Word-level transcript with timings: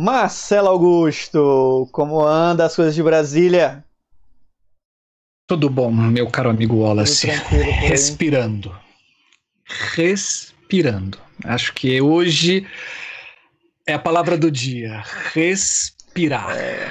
Marcelo 0.00 0.68
Augusto, 0.68 1.88
como 1.90 2.24
anda 2.24 2.64
as 2.64 2.76
coisas 2.76 2.94
de 2.94 3.02
Brasília? 3.02 3.84
Tudo 5.44 5.68
bom, 5.68 5.90
meu 5.90 6.30
caro 6.30 6.50
amigo 6.50 6.76
Wallace. 6.76 7.26
Respirando. 7.26 8.72
Respirando. 9.64 11.18
Acho 11.44 11.74
que 11.74 12.00
hoje 12.00 12.64
é 13.88 13.94
a 13.94 13.98
palavra 13.98 14.38
do 14.38 14.52
dia. 14.52 15.02
Respirar. 15.34 16.56
É, 16.56 16.88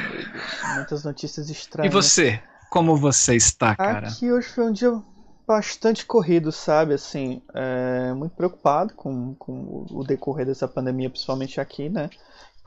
muitas 0.75 1.05
notícias 1.05 1.49
estranhas. 1.49 1.89
E 1.89 1.95
você? 1.95 2.43
Como 2.69 2.97
você 2.97 3.37
está, 3.37 3.73
cara? 3.73 4.09
Aqui 4.09 4.29
hoje 4.29 4.49
foi 4.49 4.65
um 4.65 4.73
dia 4.73 5.01
bastante 5.47 6.05
corrido, 6.05 6.51
sabe? 6.51 6.93
Assim, 6.93 7.41
é, 7.55 8.11
muito 8.11 8.35
preocupado 8.35 8.93
com, 8.95 9.33
com 9.35 9.85
o 9.91 10.03
decorrer 10.03 10.45
dessa 10.45 10.67
pandemia, 10.67 11.09
principalmente 11.09 11.61
aqui, 11.61 11.87
né? 11.87 12.09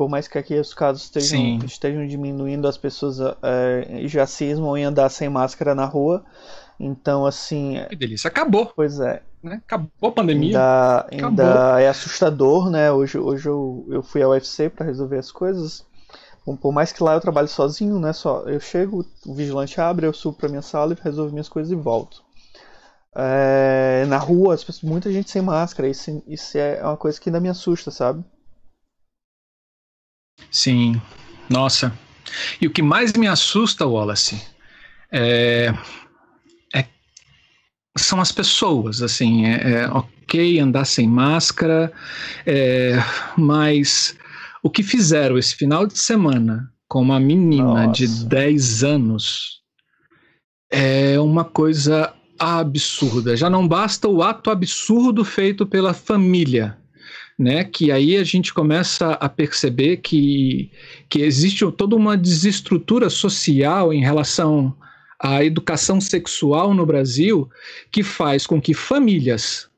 Por 0.01 0.09
mais 0.09 0.27
que 0.27 0.39
aqui 0.39 0.59
os 0.59 0.73
casos 0.73 1.03
estejam, 1.03 1.59
estejam 1.59 2.07
diminuindo, 2.07 2.67
as 2.67 2.79
pessoas 2.79 3.19
é, 3.43 4.09
já 4.09 4.27
cismam 4.27 4.75
em 4.75 4.85
andar 4.85 5.11
sem 5.11 5.29
máscara 5.29 5.75
na 5.75 5.85
rua. 5.85 6.25
Então, 6.81 7.27
assim. 7.27 7.77
Que 7.91 7.97
delícia. 7.97 8.29
Acabou. 8.29 8.73
Pois 8.75 8.99
é. 8.99 9.23
Né? 9.43 9.61
Acabou 9.63 10.09
a 10.09 10.13
pandemia. 10.13 10.59
Ainda, 11.11 11.27
ainda 11.29 11.81
é 11.83 11.87
assustador, 11.87 12.71
né? 12.71 12.91
Hoje, 12.91 13.19
hoje 13.19 13.47
eu, 13.47 13.87
eu 13.91 14.03
fui 14.03 14.23
ao 14.23 14.31
UFC 14.31 14.71
para 14.71 14.87
resolver 14.87 15.19
as 15.19 15.31
coisas. 15.31 15.85
Por 16.63 16.73
mais 16.73 16.93
que 16.93 17.03
lá 17.03 17.13
eu 17.13 17.21
trabalhe 17.21 17.49
sozinho, 17.49 18.01
né? 18.01 18.15
Só 18.15 18.45
eu 18.47 18.59
chego, 18.59 19.05
o 19.27 19.35
vigilante 19.35 19.79
abre, 19.83 20.07
eu 20.07 20.15
subo 20.15 20.39
para 20.39 20.49
minha 20.49 20.63
sala 20.63 20.95
e 20.95 21.05
resolvo 21.05 21.33
minhas 21.33 21.51
coisas 21.51 21.71
e 21.71 21.77
volto. 21.77 22.23
É, 23.15 24.07
na 24.09 24.17
rua, 24.17 24.55
as 24.55 24.65
pessoas, 24.65 24.91
muita 24.91 25.13
gente 25.13 25.31
sem 25.31 25.43
máscara. 25.43 25.87
Isso, 25.87 26.23
isso 26.27 26.57
é 26.57 26.83
uma 26.83 26.97
coisa 26.97 27.21
que 27.21 27.29
ainda 27.29 27.39
me 27.39 27.51
assusta, 27.51 27.91
sabe? 27.91 28.25
Sim, 30.51 31.01
nossa. 31.49 31.93
E 32.61 32.67
o 32.67 32.71
que 32.71 32.83
mais 32.83 33.13
me 33.13 33.27
assusta, 33.27 33.87
Wallace, 33.87 34.41
é, 35.11 35.75
é 36.75 36.85
são 37.97 38.21
as 38.21 38.31
pessoas, 38.31 39.03
assim, 39.03 39.47
é, 39.47 39.73
é, 39.73 39.89
ok 39.89 40.61
andar 40.61 40.85
sem 40.85 41.09
máscara, 41.09 41.93
é, 42.47 42.97
mas 43.37 44.17
o 44.63 44.71
que 44.71 44.83
fizeram 44.83 45.37
esse 45.37 45.55
final 45.57 45.87
de 45.87 45.99
semana 45.99 46.73
com 46.89 47.01
uma 47.01 47.21
menina 47.21 47.87
Nossa. 47.87 48.07
de 48.07 48.25
10 48.27 48.85
anos 48.85 49.61
é 50.71 51.19
uma 51.19 51.45
coisa 51.45 52.13
absurda. 52.39 53.37
Já 53.37 53.51
não 53.51 53.67
basta 53.67 54.09
o 54.09 54.23
ato 54.23 54.51
absurdo 54.51 55.25
feito 55.25 55.67
pela 55.67 55.93
família, 55.93 56.79
né? 57.41 57.65
Que 57.65 57.91
aí 57.91 58.19
a 58.19 58.23
gente 58.23 58.53
começa 58.53 59.13
a 59.13 59.29
perceber 59.29 59.97
que, 59.97 60.71
que 61.09 61.23
existe 61.23 61.65
toda 61.73 61.97
uma 61.97 62.15
desestrutura 62.15 63.09
social 63.09 63.95
em 63.95 64.03
relação 64.03 64.77
à 65.19 65.43
educação 65.43 66.03
sexual 66.03 66.75
no 66.75 66.85
Brasil 66.85 67.49
que 67.91 68.03
faz 68.03 68.47
com 68.47 68.61
que 68.61 68.75
famílias 68.75 69.71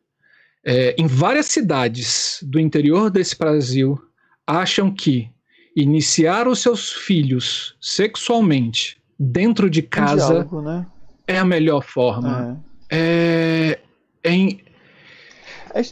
é, 0.64 0.96
em 0.98 1.06
várias 1.06 1.46
cidades 1.46 2.40
do 2.42 2.58
interior 2.58 3.08
desse 3.10 3.38
Brasil 3.38 3.96
acham 4.44 4.90
que 4.90 5.30
iniciar 5.76 6.48
os 6.48 6.58
seus 6.58 6.90
filhos 6.90 7.76
sexualmente 7.80 9.00
dentro 9.18 9.70
de 9.70 9.82
casa 9.82 10.16
diálogo, 10.26 10.62
né? 10.62 10.84
é 11.28 11.38
a 11.38 11.44
melhor 11.44 11.82
forma. 11.82 12.60
É. 12.90 13.78
É, 14.24 14.30
é, 14.30 14.56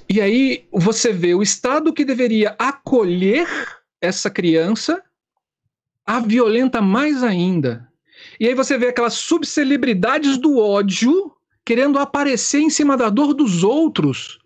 e 0.08 0.20
aí 0.20 0.66
você 0.72 1.12
vê 1.12 1.34
o 1.34 1.42
Estado 1.42 1.92
que 1.92 2.04
deveria 2.04 2.54
acolher 2.58 3.46
essa 4.00 4.30
criança 4.30 5.02
a 6.06 6.20
violenta 6.20 6.80
mais 6.80 7.22
ainda. 7.22 7.88
E 8.38 8.46
aí 8.46 8.54
você 8.54 8.76
vê 8.76 8.88
aquelas 8.88 9.14
subcelebridades 9.14 10.38
do 10.38 10.58
ódio 10.58 11.32
querendo 11.64 11.98
aparecer 11.98 12.60
em 12.60 12.70
cima 12.70 12.96
da 12.96 13.08
dor 13.08 13.32
dos 13.32 13.62
outros. 13.62 14.38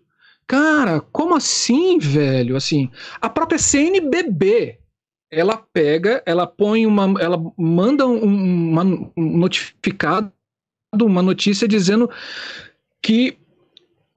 Cara, 0.47 1.01
como 1.01 1.35
assim, 1.35 1.97
velho? 1.97 2.55
Assim, 2.55 2.89
a 3.19 3.29
própria 3.29 3.57
CNBB, 3.57 4.79
ela 5.31 5.57
pega, 5.57 6.21
ela 6.25 6.45
põe 6.45 6.85
uma, 6.85 7.19
ela 7.19 7.37
manda 7.57 8.05
um, 8.05 8.79
um 9.17 9.37
notificado, 9.37 10.31
uma 10.93 11.23
notícia 11.23 11.67
dizendo 11.67 12.09
que 13.01 13.37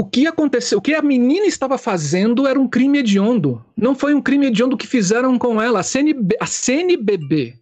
que 0.08 0.26
aconteceu, 0.26 0.78
o 0.78 0.82
que 0.82 0.94
a 0.94 1.02
menina 1.02 1.46
estava 1.46 1.76
fazendo 1.78 2.46
era 2.46 2.58
um 2.58 2.68
crime 2.68 2.98
hediondo. 2.98 3.64
Não 3.76 3.94
foi 3.94 4.14
um 4.14 4.22
crime 4.22 4.46
hediondo 4.46 4.76
que 4.76 4.86
fizeram 4.86 5.38
com 5.38 5.60
ela, 5.60 5.80
a, 5.80 5.82
CNB, 5.82 6.36
a 6.40 6.46
CNBB. 6.46 7.54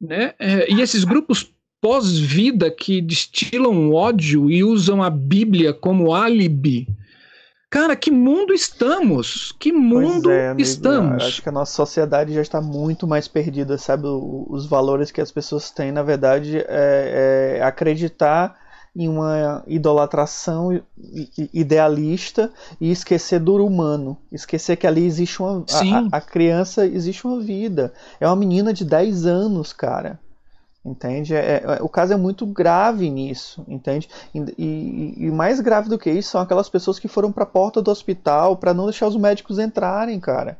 Né? 0.00 0.34
É, 0.38 0.72
e 0.72 0.80
esses 0.80 1.04
grupos 1.04 1.50
pós-vida 1.80 2.70
que 2.70 3.00
destilam 3.00 3.92
ódio 3.92 4.50
e 4.50 4.64
usam 4.64 5.02
a 5.02 5.10
Bíblia 5.10 5.72
como 5.72 6.12
álibi. 6.12 6.86
Cara, 7.70 7.96
que 7.96 8.10
mundo 8.10 8.52
estamos? 8.52 9.52
Que 9.58 9.72
mundo 9.72 10.30
é, 10.30 10.48
amigo, 10.48 10.62
estamos? 10.62 11.22
Acho 11.22 11.42
que 11.42 11.48
a 11.48 11.52
nossa 11.52 11.72
sociedade 11.72 12.32
já 12.32 12.40
está 12.40 12.60
muito 12.60 13.06
mais 13.06 13.26
perdida, 13.26 13.76
sabe? 13.76 14.04
Os 14.06 14.66
valores 14.66 15.10
que 15.10 15.20
as 15.20 15.32
pessoas 15.32 15.70
têm, 15.70 15.90
na 15.90 16.02
verdade, 16.02 16.58
é, 16.58 17.56
é 17.58 17.62
acreditar 17.62 18.56
em 18.96 19.08
uma 19.08 19.62
idolatração 19.66 20.80
idealista 21.52 22.50
e 22.80 22.90
esquecer 22.90 23.38
do 23.38 23.54
humano, 23.62 24.16
esquecer 24.32 24.76
que 24.76 24.86
ali 24.86 25.04
existe 25.04 25.42
uma 25.42 25.66
a, 26.10 26.16
a, 26.16 26.20
criança 26.20 26.86
existe 26.86 27.26
uma 27.26 27.38
vida. 27.38 27.92
É 28.18 28.26
uma 28.26 28.34
menina 28.34 28.72
de 28.72 28.86
10 28.86 29.26
anos, 29.26 29.74
cara. 29.74 30.18
Entende? 30.82 31.34
É, 31.34 31.62
é, 31.64 31.82
o 31.82 31.88
caso 31.88 32.14
é 32.14 32.16
muito 32.16 32.46
grave 32.46 33.10
nisso, 33.10 33.62
entende? 33.68 34.08
E, 34.32 34.38
e, 34.56 35.26
e, 35.26 35.30
mais 35.30 35.60
grave 35.60 35.90
do 35.90 35.98
que 35.98 36.10
isso 36.10 36.30
são 36.30 36.40
aquelas 36.40 36.68
pessoas 36.68 36.98
que 36.98 37.08
foram 37.08 37.30
para 37.32 37.42
a 37.42 37.46
porta 37.46 37.82
do 37.82 37.90
hospital 37.90 38.56
para 38.56 38.72
não 38.72 38.84
deixar 38.84 39.08
os 39.08 39.16
médicos 39.16 39.58
entrarem, 39.58 40.18
cara. 40.20 40.58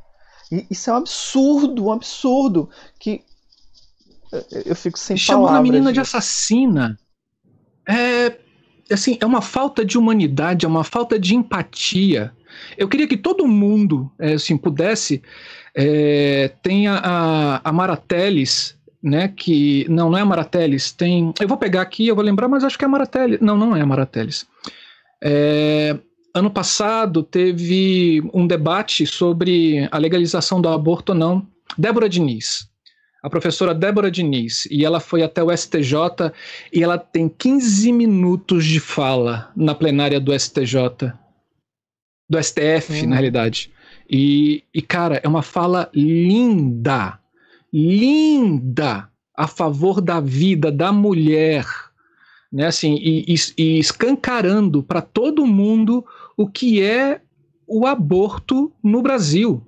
E, 0.52 0.66
isso 0.68 0.90
é 0.90 0.92
um 0.92 0.96
absurdo, 0.96 1.86
um 1.86 1.92
absurdo 1.92 2.68
que 2.98 3.24
eu 4.66 4.76
fico 4.76 4.98
sem 4.98 5.16
Chamando 5.16 5.46
palavras. 5.46 5.68
Chamando 5.68 5.70
a 5.70 5.72
menina 5.72 5.92
de 5.92 6.00
assassina 6.00 6.98
é 7.88 8.36
assim, 8.90 9.18
é 9.20 9.26
uma 9.26 9.42
falta 9.42 9.84
de 9.84 9.98
humanidade, 9.98 10.64
é 10.64 10.68
uma 10.68 10.84
falta 10.84 11.18
de 11.18 11.34
empatia. 11.34 12.32
Eu 12.76 12.88
queria 12.88 13.06
que 13.06 13.16
todo 13.16 13.46
mundo, 13.46 14.10
é, 14.18 14.34
assim, 14.34 14.56
pudesse 14.56 15.22
é, 15.74 16.52
tem 16.62 16.86
a, 16.86 16.96
a, 16.96 17.60
a 17.68 17.72
Marateles, 17.72 18.76
né? 19.02 19.28
Que 19.28 19.86
não, 19.88 20.10
não 20.10 20.18
é 20.18 20.22
a 20.22 20.26
Marateles. 20.26 20.90
Tem, 20.92 21.32
eu 21.38 21.48
vou 21.48 21.58
pegar 21.58 21.82
aqui, 21.82 22.08
eu 22.08 22.14
vou 22.14 22.24
lembrar, 22.24 22.48
mas 22.48 22.64
acho 22.64 22.78
que 22.78 22.84
é 22.84 22.88
a 22.88 22.90
Marateles. 22.90 23.40
Não, 23.40 23.56
não 23.56 23.76
é 23.76 23.80
a 23.82 23.86
Marateles. 23.86 24.46
É, 25.22 25.98
ano 26.34 26.50
passado 26.50 27.22
teve 27.22 28.22
um 28.32 28.46
debate 28.46 29.06
sobre 29.06 29.88
a 29.90 29.98
legalização 29.98 30.60
do 30.60 30.68
aborto 30.68 31.12
ou 31.12 31.18
não. 31.18 31.46
Débora 31.76 32.08
Diniz, 32.08 32.68
a 33.26 33.28
professora 33.28 33.74
Débora 33.74 34.08
Diniz, 34.08 34.68
e 34.70 34.84
ela 34.84 35.00
foi 35.00 35.20
até 35.20 35.42
o 35.42 35.50
STJ 35.50 36.30
e 36.72 36.80
ela 36.80 36.96
tem 36.96 37.28
15 37.28 37.90
minutos 37.90 38.64
de 38.64 38.78
fala 38.78 39.50
na 39.56 39.74
plenária 39.74 40.20
do 40.20 40.32
STJ, 40.32 41.12
do 42.30 42.40
STF, 42.40 43.04
na 43.04 43.16
realidade. 43.16 43.72
E, 44.08 44.62
e, 44.72 44.80
cara, 44.80 45.20
é 45.24 45.26
uma 45.26 45.42
fala 45.42 45.90
linda, 45.92 47.18
linda, 47.72 49.10
a 49.36 49.48
favor 49.48 50.00
da 50.00 50.20
vida 50.20 50.70
da 50.70 50.92
mulher, 50.92 51.66
né? 52.52 52.66
Assim, 52.66 52.94
e, 52.94 53.24
e, 53.26 53.34
e 53.58 53.78
escancarando 53.80 54.84
para 54.84 55.02
todo 55.02 55.44
mundo 55.44 56.06
o 56.36 56.48
que 56.48 56.80
é 56.80 57.20
o 57.66 57.88
aborto 57.88 58.72
no 58.84 59.02
Brasil. 59.02 59.66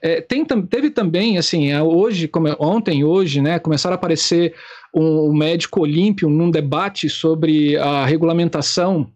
É, 0.00 0.20
tem, 0.20 0.44
teve 0.44 0.90
também, 0.90 1.38
assim, 1.38 1.70
é, 1.70 1.82
hoje, 1.82 2.28
como, 2.28 2.48
é, 2.48 2.56
ontem, 2.58 3.04
hoje, 3.04 3.40
né, 3.40 3.58
começaram 3.58 3.94
a 3.94 3.96
aparecer 3.96 4.54
um, 4.92 5.30
um 5.30 5.34
médico 5.34 5.80
olímpio 5.80 6.28
num 6.28 6.50
debate 6.50 7.08
sobre 7.08 7.76
a 7.76 8.04
regulamentação 8.04 9.10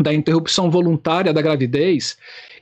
da 0.00 0.12
interrupção 0.12 0.70
voluntária 0.70 1.32
da 1.32 1.42
gravidez. 1.42 2.16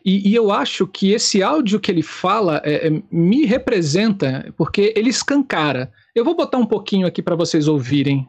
E, 0.05 0.31
e, 0.31 0.35
eu 0.35 0.51
acho 0.51 0.87
que 0.87 1.13
esse 1.13 1.43
áudio 1.43 1.81
que 1.81 1.91
ele 1.91 2.03
fala 2.03 2.63
é, 2.65 2.89
é, 2.89 3.03
me 3.11 3.45
representa, 3.45 4.53
porque 4.57 4.93
ele 4.97 5.11
escancara. 5.11 5.93
Eu 6.15 6.25
vou 6.25 6.35
botar 6.35 6.59
um 6.59 6.67
pouquinho 6.67 7.07
aqui 7.07 7.23
para 7.23 7.37
vocês 7.37 7.69
ouvirem. 7.69 8.27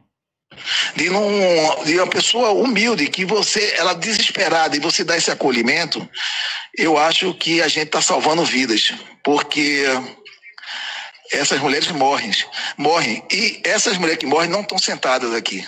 De, 0.96 1.10
um, 1.10 1.84
de, 1.86 1.98
uma 1.98 2.08
pessoa 2.08 2.52
humilde, 2.52 3.08
que 3.08 3.24
você, 3.24 3.76
ela 3.78 3.94
desesperada, 3.94 4.76
e 4.76 4.80
você 4.80 5.04
dá 5.04 5.16
esse 5.16 5.32
acolhimento, 5.32 6.08
eu 6.78 6.98
acho 6.98 7.34
que 7.36 7.62
a 7.62 7.68
gente 7.68 7.88
está 7.88 8.02
salvando 8.02 8.44
vidas, 8.44 8.94
porque 9.24 9.86
essas 11.32 11.60
mulheres 11.60 11.90
morrem, 11.90 12.32
morrem. 12.78 13.24
E 13.32 13.62
essas 13.64 13.98
mulheres 13.98 14.20
que 14.20 14.26
morrem 14.26 14.50
não 14.50 14.62
estão 14.62 14.78
sentadas 14.78 15.34
aqui. 15.34 15.66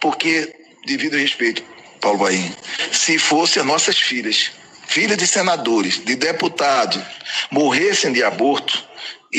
Porque, 0.00 0.54
devido 0.86 1.14
ao 1.14 1.20
respeito, 1.20 1.62
Paulo 2.00 2.18
Bahia, 2.18 2.52
se 2.92 3.18
fossem 3.18 3.60
as 3.60 3.66
nossas 3.66 3.98
filhas, 3.98 4.50
filhas 4.86 5.18
de 5.18 5.26
senadores, 5.26 6.02
de 6.04 6.14
deputados, 6.14 7.02
morressem 7.50 8.12
de 8.12 8.22
aborto, 8.22 8.85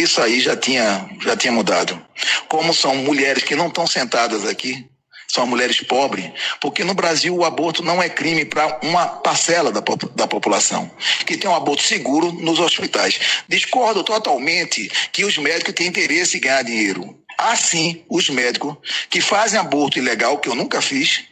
isso 0.01 0.21
aí 0.21 0.39
já 0.39 0.55
tinha, 0.55 1.09
já 1.21 1.35
tinha 1.35 1.51
mudado. 1.51 1.99
Como 2.47 2.73
são 2.73 2.95
mulheres 2.95 3.43
que 3.43 3.55
não 3.55 3.67
estão 3.67 3.87
sentadas 3.87 4.45
aqui, 4.45 4.87
são 5.27 5.45
mulheres 5.45 5.81
pobres, 5.81 6.31
porque 6.61 6.83
no 6.83 6.93
Brasil 6.93 7.35
o 7.35 7.43
aborto 7.43 7.83
não 7.83 8.01
é 8.01 8.07
crime 8.07 8.45
para 8.45 8.79
uma 8.81 9.07
parcela 9.07 9.71
da, 9.71 9.83
da 10.15 10.27
população, 10.27 10.89
que 11.25 11.37
tem 11.37 11.49
um 11.49 11.55
aborto 11.55 11.83
seguro 11.83 12.31
nos 12.31 12.59
hospitais. 12.59 13.19
Discordo 13.47 14.03
totalmente 14.03 14.89
que 15.11 15.25
os 15.25 15.37
médicos 15.37 15.73
têm 15.73 15.87
interesse 15.87 16.37
em 16.37 16.41
ganhar 16.41 16.63
dinheiro. 16.63 17.17
Há 17.37 17.55
sim 17.55 18.03
os 18.09 18.29
médicos 18.29 18.75
que 19.09 19.19
fazem 19.19 19.59
aborto 19.59 19.99
ilegal, 19.99 20.39
que 20.39 20.47
eu 20.47 20.55
nunca 20.55 20.81
fiz, 20.81 21.25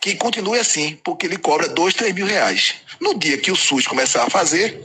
que 0.00 0.14
continue 0.14 0.58
assim, 0.58 0.98
porque 1.02 1.26
ele 1.26 1.38
cobra 1.38 1.68
dois, 1.68 1.94
três 1.94 2.14
mil 2.14 2.26
reais. 2.26 2.74
No 3.00 3.18
dia 3.18 3.38
que 3.38 3.50
o 3.50 3.56
SUS 3.56 3.86
começar 3.86 4.24
a 4.24 4.30
fazer, 4.30 4.80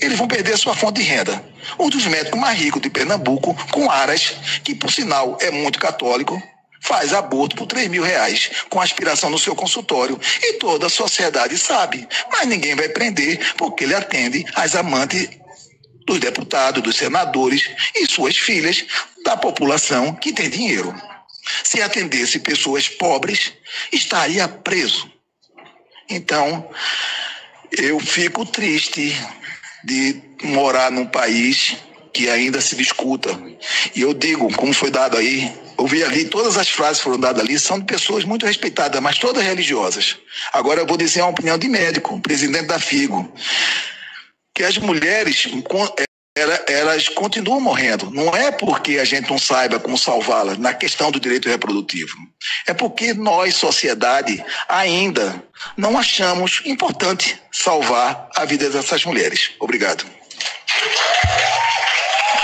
eles 0.00 0.18
vão 0.18 0.28
perder 0.28 0.54
a 0.54 0.56
sua 0.56 0.74
fonte 0.74 1.00
de 1.00 1.08
renda. 1.08 1.44
Um 1.78 1.88
dos 1.88 2.06
médicos 2.06 2.40
mais 2.40 2.58
ricos 2.58 2.80
de 2.80 2.90
Pernambuco, 2.90 3.54
com 3.70 3.90
Aras, 3.90 4.34
que 4.62 4.74
por 4.74 4.92
sinal 4.92 5.36
é 5.40 5.50
muito 5.50 5.78
católico, 5.78 6.40
faz 6.80 7.12
aborto 7.12 7.56
por 7.56 7.66
3 7.66 7.88
mil 7.88 8.02
reais 8.02 8.50
com 8.70 8.80
aspiração 8.80 9.30
no 9.30 9.38
seu 9.38 9.54
consultório. 9.54 10.18
E 10.42 10.54
toda 10.54 10.86
a 10.86 10.90
sociedade 10.90 11.58
sabe, 11.58 12.06
mas 12.30 12.46
ninguém 12.46 12.74
vai 12.74 12.88
prender 12.88 13.54
porque 13.56 13.84
ele 13.84 13.94
atende 13.94 14.44
as 14.54 14.74
amantes 14.74 15.28
dos 16.06 16.18
deputados, 16.18 16.82
dos 16.82 16.96
senadores 16.96 17.68
e 17.94 18.06
suas 18.06 18.36
filhas 18.36 18.84
da 19.24 19.36
população 19.36 20.14
que 20.14 20.32
tem 20.32 20.48
dinheiro. 20.48 20.94
Se 21.64 21.82
atendesse 21.82 22.38
pessoas 22.38 22.88
pobres, 22.88 23.52
estaria 23.92 24.46
preso. 24.48 25.10
Então, 26.08 26.70
eu 27.70 28.00
fico 28.00 28.46
triste 28.46 29.14
de 29.88 30.22
morar 30.44 30.92
num 30.92 31.06
país 31.06 31.76
que 32.12 32.28
ainda 32.28 32.60
se 32.60 32.76
discuta. 32.76 33.30
E 33.94 34.02
eu 34.02 34.12
digo, 34.12 34.52
como 34.54 34.72
foi 34.72 34.90
dado 34.90 35.16
aí, 35.16 35.50
eu 35.78 35.86
vi 35.86 36.04
ali, 36.04 36.26
todas 36.26 36.58
as 36.58 36.68
frases 36.68 37.00
foram 37.00 37.18
dadas 37.18 37.42
ali 37.42 37.58
são 37.58 37.78
de 37.78 37.86
pessoas 37.86 38.24
muito 38.24 38.44
respeitadas, 38.44 39.00
mas 39.00 39.18
todas 39.18 39.42
religiosas. 39.42 40.16
Agora 40.52 40.80
eu 40.80 40.86
vou 40.86 40.96
dizer 40.96 41.22
uma 41.22 41.30
opinião 41.30 41.56
de 41.56 41.68
médico, 41.68 42.20
presidente 42.20 42.66
da 42.66 42.78
FIGO, 42.78 43.32
que 44.54 44.62
as 44.62 44.76
mulheres 44.76 45.46
elas 46.66 47.08
continuam 47.08 47.60
morrendo. 47.60 48.10
Não 48.10 48.34
é 48.34 48.50
porque 48.50 48.98
a 48.98 49.04
gente 49.04 49.30
não 49.30 49.38
saiba 49.38 49.78
como 49.78 49.96
salvá-las 49.96 50.58
na 50.58 50.74
questão 50.74 51.10
do 51.10 51.20
direito 51.20 51.48
reprodutivo. 51.48 52.16
É 52.66 52.74
porque 52.74 53.14
nós, 53.14 53.56
sociedade, 53.56 54.42
ainda 54.68 55.42
não 55.76 55.98
achamos 55.98 56.62
importante 56.64 57.40
salvar 57.52 58.28
a 58.34 58.44
vida 58.44 58.70
dessas 58.70 59.04
mulheres. 59.04 59.50
Obrigado. 59.60 60.04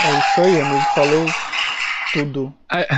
É 0.05 0.19
isso 0.19 0.41
aí, 0.41 0.61
amigo. 0.61 0.87
Falou 0.95 1.27
tudo. 2.13 2.55
É, 2.73 2.89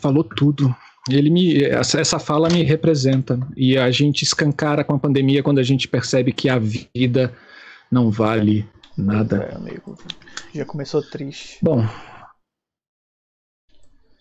falou 0.00 0.24
tudo. 0.24 0.76
Ele 1.10 1.30
me, 1.30 1.64
essa 1.64 2.18
fala 2.18 2.48
me 2.48 2.62
representa. 2.62 3.38
E 3.56 3.76
a 3.76 3.90
gente 3.90 4.22
escancara 4.22 4.84
com 4.84 4.94
a 4.94 4.98
pandemia 4.98 5.42
quando 5.42 5.58
a 5.58 5.62
gente 5.62 5.88
percebe 5.88 6.32
que 6.32 6.48
a 6.48 6.58
vida 6.58 7.32
não 7.90 8.10
vale 8.10 8.66
nada. 8.96 9.48
É, 9.50 9.54
amigo. 9.54 9.96
Já 10.54 10.64
começou 10.64 11.02
triste. 11.02 11.58
Bom, 11.62 11.86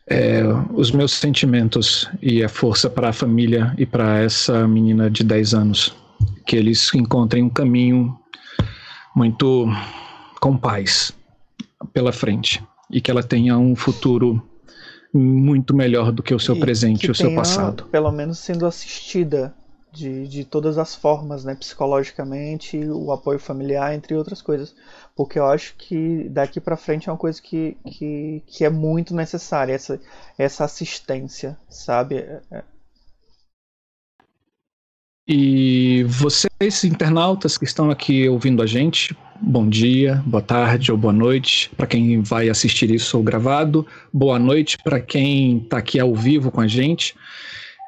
é, 0.07 0.43
os 0.73 0.91
meus 0.91 1.13
sentimentos 1.13 2.09
e 2.21 2.43
a 2.43 2.49
força 2.49 2.89
para 2.89 3.09
a 3.09 3.13
família 3.13 3.73
e 3.77 3.85
para 3.85 4.19
essa 4.19 4.67
menina 4.67 5.09
de 5.09 5.23
10 5.23 5.53
anos. 5.53 5.95
Que 6.45 6.55
eles 6.55 6.93
encontrem 6.93 7.43
um 7.43 7.49
caminho 7.49 8.17
muito 9.15 9.67
com 10.39 10.57
paz 10.57 11.13
pela 11.93 12.11
frente 12.11 12.63
e 12.89 12.99
que 12.99 13.09
ela 13.09 13.23
tenha 13.23 13.57
um 13.57 13.75
futuro 13.75 14.41
muito 15.13 15.75
melhor 15.75 16.11
do 16.11 16.23
que 16.23 16.33
o 16.33 16.39
seu 16.39 16.55
e 16.55 16.59
presente 16.59 17.07
e 17.07 17.11
o 17.11 17.15
seu 17.15 17.33
passado. 17.33 17.85
Pelo 17.85 18.11
menos 18.11 18.39
sendo 18.39 18.65
assistida 18.65 19.53
de, 19.91 20.27
de 20.27 20.45
todas 20.45 20.77
as 20.77 20.95
formas, 20.95 21.43
né, 21.43 21.53
psicologicamente, 21.55 22.77
o 22.77 23.11
apoio 23.11 23.39
familiar, 23.39 23.93
entre 23.93 24.15
outras 24.15 24.41
coisas. 24.41 24.73
Porque 25.15 25.37
eu 25.37 25.45
acho 25.45 25.75
que 25.77 26.27
daqui 26.29 26.59
para 26.59 26.77
frente 26.77 27.09
é 27.09 27.11
uma 27.11 27.17
coisa 27.17 27.41
que, 27.41 27.77
que, 27.85 28.43
que 28.47 28.65
é 28.65 28.69
muito 28.69 29.13
necessária, 29.13 29.73
essa, 29.73 29.99
essa 30.37 30.63
assistência, 30.63 31.57
sabe? 31.69 32.15
É, 32.15 32.41
é. 32.51 32.63
E 35.27 36.03
vocês, 36.07 36.83
internautas 36.83 37.57
que 37.57 37.63
estão 37.63 37.91
aqui 37.91 38.27
ouvindo 38.27 38.61
a 38.61 38.65
gente, 38.65 39.15
bom 39.39 39.67
dia, 39.67 40.21
boa 40.25 40.41
tarde 40.41 40.91
ou 40.91 40.97
boa 40.97 41.13
noite 41.13 41.69
para 41.77 41.87
quem 41.87 42.21
vai 42.21 42.49
assistir 42.49 42.89
isso 42.91 43.17
ou 43.17 43.23
gravado, 43.23 43.85
boa 44.11 44.39
noite 44.39 44.77
para 44.83 44.99
quem 44.99 45.57
está 45.59 45.77
aqui 45.77 45.99
ao 45.99 46.13
vivo 46.15 46.51
com 46.51 46.59
a 46.59 46.67
gente. 46.67 47.15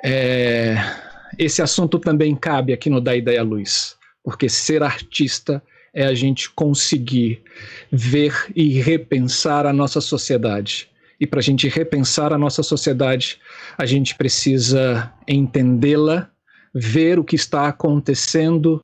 É, 0.05 0.75
esse 1.37 1.61
assunto 1.61 1.99
também 1.99 2.35
cabe 2.35 2.73
aqui 2.73 2.89
no 2.89 3.01
Da 3.01 3.15
Ideia 3.15 3.43
Luz, 3.43 3.95
porque 4.23 4.49
ser 4.49 4.83
artista 4.83 5.61
é 5.93 6.05
a 6.05 6.13
gente 6.13 6.49
conseguir 6.49 7.41
ver 7.91 8.33
e 8.55 8.79
repensar 8.81 9.65
a 9.65 9.73
nossa 9.73 10.01
sociedade. 10.01 10.89
E 11.19 11.27
para 11.27 11.39
a 11.39 11.43
gente 11.43 11.67
repensar 11.67 12.33
a 12.33 12.37
nossa 12.37 12.63
sociedade, 12.63 13.39
a 13.77 13.85
gente 13.85 14.15
precisa 14.15 15.13
entendê-la, 15.27 16.29
ver 16.73 17.19
o 17.19 17.23
que 17.23 17.35
está 17.35 17.67
acontecendo 17.67 18.83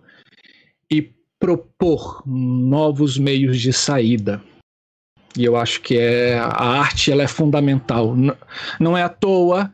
e 0.91 1.11
propor 1.39 2.21
novos 2.25 3.17
meios 3.17 3.59
de 3.59 3.73
saída. 3.73 4.41
E 5.37 5.43
eu 5.45 5.55
acho 5.55 5.81
que 5.81 5.97
é, 5.97 6.37
a 6.37 6.79
arte 6.79 7.11
ela 7.11 7.23
é 7.23 7.27
fundamental. 7.27 8.15
Não 8.79 8.97
é 8.97 9.03
à 9.03 9.09
toa 9.09 9.73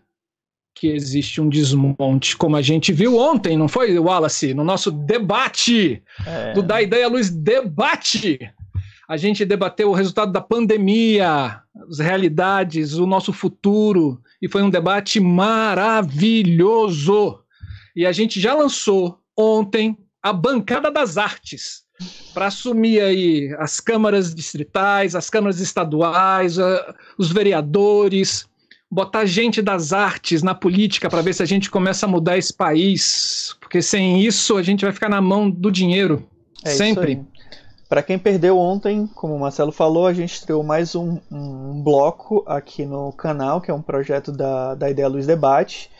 que 0.75 0.87
existe 0.87 1.39
um 1.39 1.47
desmonte, 1.47 2.35
como 2.35 2.57
a 2.57 2.61
gente 2.61 2.91
viu 2.91 3.17
ontem, 3.17 3.55
não 3.57 3.69
foi, 3.69 3.97
Wallace? 3.97 4.53
No 4.53 4.63
nosso 4.63 4.91
debate 4.91 6.03
é. 6.25 6.51
do 6.51 6.61
Da 6.61 6.81
Ideia 6.81 7.07
Luz 7.07 7.29
Debate. 7.29 8.39
A 9.07 9.15
gente 9.15 9.45
debateu 9.45 9.89
o 9.89 9.93
resultado 9.93 10.33
da 10.33 10.41
pandemia, 10.41 11.61
as 11.89 11.99
realidades, 11.99 12.95
o 12.95 13.05
nosso 13.05 13.31
futuro, 13.31 14.19
e 14.41 14.49
foi 14.49 14.63
um 14.63 14.69
debate 14.69 15.19
maravilhoso. 15.19 16.49
E 17.95 18.05
a 18.05 18.11
gente 18.11 18.41
já 18.41 18.53
lançou 18.53 19.17
ontem 19.37 19.97
a 20.21 20.33
bancada 20.33 20.91
das 20.91 21.17
artes 21.17 21.85
para 22.33 22.47
assumir 22.47 22.99
aí 22.99 23.55
as 23.59 23.79
câmaras 23.79 24.35
distritais, 24.35 25.15
as 25.15 25.29
câmaras 25.29 25.61
estaduais, 25.61 26.57
os 27.17 27.31
vereadores, 27.31 28.45
botar 28.91 29.25
gente 29.25 29.61
das 29.61 29.91
artes 29.93 30.43
na 30.43 30.53
política 30.53 31.09
para 31.09 31.21
ver 31.21 31.33
se 31.33 31.43
a 31.43 31.45
gente 31.45 31.69
começa 31.69 32.05
a 32.05 32.09
mudar 32.09 32.37
esse 32.37 32.53
país, 32.53 33.55
porque 33.59 33.81
sem 33.81 34.21
isso 34.21 34.57
a 34.57 34.63
gente 34.63 34.85
vai 34.85 34.93
ficar 34.93 35.09
na 35.09 35.21
mão 35.21 35.49
do 35.49 35.71
dinheiro, 35.71 36.27
é 36.63 36.71
sempre. 36.71 37.25
Para 37.87 38.01
quem 38.01 38.17
perdeu 38.17 38.57
ontem, 38.57 39.07
como 39.13 39.35
o 39.35 39.39
Marcelo 39.39 39.71
falou, 39.71 40.07
a 40.07 40.13
gente 40.13 40.33
estreou 40.33 40.63
mais 40.63 40.95
um, 40.95 41.19
um, 41.31 41.83
bloco 41.83 42.43
aqui 42.47 42.83
no 42.83 43.11
canal, 43.13 43.61
que 43.61 43.69
é 43.69 43.73
um 43.73 43.81
projeto 43.81 44.31
da, 44.31 44.73
da 44.73 44.89
Ideia 44.89 45.07
Luz 45.07 45.27
Debate. 45.27 45.91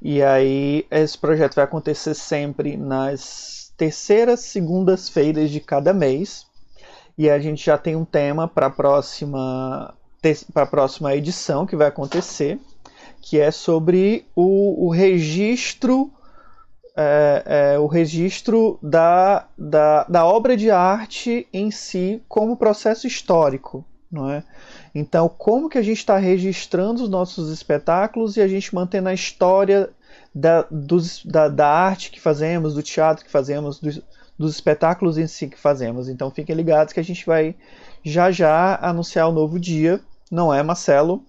E 0.00 0.22
aí, 0.22 0.86
esse 0.90 1.18
projeto 1.18 1.54
vai 1.54 1.64
acontecer 1.64 2.14
sempre 2.14 2.78
nas 2.78 3.72
terceiras 3.76 4.40
segundas-feiras 4.40 5.50
de 5.50 5.60
cada 5.60 5.92
mês. 5.92 6.46
E 7.16 7.28
a 7.28 7.38
gente 7.38 7.64
já 7.64 7.76
tem 7.76 7.94
um 7.94 8.04
tema 8.06 8.48
para 8.48 8.66
a 8.66 8.70
próxima 8.70 9.94
para 10.52 10.62
a 10.62 10.66
próxima 10.66 11.14
edição 11.14 11.66
que 11.66 11.76
vai 11.76 11.88
acontecer, 11.88 12.58
que 13.20 13.38
é 13.40 13.50
sobre 13.50 14.26
o, 14.34 14.86
o 14.86 14.90
registro 14.90 16.10
é, 16.96 17.72
é, 17.74 17.78
o 17.78 17.86
registro 17.86 18.78
da, 18.80 19.48
da, 19.58 20.04
da, 20.04 20.24
obra 20.24 20.56
de 20.56 20.70
arte 20.70 21.48
em 21.52 21.68
si 21.70 22.22
como 22.28 22.56
processo 22.56 23.06
histórico, 23.06 23.84
não 24.10 24.30
é? 24.30 24.44
Então, 24.94 25.28
como 25.28 25.68
que 25.68 25.76
a 25.76 25.82
gente 25.82 25.98
está 25.98 26.18
registrando 26.18 27.02
os 27.02 27.08
nossos 27.08 27.50
espetáculos 27.50 28.36
e 28.36 28.40
a 28.40 28.46
gente 28.46 28.72
mantendo 28.72 29.08
a 29.08 29.14
história 29.14 29.90
da, 30.32 30.64
dos, 30.70 31.24
da, 31.24 31.48
da 31.48 31.68
arte 31.68 32.12
que 32.12 32.20
fazemos, 32.20 32.74
do 32.74 32.82
teatro 32.82 33.24
que 33.24 33.30
fazemos, 33.30 33.80
dos, 33.80 34.00
dos 34.38 34.54
espetáculos 34.54 35.18
em 35.18 35.26
si 35.26 35.48
que 35.48 35.58
fazemos. 35.58 36.08
Então, 36.08 36.30
fiquem 36.30 36.54
ligados 36.54 36.92
que 36.92 37.00
a 37.00 37.04
gente 37.04 37.26
vai 37.26 37.56
já 38.04 38.30
já 38.30 38.78
anunciar 38.80 39.28
o 39.28 39.32
novo 39.32 39.58
dia 39.58 40.00
não 40.34 40.52
é, 40.52 40.62
Marcelo? 40.62 41.24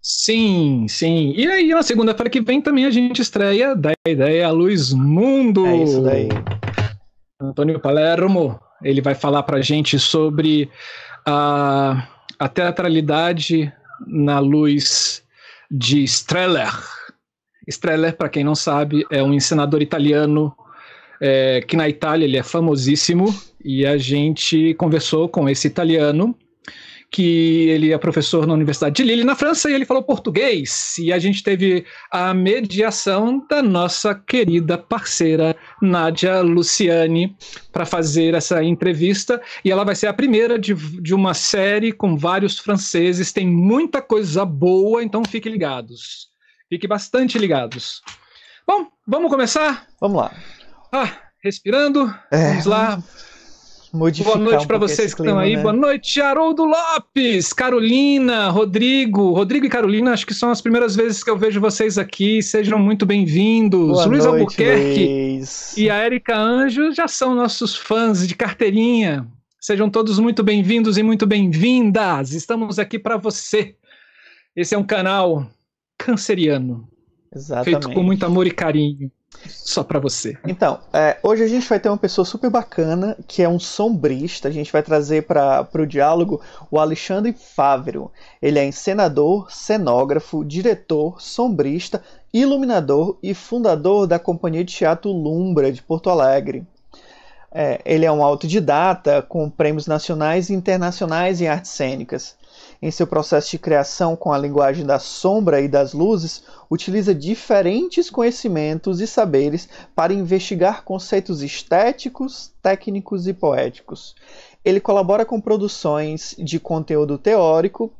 Sim, 0.00 0.86
sim. 0.88 1.34
E 1.36 1.46
aí, 1.50 1.68
na 1.68 1.82
segunda-feira 1.82 2.30
que 2.30 2.40
vem 2.40 2.62
também 2.62 2.86
a 2.86 2.90
gente 2.90 3.20
estreia 3.20 3.74
da 3.74 3.92
ideia 4.08 4.48
Luz 4.50 4.92
Mundo. 4.92 5.66
É 5.66 5.76
isso 5.76 6.00
daí. 6.00 6.28
Antônio 7.40 7.80
Palermo, 7.80 8.58
ele 8.82 9.02
vai 9.02 9.14
falar 9.14 9.42
pra 9.42 9.60
gente 9.60 9.98
sobre 9.98 10.70
a, 11.26 12.06
a 12.38 12.48
teatralidade 12.48 13.70
na 14.06 14.38
luz 14.38 15.22
de 15.70 16.04
Streller. 16.04 16.72
Streller, 17.66 18.16
para 18.16 18.28
quem 18.28 18.44
não 18.44 18.54
sabe, 18.54 19.04
é 19.10 19.22
um 19.22 19.34
encenador 19.34 19.82
italiano 19.82 20.54
é, 21.20 21.60
que 21.60 21.76
na 21.76 21.88
Itália 21.88 22.24
ele 22.24 22.38
é 22.38 22.42
famosíssimo 22.42 23.26
e 23.62 23.84
a 23.84 23.98
gente 23.98 24.72
conversou 24.74 25.28
com 25.28 25.48
esse 25.48 25.66
italiano 25.66 26.34
que 27.10 27.68
ele 27.68 27.92
é 27.92 27.98
professor 27.98 28.46
na 28.46 28.54
Universidade 28.54 28.94
de 28.94 29.02
Lille, 29.02 29.24
na 29.24 29.34
França, 29.34 29.68
e 29.68 29.74
ele 29.74 29.84
falou 29.84 30.02
português. 30.02 30.96
E 30.98 31.12
a 31.12 31.18
gente 31.18 31.42
teve 31.42 31.84
a 32.10 32.32
mediação 32.32 33.44
da 33.48 33.60
nossa 33.60 34.14
querida 34.14 34.78
parceira 34.78 35.56
Nádia 35.82 36.40
Luciani 36.40 37.36
para 37.72 37.84
fazer 37.84 38.34
essa 38.34 38.62
entrevista. 38.62 39.42
E 39.64 39.72
ela 39.72 39.84
vai 39.84 39.96
ser 39.96 40.06
a 40.06 40.14
primeira 40.14 40.56
de, 40.56 40.72
de 40.74 41.12
uma 41.12 41.34
série 41.34 41.90
com 41.90 42.16
vários 42.16 42.58
franceses. 42.58 43.32
Tem 43.32 43.46
muita 43.46 44.00
coisa 44.00 44.44
boa, 44.44 45.02
então 45.02 45.24
fiquem 45.24 45.50
ligados. 45.50 46.28
Fiquem 46.68 46.88
bastante 46.88 47.38
ligados. 47.38 48.02
Bom, 48.64 48.86
vamos 49.04 49.30
começar? 49.30 49.88
Vamos 50.00 50.18
lá. 50.18 50.32
Ah, 50.92 51.12
respirando. 51.42 52.14
É. 52.30 52.50
Vamos 52.50 52.66
lá 52.66 53.02
modificar. 53.92 54.36
Boa 54.36 54.44
noite 54.44 54.64
um 54.64 54.66
para 54.66 54.78
vocês 54.78 55.14
que 55.14 55.22
estão 55.22 55.38
aí. 55.38 55.56
Né? 55.56 55.62
Boa 55.62 55.72
noite, 55.72 56.20
Haroldo 56.20 56.64
Lopes, 56.64 57.52
Carolina, 57.52 58.48
Rodrigo. 58.48 59.32
Rodrigo 59.32 59.66
e 59.66 59.68
Carolina, 59.68 60.12
acho 60.12 60.26
que 60.26 60.34
são 60.34 60.50
as 60.50 60.60
primeiras 60.60 60.96
vezes 60.96 61.22
que 61.22 61.30
eu 61.30 61.36
vejo 61.36 61.60
vocês 61.60 61.98
aqui. 61.98 62.42
Sejam 62.42 62.78
muito 62.78 63.04
bem-vindos. 63.04 64.06
Luiz 64.06 64.24
noite, 64.24 64.26
Albuquerque 64.26 65.06
Luiz. 65.06 65.76
e 65.76 65.90
a 65.90 65.96
Érica 65.96 66.36
Anjo 66.36 66.92
já 66.92 67.08
são 67.08 67.34
nossos 67.34 67.76
fãs 67.76 68.26
de 68.26 68.34
carteirinha. 68.34 69.26
Sejam 69.60 69.90
todos 69.90 70.18
muito 70.18 70.42
bem-vindos 70.42 70.96
e 70.96 71.02
muito 71.02 71.26
bem-vindas. 71.26 72.32
Estamos 72.32 72.78
aqui 72.78 72.98
para 72.98 73.16
você. 73.16 73.76
Esse 74.56 74.74
é 74.74 74.78
um 74.78 74.84
canal 74.84 75.46
canceriano. 75.98 76.88
Exatamente. 77.34 77.82
Feito 77.82 77.94
com 77.94 78.02
muito 78.02 78.24
amor 78.24 78.46
e 78.46 78.50
carinho. 78.50 79.10
Só 79.46 79.84
para 79.84 80.00
você. 80.00 80.36
Então, 80.46 80.80
é, 80.92 81.18
hoje 81.22 81.44
a 81.44 81.48
gente 81.48 81.68
vai 81.68 81.78
ter 81.78 81.88
uma 81.88 81.96
pessoa 81.96 82.24
super 82.24 82.50
bacana, 82.50 83.16
que 83.28 83.42
é 83.42 83.48
um 83.48 83.58
sombrista. 83.58 84.48
A 84.48 84.50
gente 84.50 84.72
vai 84.72 84.82
trazer 84.82 85.22
para 85.22 85.68
o 85.74 85.86
diálogo 85.86 86.40
o 86.70 86.78
Alexandre 86.78 87.32
Fávero. 87.32 88.10
Ele 88.42 88.58
é 88.58 88.64
encenador, 88.64 89.50
cenógrafo, 89.50 90.44
diretor, 90.44 91.20
sombrista, 91.20 92.02
iluminador 92.32 93.18
e 93.22 93.32
fundador 93.32 94.06
da 94.06 94.18
companhia 94.18 94.64
de 94.64 94.74
teatro 94.74 95.10
Lumbra, 95.10 95.72
de 95.72 95.82
Porto 95.82 96.10
Alegre. 96.10 96.66
É, 97.52 97.80
ele 97.84 98.04
é 98.04 98.12
um 98.12 98.22
autodidata 98.22 99.22
com 99.22 99.50
prêmios 99.50 99.86
nacionais 99.86 100.50
e 100.50 100.54
internacionais 100.54 101.40
em 101.40 101.48
artes 101.48 101.70
cênicas. 101.72 102.36
Em 102.82 102.90
seu 102.90 103.06
processo 103.06 103.50
de 103.50 103.58
criação 103.58 104.16
com 104.16 104.32
a 104.32 104.38
linguagem 104.38 104.86
da 104.86 104.98
sombra 104.98 105.60
e 105.60 105.68
das 105.68 105.92
luzes, 105.92 106.42
utiliza 106.70 107.14
diferentes 107.14 108.08
conhecimentos 108.08 109.00
e 109.00 109.06
saberes 109.06 109.68
para 109.94 110.14
investigar 110.14 110.82
conceitos 110.82 111.42
estéticos, 111.42 112.52
técnicos 112.62 113.26
e 113.26 113.34
poéticos. 113.34 114.14
Ele 114.64 114.80
colabora 114.80 115.26
com 115.26 115.38
produções 115.38 116.34
de 116.38 116.58
conteúdo 116.58 117.18
teórico 117.18 117.92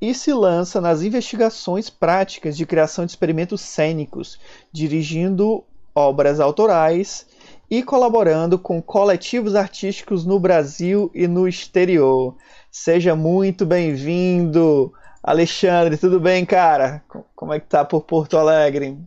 e 0.00 0.12
se 0.12 0.32
lança 0.32 0.80
nas 0.80 1.02
investigações 1.02 1.88
práticas 1.88 2.56
de 2.56 2.66
criação 2.66 3.06
de 3.06 3.12
experimentos 3.12 3.60
cênicos, 3.60 4.40
dirigindo 4.72 5.62
obras 5.94 6.40
autorais 6.40 7.24
e 7.70 7.82
colaborando 7.82 8.58
com 8.58 8.82
coletivos 8.82 9.54
artísticos 9.54 10.26
no 10.26 10.40
Brasil 10.40 11.10
e 11.14 11.28
no 11.28 11.46
exterior. 11.46 12.34
Seja 12.76 13.14
muito 13.14 13.64
bem-vindo, 13.64 14.92
Alexandre. 15.22 15.96
Tudo 15.96 16.18
bem, 16.18 16.44
cara? 16.44 17.04
Como 17.36 17.52
é 17.52 17.60
que 17.60 17.68
tá 17.68 17.84
por 17.84 18.00
Porto 18.02 18.36
Alegre? 18.36 18.98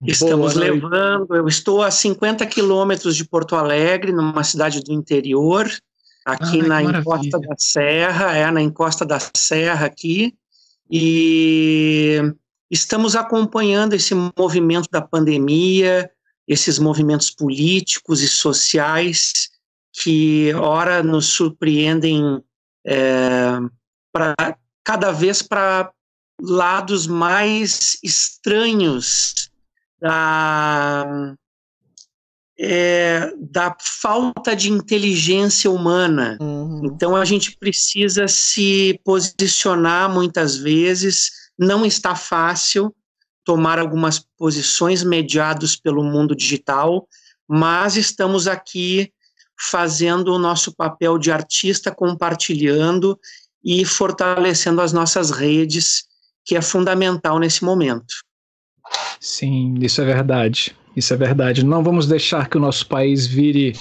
Estamos 0.00 0.54
levando, 0.54 1.34
eu 1.34 1.48
estou 1.48 1.82
a 1.82 1.90
50 1.90 2.46
quilômetros 2.46 3.16
de 3.16 3.24
Porto 3.24 3.56
Alegre, 3.56 4.12
numa 4.12 4.44
cidade 4.44 4.80
do 4.80 4.92
interior, 4.92 5.68
aqui 6.24 6.60
Ai, 6.60 6.68
na 6.68 6.82
encosta 6.84 7.36
da 7.40 7.54
Serra, 7.58 8.36
é 8.36 8.48
na 8.48 8.62
encosta 8.62 9.04
da 9.04 9.18
Serra 9.34 9.84
aqui, 9.84 10.32
e 10.88 12.32
estamos 12.70 13.16
acompanhando 13.16 13.94
esse 13.94 14.14
movimento 14.38 14.88
da 14.88 15.02
pandemia, 15.02 16.08
esses 16.46 16.78
movimentos 16.78 17.28
políticos 17.28 18.22
e 18.22 18.28
sociais 18.28 19.50
que 20.02 20.52
ora 20.54 21.02
nos 21.02 21.26
surpreendem 21.26 22.42
é, 22.86 23.58
para 24.12 24.34
cada 24.84 25.10
vez 25.10 25.42
para 25.42 25.90
lados 26.40 27.06
mais 27.06 27.98
estranhos 28.02 29.50
da, 29.98 31.34
é, 32.58 33.32
da 33.38 33.74
falta 33.80 34.54
de 34.54 34.70
inteligência 34.70 35.70
humana. 35.70 36.36
Uhum. 36.40 36.82
Então 36.84 37.16
a 37.16 37.24
gente 37.24 37.56
precisa 37.56 38.28
se 38.28 39.00
posicionar 39.02 40.12
muitas 40.12 40.56
vezes, 40.56 41.30
não 41.58 41.86
está 41.86 42.14
fácil 42.14 42.94
tomar 43.44 43.78
algumas 43.78 44.18
posições 44.36 45.02
mediados 45.02 45.74
pelo 45.76 46.04
mundo 46.04 46.36
digital, 46.36 47.08
mas 47.48 47.96
estamos 47.96 48.46
aqui 48.46 49.12
fazendo 49.58 50.32
o 50.34 50.38
nosso 50.38 50.74
papel 50.74 51.18
de 51.18 51.30
artista, 51.30 51.90
compartilhando 51.90 53.18
e 53.64 53.84
fortalecendo 53.84 54.80
as 54.80 54.92
nossas 54.92 55.30
redes, 55.30 56.04
que 56.44 56.56
é 56.56 56.62
fundamental 56.62 57.38
nesse 57.38 57.64
momento. 57.64 58.14
Sim, 59.20 59.74
isso 59.80 60.00
é 60.00 60.04
verdade. 60.04 60.76
Isso 60.96 61.12
é 61.12 61.16
verdade. 61.16 61.64
Não 61.64 61.82
vamos 61.82 62.06
deixar 62.06 62.48
que 62.48 62.56
o 62.56 62.60
nosso 62.60 62.86
país 62.86 63.26
vire 63.26 63.74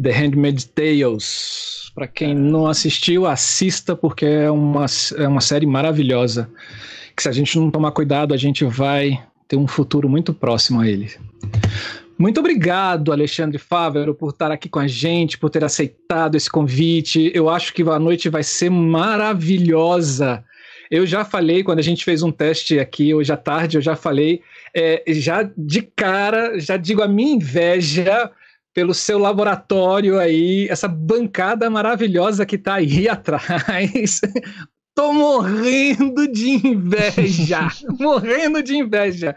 The 0.00 0.12
Handmaid's 0.12 0.64
Tales. 0.64 1.90
Para 1.94 2.06
quem 2.06 2.34
não 2.34 2.66
assistiu, 2.66 3.26
assista, 3.26 3.96
porque 3.96 4.24
é 4.24 4.50
uma, 4.50 4.86
é 5.16 5.26
uma 5.26 5.40
série 5.40 5.66
maravilhosa. 5.66 6.48
Que 7.16 7.22
se 7.22 7.28
a 7.28 7.32
gente 7.32 7.58
não 7.58 7.70
tomar 7.70 7.90
cuidado, 7.90 8.32
a 8.32 8.36
gente 8.36 8.64
vai 8.64 9.20
ter 9.48 9.56
um 9.56 9.66
futuro 9.66 10.08
muito 10.08 10.32
próximo 10.32 10.80
a 10.80 10.88
ele. 10.88 11.10
Muito 12.20 12.38
obrigado, 12.38 13.12
Alexandre 13.12 13.56
Fávero, 13.56 14.14
por 14.14 14.28
estar 14.28 14.52
aqui 14.52 14.68
com 14.68 14.78
a 14.78 14.86
gente, 14.86 15.38
por 15.38 15.48
ter 15.48 15.64
aceitado 15.64 16.36
esse 16.36 16.50
convite. 16.50 17.32
Eu 17.34 17.48
acho 17.48 17.72
que 17.72 17.80
a 17.80 17.98
noite 17.98 18.28
vai 18.28 18.42
ser 18.42 18.68
maravilhosa. 18.68 20.44
Eu 20.90 21.06
já 21.06 21.24
falei, 21.24 21.64
quando 21.64 21.78
a 21.78 21.82
gente 21.82 22.04
fez 22.04 22.22
um 22.22 22.30
teste 22.30 22.78
aqui 22.78 23.14
hoje 23.14 23.32
à 23.32 23.38
tarde, 23.38 23.78
eu 23.78 23.80
já 23.80 23.96
falei, 23.96 24.42
é, 24.76 25.02
já 25.08 25.50
de 25.56 25.80
cara, 25.80 26.60
já 26.60 26.76
digo 26.76 27.00
a 27.00 27.08
minha 27.08 27.36
inveja 27.36 28.30
pelo 28.74 28.92
seu 28.92 29.18
laboratório 29.18 30.18
aí, 30.18 30.68
essa 30.68 30.86
bancada 30.86 31.70
maravilhosa 31.70 32.44
que 32.44 32.56
está 32.56 32.74
aí 32.74 33.08
atrás. 33.08 34.20
Tô 34.94 35.14
morrendo 35.14 36.30
de 36.30 36.66
inveja, 36.66 37.68
morrendo 37.98 38.62
de 38.62 38.76
inveja. 38.76 39.34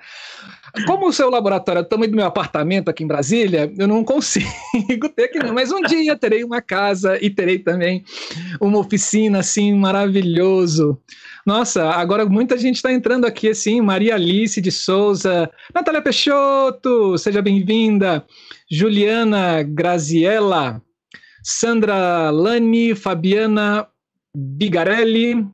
Como 0.88 1.08
o 1.08 1.14
seu 1.14 1.30
laboratório 1.30 1.80
é 1.80 1.82
o 1.84 1.86
tamanho 1.86 2.10
do 2.10 2.16
meu 2.16 2.26
apartamento 2.26 2.90
aqui 2.90 3.04
em 3.04 3.08
Brasília, 3.08 3.72
eu 3.78 3.88
não 3.88 4.04
consigo 4.04 5.08
ter 5.16 5.26
aqui. 5.26 5.40
Mas 5.54 5.72
um 5.72 5.82
dia 5.82 6.16
terei 6.16 6.44
uma 6.44 6.62
casa 6.62 7.18
e 7.24 7.30
terei 7.30 7.60
também 7.60 8.04
uma 8.60 8.80
oficina 8.80 9.40
assim 9.40 9.74
maravilhoso. 9.76 11.00
Nossa, 11.46 11.92
agora 11.92 12.26
muita 12.26 12.58
gente 12.58 12.78
está 12.78 12.92
entrando 12.92 13.26
aqui 13.26 13.50
assim, 13.50 13.82
Maria 13.82 14.16
Alice 14.16 14.60
de 14.60 14.72
Souza, 14.72 15.52
Natália 15.76 16.02
Peixoto, 16.02 17.18
seja 17.20 17.42
bem-vinda, 17.42 18.26
Juliana 18.72 19.62
Graziella, 19.62 20.82
Sandra 21.44 22.32
Lani, 22.32 22.96
Fabiana 22.96 23.88
Bigarelli, 24.36 25.46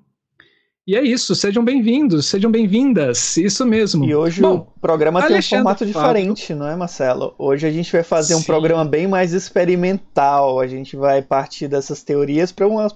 e 0.89 0.95
é 0.95 1.03
isso, 1.03 1.35
sejam 1.35 1.63
bem-vindos, 1.63 2.25
sejam 2.25 2.49
bem-vindas, 2.49 3.37
isso 3.37 3.63
mesmo. 3.63 4.03
E 4.05 4.15
hoje 4.15 4.41
Bom, 4.41 4.67
o 4.75 4.79
programa 4.79 5.21
tem 5.21 5.37
um 5.37 5.41
formato 5.43 5.85
diferente, 5.85 6.55
não 6.55 6.67
é, 6.67 6.75
Marcelo? 6.75 7.35
Hoje 7.37 7.67
a 7.67 7.71
gente 7.71 7.91
vai 7.91 8.01
fazer 8.01 8.33
Sim. 8.33 8.39
um 8.39 8.43
programa 8.43 8.83
bem 8.83 9.07
mais 9.07 9.31
experimental. 9.31 10.59
A 10.59 10.65
gente 10.65 10.95
vai 10.95 11.21
partir 11.21 11.67
dessas 11.67 12.01
teorias 12.01 12.51
para 12.51 12.67
uma 12.67 12.87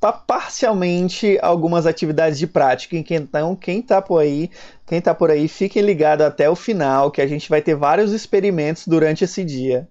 para 0.00 0.12
parcialmente 0.12 1.38
algumas 1.40 1.86
atividades 1.86 2.36
de 2.36 2.48
prática. 2.48 2.96
Então, 2.96 3.54
quem 3.54 3.78
está 3.78 4.02
por 4.02 4.20
aí, 4.20 4.50
quem 4.84 5.00
tá 5.00 5.14
por 5.14 5.30
aí, 5.30 5.46
fiquem 5.46 5.82
ligados 5.82 6.26
até 6.26 6.50
o 6.50 6.56
final, 6.56 7.12
que 7.12 7.20
a 7.20 7.28
gente 7.28 7.48
vai 7.48 7.62
ter 7.62 7.76
vários 7.76 8.10
experimentos 8.10 8.88
durante 8.88 9.22
esse 9.22 9.44
dia. 9.44 9.86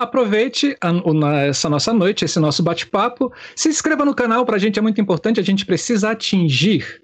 Aproveite 0.00 0.74
a, 0.80 0.88
a, 0.88 1.42
essa 1.42 1.68
nossa 1.68 1.92
noite, 1.92 2.24
esse 2.24 2.40
nosso 2.40 2.62
bate-papo. 2.62 3.30
Se 3.54 3.68
inscreva 3.68 4.02
no 4.02 4.14
canal, 4.14 4.46
para 4.46 4.56
a 4.56 4.58
gente 4.58 4.78
é 4.78 4.82
muito 4.82 4.98
importante. 4.98 5.38
A 5.38 5.42
gente 5.42 5.66
precisa 5.66 6.12
atingir 6.12 7.02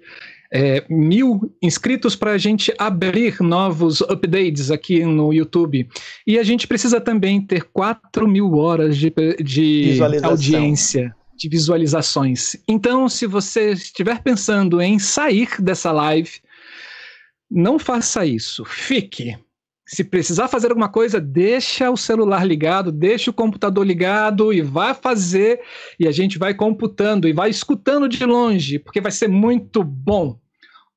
é, 0.51 0.83
mil 0.89 1.55
inscritos 1.61 2.15
para 2.15 2.31
a 2.31 2.39
gente 2.39 2.73
abrir 2.75 3.39
novos 3.39 4.01
updates 4.01 4.71
aqui 4.71 5.05
no 5.05 5.31
YouTube. 5.31 5.87
E 6.25 6.39
a 6.39 6.43
gente 6.43 6.67
precisa 6.67 6.99
também 6.99 7.39
ter 7.39 7.65
4 7.65 8.27
mil 8.27 8.55
horas 8.55 8.97
de, 8.97 9.13
de 9.43 9.99
audiência, 10.23 11.15
de 11.37 11.47
visualizações. 11.47 12.55
Então, 12.67 13.07
se 13.07 13.27
você 13.27 13.73
estiver 13.73 14.23
pensando 14.23 14.81
em 14.81 14.97
sair 14.97 15.49
dessa 15.59 15.91
live, 15.91 16.31
não 17.47 17.77
faça 17.77 18.25
isso. 18.25 18.65
Fique 18.65 19.37
se 19.87 20.03
precisar 20.03 20.49
fazer 20.49 20.67
alguma 20.67 20.89
coisa, 20.89 21.19
deixa 21.19 21.89
o 21.89 21.95
celular 21.95 22.45
ligado, 22.45 22.91
deixa 22.91 23.31
o 23.31 23.33
computador 23.33 23.87
ligado 23.87 24.51
e 24.51 24.61
vai 24.61 24.93
fazer, 24.93 25.61
e 25.97 26.05
a 26.05 26.11
gente 26.11 26.37
vai 26.37 26.53
computando 26.53 27.25
e 27.25 27.31
vai 27.31 27.49
escutando 27.49 28.09
de 28.09 28.25
longe, 28.25 28.79
porque 28.79 28.99
vai 28.99 29.13
ser 29.13 29.29
muito 29.29 29.81
bom. 29.81 30.37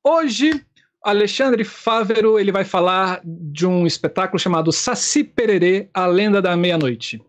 Hoje, 0.03 0.61
Alexandre 1.05 1.63
Fávero 1.63 2.37
ele 2.37 2.51
vai 2.51 2.65
falar 2.65 3.21
de 3.25 3.65
um 3.65 3.87
espetáculo 3.87 4.41
chamado 4.41 4.73
Saci 4.73 5.23
Pererê, 5.23 5.89
A 5.95 6.07
Lenda 6.07 6.43
da 6.43 6.57
Meia-Noite. 6.57 7.23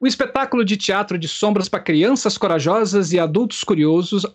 Um 0.00 0.06
espetáculo 0.06 0.64
de 0.64 0.76
teatro 0.76 1.18
de 1.18 1.28
sombras 1.28 1.68
para 1.68 1.80
crianças 1.80 2.38
corajosas 2.38 3.12
e 3.12 3.18
adultos 3.18 3.62
curiosos, 3.62 4.26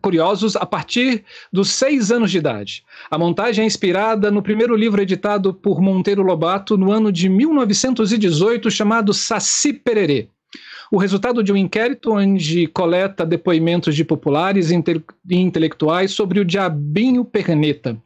curiosos 0.00 0.56
a 0.56 0.64
partir 0.64 1.24
dos 1.52 1.70
seis 1.70 2.10
anos 2.10 2.30
de 2.30 2.38
idade. 2.38 2.84
A 3.10 3.18
montagem 3.18 3.64
é 3.64 3.66
inspirada 3.66 4.30
no 4.30 4.42
primeiro 4.42 4.74
livro 4.74 5.02
editado 5.02 5.52
por 5.52 5.80
Monteiro 5.80 6.22
Lobato 6.22 6.76
no 6.76 6.92
ano 6.92 7.12
de 7.12 7.28
1918, 7.28 8.70
chamado 8.70 9.12
Saci 9.12 9.72
Pererê. 9.72 10.28
O 10.90 10.96
resultado 10.96 11.42
de 11.42 11.52
um 11.52 11.56
inquérito 11.56 12.14
onde 12.14 12.66
coleta 12.68 13.26
depoimentos 13.26 13.94
de 13.94 14.04
populares 14.04 14.70
e 14.70 15.36
intelectuais 15.36 16.12
sobre 16.12 16.40
o 16.40 16.44
diabinho 16.44 17.24
perneta. 17.24 17.96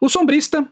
O 0.00 0.08
sombrista 0.08 0.68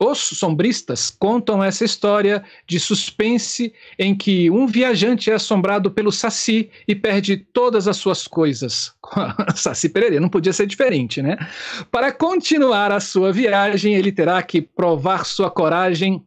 os 0.00 0.18
sombristas 0.18 1.10
contam 1.10 1.62
essa 1.62 1.84
história 1.84 2.44
de 2.66 2.78
suspense 2.78 3.72
em 3.98 4.14
que 4.14 4.48
um 4.50 4.66
viajante 4.66 5.30
é 5.30 5.34
assombrado 5.34 5.90
pelo 5.90 6.12
Saci 6.12 6.70
e 6.86 6.94
perde 6.94 7.36
todas 7.36 7.88
as 7.88 7.96
suas 7.96 8.28
coisas. 8.28 8.94
Saci 9.56 9.88
Pereira 9.88 10.20
não 10.20 10.28
podia 10.28 10.52
ser 10.52 10.66
diferente, 10.66 11.20
né? 11.20 11.36
Para 11.90 12.12
continuar 12.12 12.92
a 12.92 13.00
sua 13.00 13.32
viagem, 13.32 13.94
ele 13.94 14.12
terá 14.12 14.40
que 14.42 14.62
provar 14.62 15.24
sua 15.24 15.50
coragem 15.50 16.24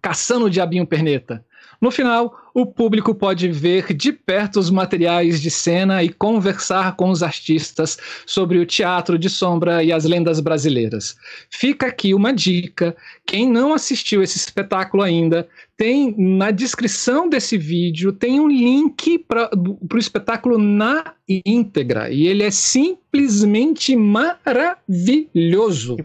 caçando 0.00 0.46
o 0.46 0.50
diabinho 0.50 0.86
perneta. 0.86 1.44
No 1.82 1.90
final, 1.90 2.32
o 2.54 2.64
público 2.64 3.12
pode 3.12 3.48
ver 3.48 3.92
de 3.92 4.12
perto 4.12 4.60
os 4.60 4.70
materiais 4.70 5.42
de 5.42 5.50
cena 5.50 6.00
e 6.00 6.10
conversar 6.10 6.94
com 6.94 7.10
os 7.10 7.24
artistas 7.24 7.98
sobre 8.24 8.60
o 8.60 8.66
teatro 8.66 9.18
de 9.18 9.28
sombra 9.28 9.82
e 9.82 9.92
as 9.92 10.04
lendas 10.04 10.38
brasileiras. 10.38 11.16
Fica 11.50 11.88
aqui 11.88 12.14
uma 12.14 12.32
dica: 12.32 12.94
quem 13.26 13.50
não 13.50 13.74
assistiu 13.74 14.22
esse 14.22 14.38
espetáculo 14.38 15.02
ainda, 15.02 15.48
tem 15.76 16.14
na 16.16 16.52
descrição 16.52 17.28
desse 17.28 17.58
vídeo 17.58 18.12
tem 18.12 18.38
um 18.38 18.46
link 18.46 19.18
para 19.18 19.50
o 19.52 19.98
espetáculo 19.98 20.58
na 20.58 21.14
íntegra 21.44 22.10
e 22.10 22.28
ele 22.28 22.44
é 22.44 22.50
simplesmente 22.52 23.96
maravilhoso. 23.96 25.96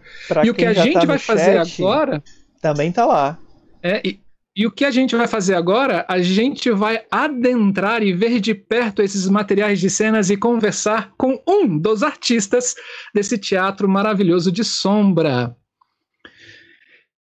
E, 0.43 0.47
e 0.47 0.49
o 0.49 0.55
que 0.55 0.65
a 0.65 0.73
gente 0.73 0.93
tá 0.93 1.05
vai 1.05 1.19
fazer 1.19 1.59
agora 1.59 2.23
também 2.59 2.91
tá 2.91 3.05
lá. 3.05 3.37
É, 3.83 4.01
e, 4.03 4.19
e 4.57 4.65
o 4.65 4.71
que 4.71 4.83
a 4.83 4.89
gente 4.89 5.15
vai 5.15 5.27
fazer 5.27 5.53
agora? 5.53 6.03
A 6.09 6.19
gente 6.19 6.71
vai 6.71 7.05
adentrar 7.11 8.01
e 8.01 8.11
ver 8.11 8.39
de 8.39 8.55
perto 8.55 9.03
esses 9.03 9.29
materiais 9.29 9.79
de 9.79 9.87
cenas 9.87 10.31
e 10.31 10.35
conversar 10.35 11.13
com 11.15 11.39
um 11.47 11.77
dos 11.77 12.01
artistas 12.01 12.73
desse 13.13 13.37
teatro 13.37 13.87
maravilhoso 13.87 14.51
de 14.51 14.63
sombra. 14.63 15.55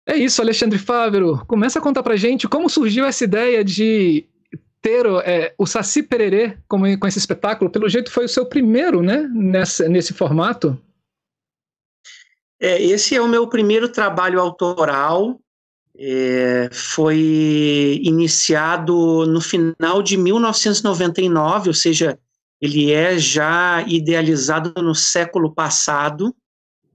É 0.07 0.17
isso, 0.17 0.41
Alexandre 0.41 0.79
Fávero. 0.79 1.45
Começa 1.47 1.79
a 1.79 1.83
contar 1.83 2.03
pra 2.03 2.17
gente 2.17 2.49
como 2.49 2.71
surgiu 2.71 3.05
essa 3.05 3.25
ideia 3.25 3.63
de 3.63 4.27
ter 4.81 5.05
é, 5.27 5.55
o 5.59 5.67
Saci 5.67 6.03
Pererê 6.03 6.57
com 6.67 6.87
esse 6.87 7.19
espetáculo. 7.19 7.71
Pelo 7.71 7.87
jeito 7.87 8.11
foi 8.11 8.25
o 8.25 8.31
seu 8.31 8.47
primeiro, 8.47 9.03
né? 9.03 9.29
Nessa, 9.35 9.87
nesse 9.87 10.15
formato. 10.15 10.81
É, 12.59 12.81
esse 12.83 13.15
é 13.15 13.21
o 13.21 13.29
meu 13.29 13.47
primeiro 13.47 13.91
trabalho 13.93 14.41
autoral 14.41 15.39
é, 15.99 16.69
foi 16.73 18.01
iniciado 18.03 19.27
no 19.27 19.41
final 19.41 20.03
de 20.03 20.17
1999, 20.17 21.69
ou 21.69 21.75
seja, 21.75 22.19
ele 22.61 22.93
é 22.93 23.19
já 23.19 23.85
idealizado 23.87 24.73
no 24.83 24.95
século 24.95 25.53
passado. 25.53 26.35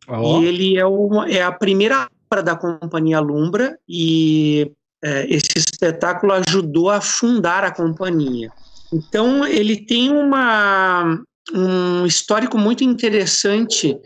Oh. 0.07 0.41
E 0.41 0.45
ele 0.45 0.77
é, 0.77 0.85
uma, 0.85 1.29
é 1.29 1.41
a 1.41 1.51
primeira 1.51 2.07
obra 2.29 2.43
da 2.43 2.55
Companhia 2.55 3.19
Lumbra 3.19 3.77
e 3.87 4.71
é, 5.03 5.25
esse 5.27 5.57
espetáculo 5.57 6.33
ajudou 6.33 6.89
a 6.89 7.01
fundar 7.01 7.63
a 7.63 7.71
companhia. 7.71 8.51
Então, 8.93 9.45
ele 9.45 9.77
tem 9.85 10.09
uma, 10.09 11.21
um 11.53 12.05
histórico 12.05 12.57
muito 12.57 12.83
interessante 12.83 13.97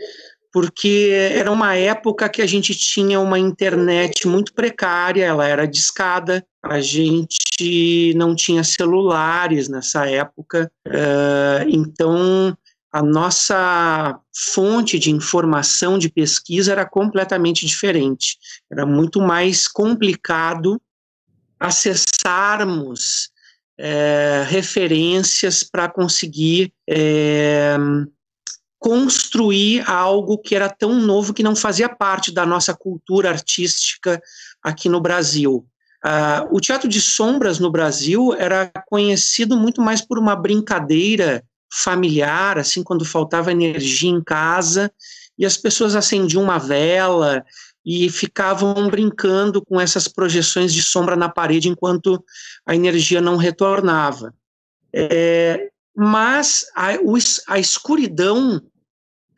porque 0.56 1.10
era 1.34 1.52
uma 1.52 1.76
época 1.76 2.30
que 2.30 2.41
a 2.41 2.46
gente 2.46 2.74
tinha 2.74 3.20
uma 3.20 3.38
internet 3.38 4.26
muito 4.26 4.54
precária, 4.54 5.26
ela 5.26 5.46
era 5.46 5.68
discada, 5.68 6.48
a 6.63 6.80
gente 6.80 8.13
não 8.15 8.34
tinha 8.34 8.63
celulares 8.63 9.68
nessa 9.68 10.10
época, 10.10 10.72
uh, 10.88 11.68
então 11.68 12.58
a 12.89 13.04
nossa 13.04 14.18
fonte 14.34 14.98
de 14.98 15.12
informação, 15.12 15.98
de 15.98 16.08
pesquisa 16.08 16.72
era 16.72 16.86
completamente 16.86 17.65
diferente. 17.65 18.38
Era 18.72 18.86
muito 18.86 19.20
mais 19.20 19.68
complicado 19.68 20.82
acessarmos 21.60 23.30
é, 23.78 24.46
referências 24.48 25.63
para 25.63 25.89
conseguir 25.89 26.72
é, 26.89 27.76
construir 28.86 29.82
algo 29.89 30.38
que 30.38 30.56
era 30.56 30.69
tão 30.69 30.93
novo 30.93 31.34
que 31.34 31.41
não 31.41 31.56
fazia 31.56 31.89
parte 31.89 32.32
da 32.32 32.45
nossa 32.45 32.71
cultura 32.71 33.32
artística 33.32 34.21
aqui 34.62 34.88
no 34.88 35.02
Brasil. 35.02 35.65
Uh, 36.06 36.56
o 36.56 36.62
teatro 36.62 36.88
de 36.88 37.02
sombras 37.02 37.58
no 37.58 37.71
Brasil 37.71 38.36
era 38.36 38.71
conhecido 38.88 39.58
muito 39.58 39.82
mais 39.82 40.02
por 40.02 40.19
uma 40.19 40.36
brincadeira 40.36 41.43
familiar, 41.74 42.60
assim, 42.60 42.84
quando 42.84 43.04
faltava 43.04 43.52
energia 43.52 44.12
em 44.12 44.24
casa 44.24 44.91
e 45.36 45.48
as 45.48 45.58
pessoas 45.58 45.95
acendiam 45.95 46.43
uma 46.43 46.60
vela 46.60 47.43
e 47.84 48.08
ficavam 48.12 48.88
brincando 48.88 49.65
com 49.65 49.82
essas 49.82 50.08
projeções 50.08 50.71
de 50.71 50.84
sombra 50.84 51.15
na 51.15 51.28
parede 51.28 51.69
enquanto 51.69 52.24
a 52.63 52.76
energia 52.76 53.19
não 53.19 53.36
retornava. 53.36 54.32
É, 54.93 55.69
mas 55.95 56.67
a, 56.76 56.89
a 57.48 57.60
escuridão 57.60 58.62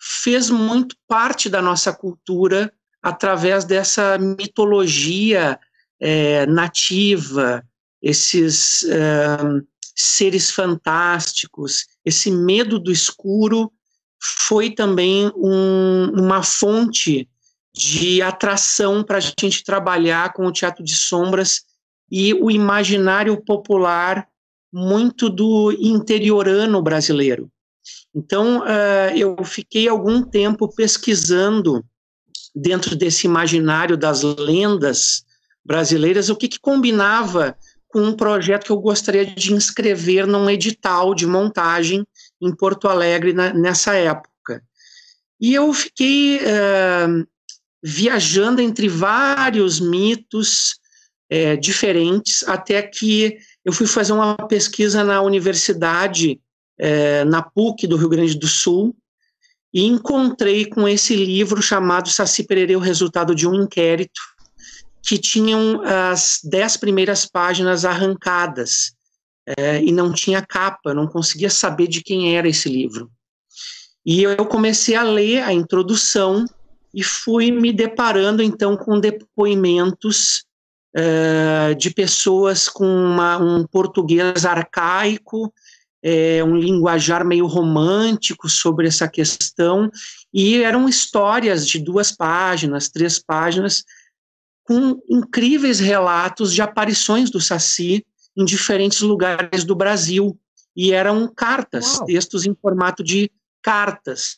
fez 0.08 0.50
muito 0.50 0.96
parte 1.08 1.50
da 1.50 1.62
nossa 1.62 1.92
cultura 1.92 2.72
através 3.02 3.66
dessa 3.66 4.18
mitologia 4.18 5.60
é, 6.00 6.46
nativa, 6.46 7.64
esses 8.02 8.84
é, 8.84 9.38
seres 9.96 10.52
fantásticos, 10.52 11.86
esse 12.06 12.32
medo 12.32 12.80
do 12.80 12.92
escuro 12.92 13.72
foi 14.20 14.72
também 14.72 15.32
um, 15.36 16.12
uma 16.14 16.42
fonte 16.42 17.30
de 17.74 18.22
atração 18.22 19.04
para 19.04 19.18
a 19.18 19.22
gente 19.22 19.64
trabalhar 19.64 20.34
com 20.34 20.48
o 20.48 20.52
teatro 20.52 20.84
de 20.84 20.96
sombras 20.96 21.64
e 22.10 22.34
o 22.34 22.50
imaginário 22.50 23.44
popular 23.44 24.28
muito 24.72 25.30
do 25.30 25.72
interiorano 25.74 26.82
brasileiro. 26.82 27.52
Então, 28.16 28.60
uh, 28.60 29.16
eu 29.16 29.36
fiquei 29.44 29.88
algum 29.88 30.24
tempo 30.24 30.74
pesquisando 30.74 31.86
dentro 32.56 32.96
desse 32.96 33.28
imaginário 33.28 33.96
das 33.96 34.24
lendas 34.24 35.24
brasileiras 35.64 36.30
o 36.30 36.36
que, 36.36 36.48
que 36.48 36.60
combinava 36.60 37.56
com 37.88 38.02
um 38.02 38.14
projeto 38.14 38.66
que 38.66 38.72
eu 38.72 38.80
gostaria 38.80 39.26
de 39.26 39.54
inscrever 39.54 40.26
num 40.26 40.50
edital 40.50 41.14
de 41.14 41.26
montagem 41.26 42.06
em 42.42 42.56
Porto 42.56 42.88
Alegre 42.88 43.34
na, 43.34 43.54
nessa 43.54 43.94
época. 43.94 44.64
E 45.40 45.54
eu 45.54 45.72
fiquei 45.74 46.38
uh, 46.38 47.28
viajando 47.84 48.62
entre 48.62 48.88
vários 48.88 49.80
mitos 49.80 50.76
uh, 51.32 51.58
diferentes 51.60 52.44
até 52.48 52.82
que 52.82 53.38
eu 53.64 53.72
fui 53.72 53.86
fazer 53.86 54.14
uma 54.14 54.36
pesquisa 54.48 55.04
na 55.04 55.22
universidade 55.22 56.40
é, 56.80 57.24
na 57.26 57.42
PUC 57.42 57.88
do 57.88 57.98
Rio 57.98 58.10
Grande 58.10 58.38
do 58.38 58.48
Sul 58.48 58.96
e 59.74 59.86
encontrei 59.86 60.66
com 60.66 60.88
esse 60.88 61.16
livro 61.16 61.62
chamado 61.62 62.10
Saci 62.10 62.44
Pererê, 62.44 62.76
o 62.76 62.80
resultado 62.80 63.36
de 63.36 63.48
um 63.48 63.54
inquérito, 63.54 64.22
que 65.04 65.18
tinham 65.18 65.82
as 65.84 66.40
dez 66.44 66.78
primeiras 66.78 67.26
páginas 67.26 67.86
arrancadas 67.86 68.94
é, 69.58 69.82
e 69.82 69.92
não 69.92 70.12
tinha 70.12 70.46
capa, 70.46 70.94
não 70.94 71.08
conseguia 71.08 71.50
saber 71.50 71.88
de 71.88 72.02
quem 72.02 72.36
era 72.36 72.48
esse 72.50 72.68
livro. 72.68 73.10
E 74.06 74.24
eu 74.24 74.46
comecei 74.46 74.96
a 74.96 75.04
ler 75.04 75.44
a 75.44 75.54
introdução 75.54 76.46
e 76.94 77.04
fui 77.04 77.52
me 77.52 77.72
deparando 77.72 78.42
então 78.42 78.76
com 78.76 79.00
depoimentos 79.00 80.46
uh, 80.96 81.76
de 81.76 81.92
pessoas 81.92 82.68
com 82.70 82.86
uma, 82.86 83.38
um 83.38 83.68
português 83.68 84.46
arcaico 84.46 85.54
é, 86.04 86.44
um 86.44 86.56
linguajar 86.56 87.26
meio 87.26 87.46
romântico 87.48 88.50
sobre 88.50 88.88
essa 88.88 89.08
questão, 89.08 89.90
e 90.34 90.62
eram 90.62 90.88
histórias 90.88 91.68
de 91.68 91.80
duas 91.80 92.12
páginas, 92.12 92.90
três 92.90 93.20
páginas, 93.20 93.84
com 94.64 95.02
incríveis 95.10 95.80
relatos 95.80 96.54
de 96.54 96.62
aparições 96.62 97.30
do 97.30 97.40
Saci 97.40 98.06
em 98.36 98.44
diferentes 98.44 99.02
lugares 99.02 99.64
do 99.64 99.76
Brasil. 99.76 100.38
E 100.76 100.92
eram 100.92 101.28
cartas, 101.34 101.96
Uau. 101.96 102.06
textos 102.06 102.46
em 102.46 102.54
formato 102.54 103.04
de 103.04 103.32
cartas. 103.64 104.36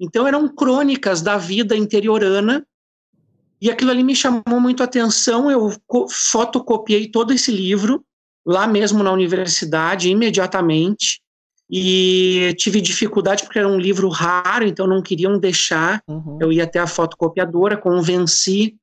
Então 0.00 0.26
eram 0.26 0.48
crônicas 0.48 1.20
da 1.20 1.36
vida 1.36 1.76
interiorana 1.76 2.66
e 3.60 3.70
aquilo 3.70 3.90
ali 3.90 4.02
me 4.02 4.16
chamou 4.16 4.60
muito 4.60 4.82
a 4.82 4.84
atenção. 4.84 5.50
Eu 5.50 5.70
fotocopiei 6.08 7.08
todo 7.10 7.32
esse 7.32 7.50
livro 7.50 8.04
lá 8.44 8.66
mesmo 8.66 9.02
na 9.02 9.12
universidade 9.12 10.10
imediatamente 10.10 11.22
e 11.70 12.54
tive 12.58 12.80
dificuldade 12.80 13.42
porque 13.44 13.58
era 13.58 13.68
um 13.68 13.78
livro 13.78 14.08
raro, 14.08 14.66
então 14.66 14.86
não 14.86 15.02
queriam 15.02 15.38
deixar. 15.38 16.02
Uhum. 16.06 16.38
Eu 16.40 16.52
ia 16.52 16.64
até 16.64 16.78
a 16.78 16.86
fotocopiadora, 16.86 17.76
convenci 17.76 18.76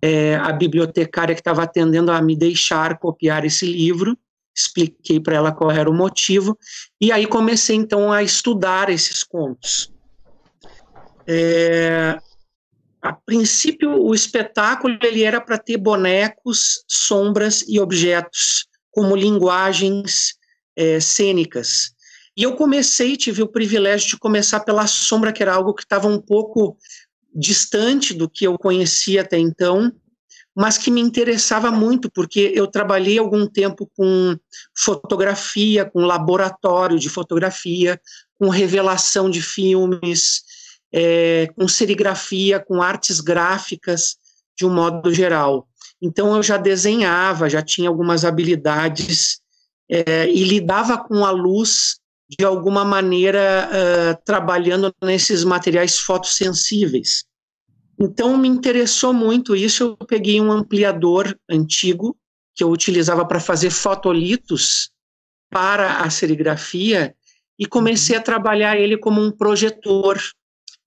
é, 0.00 0.36
a 0.36 0.52
bibliotecária 0.52 1.34
que 1.34 1.40
estava 1.40 1.64
atendendo 1.64 2.12
a 2.12 2.22
me 2.22 2.36
deixar 2.36 2.98
copiar 2.98 3.44
esse 3.44 3.66
livro, 3.66 4.16
expliquei 4.54 5.18
para 5.18 5.36
ela 5.36 5.52
qual 5.52 5.70
era 5.70 5.90
o 5.90 5.94
motivo, 5.94 6.56
e 7.00 7.10
aí 7.10 7.26
comecei 7.26 7.76
então 7.76 8.12
a 8.12 8.22
estudar 8.22 8.88
esses 8.88 9.24
contos. 9.24 9.92
É, 11.26 12.18
a 13.00 13.12
princípio, 13.12 14.00
o 14.00 14.14
espetáculo 14.14 14.96
ele 15.02 15.24
era 15.24 15.40
para 15.40 15.58
ter 15.58 15.76
bonecos, 15.76 16.84
sombras 16.86 17.64
e 17.66 17.80
objetos 17.80 18.66
como 18.92 19.16
linguagens 19.16 20.34
é, 20.76 21.00
cênicas. 21.00 21.92
E 22.36 22.44
eu 22.44 22.54
comecei, 22.54 23.16
tive 23.16 23.42
o 23.42 23.48
privilégio 23.48 24.10
de 24.10 24.18
começar 24.18 24.60
pela 24.60 24.86
sombra, 24.86 25.32
que 25.32 25.42
era 25.42 25.54
algo 25.54 25.74
que 25.74 25.82
estava 25.82 26.08
um 26.08 26.20
pouco 26.20 26.76
distante 27.34 28.14
do 28.14 28.28
que 28.28 28.46
eu 28.46 28.58
conhecia 28.58 29.22
até 29.22 29.38
então, 29.38 29.92
mas 30.54 30.76
que 30.76 30.90
me 30.90 31.00
interessava 31.00 31.70
muito, 31.70 32.10
porque 32.10 32.52
eu 32.54 32.66
trabalhei 32.66 33.18
algum 33.18 33.46
tempo 33.46 33.90
com 33.96 34.36
fotografia, 34.76 35.84
com 35.84 36.00
laboratório 36.00 36.98
de 36.98 37.08
fotografia, 37.08 38.00
com 38.38 38.48
revelação 38.48 39.30
de 39.30 39.40
filmes, 39.40 40.42
é, 40.92 41.48
com 41.56 41.66
serigrafia, 41.66 42.60
com 42.60 42.82
artes 42.82 43.20
gráficas, 43.20 44.16
de 44.56 44.66
um 44.66 44.74
modo 44.74 45.12
geral. 45.12 45.66
Então 46.02 46.34
eu 46.34 46.42
já 46.42 46.56
desenhava, 46.56 47.48
já 47.48 47.62
tinha 47.62 47.88
algumas 47.88 48.24
habilidades 48.24 49.40
é, 49.88 50.28
e 50.28 50.42
lidava 50.42 50.98
com 50.98 51.24
a 51.24 51.30
luz 51.30 52.00
de 52.28 52.44
alguma 52.44 52.84
maneira 52.84 53.68
uh, 53.68 54.22
trabalhando 54.24 54.92
nesses 55.02 55.44
materiais 55.44 55.98
fotossensíveis. 55.98 57.24
Então 58.00 58.36
me 58.36 58.48
interessou 58.48 59.12
muito 59.12 59.54
isso. 59.54 59.96
Eu 60.00 60.06
peguei 60.06 60.40
um 60.40 60.50
ampliador 60.50 61.36
antigo 61.48 62.16
que 62.54 62.64
eu 62.64 62.70
utilizava 62.70 63.24
para 63.26 63.38
fazer 63.38 63.70
fotolitos 63.70 64.90
para 65.50 65.98
a 65.98 66.10
serigrafia 66.10 67.14
e 67.58 67.66
comecei 67.66 68.16
a 68.16 68.20
trabalhar 68.20 68.76
ele 68.76 68.96
como 68.96 69.20
um 69.20 69.30
projetor. 69.30 70.18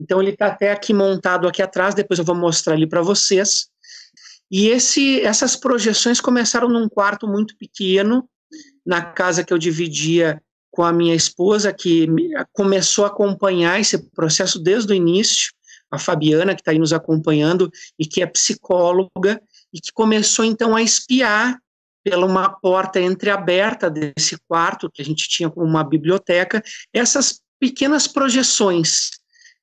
Então 0.01 0.19
ele 0.19 0.31
está 0.31 0.47
até 0.47 0.71
aqui 0.71 0.93
montado 0.93 1.47
aqui 1.47 1.61
atrás. 1.61 1.93
Depois 1.93 2.17
eu 2.17 2.25
vou 2.25 2.35
mostrar 2.35 2.73
ele 2.73 2.87
para 2.87 3.03
vocês. 3.03 3.67
E 4.51 4.67
esse, 4.67 5.21
essas 5.21 5.55
projeções 5.55 6.21
começaram 6.21 6.69
num 6.69 6.87
quarto 6.87 7.27
muito 7.27 7.57
pequeno, 7.57 8.27
na 8.85 9.01
casa 9.01 9.43
que 9.43 9.51
eu 9.51 9.57
dividia 9.57 10.41
com 10.71 10.83
a 10.83 10.91
minha 10.91 11.15
esposa, 11.15 11.73
que 11.73 12.07
começou 12.51 13.05
a 13.05 13.07
acompanhar 13.07 13.79
esse 13.79 13.97
processo 14.11 14.59
desde 14.59 14.91
o 14.91 14.95
início, 14.95 15.53
a 15.89 15.97
Fabiana, 15.97 16.53
que 16.53 16.61
está 16.61 16.71
aí 16.71 16.79
nos 16.79 16.93
acompanhando, 16.93 17.71
e 17.97 18.05
que 18.05 18.21
é 18.21 18.25
psicóloga, 18.25 19.41
e 19.73 19.79
que 19.79 19.91
começou 19.93 20.43
então 20.43 20.75
a 20.75 20.81
espiar 20.81 21.57
pela 22.03 22.25
uma 22.25 22.49
porta 22.49 22.99
entreaberta 22.99 23.89
desse 23.89 24.37
quarto, 24.47 24.91
que 24.91 25.01
a 25.01 25.05
gente 25.05 25.27
tinha 25.27 25.49
como 25.49 25.65
uma 25.65 25.83
biblioteca, 25.83 26.61
essas 26.93 27.41
pequenas 27.59 28.07
projeções 28.07 29.09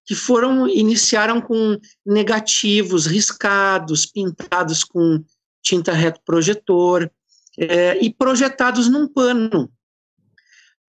que 0.04 0.14
foram 0.14 0.68
iniciaram 0.68 1.40
com 1.40 1.78
negativos 2.04 3.06
riscados, 3.06 4.06
pintados 4.06 4.84
com 4.84 5.22
tinta 5.62 5.92
reto 5.92 6.20
projetor 6.24 7.10
é, 7.58 7.98
e 8.02 8.12
projetados 8.12 8.88
num 8.88 9.06
pano. 9.06 9.70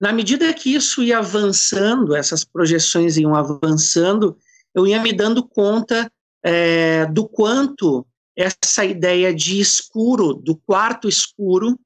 Na 0.01 0.11
medida 0.11 0.53
que 0.53 0.73
isso 0.73 1.03
ia 1.03 1.19
avançando, 1.19 2.15
essas 2.15 2.43
projeções 2.43 3.15
iam 3.17 3.35
avançando, 3.35 4.37
eu 4.73 4.87
ia 4.87 5.01
me 5.01 5.13
dando 5.13 5.47
conta 5.47 6.11
é, 6.43 7.05
do 7.05 7.27
quanto 7.27 8.05
essa 8.35 8.83
ideia 8.83 9.33
de 9.33 9.59
escuro, 9.59 10.33
do 10.33 10.55
quarto 10.55 11.07
escuro, 11.07 11.79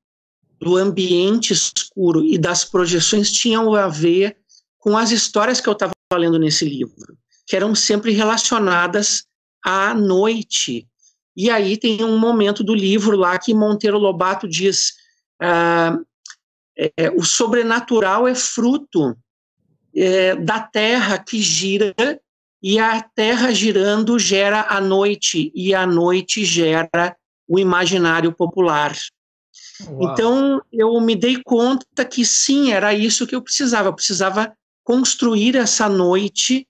do 0.59 0.75
ambiente 0.75 1.53
escuro 1.53 2.23
e 2.23 2.37
das 2.37 2.65
projeções 2.65 3.31
tinham 3.31 3.75
a 3.75 3.87
ver 3.87 4.37
com 4.79 4.97
as 4.97 5.11
histórias 5.11 5.61
que 5.61 5.67
eu 5.69 5.73
estava 5.73 5.91
lendo 6.15 6.39
nesse 6.39 6.63
livro, 6.63 7.17
que 7.45 7.55
eram 7.55 7.75
sempre 7.75 8.13
relacionadas 8.13 9.25
à 9.63 9.93
noite. 9.93 10.87
E 11.35 11.49
aí 11.49 11.75
tem 11.75 12.03
um 12.03 12.17
momento 12.17 12.63
do 12.63 12.73
livro 12.73 13.17
lá 13.17 13.37
que 13.37 13.53
Monteiro 13.53 13.97
Lobato 13.97 14.47
diz: 14.47 14.93
ah, 15.41 15.97
é, 16.77 17.09
o 17.11 17.23
sobrenatural 17.23 18.27
é 18.27 18.33
fruto 18.33 19.17
é, 19.93 20.35
da 20.35 20.59
terra 20.59 21.17
que 21.17 21.39
gira, 21.39 21.93
e 22.63 22.79
a 22.79 23.01
terra 23.01 23.51
girando 23.51 24.17
gera 24.17 24.65
a 24.69 24.79
noite, 24.79 25.51
e 25.53 25.75
a 25.75 25.85
noite 25.85 26.45
gera 26.45 27.15
o 27.47 27.59
imaginário 27.59 28.31
popular. 28.31 28.95
Uau. 29.85 30.11
Então 30.11 30.61
eu 30.71 30.99
me 31.01 31.15
dei 31.15 31.41
conta 31.43 32.05
que 32.05 32.25
sim, 32.25 32.71
era 32.71 32.93
isso 32.93 33.27
que 33.27 33.35
eu 33.35 33.41
precisava. 33.41 33.89
Eu 33.89 33.93
precisava 33.93 34.55
construir 34.87 35.57
essa 35.57 35.89
noite 35.89 36.65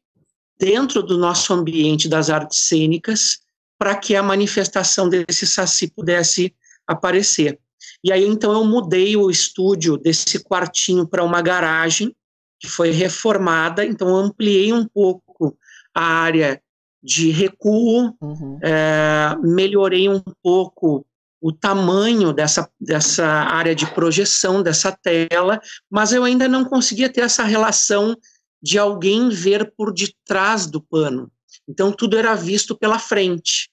dentro 0.58 1.04
do 1.04 1.20
nosso 1.20 1.54
ambiente 1.54 2.10
das 2.10 2.32
artes 2.32 2.68
cênicas 2.68 3.42
para 3.78 3.96
que 3.96 4.16
a 4.16 4.24
manifestação 4.24 5.08
desse 5.08 5.46
saci 5.46 5.88
pudesse 5.88 6.52
aparecer. 6.88 7.60
E 8.04 8.12
aí 8.12 8.26
então 8.26 8.54
eu 8.54 8.66
mudei 8.66 9.16
o 9.16 9.30
estúdio 9.30 9.98
desse 9.98 10.44
quartinho 10.44 11.08
para 11.08 11.24
uma 11.24 11.44
garagem 11.44 12.12
que 12.60 12.68
foi 12.68 12.90
reformada, 12.90 13.86
então 13.86 14.16
ampliei 14.16 14.74
um 14.74 14.88
pouco 14.88 15.56
a 15.94 16.04
área 16.04 16.60
de 17.04 17.30
recuo, 17.30 18.16
uhum. 18.20 18.58
é, 18.64 19.36
melhorei 19.44 20.10
um 20.10 20.24
pouco 20.42 21.06
o 21.42 21.52
tamanho 21.52 22.34
dessa, 22.34 22.70
dessa 22.80 23.26
área 23.26 23.76
de 23.76 23.86
projeção, 23.94 24.64
dessa 24.64 24.92
tela, 24.92 25.60
mas 25.90 26.12
eu 26.12 26.24
ainda 26.24 26.48
não 26.48 26.66
conseguia 26.66 27.10
ter 27.10 27.22
essa 27.22 27.44
relação 27.44 28.18
de 28.62 28.78
alguém 28.78 29.30
ver 29.30 29.72
por 29.78 29.94
detrás 29.94 30.66
do 30.66 30.82
pano. 30.82 31.32
Então, 31.68 31.92
tudo 31.92 32.18
era 32.18 32.34
visto 32.34 32.76
pela 32.76 32.98
frente. 32.98 33.70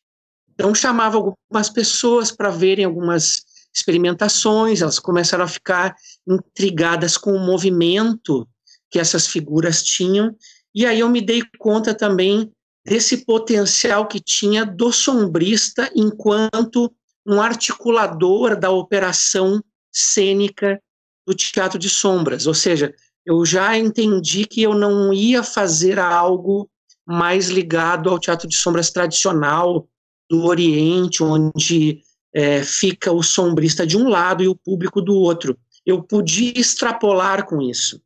Então, 0.53 0.74
chamava 0.74 1.16
algumas 1.16 1.70
pessoas 1.70 2.31
para 2.31 2.50
verem 2.50 2.85
algumas 2.85 3.42
experimentações, 3.74 4.83
elas 4.83 5.00
começaram 5.00 5.44
a 5.44 5.48
ficar 5.48 5.96
intrigadas 6.27 7.16
com 7.16 7.33
o 7.33 7.44
movimento 7.44 8.46
que 8.88 9.00
essas 9.00 9.27
figuras 9.27 9.83
tinham, 9.83 10.37
e 10.72 10.87
aí 10.87 11.00
eu 11.00 11.09
me 11.09 11.20
dei 11.20 11.42
conta 11.59 11.92
também 11.92 12.53
desse 12.85 13.24
potencial 13.24 14.07
que 14.07 14.20
tinha 14.20 14.64
do 14.64 14.92
sombrista 14.92 15.90
enquanto 15.96 16.92
um 17.26 17.40
articulador 17.40 18.56
da 18.56 18.70
operação 18.70 19.62
cênica 19.92 20.80
do 21.26 21.34
teatro 21.34 21.78
de 21.78 21.88
sombras, 21.88 22.46
ou 22.46 22.54
seja, 22.54 22.94
eu 23.24 23.44
já 23.46 23.76
entendi 23.78 24.44
que 24.44 24.62
eu 24.62 24.74
não 24.74 25.12
ia 25.12 25.42
fazer 25.42 25.98
algo 25.98 26.68
mais 27.06 27.48
ligado 27.48 28.10
ao 28.10 28.18
teatro 28.18 28.46
de 28.46 28.56
sombras 28.56 28.90
tradicional 28.90 29.88
do 30.28 30.44
Oriente, 30.44 31.22
onde 31.22 32.02
é, 32.34 32.62
fica 32.62 33.12
o 33.12 33.22
sombrista 33.22 33.87
de 33.87 33.96
um 33.96 34.08
lado 34.08 34.42
e 34.42 34.48
o 34.48 34.56
público 34.56 35.00
do 35.00 35.14
outro. 35.14 35.58
Eu 35.87 36.02
podia 36.02 36.58
extrapolar 36.58 37.46
com 37.46 37.62
isso. 37.62 38.00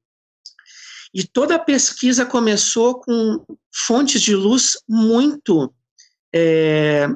E 1.13 1.25
toda 1.25 1.55
a 1.55 1.61
pesquisa 1.61 2.27
começou 2.27 3.01
com 3.01 3.45
fontes 3.73 4.21
de 4.21 4.35
luz 4.35 4.79
muito 4.87 5.73
é, 6.35 7.09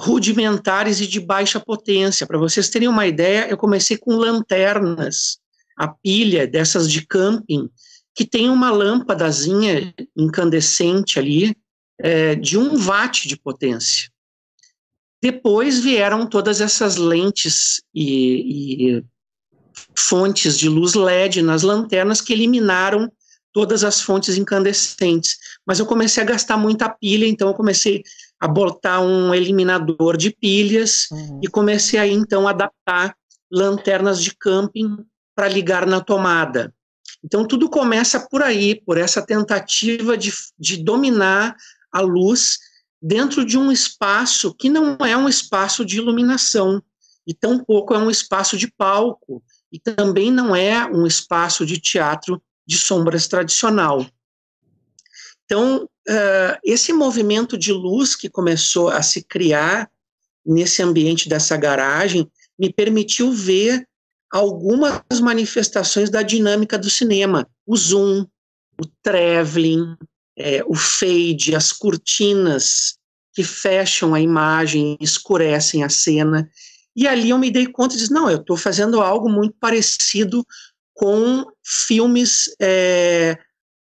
rudimentares 0.00 1.00
e 1.00 1.06
de 1.06 1.20
baixa 1.20 1.60
potência. 1.60 2.26
Para 2.26 2.38
vocês 2.38 2.68
terem 2.68 2.88
uma 2.88 3.06
ideia, 3.06 3.48
eu 3.48 3.56
comecei 3.56 3.96
com 3.96 4.16
lanternas, 4.16 5.38
a 5.76 5.88
pilha 5.88 6.46
dessas 6.46 6.90
de 6.90 7.06
camping, 7.06 7.68
que 8.14 8.24
tem 8.24 8.48
uma 8.48 8.70
lâmpadazinha 8.70 9.94
incandescente 10.16 11.18
ali, 11.18 11.54
é, 11.98 12.34
de 12.34 12.58
um 12.58 12.76
watt 12.82 13.28
de 13.28 13.36
potência. 13.36 14.10
Depois 15.22 15.80
vieram 15.80 16.26
todas 16.26 16.60
essas 16.62 16.96
lentes 16.96 17.82
e, 17.94 18.96
e 18.96 19.04
fontes 19.94 20.58
de 20.58 20.68
luz 20.68 20.94
LED 20.94 21.42
nas 21.42 21.62
lanternas 21.62 22.22
que 22.22 22.32
eliminaram 22.32 23.12
todas 23.52 23.84
as 23.84 24.00
fontes 24.00 24.38
incandescentes. 24.38 25.36
Mas 25.66 25.78
eu 25.78 25.84
comecei 25.84 26.22
a 26.22 26.26
gastar 26.26 26.56
muita 26.56 26.88
pilha, 26.88 27.26
então 27.26 27.48
eu 27.48 27.54
comecei 27.54 28.02
a 28.40 28.48
botar 28.48 29.00
um 29.00 29.34
eliminador 29.34 30.16
de 30.16 30.30
pilhas 30.30 31.08
uhum. 31.10 31.40
e 31.42 31.46
comecei 31.46 32.00
aí 32.00 32.12
então 32.12 32.48
a 32.48 32.50
adaptar 32.50 33.14
lanternas 33.50 34.22
de 34.22 34.34
camping 34.34 35.04
para 35.34 35.48
ligar 35.48 35.86
na 35.86 36.00
tomada. 36.00 36.74
Então 37.22 37.46
tudo 37.46 37.68
começa 37.68 38.18
por 38.18 38.42
aí, 38.42 38.74
por 38.74 38.96
essa 38.96 39.20
tentativa 39.20 40.16
de, 40.16 40.32
de 40.58 40.82
dominar 40.82 41.54
a 41.92 42.00
luz 42.00 42.58
dentro 43.02 43.44
de 43.44 43.58
um 43.58 43.70
espaço 43.70 44.54
que 44.54 44.70
não 44.70 44.96
é 45.00 45.16
um 45.16 45.28
espaço 45.28 45.84
de 45.84 45.98
iluminação, 45.98 46.82
e 47.26 47.34
tampouco 47.34 47.94
é 47.94 47.98
um 47.98 48.10
espaço 48.10 48.56
de 48.56 48.70
palco, 48.70 49.42
e 49.72 49.78
também 49.78 50.30
não 50.30 50.54
é 50.54 50.84
um 50.86 51.06
espaço 51.06 51.64
de 51.64 51.78
teatro 51.78 52.42
de 52.66 52.76
sombras 52.76 53.28
tradicional. 53.28 54.04
Então, 55.50 55.82
uh, 55.82 56.58
esse 56.62 56.92
movimento 56.92 57.58
de 57.58 57.72
luz 57.72 58.14
que 58.14 58.30
começou 58.30 58.88
a 58.88 59.02
se 59.02 59.20
criar 59.24 59.90
nesse 60.46 60.80
ambiente 60.80 61.28
dessa 61.28 61.56
garagem 61.56 62.30
me 62.56 62.72
permitiu 62.72 63.32
ver 63.32 63.84
algumas 64.30 65.02
manifestações 65.20 66.08
da 66.08 66.22
dinâmica 66.22 66.78
do 66.78 66.88
cinema, 66.88 67.48
o 67.66 67.76
zoom, 67.76 68.24
o 68.80 68.86
traveling, 69.02 69.96
é, 70.38 70.62
o 70.68 70.74
fade, 70.76 71.56
as 71.56 71.72
cortinas 71.72 72.96
que 73.34 73.42
fecham 73.42 74.14
a 74.14 74.20
imagem, 74.20 74.96
escurecem 75.00 75.82
a 75.82 75.88
cena. 75.88 76.48
E 76.94 77.08
ali 77.08 77.30
eu 77.30 77.38
me 77.38 77.50
dei 77.50 77.66
conta 77.66 77.96
e 77.96 77.98
disse, 77.98 78.12
não, 78.12 78.30
eu 78.30 78.38
estou 78.38 78.56
fazendo 78.56 79.00
algo 79.00 79.28
muito 79.28 79.56
parecido 79.58 80.46
com 80.94 81.44
filmes 81.64 82.54
é, 82.60 83.36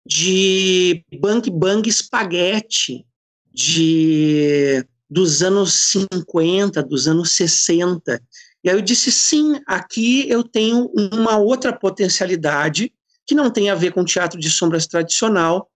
de 0.05 1.03
Bang 1.19 1.49
Bang 1.49 1.91
Spaghetti, 1.91 3.05
de, 3.53 4.85
dos 5.09 5.41
anos 5.43 5.73
50, 5.73 6.81
dos 6.83 7.07
anos 7.07 7.31
60. 7.31 8.21
E 8.63 8.69
aí 8.69 8.75
eu 8.75 8.81
disse, 8.81 9.11
sim, 9.11 9.59
aqui 9.67 10.29
eu 10.29 10.43
tenho 10.43 10.91
uma 11.13 11.37
outra 11.37 11.71
potencialidade 11.71 12.91
que 13.25 13.35
não 13.35 13.49
tem 13.49 13.69
a 13.69 13.75
ver 13.75 13.91
com 13.91 14.03
teatro 14.03 14.39
de 14.39 14.49
sombras 14.49 14.87
tradicional, 14.87 15.69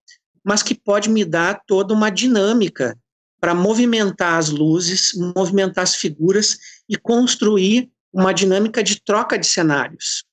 mas 0.44 0.62
que 0.62 0.74
pode 0.74 1.08
me 1.08 1.24
dar 1.24 1.62
toda 1.66 1.94
uma 1.94 2.10
dinâmica 2.10 2.98
para 3.40 3.54
movimentar 3.54 4.38
as 4.38 4.50
luzes, 4.50 5.12
movimentar 5.36 5.84
as 5.84 5.94
figuras 5.94 6.58
e 6.88 6.96
construir 6.96 7.90
uma 8.12 8.32
dinâmica 8.32 8.82
de 8.82 9.00
troca 9.02 9.38
de 9.38 9.46
cenários. 9.46 10.24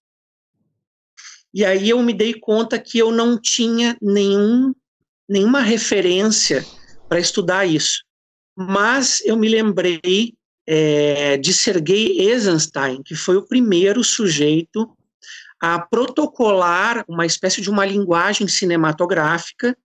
E 1.56 1.64
aí 1.64 1.90
eu 1.90 2.04
me 2.04 2.14
dei 2.14 2.34
conta 2.34 2.78
que 2.78 3.00
eu 3.00 3.14
não 3.14 3.40
tinha 3.40 3.98
nenhum, 4.02 4.76
nenhuma 5.28 5.62
referência 5.62 6.66
para 7.08 7.18
estudar 7.18 7.66
isso. 7.66 8.04
Mas 8.54 9.24
eu 9.24 9.38
me 9.38 9.48
lembrei 9.48 10.34
é, 10.68 11.38
de 11.38 11.54
Sergei 11.54 12.20
Eisenstein, 12.20 13.02
que 13.02 13.16
foi 13.16 13.38
o 13.38 13.48
primeiro 13.48 14.04
sujeito 14.04 14.94
a 15.62 15.80
protocolar 15.80 17.06
uma 17.08 17.26
espécie 17.26 17.62
de 17.62 17.70
uma 17.70 17.86
linguagem 17.86 18.50
cinematográfica 18.50 19.78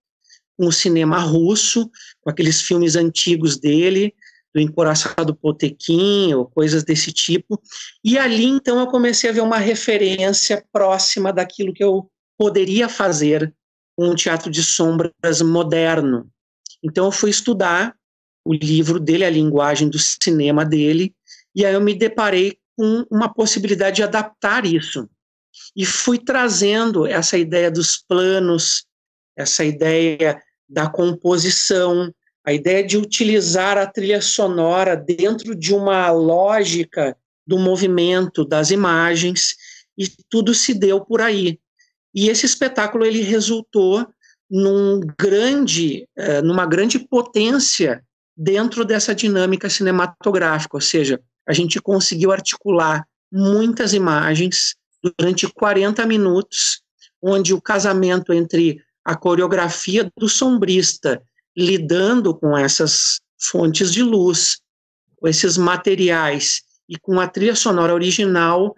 com 0.57 0.67
o 0.67 0.73
cinema 0.73 1.21
russo, 1.21 1.89
com 2.21 2.31
aqueles 2.31 2.61
filmes 2.61 2.97
antigos 2.97 3.57
dele, 3.57 4.13
do 4.55 4.61
Encoraçado 4.61 5.35
Potequim, 5.35 6.35
ou 6.35 6.47
coisas 6.47 6.83
desse 6.83 7.13
tipo. 7.13 7.61
E 8.05 8.19
ali, 8.19 8.45
então, 8.45 8.81
eu 8.81 8.87
comecei 8.87 9.31
a 9.31 9.33
ver 9.33 9.43
uma 9.43 9.59
referência 9.59 10.65
próxima 10.73 11.33
daquilo 11.33 11.73
que 11.73 11.85
eu 11.85 12.11
poderia 12.39 12.89
fazer 12.89 13.55
com 13.97 14.09
um 14.09 14.15
teatro 14.15 14.51
de 14.51 14.63
sombras 14.63 15.41
moderno. 15.43 16.29
Então, 16.83 17.05
eu 17.05 17.13
fui 17.13 17.31
estudar 17.31 17.95
o 18.45 18.55
livro 18.55 18.99
dele, 18.99 19.25
a 19.25 19.31
linguagem 19.31 19.89
do 19.89 19.99
cinema 19.99 20.65
dele, 20.65 21.15
e 21.55 21.65
aí 21.65 21.75
eu 21.75 21.81
me 21.81 21.95
deparei 21.95 22.59
com 22.77 23.05
uma 23.11 23.33
possibilidade 23.33 23.97
de 23.97 24.03
adaptar 24.03 24.65
isso. 24.65 25.09
E 25.77 25.85
fui 25.85 26.19
trazendo 26.19 27.07
essa 27.07 27.37
ideia 27.37 27.71
dos 27.71 27.99
planos, 27.99 28.87
essa 29.37 29.65
ideia 29.65 30.41
da 30.69 30.89
composição, 30.89 32.13
a 32.45 32.53
ideia 32.53 32.85
de 32.85 32.97
utilizar 32.97 33.77
a 33.77 33.87
trilha 33.87 34.21
sonora 34.21 34.97
dentro 34.97 35.55
de 35.55 35.75
uma 35.75 36.11
lógica 36.11 37.17
do 37.47 37.59
movimento, 37.59 38.45
das 38.45 38.71
imagens, 38.71 39.57
e 39.97 40.09
tudo 40.29 40.55
se 40.55 40.73
deu 40.73 41.01
por 41.01 41.21
aí. 41.21 41.59
E 42.15 42.29
esse 42.29 42.47
espetáculo 42.47 43.05
ele 43.05 43.23
resultou 43.23 44.07
num 44.51 45.01
grande, 45.19 46.09
uh, 46.19 46.43
numa 46.43 46.67
grande 46.67 46.99
potência 46.99 48.03
dentro 48.37 48.85
dessa 48.85 49.15
dinâmica 49.15 49.69
cinematográfica, 49.69 50.77
ou 50.77 50.81
seja, 50.81 51.21
a 51.47 51.53
gente 51.53 51.81
conseguiu 51.81 52.33
articular 52.33 53.07
muitas 53.31 53.93
imagens 53.93 54.75
durante 55.19 55.47
40 55.47 56.05
minutos, 56.07 56.81
onde 57.23 57.53
o 57.53 57.61
casamento 57.61 58.33
entre 58.33 58.83
a 59.05 59.15
coreografia 59.15 60.11
do 60.17 60.29
sombrista 60.29 61.23
lidando 61.57 62.35
com 62.35 62.57
essas 62.57 63.21
fontes 63.39 63.93
de 63.93 64.03
luz, 64.03 64.61
com 65.17 65.29
esses 65.29 65.57
materiais 65.57 66.63
e 66.89 66.99
com 66.99 67.21
a 67.21 67.29
trilha 67.29 67.55
sonora 67.55 67.95
original 67.95 68.75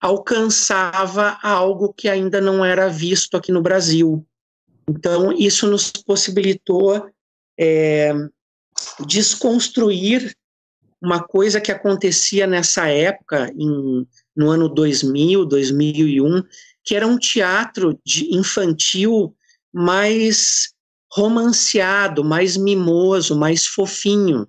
alcançava 0.00 1.38
algo 1.42 1.92
que 1.92 2.08
ainda 2.08 2.40
não 2.40 2.64
era 2.64 2.88
visto 2.88 3.36
aqui 3.36 3.50
no 3.50 3.62
Brasil. 3.62 4.24
Então, 4.88 5.32
isso 5.32 5.66
nos 5.66 5.90
possibilitou 5.90 7.10
é, 7.58 8.12
desconstruir 9.06 10.36
uma 11.00 11.22
coisa 11.22 11.60
que 11.60 11.72
acontecia 11.72 12.46
nessa 12.46 12.86
época, 12.88 13.52
em, 13.56 14.06
no 14.34 14.50
ano 14.50 14.68
2000, 14.68 15.44
2001, 15.44 16.42
que 16.84 16.94
era 16.94 17.06
um 17.06 17.18
teatro 17.18 17.98
de 18.04 18.34
infantil 18.34 19.34
mais 19.72 20.72
romanceado, 21.16 22.22
mais 22.22 22.58
mimoso, 22.58 23.34
mais 23.34 23.66
fofinho. 23.66 24.46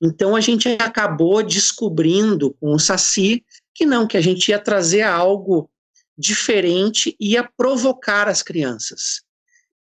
Então 0.00 0.34
a 0.34 0.40
gente 0.40 0.66
acabou 0.80 1.42
descobrindo 1.42 2.54
com 2.54 2.72
o 2.72 2.78
Saci 2.78 3.44
que 3.74 3.84
não, 3.84 4.06
que 4.06 4.16
a 4.16 4.20
gente 4.20 4.48
ia 4.48 4.58
trazer 4.58 5.02
algo 5.02 5.70
diferente 6.16 7.14
e 7.20 7.32
ia 7.32 7.46
provocar 7.54 8.28
as 8.28 8.42
crianças. 8.42 9.22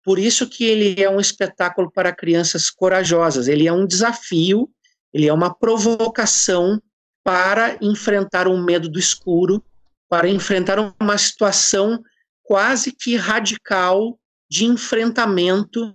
Por 0.03 0.17
isso 0.17 0.47
que 0.49 0.63
ele 0.63 1.01
é 1.01 1.09
um 1.09 1.19
espetáculo 1.19 1.91
para 1.91 2.15
crianças 2.15 2.71
corajosas, 2.71 3.47
ele 3.47 3.67
é 3.67 3.73
um 3.73 3.85
desafio, 3.85 4.69
ele 5.13 5.27
é 5.27 5.33
uma 5.33 5.53
provocação 5.53 6.81
para 7.23 7.77
enfrentar 7.79 8.47
um 8.47 8.63
medo 8.63 8.89
do 8.89 8.97
escuro, 8.97 9.63
para 10.09 10.27
enfrentar 10.27 10.79
uma 10.99 11.17
situação 11.17 12.01
quase 12.41 12.91
que 12.91 13.15
radical 13.15 14.17
de 14.49 14.65
enfrentamento 14.65 15.93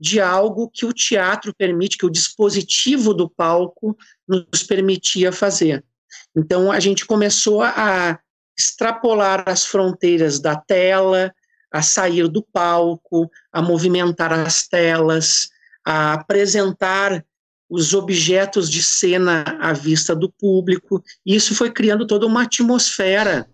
de 0.00 0.18
algo 0.18 0.70
que 0.70 0.86
o 0.86 0.92
teatro 0.92 1.54
permite, 1.54 1.98
que 1.98 2.06
o 2.06 2.10
dispositivo 2.10 3.12
do 3.12 3.28
palco 3.28 3.96
nos 4.26 4.62
permitia 4.62 5.30
fazer. 5.30 5.84
Então 6.34 6.72
a 6.72 6.80
gente 6.80 7.04
começou 7.04 7.62
a 7.62 8.18
extrapolar 8.58 9.44
as 9.46 9.66
fronteiras 9.66 10.40
da 10.40 10.56
tela, 10.56 11.32
a 11.72 11.82
sair 11.82 12.28
do 12.28 12.42
palco, 12.42 13.30
a 13.52 13.60
movimentar 13.60 14.32
as 14.32 14.66
telas, 14.66 15.50
a 15.84 16.14
apresentar 16.14 17.24
os 17.68 17.94
objetos 17.94 18.68
de 18.68 18.82
cena 18.82 19.44
à 19.60 19.72
vista 19.72 20.16
do 20.16 20.30
público. 20.30 21.02
Isso 21.24 21.54
foi 21.54 21.70
criando 21.70 22.06
toda 22.06 22.26
uma 22.26 22.42
atmosfera, 22.42 23.48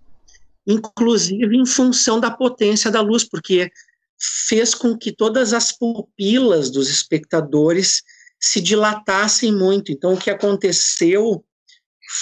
inclusive 0.67 1.57
em 1.57 1.67
função 1.67 2.19
da 2.19 2.31
potência 2.31 2.91
da 2.91 3.01
luz, 3.01 3.25
porque 3.25 3.71
fez 4.19 4.75
com 4.75 4.97
que 4.97 5.13
todas 5.13 5.53
as 5.53 5.73
pupilas 5.73 6.71
dos 6.71 6.89
espectadores 6.89 8.03
se 8.41 8.61
dilatassem 8.61 9.53
muito. 9.53 9.93
Então, 9.93 10.15
o 10.15 10.19
que 10.19 10.31
aconteceu 10.31 11.45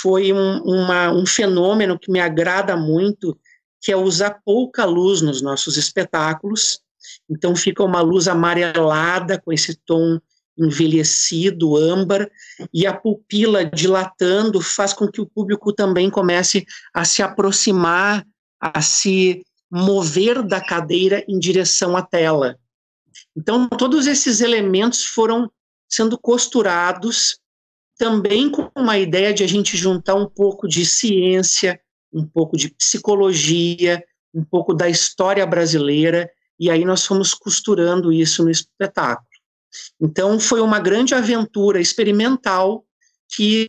foi 0.01 0.33
um, 0.33 0.63
uma, 0.63 1.13
um 1.13 1.27
fenômeno 1.27 1.99
que 1.99 2.11
me 2.11 2.21
agrada 2.21 2.77
muito, 2.77 3.39
que 3.81 3.93
é 3.93 3.97
usar 3.97 4.41
pouca 4.45 4.85
luz 4.85 5.21
nos 5.21 5.43
nossos 5.43 5.77
espetáculos. 5.77 6.81
Então, 7.29 7.55
fica 7.55 7.83
uma 7.83 8.01
luz 8.01 8.27
amarelada, 8.29 9.41
com 9.41 9.53
esse 9.53 9.75
tom 9.87 10.19
envelhecido, 10.57 11.77
âmbar, 11.77 12.31
e 12.73 12.87
a 12.87 12.95
pupila 12.95 13.65
dilatando 13.65 14.61
faz 14.61 14.93
com 14.93 15.09
que 15.09 15.21
o 15.21 15.27
público 15.27 15.73
também 15.73 16.09
comece 16.09 16.65
a 16.95 17.05
se 17.05 17.23
aproximar, 17.23 18.25
a 18.61 18.81
se 18.81 19.45
mover 19.75 20.41
da 20.41 20.61
cadeira 20.61 21.25
em 21.27 21.37
direção 21.37 21.97
à 21.97 22.03
tela. 22.03 22.57
Então, 23.37 23.69
todos 23.69 24.07
esses 24.07 24.41
elementos 24.41 25.05
foram 25.05 25.51
sendo 25.89 26.17
costurados 26.17 27.41
também 27.99 28.49
com 28.49 28.71
uma 28.77 28.97
ideia 28.99 29.35
de 29.35 29.43
a 29.43 29.49
gente 29.49 29.77
juntar 29.77 30.15
um 30.15 30.29
pouco 30.29 30.69
de 30.69 30.87
ciência, 30.87 31.81
um 32.13 32.25
pouco 32.25 32.57
de 32.57 32.71
psicologia, 32.71 34.01
um 34.33 34.45
pouco 34.45 34.73
da 34.73 34.89
história 34.89 35.45
brasileira, 35.45 36.31
e 36.59 36.71
aí 36.71 36.85
nós 36.85 37.05
fomos 37.05 37.35
costurando 37.35 38.13
isso 38.13 38.45
no 38.45 38.51
espetáculo. 38.51 39.27
Então, 40.01 40.39
foi 40.39 40.61
uma 40.61 40.79
grande 40.79 41.17
aventura 41.17 41.81
experimental 41.81 42.85
que 43.29 43.69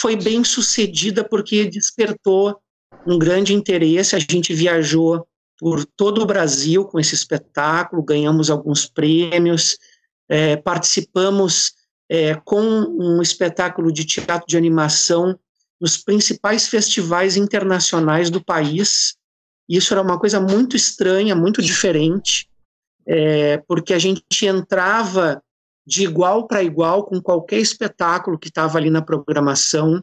foi 0.00 0.16
bem 0.16 0.42
sucedida 0.42 1.22
porque 1.22 1.66
despertou 1.66 2.58
um 3.06 3.18
grande 3.18 3.54
interesse. 3.54 4.16
A 4.16 4.18
gente 4.18 4.52
viajou 4.52 5.26
por 5.58 5.84
todo 5.84 6.22
o 6.22 6.26
Brasil 6.26 6.84
com 6.84 7.00
esse 7.00 7.14
espetáculo, 7.14 8.02
ganhamos 8.02 8.50
alguns 8.50 8.86
prêmios, 8.86 9.76
é, 10.28 10.56
participamos 10.56 11.72
é, 12.08 12.34
com 12.36 12.60
um 12.60 13.20
espetáculo 13.20 13.92
de 13.92 14.04
teatro 14.04 14.46
de 14.46 14.56
animação 14.56 15.38
nos 15.80 15.96
principais 15.96 16.68
festivais 16.68 17.36
internacionais 17.36 18.30
do 18.30 18.42
país. 18.42 19.16
Isso 19.68 19.92
era 19.92 20.02
uma 20.02 20.18
coisa 20.18 20.40
muito 20.40 20.76
estranha, 20.76 21.34
muito 21.34 21.60
diferente, 21.60 22.48
é, 23.06 23.58
porque 23.66 23.92
a 23.92 23.98
gente 23.98 24.46
entrava 24.46 25.42
de 25.86 26.04
igual 26.04 26.46
para 26.46 26.62
igual 26.62 27.04
com 27.04 27.20
qualquer 27.20 27.58
espetáculo 27.58 28.38
que 28.38 28.48
estava 28.48 28.78
ali 28.78 28.90
na 28.90 29.02
programação. 29.02 30.02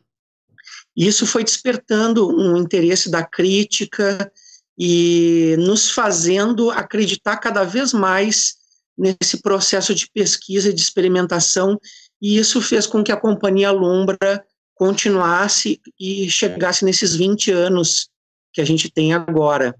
Isso 0.95 1.25
foi 1.25 1.43
despertando 1.43 2.27
um 2.27 2.57
interesse 2.57 3.09
da 3.09 3.23
crítica 3.23 4.31
e 4.77 5.55
nos 5.59 5.91
fazendo 5.91 6.69
acreditar 6.71 7.37
cada 7.37 7.63
vez 7.63 7.93
mais 7.93 8.55
nesse 8.97 9.41
processo 9.41 9.93
de 9.93 10.09
pesquisa 10.09 10.69
e 10.69 10.73
de 10.73 10.81
experimentação, 10.81 11.77
e 12.21 12.37
isso 12.37 12.61
fez 12.61 12.87
com 12.87 13.03
que 13.03 13.11
a 13.11 13.17
Companhia 13.17 13.71
Lombra 13.71 14.43
continuasse 14.73 15.81
e 15.99 16.29
chegasse 16.29 16.85
nesses 16.85 17.15
20 17.15 17.51
anos 17.51 18.09
que 18.53 18.61
a 18.61 18.65
gente 18.65 18.89
tem 18.89 19.13
agora. 19.13 19.75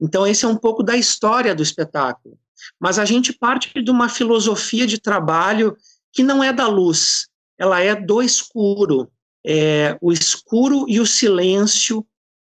Então, 0.00 0.26
esse 0.26 0.44
é 0.44 0.48
um 0.48 0.56
pouco 0.56 0.82
da 0.82 0.96
história 0.96 1.54
do 1.54 1.62
espetáculo. 1.62 2.38
Mas 2.78 2.98
a 2.98 3.04
gente 3.04 3.32
parte 3.32 3.82
de 3.82 3.90
uma 3.90 4.08
filosofia 4.08 4.86
de 4.86 4.98
trabalho 4.98 5.76
que 6.12 6.22
não 6.22 6.42
é 6.42 6.52
da 6.52 6.66
luz, 6.66 7.26
ela 7.58 7.80
é 7.80 7.94
do 7.94 8.22
escuro. 8.22 9.10
É 9.46 9.98
o 10.00 10.12
escuro 10.12 10.86
e 10.88 11.00
o 11.00 11.06
silêncio 11.06 12.06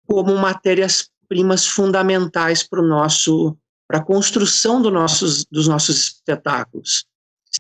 como 0.06 0.36
matérias-primas 0.36 1.66
fundamentais 1.66 2.62
para 2.62 2.80
o 2.80 2.86
nosso 2.86 3.56
para 3.86 3.98
a 3.98 4.04
construção 4.04 4.80
do 4.80 4.90
nossos, 4.90 5.44
dos 5.44 5.68
nossos 5.68 5.98
espetáculos. 5.98 7.04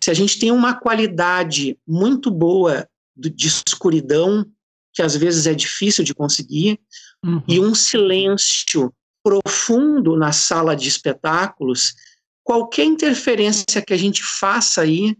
Se 0.02 0.10
a 0.10 0.14
gente 0.14 0.38
tem 0.38 0.50
uma 0.50 0.74
qualidade 0.74 1.78
muito 1.86 2.30
boa 2.30 2.88
de 3.16 3.46
escuridão, 3.46 4.44
que 4.92 5.02
às 5.02 5.14
vezes 5.14 5.46
é 5.46 5.54
difícil 5.54 6.02
de 6.02 6.14
conseguir, 6.14 6.80
uhum. 7.24 7.42
e 7.46 7.60
um 7.60 7.74
silêncio 7.74 8.92
profundo 9.22 10.16
na 10.16 10.32
sala 10.32 10.74
de 10.74 10.88
espetáculos, 10.88 11.94
qualquer 12.42 12.84
interferência 12.84 13.82
que 13.82 13.92
a 13.92 13.96
gente 13.96 14.22
faça 14.22 14.82
aí 14.82 15.16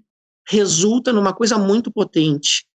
resulta 0.48 1.12
numa 1.12 1.32
coisa 1.32 1.56
muito 1.56 1.90
potente 1.90 2.66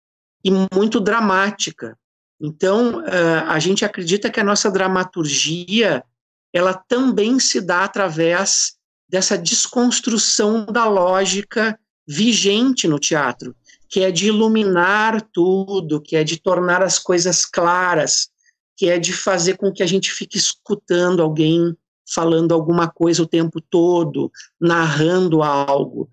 e 0.45 0.51
muito 0.75 1.01
dramática. 1.01 1.99
Então, 2.41 3.01
uh, 3.01 3.45
a 3.47 3.59
gente 3.59 3.85
acredita 3.85 4.31
que 4.31 4.41
a 4.41 4.45
nossa 4.45 4.71
dramaturgia 4.71 6.05
ela 6.53 6.73
também 6.73 7.39
se 7.39 7.61
dá 7.61 7.85
através 7.85 8.75
dessa 9.09 9.37
desconstrução 9.37 10.65
da 10.67 10.87
lógica 10.87 11.79
vigente 12.07 12.89
no 12.89 12.99
teatro, 12.99 13.55
que 13.89 14.01
é 14.01 14.11
de 14.11 14.29
iluminar 14.29 15.21
tudo, 15.33 16.01
que 16.01 16.17
é 16.17 16.25
de 16.25 16.41
tornar 16.41 16.83
as 16.83 16.99
coisas 16.99 17.45
claras, 17.45 18.29
que 18.77 18.89
é 18.89 18.99
de 18.99 19.13
fazer 19.13 19.57
com 19.57 19.73
que 19.73 19.83
a 19.83 19.87
gente 19.87 20.11
fique 20.11 20.39
escutando 20.39 21.23
alguém 21.23 21.77
falando 22.11 22.53
alguma 22.53 22.89
coisa 22.89 23.23
o 23.23 23.27
tempo 23.27 23.61
todo, 23.61 24.33
narrando 24.59 25.43
algo. 25.43 26.09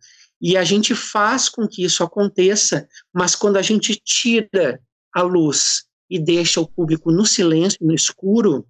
E 0.47 0.55
a 0.55 0.63
gente 0.63 0.93
faz 0.93 1.49
com 1.49 1.67
que 1.67 1.83
isso 1.83 2.03
aconteça, 2.03 2.87
mas 3.11 3.33
quando 3.33 3.57
a 3.57 3.63
gente 3.63 3.95
tira 3.95 4.79
a 5.11 5.23
luz 5.23 5.85
e 6.07 6.19
deixa 6.19 6.61
o 6.61 6.67
público 6.67 7.11
no 7.11 7.25
silêncio, 7.25 7.79
no 7.81 7.95
escuro, 7.95 8.63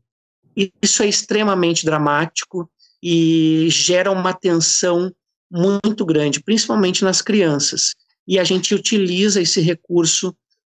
isso 0.82 1.04
é 1.04 1.08
extremamente 1.10 1.84
dramático 1.84 2.72
e 3.04 3.68
gera 3.70 4.10
uma 4.10 4.34
tensão 4.34 5.14
muito 5.52 6.06
grande, 6.06 6.42
principalmente 6.42 7.04
nas 7.04 7.22
crianças. 7.22 7.94
E 8.26 8.40
a 8.40 8.46
gente 8.46 8.74
utiliza 8.74 9.42
esse 9.42 9.60
recurso 9.60 10.34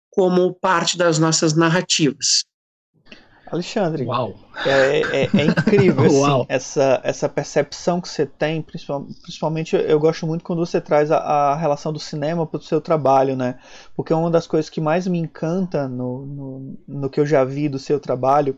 como 0.10 0.54
parte 0.54 0.98
das 0.98 1.18
nossas 1.18 1.54
narrativas. 1.54 2.44
Alexandre, 3.52 4.06
Uau. 4.06 4.34
É, 4.66 5.02
é, 5.02 5.30
é 5.34 5.46
incrível 5.46 6.06
assim, 6.26 6.46
essa, 6.48 7.02
essa 7.04 7.30
percepção 7.30 8.00
que 8.02 8.10
você 8.10 8.26
tem, 8.26 8.62
principalmente 8.62 9.76
eu 9.76 10.00
gosto 10.00 10.28
muito 10.28 10.44
quando 10.44 10.66
você 10.66 10.80
traz 10.80 11.12
a, 11.12 11.18
a 11.18 11.56
relação 11.56 11.92
do 11.92 12.00
cinema 12.00 12.46
para 12.46 12.58
o 12.58 12.64
seu 12.64 12.80
trabalho, 12.80 13.36
né? 13.36 13.56
Porque 13.96 14.14
uma 14.14 14.30
das 14.30 14.46
coisas 14.46 14.70
que 14.70 14.82
mais 14.82 15.08
me 15.08 15.20
encanta 15.20 15.88
no, 15.88 16.26
no, 16.26 16.78
no 16.88 17.10
que 17.10 17.20
eu 17.20 17.26
já 17.26 17.44
vi 17.44 17.70
do 17.70 17.80
seu 17.80 18.00
trabalho 18.00 18.58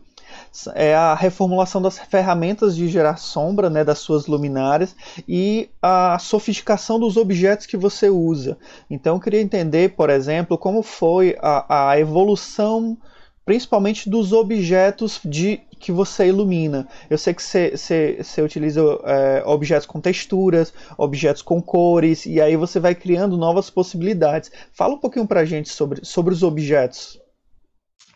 é 0.74 0.94
a 0.94 1.14
reformulação 1.14 1.80
das 1.80 1.98
ferramentas 1.98 2.74
de 2.74 2.88
gerar 2.88 3.16
sombra, 3.16 3.68
né, 3.68 3.84
das 3.84 3.98
suas 3.98 4.26
luminárias 4.26 4.94
e 5.28 5.68
a 5.80 6.18
sofisticação 6.18 6.98
dos 6.98 7.16
objetos 7.16 7.66
que 7.66 7.76
você 7.76 8.08
usa. 8.08 8.56
Então 8.90 9.16
eu 9.16 9.20
queria 9.20 9.40
entender, 9.40 9.94
por 9.94 10.10
exemplo, 10.10 10.56
como 10.56 10.82
foi 10.82 11.36
a, 11.40 11.90
a 11.90 11.98
evolução 11.98 12.96
principalmente 13.44 14.08
dos 14.08 14.32
objetos 14.32 15.20
de 15.24 15.60
que 15.78 15.90
você 15.90 16.28
ilumina. 16.28 16.86
Eu 17.10 17.18
sei 17.18 17.34
que 17.34 17.42
você 17.42 18.42
utiliza 18.42 18.80
é, 19.04 19.42
objetos 19.44 19.86
com 19.86 20.00
texturas, 20.00 20.72
objetos 20.96 21.42
com 21.42 21.60
cores, 21.60 22.24
e 22.24 22.40
aí 22.40 22.56
você 22.56 22.78
vai 22.78 22.94
criando 22.94 23.36
novas 23.36 23.68
possibilidades. 23.68 24.50
Fala 24.72 24.94
um 24.94 24.98
pouquinho 24.98 25.26
pra 25.26 25.44
gente 25.44 25.68
sobre, 25.70 26.04
sobre 26.04 26.32
os 26.32 26.42
objetos. 26.42 27.20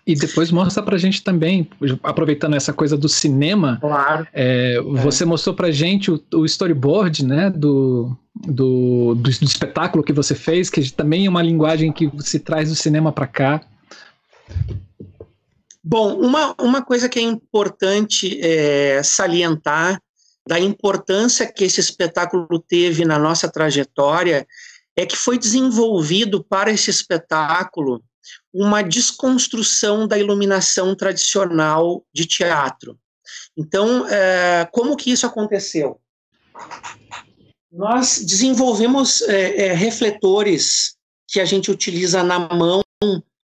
E 0.07 0.15
depois 0.15 0.53
mostra 0.53 0.81
pra 0.85 0.97
gente 0.97 1.25
também, 1.25 1.69
aproveitando 2.01 2.55
essa 2.55 2.73
coisa 2.73 2.97
do 2.97 3.09
cinema, 3.09 3.79
claro. 3.81 4.25
É, 4.33 4.81
você 4.81 5.25
é. 5.25 5.27
mostrou 5.27 5.53
pra 5.53 5.73
gente 5.73 6.12
o, 6.12 6.23
o 6.35 6.45
storyboard, 6.45 7.27
né, 7.27 7.51
do, 7.51 8.17
do, 8.33 9.17
do, 9.17 9.23
do, 9.23 9.31
espetáculo 9.31 10.05
que 10.05 10.12
você 10.12 10.37
fez, 10.37 10.71
que 10.71 10.93
também 10.93 11.27
é 11.27 11.29
uma 11.29 11.43
linguagem 11.43 11.91
que 11.91 12.09
se 12.21 12.39
traz 12.39 12.69
do 12.69 12.77
cinema 12.77 13.11
para 13.11 13.27
cá. 13.27 13.61
Bom, 15.88 16.18
uma, 16.18 16.53
uma 16.61 16.83
coisa 16.83 17.09
que 17.09 17.16
é 17.16 17.22
importante 17.22 18.40
é, 18.42 19.01
salientar 19.05 20.03
da 20.44 20.59
importância 20.59 21.46
que 21.46 21.62
esse 21.62 21.79
espetáculo 21.79 22.59
teve 22.59 23.05
na 23.05 23.20
nossa 23.20 23.49
trajetória 23.49 24.44
é 24.96 25.07
que 25.07 25.16
foi 25.16 25.38
desenvolvido 25.38 26.42
para 26.42 26.72
esse 26.72 26.90
espetáculo 26.90 28.03
uma 28.53 28.83
desconstrução 28.83 30.09
da 30.09 30.18
iluminação 30.18 30.92
tradicional 30.96 32.05
de 32.12 32.27
teatro. 32.27 32.99
Então, 33.57 34.09
é, 34.09 34.68
como 34.72 34.96
que 34.96 35.12
isso 35.12 35.25
aconteceu? 35.25 36.01
Nós 37.70 38.25
desenvolvemos 38.25 39.22
é, 39.22 39.66
é, 39.66 39.72
refletores 39.72 40.96
que 41.29 41.38
a 41.38 41.44
gente 41.44 41.70
utiliza 41.70 42.25
na 42.25 42.40
mão 42.40 42.83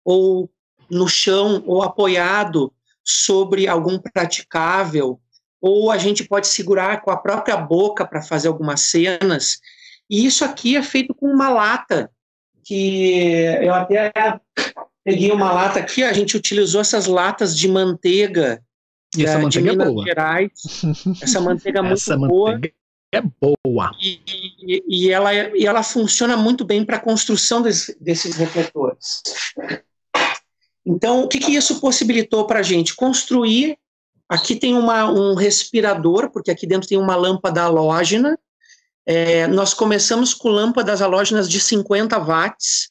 ou 0.04 0.50
no 0.94 1.08
chão 1.08 1.64
ou 1.66 1.82
apoiado 1.82 2.72
sobre 3.04 3.68
algum 3.68 4.00
praticável, 4.00 5.20
ou 5.62 5.92
a 5.92 5.98
gente 5.98 6.24
pode 6.24 6.48
segurar 6.48 7.02
com 7.02 7.12
a 7.12 7.18
própria 7.18 7.58
boca 7.58 8.06
para 8.06 8.22
fazer 8.22 8.48
algumas 8.48 8.82
cenas. 8.82 9.60
E 10.10 10.26
isso 10.26 10.44
aqui 10.44 10.76
é 10.76 10.84
feito 10.84 11.14
com 11.14 11.28
uma 11.28 11.50
lata 11.50 12.10
que 12.64 13.34
eu 13.62 13.74
até 13.74 14.12
peguei 15.04 15.32
uma 15.32 15.52
lata 15.52 15.80
aqui, 15.80 16.04
a 16.04 16.14
gente 16.14 16.38
utilizou 16.38 16.80
essas 16.80 17.08
latas 17.08 17.58
de 17.58 17.68
manteiga 17.68 18.64
e 19.18 19.26
essa 19.26 19.38
manteiga 19.38 19.50
de 19.50 19.70
é 19.70 19.72
Minas 19.72 19.88
é 19.88 19.92
boa. 19.92 20.06
Gerais. 20.06 20.52
Essa 21.22 21.42
manteiga 21.42 21.80
é 21.80 21.82
muito 21.82 21.94
essa 21.94 22.18
boa. 22.18 22.52
Manteiga 22.54 22.76
é 23.12 23.22
boa. 23.22 23.92
E, 24.02 24.22
e, 24.28 24.84
e, 24.88 25.12
ela, 25.12 25.34
é, 25.36 25.52
e 25.56 25.66
ela 25.68 25.84
funciona 25.84 26.36
muito 26.36 26.66
bem 26.66 26.84
para 26.84 26.98
a 26.98 27.00
construção 27.00 27.62
desse, 27.62 27.96
desses 28.02 28.36
refletores. 28.36 29.22
Então, 30.86 31.24
o 31.24 31.28
que, 31.28 31.40
que 31.40 31.56
isso 31.56 31.80
possibilitou 31.80 32.46
para 32.46 32.60
a 32.60 32.64
gente? 32.64 32.96
Construir. 32.96 33.78
Aqui 34.28 34.56
tem 34.56 34.76
uma, 34.76 35.06
um 35.06 35.36
respirador, 35.36 36.30
porque 36.32 36.52
aqui 36.52 36.66
dentro 36.66 36.88
tem 36.88 36.98
uma 36.98 37.16
lâmpada 37.16 37.62
halógena, 37.62 38.38
é, 39.06 39.48
nós 39.48 39.74
começamos 39.74 40.34
com 40.34 40.50
lâmpadas 40.50 41.02
halógenas 41.02 41.50
de 41.50 41.60
50 41.60 42.18
watts, 42.20 42.90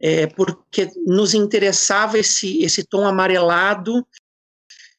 é, 0.00 0.26
porque 0.28 0.90
nos 1.04 1.34
interessava 1.34 2.18
esse, 2.18 2.62
esse 2.62 2.84
tom 2.84 3.06
amarelado, 3.06 4.06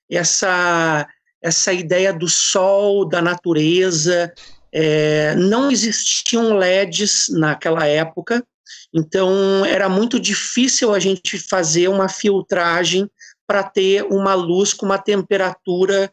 essa, 0.10 1.08
essa 1.42 1.74
ideia 1.74 2.14
do 2.14 2.28
sol, 2.28 3.08
da 3.08 3.22
natureza. 3.22 4.32
É, 4.74 5.36
não 5.36 5.72
existiam 5.72 6.54
LEDs 6.58 7.28
naquela 7.30 7.86
época, 7.86 8.46
então 8.94 9.66
era 9.66 9.88
muito 9.88 10.20
difícil 10.20 10.94
a 10.94 11.00
gente 11.00 11.38
fazer 11.38 11.88
uma 11.88 12.10
filtragem 12.10 13.10
para 13.48 13.64
ter 13.64 14.04
uma 14.04 14.34
luz 14.34 14.74
com 14.74 14.86
uma 14.86 14.98
temperatura 14.98 16.12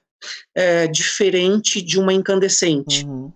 é, 0.55 0.87
diferente 0.87 1.81
de 1.81 1.99
uma 1.99 2.13
incandescente. 2.13 3.05
Uhum. 3.05 3.33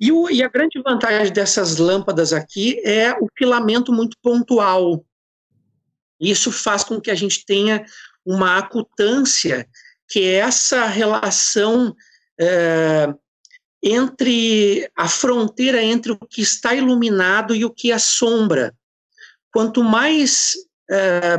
E, 0.00 0.12
o, 0.12 0.28
e 0.28 0.42
a 0.42 0.48
grande 0.48 0.80
vantagem 0.82 1.32
dessas 1.32 1.78
lâmpadas 1.78 2.32
aqui 2.32 2.80
é 2.84 3.12
o 3.12 3.28
filamento 3.36 3.92
muito 3.92 4.16
pontual. 4.22 5.04
Isso 6.20 6.52
faz 6.52 6.84
com 6.84 7.00
que 7.00 7.10
a 7.10 7.14
gente 7.14 7.44
tenha 7.46 7.84
uma 8.24 8.58
acutância, 8.58 9.66
que 10.08 10.20
é 10.20 10.34
essa 10.36 10.84
relação 10.86 11.94
é, 12.38 13.14
entre 13.82 14.90
a 14.96 15.08
fronteira 15.08 15.82
entre 15.82 16.12
o 16.12 16.18
que 16.18 16.42
está 16.42 16.74
iluminado 16.74 17.54
e 17.54 17.64
o 17.64 17.70
que 17.70 17.92
é 17.92 17.98
sombra. 17.98 18.74
Quanto 19.52 19.82
mais 19.82 20.54
é, 20.90 21.38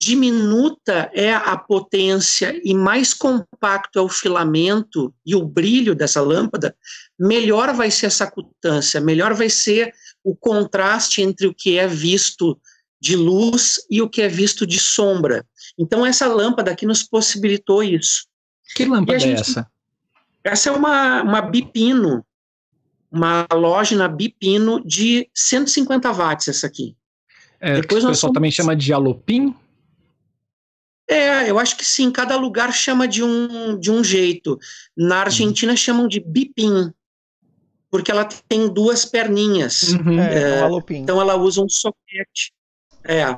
diminuta 0.00 1.10
é 1.14 1.32
a 1.32 1.56
potência 1.56 2.60
e 2.62 2.74
mais 2.74 3.14
compacto 3.14 3.98
é 3.98 4.02
o 4.02 4.08
filamento 4.08 5.12
e 5.24 5.34
o 5.34 5.44
brilho 5.44 5.94
dessa 5.94 6.20
lâmpada, 6.20 6.76
melhor 7.18 7.74
vai 7.74 7.90
ser 7.90 8.06
essa 8.06 8.24
acutância, 8.24 9.00
melhor 9.00 9.34
vai 9.34 9.48
ser 9.48 9.92
o 10.22 10.36
contraste 10.36 11.22
entre 11.22 11.46
o 11.46 11.54
que 11.54 11.78
é 11.78 11.86
visto 11.86 12.60
de 13.00 13.16
luz 13.16 13.80
e 13.90 14.02
o 14.02 14.08
que 14.08 14.22
é 14.22 14.28
visto 14.28 14.66
de 14.66 14.78
sombra. 14.78 15.46
Então 15.78 16.04
essa 16.04 16.26
lâmpada 16.26 16.70
aqui 16.70 16.86
nos 16.86 17.02
possibilitou 17.02 17.82
isso. 17.82 18.26
Que 18.74 18.84
lâmpada 18.84 19.16
é 19.16 19.20
gente, 19.20 19.38
é 19.38 19.40
essa? 19.40 19.70
Essa 20.46 20.70
é 20.70 20.72
uma, 20.72 21.22
uma 21.22 21.40
bipino, 21.40 22.24
uma 23.10 23.46
lógina 23.52 24.06
bipino 24.06 24.80
de 24.84 25.28
150 25.34 26.12
watts 26.12 26.46
essa 26.46 26.68
aqui. 26.68 26.96
É, 27.58 27.80
Depois 27.80 28.04
o 28.04 28.08
pessoal 28.08 28.32
também 28.32 28.50
chama 28.50 28.76
de 28.76 28.92
alopim? 28.92 29.52
É, 31.08 31.50
eu 31.50 31.58
acho 31.58 31.76
que 31.76 31.84
sim, 31.84 32.12
cada 32.12 32.36
lugar 32.36 32.72
chama 32.72 33.08
de 33.08 33.24
um, 33.24 33.76
de 33.78 33.90
um 33.90 34.04
jeito. 34.04 34.58
Na 34.96 35.22
Argentina 35.22 35.72
uhum. 35.72 35.76
chamam 35.76 36.08
de 36.08 36.20
bipim, 36.20 36.92
porque 37.90 38.12
ela 38.12 38.24
tem 38.48 38.68
duas 38.68 39.04
perninhas. 39.04 39.94
Uhum. 39.94 40.20
É, 40.20 40.34
é, 40.34 40.94
é 40.94 40.96
então 40.96 41.20
ela 41.20 41.36
usa 41.36 41.60
um 41.60 41.68
soquete. 41.68 42.52
É. 43.04 43.36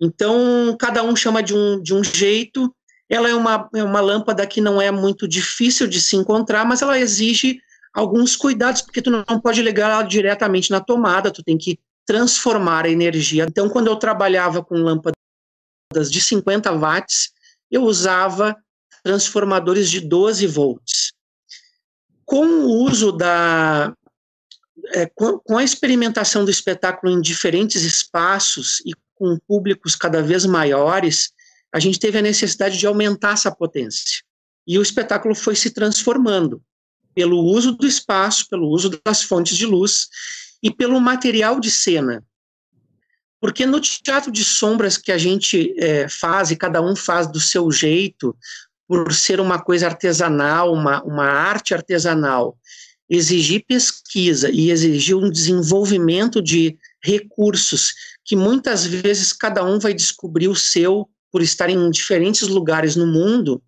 Então, 0.00 0.74
cada 0.78 1.02
um 1.02 1.14
chama 1.14 1.42
de 1.42 1.54
um, 1.54 1.82
de 1.82 1.94
um 1.94 2.02
jeito. 2.02 2.74
Ela 3.08 3.28
é 3.28 3.34
uma, 3.34 3.68
é 3.74 3.84
uma 3.84 4.00
lâmpada 4.00 4.46
que 4.46 4.60
não 4.60 4.80
é 4.80 4.90
muito 4.90 5.28
difícil 5.28 5.86
de 5.86 6.00
se 6.00 6.16
encontrar, 6.16 6.64
mas 6.64 6.82
ela 6.82 6.98
exige 6.98 7.60
alguns 7.92 8.34
cuidados, 8.34 8.82
porque 8.82 9.02
tu 9.02 9.10
não 9.10 9.40
pode 9.40 9.62
ligar 9.62 9.90
ela 9.90 10.02
diretamente 10.02 10.70
na 10.70 10.80
tomada, 10.80 11.30
tu 11.30 11.42
tem 11.42 11.56
que 11.56 11.78
transformar 12.06 12.86
a 12.86 12.90
energia. 12.90 13.44
Então, 13.44 13.68
quando 13.68 13.86
eu 13.86 13.96
trabalhava 13.96 14.62
com 14.64 14.74
lâmpadas 14.74 15.14
de 16.10 16.20
50 16.20 16.72
watts, 16.72 17.32
eu 17.70 17.82
usava 17.82 18.56
transformadores 19.02 19.90
de 19.90 20.00
12 20.00 20.46
volts. 20.46 21.12
Com 22.24 22.46
o 22.46 22.84
uso 22.84 23.12
da. 23.12 23.94
É, 24.92 25.06
com, 25.06 25.38
com 25.38 25.56
a 25.56 25.64
experimentação 25.64 26.44
do 26.44 26.50
espetáculo 26.50 27.12
em 27.12 27.20
diferentes 27.20 27.82
espaços 27.82 28.80
e 28.84 28.92
com 29.14 29.38
públicos 29.46 29.94
cada 29.94 30.22
vez 30.22 30.44
maiores, 30.44 31.32
a 31.74 31.80
gente 31.80 31.98
teve 31.98 32.16
a 32.16 32.22
necessidade 32.22 32.78
de 32.78 32.86
aumentar 32.86 33.32
essa 33.32 33.50
potência. 33.50 34.22
E 34.64 34.78
o 34.78 34.82
espetáculo 34.82 35.34
foi 35.34 35.56
se 35.56 35.70
transformando 35.70 36.62
pelo 37.12 37.40
uso 37.40 37.72
do 37.72 37.84
espaço, 37.84 38.48
pelo 38.48 38.68
uso 38.68 38.96
das 39.04 39.24
fontes 39.24 39.56
de 39.56 39.66
luz 39.66 40.06
e 40.62 40.70
pelo 40.70 41.00
material 41.00 41.58
de 41.58 41.72
cena. 41.72 42.22
Porque 43.40 43.66
no 43.66 43.80
teatro 43.80 44.30
de 44.30 44.44
sombras 44.44 44.96
que 44.96 45.10
a 45.10 45.18
gente 45.18 45.74
é, 45.76 46.08
faz, 46.08 46.52
e 46.52 46.56
cada 46.56 46.80
um 46.80 46.94
faz 46.94 47.26
do 47.26 47.40
seu 47.40 47.68
jeito, 47.72 48.36
por 48.86 49.12
ser 49.12 49.40
uma 49.40 49.60
coisa 49.60 49.86
artesanal, 49.86 50.72
uma, 50.72 51.02
uma 51.02 51.26
arte 51.26 51.74
artesanal, 51.74 52.56
exigir 53.10 53.64
pesquisa 53.66 54.48
e 54.48 54.70
exigir 54.70 55.16
um 55.16 55.28
desenvolvimento 55.28 56.40
de 56.40 56.78
recursos 57.02 57.94
que 58.24 58.36
muitas 58.36 58.86
vezes 58.86 59.32
cada 59.32 59.64
um 59.64 59.80
vai 59.80 59.92
descobrir 59.92 60.46
o 60.46 60.54
seu 60.54 61.10
por 61.34 61.42
estar 61.42 61.68
em 61.68 61.90
diferentes 61.90 62.46
lugares 62.46 62.94
no 62.94 63.08
mundo, 63.08 63.60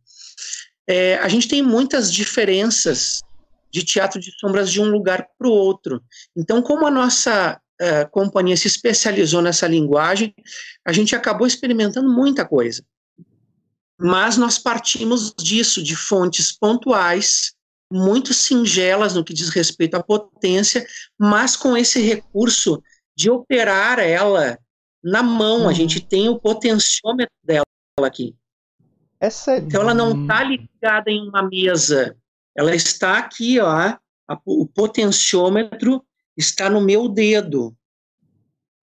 é, 0.89 1.17
a 1.17 1.27
gente 1.27 1.49
tem 1.49 1.61
muitas 1.63 2.13
diferenças 2.13 3.25
de 3.73 3.83
teatro 3.83 4.21
de 4.21 4.31
sombras 4.39 4.71
de 4.71 4.81
um 4.81 4.89
lugar 4.89 5.27
para 5.37 5.49
o 5.49 5.51
outro. 5.51 6.01
Então, 6.37 6.63
como 6.63 6.87
a 6.87 6.93
nossa 6.93 7.61
uh, 7.83 8.09
companhia 8.13 8.57
se 8.57 8.69
especializou 8.69 9.43
nessa 9.43 9.67
linguagem, 9.67 10.33
a 10.87 10.93
gente 10.93 11.17
acabou 11.17 11.45
experimentando 11.45 12.09
muita 12.09 12.45
coisa. 12.45 12.85
Mas 14.01 14.37
nós 14.37 14.61
partimos 14.61 15.35
disso, 15.37 15.83
de 15.83 15.97
fontes 15.97 16.53
pontuais, 16.53 17.53
muito 17.93 18.33
singelas 18.33 19.13
no 19.13 19.25
que 19.25 19.35
diz 19.35 19.49
respeito 19.49 19.97
à 19.97 20.03
potência, 20.05 20.87
mas 21.19 21.57
com 21.57 21.77
esse 21.77 22.01
recurso 22.01 22.81
de 23.17 23.29
operar 23.29 23.99
ela 23.99 24.57
na 25.07 25.23
mão. 25.23 25.63
Hum. 25.63 25.69
A 25.69 25.73
gente 25.73 26.01
tem 26.01 26.29
o 26.29 26.39
potenciômetro 26.39 27.35
dela 27.45 27.65
aqui. 28.03 28.35
Essa... 29.21 29.59
Então 29.59 29.81
ela 29.81 29.95
não 29.95 30.23
está 30.23 30.43
ligada 30.43 31.11
em 31.11 31.29
uma 31.29 31.43
mesa, 31.43 32.17
ela 32.55 32.75
está 32.75 33.19
aqui, 33.19 33.61
ó. 33.61 33.69
A, 33.69 33.99
o 34.45 34.67
potenciômetro 34.67 36.05
está 36.37 36.69
no 36.69 36.81
meu 36.81 37.09
dedo. 37.09 37.75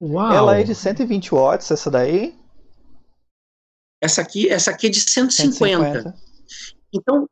Uau. 0.02 0.34
Ela 0.34 0.60
é 0.60 0.64
de 0.64 0.74
120 0.74 1.32
watts, 1.32 1.70
essa 1.70 1.92
daí? 1.92 2.36
Essa 4.02 4.22
aqui, 4.22 4.50
essa 4.50 4.72
aqui 4.72 4.88
é 4.88 4.90
de 4.90 5.00
150. 5.00 5.84
150. 5.86 6.16
Então, 6.94 7.30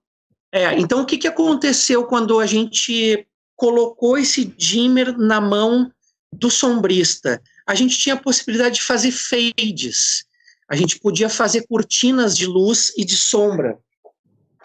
é, 0.51 0.77
então 0.77 1.01
o 1.01 1.05
que, 1.05 1.17
que 1.17 1.27
aconteceu 1.27 2.05
quando 2.05 2.39
a 2.39 2.45
gente 2.45 3.27
colocou 3.55 4.17
esse 4.17 4.43
dimmer 4.43 5.17
na 5.17 5.39
mão 5.39 5.91
do 6.31 6.49
sombrista? 6.49 7.41
A 7.67 7.75
gente 7.75 7.97
tinha 7.97 8.15
a 8.15 8.21
possibilidade 8.21 8.75
de 8.75 8.81
fazer 8.81 9.11
fades. 9.11 10.25
A 10.69 10.75
gente 10.75 10.99
podia 10.99 11.29
fazer 11.29 11.65
cortinas 11.67 12.35
de 12.35 12.45
luz 12.45 12.93
e 12.97 13.03
de 13.03 13.15
sombra. 13.15 13.77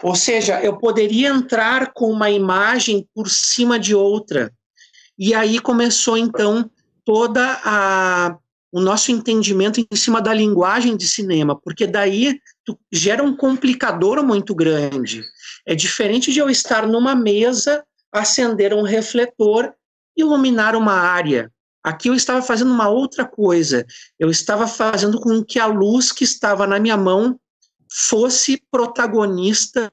Ou 0.03 0.15
seja, 0.15 0.61
eu 0.63 0.77
poderia 0.77 1.29
entrar 1.29 1.93
com 1.93 2.11
uma 2.11 2.31
imagem 2.31 3.09
por 3.15 3.29
cima 3.29 3.79
de 3.79 3.95
outra. 3.95 4.53
E 5.19 5.35
aí 5.35 5.59
começou 5.59 6.17
então 6.17 6.71
toda 7.05 7.61
a 7.65 8.37
o 8.77 8.81
nosso 8.81 9.11
entendimento 9.11 9.81
em 9.81 9.97
cima 9.97 10.21
da 10.21 10.35
linguagem 10.35 10.99
de 10.99 11.09
cinema, 11.09 11.59
porque 11.59 11.87
daí 11.87 12.39
gera 12.93 13.23
um 13.23 13.35
complicador 13.35 14.23
muito 14.23 14.55
grande. 14.55 15.23
É 15.65 15.75
diferente 15.75 16.31
de 16.31 16.41
eu 16.41 16.51
estar 16.51 16.87
numa 16.87 17.15
mesa, 17.15 17.83
acender 18.13 18.75
um 18.75 18.83
refletor, 18.83 19.73
iluminar 20.15 20.77
uma 20.77 20.93
área. 20.93 21.51
Aqui 21.87 22.09
eu 22.09 22.15
estava 22.15 22.43
fazendo 22.43 22.73
uma 22.73 22.89
outra 22.89 23.25
coisa. 23.25 23.87
Eu 24.19 24.29
estava 24.29 24.67
fazendo 24.67 25.21
com 25.21 25.41
que 25.45 25.57
a 25.61 25.67
luz 25.67 26.11
que 26.11 26.25
estava 26.25 26.67
na 26.67 26.81
minha 26.81 26.97
mão 26.97 27.39
fosse 27.89 28.61
protagonista 28.73 29.89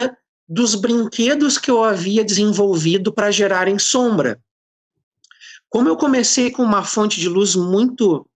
dos 0.50 0.74
brinquedos 0.74 1.60
que 1.60 1.70
eu 1.70 1.84
havia 1.84 2.26
desenvolvido 2.26 3.14
para 3.14 3.30
gerarem 3.30 3.78
sombra. 3.78 4.42
Como 5.70 5.88
eu 5.88 5.96
comecei 5.96 6.50
com 6.50 6.64
uma 6.64 6.84
fonte 6.84 7.20
de 7.20 7.30
luz 7.30 7.56
muito 7.56 8.28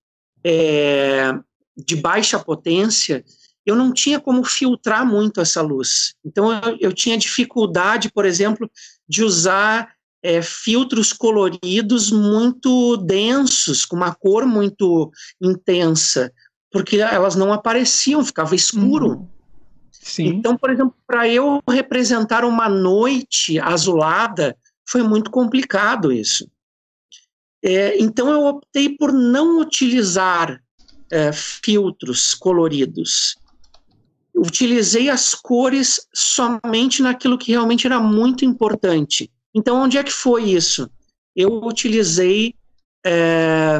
é, 0.43 1.33
de 1.75 1.95
baixa 1.95 2.37
potência, 2.37 3.25
eu 3.65 3.75
não 3.75 3.91
tinha 3.91 4.19
como 4.19 4.43
filtrar 4.43 5.03
muito 5.03 5.41
essa 5.41 5.63
luz. 5.63 6.13
Então, 6.23 6.53
eu, 6.53 6.77
eu 6.79 6.93
tinha 6.93 7.17
dificuldade, 7.17 8.11
por 8.11 8.23
exemplo, 8.23 8.69
de 9.09 9.23
usar 9.23 9.96
é, 10.27 10.41
filtros 10.41 11.13
coloridos 11.13 12.11
muito 12.11 12.97
densos, 12.97 13.85
com 13.85 13.95
uma 13.95 14.13
cor 14.13 14.45
muito 14.45 15.09
intensa, 15.41 16.33
porque 16.69 16.97
elas 16.97 17.37
não 17.37 17.53
apareciam, 17.53 18.25
ficava 18.25 18.53
escuro. 18.53 19.07
Uhum. 19.07 19.27
Sim. 19.89 20.25
Então, 20.25 20.57
por 20.57 20.69
exemplo, 20.69 20.93
para 21.07 21.29
eu 21.29 21.63
representar 21.69 22.43
uma 22.43 22.67
noite 22.67 23.57
azulada, 23.57 24.57
foi 24.85 25.01
muito 25.01 25.31
complicado 25.31 26.11
isso. 26.11 26.45
É, 27.63 27.97
então 27.97 28.29
eu 28.29 28.45
optei 28.47 28.97
por 28.97 29.13
não 29.13 29.61
utilizar 29.61 30.61
é, 31.09 31.31
filtros 31.31 32.33
coloridos. 32.33 33.37
Utilizei 34.35 35.09
as 35.09 35.33
cores 35.33 36.05
somente 36.13 37.01
naquilo 37.01 37.37
que 37.37 37.51
realmente 37.51 37.87
era 37.87 37.99
muito 37.99 38.43
importante. 38.43 39.31
Então, 39.57 39.81
onde 39.81 39.97
é 39.97 40.03
que 40.03 40.11
foi 40.11 40.51
isso? 40.51 40.87
Eu 41.35 41.63
utilizei 41.63 42.53
é, 43.03 43.79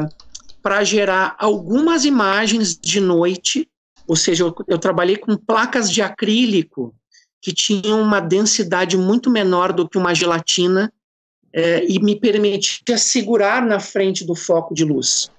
para 0.60 0.82
gerar 0.82 1.36
algumas 1.38 2.04
imagens 2.04 2.76
de 2.76 2.98
noite, 2.98 3.68
ou 4.04 4.16
seja, 4.16 4.42
eu, 4.42 4.54
eu 4.66 4.76
trabalhei 4.76 5.16
com 5.16 5.36
placas 5.36 5.88
de 5.88 6.02
acrílico 6.02 6.92
que 7.40 7.52
tinham 7.52 8.02
uma 8.02 8.18
densidade 8.18 8.96
muito 8.96 9.30
menor 9.30 9.72
do 9.72 9.88
que 9.88 9.96
uma 9.96 10.12
gelatina, 10.12 10.92
é, 11.52 11.86
e 11.86 12.00
me 12.00 12.18
permitia 12.18 12.98
segurar 12.98 13.64
na 13.64 13.78
frente 13.78 14.24
do 14.24 14.34
foco 14.34 14.74
de 14.74 14.84
luz. 14.84 15.30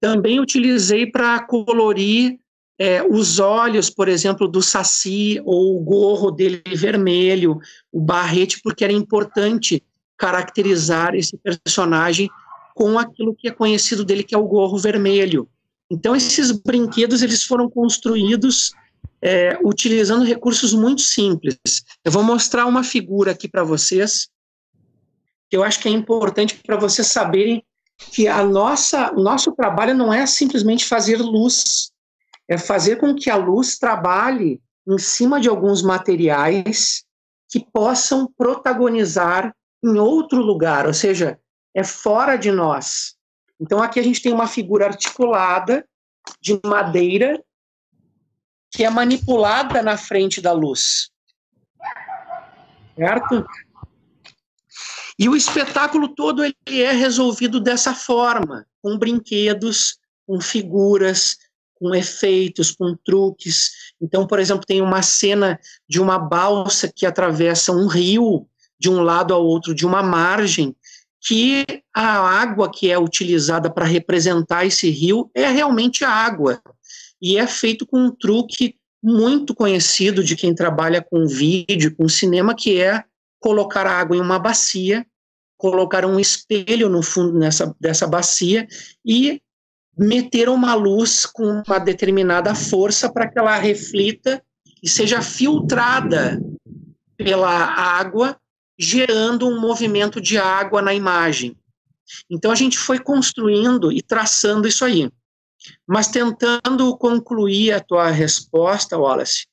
Também 0.00 0.40
utilizei 0.40 1.04
para 1.06 1.38
colorir 1.46 2.40
é, 2.80 3.02
os 3.02 3.38
olhos, 3.38 3.90
por 3.90 4.08
exemplo, 4.08 4.48
do 4.48 4.62
saci 4.62 5.38
ou 5.44 5.76
o 5.76 5.80
gorro 5.80 6.30
dele 6.30 6.62
vermelho, 6.74 7.60
o 7.92 8.00
barrete, 8.00 8.58
porque 8.62 8.82
era 8.82 8.92
importante 8.92 9.84
caracterizar 10.16 11.14
esse 11.14 11.36
personagem 11.36 12.30
com 12.74 12.98
aquilo 12.98 13.34
que 13.34 13.48
é 13.48 13.52
conhecido 13.52 14.02
dele, 14.02 14.24
que 14.24 14.34
é 14.34 14.38
o 14.38 14.48
gorro 14.48 14.78
vermelho. 14.78 15.46
Então, 15.90 16.16
esses 16.16 16.50
brinquedos 16.52 17.20
eles 17.20 17.44
foram 17.44 17.68
construídos 17.68 18.72
é, 19.20 19.58
utilizando 19.62 20.24
recursos 20.24 20.72
muito 20.72 21.02
simples. 21.02 21.58
Eu 22.02 22.10
vou 22.10 22.22
mostrar 22.22 22.64
uma 22.64 22.82
figura 22.82 23.32
aqui 23.32 23.46
para 23.46 23.62
vocês, 23.62 24.30
que 25.50 25.56
eu 25.56 25.62
acho 25.62 25.80
que 25.80 25.88
é 25.88 25.92
importante 25.92 26.58
para 26.66 26.78
vocês 26.78 27.08
saberem 27.08 27.62
que 28.10 28.26
a 28.26 28.42
nossa, 28.42 29.12
o 29.12 29.22
nosso 29.22 29.52
trabalho 29.52 29.94
não 29.94 30.10
é 30.10 30.24
simplesmente 30.24 30.86
fazer 30.86 31.18
luz, 31.18 31.89
é 32.50 32.58
fazer 32.58 32.96
com 32.96 33.14
que 33.14 33.30
a 33.30 33.36
luz 33.36 33.78
trabalhe 33.78 34.60
em 34.86 34.98
cima 34.98 35.40
de 35.40 35.48
alguns 35.48 35.82
materiais 35.82 37.04
que 37.48 37.64
possam 37.64 38.26
protagonizar 38.36 39.54
em 39.82 39.98
outro 39.98 40.42
lugar, 40.42 40.84
ou 40.84 40.92
seja, 40.92 41.38
é 41.72 41.84
fora 41.84 42.36
de 42.36 42.50
nós. 42.50 43.14
Então 43.60 43.80
aqui 43.80 44.00
a 44.00 44.02
gente 44.02 44.20
tem 44.20 44.32
uma 44.32 44.48
figura 44.48 44.86
articulada 44.86 45.86
de 46.40 46.60
madeira 46.64 47.40
que 48.72 48.84
é 48.84 48.90
manipulada 48.90 49.80
na 49.80 49.96
frente 49.96 50.40
da 50.40 50.52
luz. 50.52 51.10
Certo? 52.96 53.46
E 55.16 55.28
o 55.28 55.36
espetáculo 55.36 56.08
todo 56.08 56.42
ele 56.44 56.82
é 56.82 56.92
resolvido 56.92 57.60
dessa 57.60 57.94
forma, 57.94 58.66
com 58.82 58.98
brinquedos, 58.98 59.98
com 60.26 60.40
figuras, 60.40 61.36
com 61.80 61.94
efeitos, 61.94 62.70
com 62.70 62.94
truques. 63.02 63.70
Então, 64.00 64.26
por 64.26 64.38
exemplo, 64.38 64.66
tem 64.66 64.82
uma 64.82 65.00
cena 65.00 65.58
de 65.88 66.00
uma 66.00 66.18
balsa 66.18 66.92
que 66.94 67.06
atravessa 67.06 67.72
um 67.72 67.86
rio 67.86 68.46
de 68.78 68.90
um 68.90 69.00
lado 69.00 69.32
ao 69.32 69.44
outro 69.44 69.74
de 69.74 69.86
uma 69.86 70.02
margem, 70.02 70.76
que 71.20 71.64
a 71.94 72.18
água 72.20 72.70
que 72.70 72.90
é 72.90 72.98
utilizada 72.98 73.70
para 73.70 73.84
representar 73.84 74.64
esse 74.64 74.88
rio 74.90 75.30
é 75.34 75.48
realmente 75.48 76.04
água. 76.04 76.60
E 77.20 77.36
é 77.36 77.46
feito 77.46 77.86
com 77.86 77.98
um 77.98 78.10
truque 78.10 78.76
muito 79.02 79.54
conhecido 79.54 80.22
de 80.22 80.36
quem 80.36 80.54
trabalha 80.54 81.02
com 81.02 81.26
vídeo, 81.26 81.94
com 81.96 82.08
cinema, 82.08 82.54
que 82.54 82.80
é 82.80 83.02
colocar 83.38 83.86
a 83.86 83.98
água 83.98 84.16
em 84.16 84.20
uma 84.20 84.38
bacia, 84.38 85.06
colocar 85.56 86.04
um 86.06 86.18
espelho 86.18 86.88
no 86.88 87.02
fundo 87.02 87.38
nessa, 87.38 87.74
dessa 87.78 88.06
bacia 88.06 88.66
e 89.04 89.42
meter 90.00 90.48
uma 90.48 90.74
luz 90.74 91.26
com 91.26 91.62
uma 91.66 91.78
determinada 91.78 92.54
força 92.54 93.12
para 93.12 93.28
que 93.28 93.38
ela 93.38 93.58
reflita 93.58 94.42
e 94.82 94.88
seja 94.88 95.20
filtrada 95.20 96.40
pela 97.18 97.50
água, 97.50 98.40
gerando 98.78 99.46
um 99.46 99.60
movimento 99.60 100.18
de 100.18 100.38
água 100.38 100.80
na 100.80 100.94
imagem. 100.94 101.54
Então 102.30 102.50
a 102.50 102.54
gente 102.54 102.78
foi 102.78 102.98
construindo 102.98 103.92
e 103.92 104.00
traçando 104.00 104.66
isso 104.66 104.86
aí. 104.86 105.12
Mas 105.86 106.08
tentando 106.08 106.96
concluir 106.96 107.72
a 107.72 107.80
tua 107.80 108.08
resposta, 108.08 108.96
Wallace, 108.96 109.46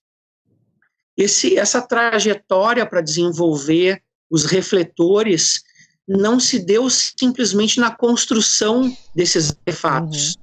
esse, 1.18 1.58
essa 1.58 1.82
trajetória 1.82 2.86
para 2.86 3.02
desenvolver 3.02 4.02
os 4.30 4.46
refletores 4.46 5.62
não 6.08 6.40
se 6.40 6.60
deu 6.60 6.90
simplesmente 6.90 7.80
na 7.80 7.94
construção 7.94 8.96
desses 9.14 9.50
artefatos, 9.50 10.36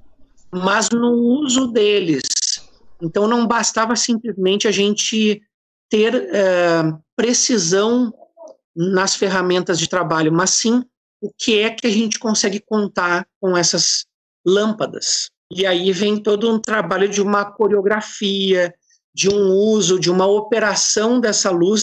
uhum. 0.53 0.61
mas 0.63 0.89
no 0.89 1.11
uso 1.11 1.67
deles. 1.67 2.23
Então 3.01 3.27
não 3.27 3.47
bastava 3.47 3.95
simplesmente 3.95 4.67
a 4.67 4.71
gente 4.71 5.41
ter 5.89 6.15
uh, 6.15 6.99
precisão 7.15 8.13
nas 8.75 9.15
ferramentas 9.15 9.79
de 9.79 9.87
trabalho, 9.87 10.31
mas 10.31 10.51
sim 10.51 10.83
o 11.21 11.31
que 11.35 11.59
é 11.59 11.69
que 11.69 11.87
a 11.87 11.89
gente 11.89 12.19
consegue 12.19 12.59
contar 12.59 13.25
com 13.39 13.57
essas 13.57 14.05
lâmpadas. 14.45 15.29
E 15.51 15.65
aí 15.65 15.91
vem 15.91 16.17
todo 16.17 16.51
um 16.51 16.59
trabalho 16.59 17.07
de 17.07 17.21
uma 17.21 17.45
coreografia, 17.45 18.73
de 19.13 19.29
um 19.29 19.51
uso, 19.51 19.99
de 19.99 20.11
uma 20.11 20.25
operação 20.25 21.19
dessa 21.19 21.49
luz, 21.49 21.81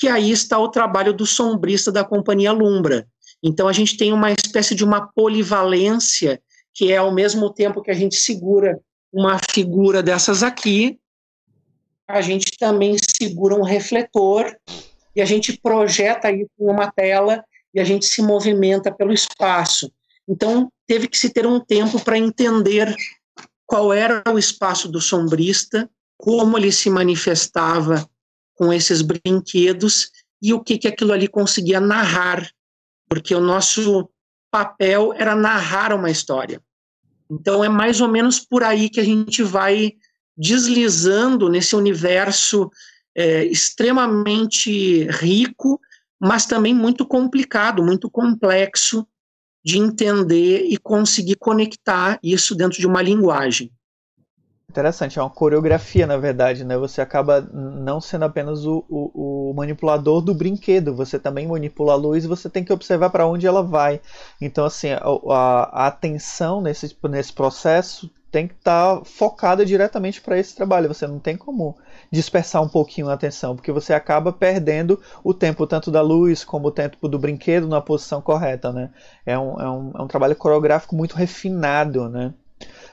que 0.00 0.08
aí 0.08 0.30
está 0.30 0.58
o 0.58 0.70
trabalho 0.70 1.12
do 1.12 1.26
sombrista 1.26 1.92
da 1.92 2.02
companhia 2.02 2.52
Lumbra. 2.52 3.06
Então 3.42 3.68
a 3.68 3.72
gente 3.72 3.98
tem 3.98 4.14
uma 4.14 4.32
espécie 4.32 4.74
de 4.74 4.82
uma 4.82 5.06
polivalência, 5.08 6.40
que 6.72 6.90
é 6.90 6.96
ao 6.96 7.12
mesmo 7.12 7.52
tempo 7.52 7.82
que 7.82 7.90
a 7.90 7.94
gente 7.94 8.16
segura 8.16 8.80
uma 9.12 9.38
figura 9.50 10.02
dessas 10.02 10.42
aqui, 10.42 10.98
a 12.08 12.22
gente 12.22 12.56
também 12.58 12.96
segura 12.98 13.54
um 13.54 13.62
refletor 13.62 14.56
e 15.14 15.20
a 15.20 15.26
gente 15.26 15.60
projeta 15.60 16.32
isso 16.32 16.50
em 16.58 16.70
uma 16.70 16.90
tela 16.90 17.44
e 17.74 17.78
a 17.78 17.84
gente 17.84 18.06
se 18.06 18.22
movimenta 18.22 18.90
pelo 18.90 19.12
espaço. 19.12 19.92
Então, 20.26 20.72
teve 20.86 21.08
que 21.08 21.18
se 21.18 21.30
ter 21.30 21.46
um 21.46 21.60
tempo 21.60 22.02
para 22.02 22.18
entender 22.18 22.94
qual 23.66 23.92
era 23.92 24.22
o 24.32 24.38
espaço 24.38 24.88
do 24.88 25.00
sombrista, 25.00 25.88
como 26.16 26.56
ele 26.56 26.72
se 26.72 26.88
manifestava 26.88 28.08
com 28.60 28.70
esses 28.70 29.00
brinquedos 29.00 30.10
e 30.42 30.52
o 30.52 30.60
que, 30.60 30.76
que 30.76 30.86
aquilo 30.86 31.14
ali 31.14 31.26
conseguia 31.26 31.80
narrar, 31.80 32.46
porque 33.08 33.34
o 33.34 33.40
nosso 33.40 34.10
papel 34.50 35.14
era 35.16 35.34
narrar 35.34 35.94
uma 35.94 36.10
história. 36.10 36.62
Então, 37.30 37.64
é 37.64 37.70
mais 37.70 38.02
ou 38.02 38.08
menos 38.08 38.38
por 38.38 38.62
aí 38.62 38.90
que 38.90 39.00
a 39.00 39.04
gente 39.04 39.42
vai 39.42 39.94
deslizando 40.36 41.48
nesse 41.48 41.74
universo 41.74 42.70
é, 43.16 43.46
extremamente 43.46 45.04
rico, 45.04 45.80
mas 46.20 46.44
também 46.44 46.74
muito 46.74 47.06
complicado, 47.06 47.82
muito 47.82 48.10
complexo, 48.10 49.08
de 49.64 49.78
entender 49.78 50.66
e 50.66 50.76
conseguir 50.76 51.36
conectar 51.36 52.18
isso 52.22 52.54
dentro 52.54 52.78
de 52.78 52.86
uma 52.86 53.00
linguagem. 53.00 53.72
Interessante, 54.70 55.18
é 55.18 55.22
uma 55.22 55.28
coreografia, 55.28 56.06
na 56.06 56.16
verdade, 56.16 56.64
né? 56.64 56.78
Você 56.78 57.00
acaba 57.00 57.40
não 57.40 58.00
sendo 58.00 58.24
apenas 58.24 58.64
o, 58.64 58.84
o, 58.88 59.50
o 59.50 59.54
manipulador 59.54 60.20
do 60.20 60.32
brinquedo, 60.32 60.94
você 60.94 61.18
também 61.18 61.48
manipula 61.48 61.94
a 61.94 61.96
luz 61.96 62.24
e 62.24 62.28
você 62.28 62.48
tem 62.48 62.62
que 62.62 62.72
observar 62.72 63.10
para 63.10 63.26
onde 63.26 63.48
ela 63.48 63.64
vai. 63.64 64.00
Então, 64.40 64.64
assim, 64.64 64.90
a, 64.92 65.00
a, 65.28 65.86
atenção 65.88 66.60
nesse, 66.60 66.96
nesse 67.08 67.32
processo 67.32 68.08
tem 68.30 68.46
que 68.46 68.54
estar 68.54 68.98
tá 68.98 69.04
focada 69.04 69.66
diretamente 69.66 70.20
para 70.20 70.38
esse 70.38 70.54
trabalho. 70.54 70.86
Você 70.86 71.04
não 71.04 71.18
tem 71.18 71.36
como 71.36 71.76
dispersar 72.08 72.62
um 72.62 72.68
pouquinho 72.68 73.08
a 73.08 73.14
atenção, 73.14 73.56
porque 73.56 73.72
você 73.72 73.92
acaba 73.92 74.32
perdendo 74.32 75.02
o 75.24 75.34
tempo 75.34 75.66
tanto 75.66 75.90
da 75.90 76.00
luz 76.00 76.44
como 76.44 76.68
o 76.68 76.72
tempo 76.72 77.08
do 77.08 77.18
brinquedo 77.18 77.66
na 77.66 77.80
posição 77.80 78.22
correta, 78.22 78.72
né? 78.72 78.90
É 79.26 79.36
um, 79.36 79.60
é 79.60 79.68
um, 79.68 79.92
é 79.98 80.02
um 80.02 80.06
trabalho 80.06 80.36
coreográfico 80.36 80.94
muito 80.94 81.16
refinado, 81.16 82.08
né? 82.08 82.32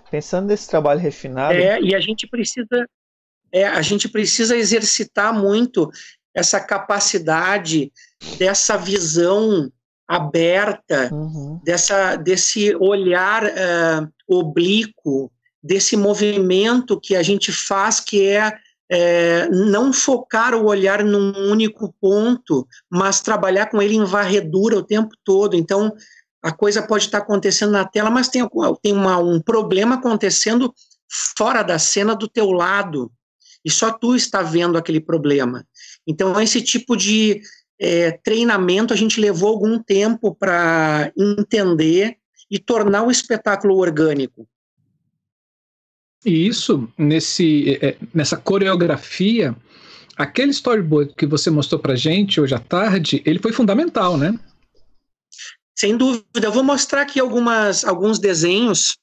Pensando 0.10 0.48
nesse 0.48 0.70
trabalho 0.70 1.00
refinado... 1.00 1.54
É, 1.54 1.80
e 1.82 1.96
a 1.96 2.00
gente 2.00 2.28
precisa, 2.28 2.88
é, 3.52 3.66
a 3.66 3.82
gente 3.82 4.08
precisa 4.08 4.56
exercitar 4.56 5.34
muito 5.34 5.90
essa 6.34 6.60
capacidade 6.60 7.92
dessa 8.38 8.78
visão 8.78 9.72
aberta, 10.08 11.10
uhum. 11.12 11.60
dessa, 11.64 12.16
desse 12.16 12.76
olhar 12.76 13.44
uh, 13.44 14.08
oblíquo, 14.28 15.32
desse 15.62 15.98
movimento 15.98 17.00
que 17.00 17.16
a 17.16 17.24
gente 17.24 17.52
faz, 17.52 18.00
que 18.00 18.26
é, 18.26 18.54
é, 18.90 19.50
não 19.50 19.92
focar 19.92 20.56
o 20.56 20.66
olhar 20.66 21.04
num 21.04 21.34
único 21.52 21.94
ponto, 22.00 22.66
mas 22.90 23.20
trabalhar 23.20 23.66
com 23.66 23.82
ele 23.82 23.96
em 23.96 24.06
varredura 24.06 24.78
o 24.78 24.84
tempo 24.84 25.10
todo. 25.26 25.56
Então, 25.56 25.92
a 26.48 26.52
coisa 26.54 26.82
pode 26.82 27.04
estar 27.04 27.18
acontecendo 27.18 27.74
na 27.74 27.84
tela, 27.84 28.10
mas 28.10 28.30
tem, 28.30 28.42
tem 28.82 28.94
uma, 28.94 29.18
um 29.18 29.42
problema 29.42 29.96
acontecendo 29.96 30.74
fora 31.38 31.62
da 31.62 31.78
cena 31.78 32.16
do 32.16 32.26
teu 32.26 32.52
lado, 32.54 33.12
e 33.66 33.70
só 33.70 33.92
tu 33.92 34.16
está 34.16 34.42
vendo 34.42 34.78
aquele 34.78 35.02
problema. 35.02 35.68
Então, 36.08 36.40
esse 36.40 36.62
tipo 36.62 36.96
de 36.96 37.42
é, 37.78 38.12
treinamento 38.12 38.94
a 38.94 38.98
gente 38.98 39.20
levou 39.20 39.50
algum 39.50 39.78
tempo 39.78 40.34
para 40.34 41.12
entender 41.18 42.16
e 42.50 42.58
tornar 42.58 43.04
o 43.04 43.12
espetáculo 43.12 43.76
orgânico. 43.76 44.48
E 46.26 46.48
isso, 46.48 46.88
nesse, 46.98 47.78
é, 47.82 47.98
nessa 48.14 48.38
coreografia, 48.38 49.54
aquele 50.16 50.52
storyboard 50.52 51.14
que 51.14 51.26
você 51.26 51.50
mostrou 51.50 51.82
para 51.82 51.96
gente 51.96 52.40
hoje 52.40 52.56
à 52.56 52.60
tarde, 52.60 53.22
ele 53.26 53.40
foi 53.40 53.52
fundamental, 53.52 54.18
né? 54.18 54.34
Sem 55.78 55.96
dúvida. 55.96 56.26
Eu 56.42 56.52
vou 56.52 56.64
mostrar 56.64 57.04
aqui 57.04 57.20
algumas, 57.20 57.86
alguns 57.86 58.18
desenhos 58.18 58.98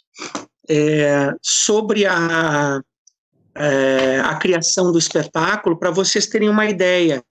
é, 0.69 1.33
sobre 1.41 2.05
a, 2.05 2.83
é, 3.55 4.19
a 4.21 4.35
criação 4.35 4.91
do 4.91 4.99
espetáculo 4.99 5.79
para 5.79 5.93
vocês 5.93 6.27
terem 6.27 6.49
uma 6.49 6.67
ideia. 6.67 7.25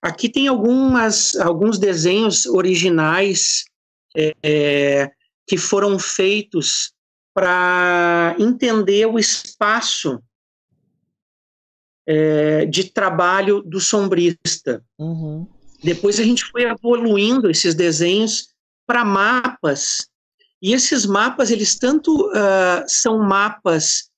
Aqui 0.00 0.26
tem 0.26 0.48
algumas, 0.48 1.36
alguns 1.36 1.78
desenhos 1.78 2.46
originais 2.46 3.64
é, 4.16 5.10
que 5.46 5.58
foram 5.58 5.98
feitos 5.98 6.92
para 7.34 8.34
entender 8.38 9.06
o 9.06 9.18
espaço 9.18 10.18
é, 12.06 12.64
de 12.64 12.84
trabalho 12.84 13.60
do 13.60 13.80
sombrista. 13.80 14.82
Uhum. 14.98 15.46
Depois 15.84 16.18
a 16.18 16.24
gente 16.24 16.44
foi 16.46 16.62
evoluindo 16.62 17.50
esses 17.50 17.74
desenhos 17.74 18.56
para 18.88 19.04
mapas. 19.04 20.08
E 20.62 20.72
esses 20.72 21.04
mapas, 21.04 21.50
eles 21.50 21.76
tanto 21.76 22.26
uh, 22.30 22.82
são 22.86 23.18
mapas 23.18 24.08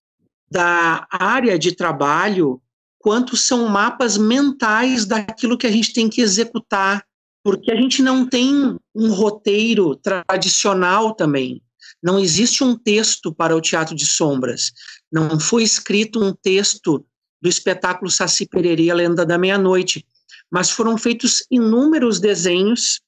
da 0.49 1.07
área 1.11 1.59
de 1.59 1.75
trabalho, 1.75 2.63
quanto 2.99 3.37
são 3.37 3.69
mapas 3.69 4.17
mentais 4.17 5.05
daquilo 5.05 5.59
que 5.59 5.67
a 5.67 5.73
gente 5.73 5.93
tem 5.93 6.09
que 6.09 6.21
executar, 6.21 7.05
porque 7.43 7.73
a 7.73 7.77
gente 7.77 8.01
não 8.01 8.25
tem 8.25 8.79
um 8.95 9.13
roteiro 9.13 9.97
tradicional 9.97 11.15
também. 11.15 11.61
Não 12.03 12.19
existe 12.19 12.63
um 12.63 12.77
texto 12.77 13.35
para 13.35 13.57
o 13.57 13.61
teatro 13.61 13.95
de 13.95 14.07
sombras. 14.07 14.73
Não 15.11 15.41
foi 15.41 15.65
escrito 15.65 16.23
um 16.23 16.33
texto 16.33 17.05
do 17.43 17.49
espetáculo 17.49 18.11
Saci 18.11 18.47
Pererê, 18.47 18.91
a 18.91 18.95
Lenda 18.95 19.27
da 19.27 19.37
Meia-Noite, 19.37 20.07
mas 20.51 20.71
foram 20.71 20.97
feitos 20.97 21.45
inúmeros 21.51 22.21
desenhos 22.21 23.01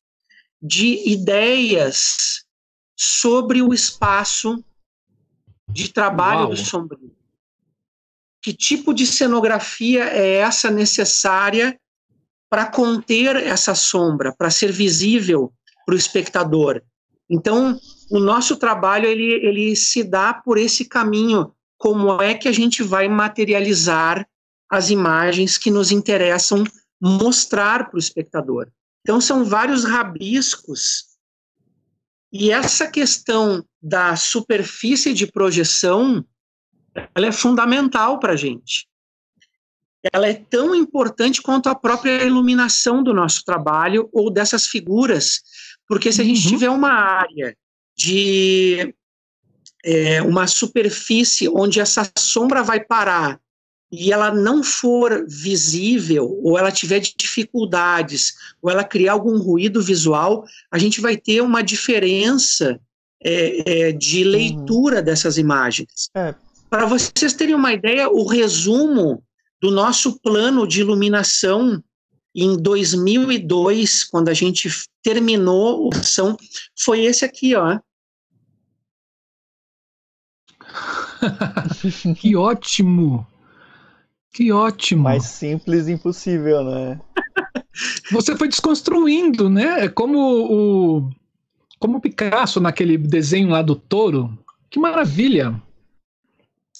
de 0.62 1.10
ideias 1.10 2.44
sobre 2.96 3.60
o 3.60 3.74
espaço 3.74 4.62
de 5.68 5.92
trabalho 5.92 6.42
Uau. 6.42 6.50
do 6.50 6.56
sombrio. 6.56 7.12
Que 8.40 8.52
tipo 8.52 8.94
de 8.94 9.06
cenografia 9.06 10.04
é 10.04 10.36
essa 10.36 10.70
necessária 10.70 11.78
para 12.48 12.66
conter 12.66 13.36
essa 13.36 13.74
sombra, 13.74 14.32
para 14.36 14.50
ser 14.50 14.70
visível 14.70 15.52
para 15.84 15.94
o 15.94 15.98
espectador? 15.98 16.82
Então, 17.28 17.80
o 18.10 18.20
nosso 18.20 18.56
trabalho 18.56 19.06
ele, 19.06 19.32
ele 19.46 19.74
se 19.74 20.04
dá 20.04 20.34
por 20.34 20.58
esse 20.58 20.84
caminho. 20.84 21.52
Como 21.78 22.20
é 22.20 22.34
que 22.34 22.46
a 22.46 22.52
gente 22.52 22.82
vai 22.82 23.08
materializar 23.08 24.28
as 24.70 24.90
imagens 24.90 25.56
que 25.56 25.70
nos 25.70 25.90
interessam 25.90 26.62
mostrar 27.00 27.88
para 27.88 27.96
o 27.96 27.98
espectador? 27.98 28.68
Então, 29.02 29.20
são 29.20 29.44
vários 29.44 29.84
rabiscos. 29.84 31.12
E 32.32 32.50
essa 32.50 32.90
questão 32.90 33.64
da 33.82 34.16
superfície 34.16 35.12
de 35.12 35.26
projeção, 35.26 36.24
ela 37.14 37.26
é 37.26 37.32
fundamental 37.32 38.18
para 38.18 38.32
a 38.32 38.36
gente. 38.36 38.88
Ela 40.12 40.28
é 40.28 40.34
tão 40.34 40.74
importante 40.74 41.42
quanto 41.42 41.68
a 41.68 41.74
própria 41.74 42.24
iluminação 42.24 43.02
do 43.02 43.12
nosso 43.12 43.44
trabalho 43.44 44.08
ou 44.12 44.30
dessas 44.30 44.66
figuras, 44.66 45.42
porque 45.86 46.10
se 46.10 46.20
a 46.20 46.24
gente 46.24 46.44
uhum. 46.44 46.48
tiver 46.48 46.70
uma 46.70 46.90
área 46.90 47.56
de 47.96 48.94
é, 49.84 50.22
uma 50.22 50.46
superfície 50.46 51.48
onde 51.48 51.80
essa 51.80 52.10
sombra 52.18 52.62
vai 52.62 52.80
parar 52.80 53.40
e 53.92 54.10
ela 54.10 54.34
não 54.34 54.62
for 54.62 55.26
visível, 55.28 56.40
ou 56.42 56.58
ela 56.58 56.72
tiver 56.72 56.98
dificuldades, 57.00 58.32
ou 58.62 58.70
ela 58.70 58.82
criar 58.82 59.12
algum 59.12 59.36
ruído 59.38 59.82
visual, 59.82 60.46
a 60.70 60.78
gente 60.78 60.98
vai 60.98 61.14
ter 61.14 61.42
uma 61.42 61.62
diferença 61.62 62.80
é, 63.22 63.88
é, 63.88 63.92
de 63.92 64.24
uhum. 64.24 64.30
leitura 64.30 64.98
uhum. 64.98 65.04
dessas 65.04 65.36
imagens. 65.36 66.08
É. 66.14 66.34
Para 66.70 66.86
vocês 66.86 67.34
terem 67.34 67.54
uma 67.54 67.74
ideia, 67.74 68.08
o 68.08 68.26
resumo 68.26 69.22
do 69.60 69.70
nosso 69.70 70.18
plano 70.20 70.66
de 70.66 70.80
iluminação 70.80 71.84
em 72.34 72.56
2002, 72.56 74.04
quando 74.04 74.30
a 74.30 74.34
gente 74.34 74.70
terminou 75.02 75.90
a 75.92 75.98
ação, 75.98 76.34
foi 76.78 77.04
esse 77.04 77.26
aqui, 77.26 77.54
ó. 77.54 77.78
que 82.16 82.34
ótimo! 82.34 83.26
Que 84.32 84.50
ótimo! 84.50 85.02
Mais 85.02 85.24
simples 85.24 85.88
impossível, 85.88 86.64
né? 86.64 87.00
Você 88.10 88.36
foi 88.36 88.48
desconstruindo, 88.48 89.50
né? 89.50 89.84
É 89.84 89.88
como 89.88 90.18
o 90.18 91.10
como 91.78 91.98
o 91.98 92.00
Picasso 92.00 92.60
naquele 92.60 92.96
desenho 92.96 93.48
lá 93.48 93.60
do 93.60 93.74
touro. 93.74 94.38
Que 94.70 94.78
maravilha! 94.78 95.60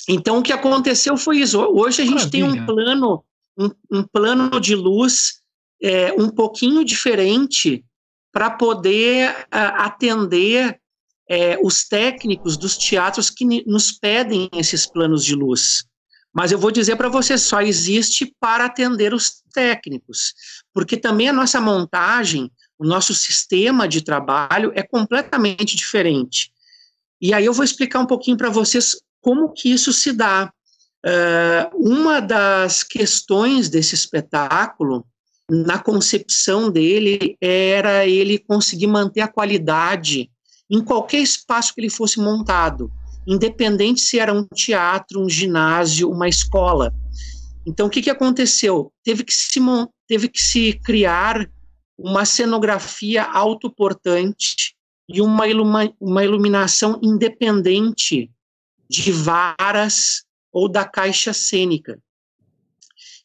Então 0.09 0.39
o 0.39 0.43
que 0.43 0.53
aconteceu 0.53 1.17
foi 1.17 1.39
isso. 1.39 1.61
Hoje 1.61 2.03
a 2.03 2.05
gente 2.05 2.31
tem 2.31 2.43
um 2.43 2.65
plano, 2.65 3.23
um, 3.59 3.71
um 3.91 4.03
plano 4.03 4.61
de 4.61 4.75
luz 4.75 5.43
é, 5.83 6.13
um 6.13 6.29
pouquinho 6.29 6.85
diferente 6.85 7.85
para 8.33 8.51
poder 8.51 9.31
uh, 9.31 9.77
atender 9.77 10.81
é, 11.29 11.59
os 11.63 11.85
técnicos 11.85 12.57
dos 12.57 12.77
teatros 12.77 13.29
que 13.29 13.45
nos 13.67 13.93
pedem 13.93 14.49
esses 14.55 14.87
planos 14.87 15.25
de 15.25 15.35
luz. 15.35 15.85
Mas 16.33 16.51
eu 16.51 16.59
vou 16.59 16.71
dizer 16.71 16.97
para 16.97 17.09
você, 17.09 17.37
só 17.37 17.61
existe 17.61 18.35
para 18.41 18.65
atender 18.65 19.13
os 19.13 19.43
técnicos, 19.53 20.35
porque 20.73 20.97
também 20.97 21.29
a 21.29 21.33
nossa 21.33 21.61
montagem, 21.61 22.51
o 22.79 22.87
nosso 22.87 23.15
sistema 23.15 23.87
de 23.87 24.01
trabalho 24.01 24.73
é 24.75 24.83
completamente 24.83 25.77
diferente. 25.77 26.51
E 27.21 27.35
aí 27.35 27.45
eu 27.45 27.53
vou 27.53 27.65
explicar 27.65 28.01
um 28.01 28.07
pouquinho 28.07 28.37
para 28.37 28.51
vocês 28.51 28.97
como 29.21 29.53
que 29.53 29.71
isso 29.71 29.93
se 29.93 30.13
dá. 30.13 30.53
Uh, 31.05 31.91
uma 31.91 32.21
das 32.21 32.83
questões 32.83 33.69
desse 33.69 33.95
espetáculo 33.95 35.05
na 35.51 35.79
concepção 35.79 36.71
dele 36.71 37.37
era 37.41 38.07
ele 38.07 38.39
conseguir 38.39 38.87
manter 38.87 39.21
a 39.21 39.29
qualidade 39.29 40.31
em 40.71 40.83
qualquer 40.83 41.19
espaço 41.19 41.75
que 41.75 41.81
ele 41.81 41.91
fosse 41.91 42.19
montado, 42.19 42.91
independente 43.27 44.01
se 44.01 44.19
era 44.19 44.33
um 44.33 44.47
teatro, 44.47 45.23
um 45.23 45.29
ginásio, 45.29 46.11
uma 46.11 46.29
escola. 46.29 46.95
Então, 47.67 47.87
o 47.87 47.91
que, 47.91 48.03
que 48.03 48.11
aconteceu? 48.11 48.93
Teve 49.05 49.25
que 49.25 49.33
se, 49.33 49.61
teve 50.09 50.29
que 50.29 50.43
se 50.43 50.73
criar 50.85 51.49
uma 51.97 52.25
cenografia 52.25 53.23
autoportante 53.23 54.75
e 55.09 55.21
uma, 55.21 55.47
iluma, 55.47 55.93
uma 56.01 56.25
iluminação 56.25 56.99
independente 57.03 58.31
de 58.89 59.13
varas 59.13 60.25
ou 60.53 60.69
da 60.69 60.85
caixa 60.85 61.33
cênica. 61.33 61.99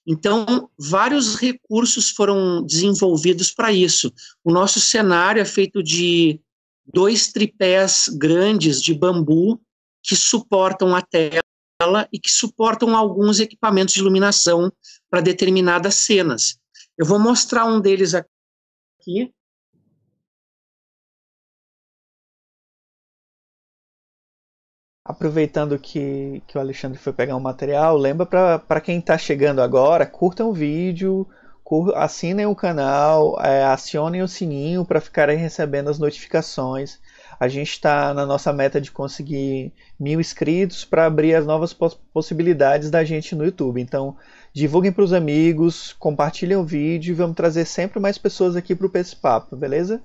Então, 0.05 0.69
vários 0.77 1.35
recursos 1.35 2.09
foram 2.09 2.63
desenvolvidos 2.63 3.51
para 3.51 3.73
isso. 3.73 4.13
O 4.43 4.53
nosso 4.53 4.79
cenário 4.79 5.41
é 5.41 5.45
feito 5.45 5.83
de 5.83 6.39
dois 6.85 7.31
tripés 7.33 8.07
grandes 8.17 8.81
de 8.81 8.93
bambu 8.93 9.59
que 10.01 10.15
suportam 10.15 10.95
a 10.95 11.01
tela 11.01 12.07
e 12.11 12.19
que 12.19 12.31
suportam 12.31 12.95
alguns 12.95 13.39
equipamentos 13.39 13.93
de 13.93 13.99
iluminação 13.99 14.71
para 15.09 15.21
determinadas 15.21 15.95
cenas. 15.95 16.57
Eu 16.97 17.05
vou 17.05 17.19
mostrar 17.19 17.65
um 17.65 17.79
deles 17.79 18.13
aqui. 18.13 19.33
Aproveitando 25.05 25.79
que, 25.79 26.43
que 26.47 26.57
o 26.57 26.61
Alexandre 26.61 26.99
foi 26.99 27.13
pegar 27.13 27.35
o 27.35 27.37
um 27.37 27.41
material, 27.41 27.95
lembra 27.95 28.59
para 28.59 28.81
quem 28.81 28.99
está 28.99 29.17
chegando 29.17 29.61
agora, 29.61 30.05
curtam 30.05 30.49
o 30.49 30.53
vídeo, 30.53 31.25
cur, 31.63 31.95
assinem 31.95 32.45
o 32.45 32.55
canal, 32.55 33.39
é, 33.41 33.63
acionem 33.63 34.21
o 34.21 34.27
sininho 34.27 34.83
para 34.83 34.99
ficarem 34.99 35.37
recebendo 35.37 35.89
as 35.89 35.99
notificações. 35.99 36.99
A 37.39 37.47
gente 37.47 37.69
está 37.69 38.13
na 38.13 38.25
nossa 38.25 38.51
meta 38.51 38.81
de 38.81 38.91
conseguir 38.91 39.71
mil 39.99 40.19
inscritos 40.19 40.83
para 40.83 41.05
abrir 41.05 41.35
as 41.35 41.45
novas 41.45 41.73
poss 41.73 41.97
possibilidades 42.13 42.89
da 42.89 43.03
gente 43.03 43.35
no 43.35 43.45
YouTube. 43.45 43.79
Então, 43.79 44.15
divulguem 44.53 44.91
para 44.91 45.03
os 45.03 45.13
amigos, 45.13 45.93
compartilhem 45.99 46.57
o 46.57 46.63
vídeo 46.63 47.11
e 47.11 47.15
vamos 47.15 47.35
trazer 47.35 47.65
sempre 47.65 47.99
mais 47.99 48.17
pessoas 48.17 48.55
aqui 48.55 48.75
para 48.75 48.87
o 48.87 48.91
Papo, 49.21 49.55
beleza? 49.55 50.01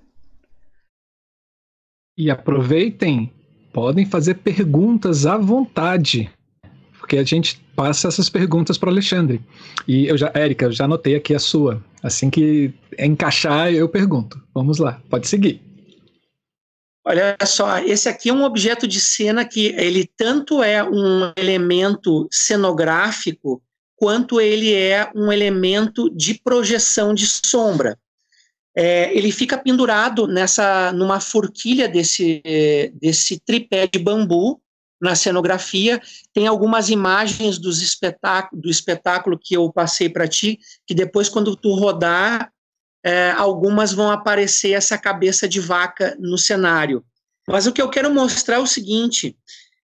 E 2.16 2.30
aproveitem 2.30 3.32
podem 3.72 4.04
fazer 4.04 4.34
perguntas 4.34 5.26
à 5.26 5.38
vontade, 5.38 6.30
porque 6.98 7.16
a 7.16 7.24
gente 7.24 7.60
passa 7.74 8.08
essas 8.08 8.28
perguntas 8.28 8.76
para 8.76 8.90
Alexandre. 8.90 9.40
E 9.88 10.06
eu 10.06 10.16
já, 10.16 10.30
Érica, 10.34 10.66
eu 10.66 10.72
já 10.72 10.84
anotei 10.84 11.16
aqui 11.16 11.34
a 11.34 11.38
sua. 11.38 11.82
Assim 12.02 12.28
que 12.28 12.72
encaixar, 12.98 13.72
eu 13.72 13.88
pergunto. 13.88 14.40
Vamos 14.54 14.78
lá, 14.78 15.00
pode 15.08 15.26
seguir. 15.26 15.60
Olha 17.04 17.36
só, 17.44 17.78
esse 17.78 18.08
aqui 18.08 18.28
é 18.28 18.32
um 18.32 18.44
objeto 18.44 18.86
de 18.86 19.00
cena 19.00 19.44
que 19.44 19.66
ele 19.76 20.08
tanto 20.16 20.62
é 20.62 20.84
um 20.84 21.32
elemento 21.36 22.28
cenográfico 22.30 23.62
quanto 23.96 24.40
ele 24.40 24.72
é 24.72 25.10
um 25.14 25.32
elemento 25.32 26.08
de 26.10 26.34
projeção 26.34 27.12
de 27.12 27.26
sombra 27.26 27.98
é, 28.74 29.16
ele 29.16 29.30
fica 29.30 29.58
pendurado 29.58 30.26
nessa 30.26 30.92
numa 30.92 31.20
forquilha 31.20 31.88
desse, 31.88 32.42
desse 32.94 33.38
tripé 33.38 33.86
de 33.86 33.98
bambu 33.98 34.60
na 35.00 35.14
cenografia. 35.14 36.00
Tem 36.32 36.46
algumas 36.46 36.88
imagens 36.88 37.58
dos 37.58 37.82
espetáculo, 37.82 38.62
do 38.62 38.70
espetáculo 38.70 39.38
que 39.38 39.54
eu 39.54 39.70
passei 39.70 40.08
para 40.08 40.28
ti, 40.28 40.58
que 40.86 40.94
depois, 40.94 41.28
quando 41.28 41.54
tu 41.54 41.74
rodar, 41.74 42.50
é, 43.04 43.32
algumas 43.32 43.92
vão 43.92 44.10
aparecer 44.10 44.72
essa 44.72 44.96
cabeça 44.96 45.48
de 45.48 45.60
vaca 45.60 46.16
no 46.18 46.38
cenário. 46.38 47.04
Mas 47.48 47.66
o 47.66 47.72
que 47.72 47.82
eu 47.82 47.90
quero 47.90 48.12
mostrar 48.12 48.56
é 48.56 48.60
o 48.60 48.66
seguinte: 48.66 49.36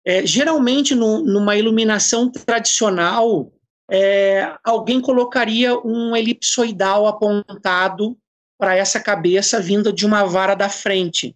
é, 0.05 0.25
geralmente, 0.25 0.93
no, 0.93 1.23
numa 1.23 1.55
iluminação 1.55 2.31
tradicional, 2.31 3.51
é, 3.89 4.53
alguém 4.63 5.01
colocaria 5.01 5.77
um 5.79 6.15
elipsoidal 6.15 7.07
apontado 7.07 8.17
para 8.57 8.75
essa 8.75 8.99
cabeça 8.99 9.59
vinda 9.59 9.91
de 9.91 10.05
uma 10.05 10.25
vara 10.25 10.53
da 10.53 10.69
frente. 10.69 11.35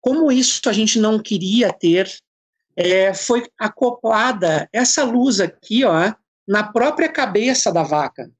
Como 0.00 0.30
isso 0.30 0.60
a 0.66 0.72
gente 0.72 0.98
não 0.98 1.18
queria 1.18 1.72
ter, 1.72 2.12
é, 2.76 3.14
foi 3.14 3.46
acoplada 3.58 4.68
essa 4.72 5.04
luz 5.04 5.40
aqui, 5.40 5.84
ó, 5.84 6.12
na 6.46 6.62
própria 6.64 7.08
cabeça 7.08 7.72
da 7.72 7.82
vaca. 7.82 8.30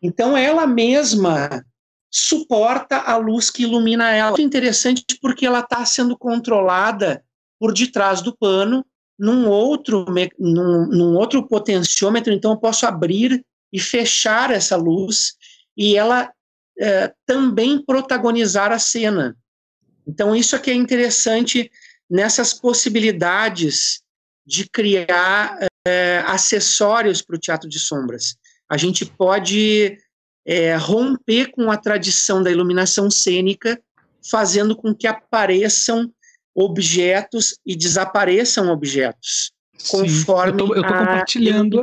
Então 0.00 0.36
ela 0.36 0.66
mesma 0.66 1.64
suporta 2.14 2.98
a 2.98 3.16
luz 3.16 3.50
que 3.50 3.64
ilumina 3.64 4.12
ela. 4.12 4.30
Muito 4.30 4.42
interessante 4.42 5.04
porque 5.20 5.44
ela 5.44 5.60
está 5.60 5.84
sendo 5.84 6.16
controlada 6.16 7.24
por 7.58 7.72
detrás 7.72 8.22
do 8.22 8.36
pano 8.36 8.86
num 9.18 9.48
outro, 9.48 10.06
num, 10.38 10.86
num 10.86 11.16
outro 11.16 11.46
potenciômetro, 11.46 12.32
então 12.32 12.52
eu 12.52 12.56
posso 12.56 12.86
abrir 12.86 13.44
e 13.72 13.80
fechar 13.80 14.50
essa 14.52 14.76
luz 14.76 15.34
e 15.76 15.96
ela 15.96 16.32
é, 16.78 17.12
também 17.26 17.84
protagonizar 17.84 18.70
a 18.70 18.78
cena. 18.78 19.36
Então, 20.06 20.36
isso 20.36 20.54
aqui 20.54 20.70
é 20.70 20.74
interessante 20.74 21.70
nessas 22.08 22.52
possibilidades 22.52 24.02
de 24.46 24.68
criar 24.68 25.58
é, 25.86 26.22
acessórios 26.26 27.22
para 27.22 27.36
o 27.36 27.40
teatro 27.40 27.68
de 27.68 27.78
sombras. 27.78 28.36
A 28.68 28.76
gente 28.76 29.04
pode 29.04 29.96
é, 30.46 30.76
romper 30.76 31.50
com 31.50 31.70
a 31.70 31.76
tradição 31.76 32.42
da 32.42 32.50
iluminação 32.50 33.10
cênica, 33.10 33.80
fazendo 34.30 34.76
com 34.76 34.94
que 34.94 35.06
apareçam 35.06 36.10
objetos 36.54 37.58
e 37.66 37.74
desapareçam 37.74 38.68
objetos, 38.68 39.52
conforme 39.90 40.62
Sim, 40.62 40.68
eu 40.68 40.80
estou 40.80 40.98
compartilhando. 40.98 41.80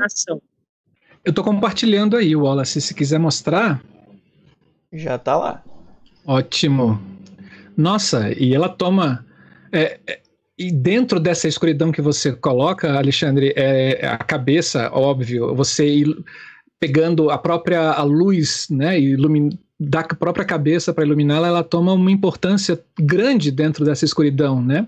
Eu 1.24 1.30
estou 1.30 1.44
compartilhando 1.44 2.18
aí, 2.18 2.36
Wallace, 2.36 2.82
se 2.82 2.94
quiser 2.94 3.20
mostrar. 3.20 3.84
Já 4.92 5.16
está 5.16 5.38
lá. 5.38 5.64
Ótimo. 6.26 7.00
Nossa, 7.78 8.32
e 8.32 8.54
ela 8.54 8.70
toma. 8.70 9.26
É, 9.72 10.00
é, 10.08 10.22
e 10.58 10.72
dentro 10.72 11.20
dessa 11.20 11.48
escuridão 11.48 11.92
que 11.92 12.02
você 12.02 12.34
coloca, 12.34 12.98
Alexandre, 12.98 13.54
é, 13.56 14.06
a 14.06 14.18
cabeça, 14.18 14.90
óbvio, 14.94 15.56
você 15.56 16.04
pegando 16.82 17.30
a 17.30 17.38
própria 17.38 17.92
a 17.92 18.02
luz, 18.02 18.68
né, 18.68 19.00
ilumin, 19.00 19.52
da 19.80 20.04
própria 20.04 20.44
cabeça 20.44 20.92
para 20.92 21.06
iluminá-la, 21.06 21.48
ela 21.48 21.64
toma 21.64 21.94
uma 21.94 22.12
importância 22.12 22.84
grande 23.00 23.52
dentro 23.52 23.86
dessa 23.86 24.04
escuridão, 24.04 24.60
né? 24.62 24.88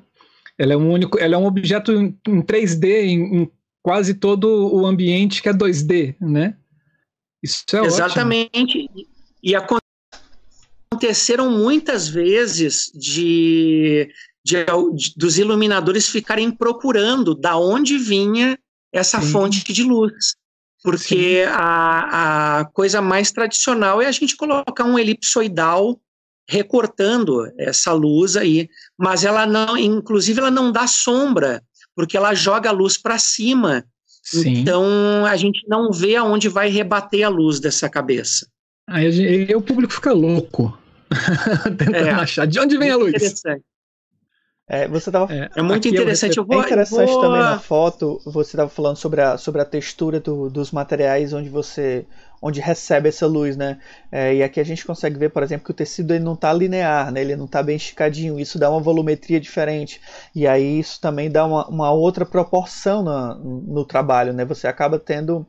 Ela 0.58 0.74
é 0.74 0.78
um 0.78 0.92
único, 0.92 1.20
ela 1.20 1.36
é 1.36 1.38
um 1.38 1.46
objeto 1.46 1.92
em, 1.92 2.18
em 2.28 2.42
3D 2.42 2.86
em, 3.04 3.42
em, 3.42 3.52
quase 3.84 4.16
todo 4.16 4.74
o 4.74 4.88
ambiente 4.88 5.42
que 5.42 5.50
é 5.50 5.54
2D, 5.54 6.16
né? 6.20 6.58
Isso 7.44 7.64
é 7.74 7.86
Exatamente. 7.86 8.50
Ótimo. 8.56 9.06
E 9.44 9.56
aconteceram 10.92 11.52
muitas 11.52 12.08
vezes 12.08 12.92
de, 12.96 14.10
de, 14.44 14.66
de, 14.96 15.14
dos 15.16 15.38
iluminadores 15.38 16.08
ficarem 16.08 16.50
procurando 16.50 17.36
da 17.36 17.56
onde 17.58 18.00
vinha 18.00 18.58
essa 18.92 19.22
Sim. 19.22 19.32
fonte 19.32 19.74
de 19.74 19.84
luz. 19.84 20.36
Porque 20.84 21.46
a, 21.50 22.60
a 22.60 22.66
coisa 22.66 23.02
mais 23.02 23.32
tradicional 23.32 24.02
é 24.02 24.06
a 24.06 24.12
gente 24.12 24.36
colocar 24.36 24.84
um 24.84 25.00
elipsoidal 25.00 26.00
recortando 26.48 27.50
essa 27.58 27.94
luz 27.94 28.36
aí, 28.36 28.70
mas 28.98 29.24
ela 29.24 29.46
não, 29.46 29.78
inclusive 29.78 30.40
ela 30.40 30.52
não 30.52 30.72
dá 30.72 30.86
sombra, 30.86 31.64
porque 31.96 32.18
ela 32.18 32.34
joga 32.34 32.70
a 32.70 32.74
luz 32.74 32.98
para 32.98 33.18
cima. 33.18 33.86
Sim. 34.22 34.58
Então 34.58 35.26
a 35.26 35.36
gente 35.38 35.66
não 35.68 35.92
vê 35.92 36.18
aonde 36.18 36.50
vai 36.50 36.70
rebater 36.70 37.26
a 37.26 37.30
luz 37.30 37.60
dessa 37.60 37.90
cabeça. 37.90 38.48
Aí, 38.88 39.06
aí 39.48 39.56
o 39.56 39.62
público 39.62 39.94
fica 39.94 40.12
louco 40.12 40.78
tentando 41.78 41.96
é, 41.96 42.12
achar 42.12 42.46
de 42.46 42.60
onde 42.60 42.78
vem 42.78 42.90
a 42.90 42.98
luz. 42.98 43.14
Interessante. 43.14 43.64
É, 44.74 44.88
você 44.88 45.12
tava, 45.12 45.32
é, 45.32 45.52
é 45.56 45.62
muito 45.62 45.88
interessante. 45.88 46.40
Eu 46.40 46.44
vou, 46.44 46.60
é 46.60 46.66
interessante 46.66 47.12
vou... 47.12 47.22
também 47.22 47.40
na 47.40 47.60
foto, 47.60 48.20
você 48.26 48.56
estava 48.56 48.72
falando 48.72 48.96
sobre 48.96 49.22
a, 49.22 49.38
sobre 49.38 49.62
a 49.62 49.66
textura 49.66 50.20
do, 50.20 50.50
dos 50.50 50.72
materiais 50.72 51.32
onde 51.32 51.48
você 51.48 52.08
onde 52.42 52.60
recebe 52.60 53.08
essa 53.08 53.28
luz, 53.28 53.56
né? 53.56 53.78
É, 54.12 54.34
e 54.34 54.42
aqui 54.42 54.60
a 54.60 54.66
gente 54.66 54.84
consegue 54.84 55.18
ver, 55.18 55.30
por 55.30 55.44
exemplo, 55.44 55.64
que 55.64 55.72
o 55.72 55.76
tecido 55.76 56.12
ele 56.12 56.24
não 56.24 56.34
está 56.34 56.52
linear, 56.52 57.12
né? 57.12 57.22
Ele 57.22 57.36
não 57.36 57.46
está 57.46 57.62
bem 57.62 57.76
esticadinho. 57.76 58.40
Isso 58.40 58.58
dá 58.58 58.68
uma 58.70 58.82
volumetria 58.82 59.40
diferente. 59.40 60.02
E 60.34 60.48
aí 60.48 60.80
isso 60.80 61.00
também 61.00 61.30
dá 61.30 61.46
uma, 61.46 61.68
uma 61.68 61.92
outra 61.92 62.26
proporção 62.26 63.04
no, 63.04 63.36
no 63.62 63.86
trabalho, 63.86 64.34
né? 64.34 64.44
Você 64.44 64.68
acaba 64.68 64.98
tendo 64.98 65.46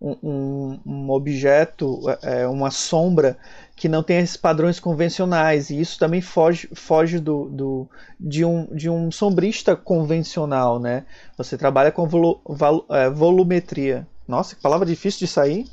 um, 0.00 0.16
um, 0.22 0.80
um 0.86 1.10
objeto, 1.10 2.02
é, 2.22 2.46
uma 2.46 2.70
sombra 2.70 3.36
que 3.74 3.88
não 3.88 4.02
tem 4.02 4.18
esses 4.18 4.36
padrões 4.36 4.80
convencionais 4.80 5.70
e 5.70 5.80
isso 5.80 5.98
também 5.98 6.20
foge, 6.20 6.68
foge 6.74 7.18
do, 7.18 7.48
do, 7.48 7.88
de, 8.18 8.44
um, 8.44 8.66
de 8.74 8.88
um 8.88 9.10
sombrista 9.10 9.76
convencional, 9.76 10.78
né? 10.78 11.06
Você 11.36 11.56
trabalha 11.56 11.92
com 11.92 12.08
volu, 12.08 12.42
é, 12.90 13.10
volumetria. 13.10 14.06
Nossa, 14.26 14.54
que 14.54 14.62
palavra 14.62 14.86
difícil 14.86 15.20
de 15.20 15.26
sair. 15.26 15.64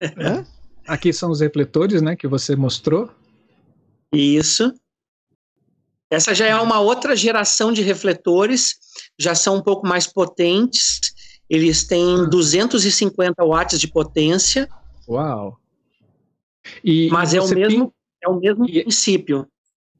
É. 0.00 0.44
Aqui 0.86 1.12
são 1.12 1.30
os 1.30 1.40
refletores, 1.40 2.00
né, 2.00 2.14
que 2.14 2.28
você 2.28 2.54
mostrou. 2.54 3.10
Isso. 4.12 4.72
Essa 6.10 6.34
já 6.34 6.46
é 6.46 6.54
uma 6.54 6.78
outra 6.78 7.16
geração 7.16 7.72
de 7.72 7.82
refletores, 7.82 8.76
já 9.18 9.34
são 9.34 9.56
um 9.56 9.62
pouco 9.62 9.86
mais 9.86 10.06
potentes. 10.06 11.00
Eles 11.48 11.84
têm 11.84 12.28
250 12.28 13.44
watts 13.44 13.78
de 13.78 13.88
potência. 13.88 14.68
Uau! 15.08 15.58
E, 16.82 17.08
Mas 17.10 17.34
é 17.34 17.40
o 17.40 17.48
mesmo, 17.48 17.92
é 18.22 18.28
o 18.28 18.40
mesmo 18.40 18.68
e, 18.68 18.82
princípio. 18.82 19.46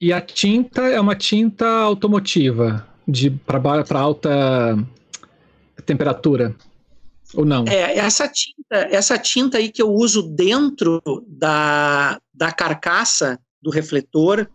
E 0.01 0.13
a 0.13 0.21
tinta 0.21 0.83
é 0.83 1.01
uma 1.01 1.15
tinta 1.15 1.67
automotiva, 1.67 2.87
de 3.07 3.31
para 3.31 4.01
alta 4.01 4.77
temperatura. 5.85 6.55
Ou 7.35 7.45
não? 7.45 7.65
É, 7.67 7.99
essa 7.99 8.29
tinta, 8.29 8.77
essa 8.91 9.19
tinta 9.19 9.59
aí 9.59 9.71
que 9.71 9.83
eu 9.83 9.91
uso 9.91 10.23
dentro 10.23 11.03
da, 11.27 12.21
da 12.33 12.53
carcaça 12.53 13.39
do 13.61 13.71
refletor, 13.71 14.49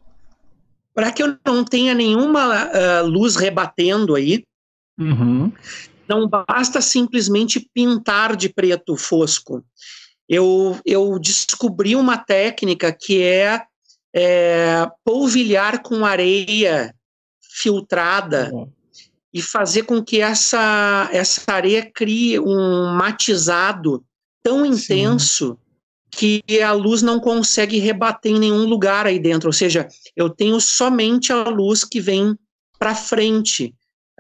para 0.94 1.12
que 1.12 1.24
eu 1.24 1.38
não 1.46 1.64
tenha 1.64 1.94
nenhuma 1.94 2.68
uh, 2.68 3.06
luz 3.06 3.36
rebatendo 3.36 4.16
aí, 4.16 4.44
uhum. 5.00 5.52
Não 6.12 6.28
basta 6.28 6.82
simplesmente 6.82 7.70
pintar 7.74 8.36
de 8.36 8.50
preto 8.50 8.98
fosco 8.98 9.64
eu, 10.32 10.80
eu 10.86 11.20
descobri 11.20 11.94
uma 11.94 12.18
técnica 12.18 12.96
que 12.98 13.22
é, 13.22 13.62
é 14.16 14.88
polvilhar 15.04 15.84
com 15.84 16.06
areia 16.06 16.96
filtrada 17.42 18.50
uhum. 18.54 18.72
e 19.34 19.42
fazer 19.42 19.84
com 19.84 20.02
que 20.02 20.22
essa, 20.22 21.10
essa 21.12 21.42
areia 21.52 21.86
crie 21.94 22.40
um 22.40 22.96
matizado 22.96 24.06
tão 24.42 24.66
intenso 24.66 25.58
Sim. 26.16 26.42
que 26.48 26.62
a 26.62 26.72
luz 26.72 27.02
não 27.02 27.20
consegue 27.20 27.78
rebater 27.78 28.32
em 28.32 28.40
nenhum 28.40 28.64
lugar 28.64 29.06
aí 29.06 29.20
dentro. 29.20 29.50
Ou 29.50 29.54
seja, 29.54 29.86
eu 30.16 30.30
tenho 30.30 30.62
somente 30.62 31.34
a 31.34 31.44
luz 31.44 31.84
que 31.84 32.00
vem 32.00 32.38
para 32.80 32.96
frente, 32.96 33.76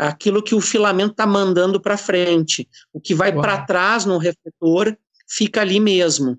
aquilo 0.07 0.41
que 0.41 0.55
o 0.55 0.61
filamento 0.61 1.11
está 1.11 1.27
mandando 1.27 1.79
para 1.79 1.95
frente. 1.97 2.67
O 2.91 2.99
que 2.99 3.13
vai 3.13 3.31
para 3.31 3.63
trás 3.65 4.03
no 4.03 4.17
refletor 4.17 4.97
fica 5.27 5.61
ali 5.61 5.79
mesmo. 5.79 6.37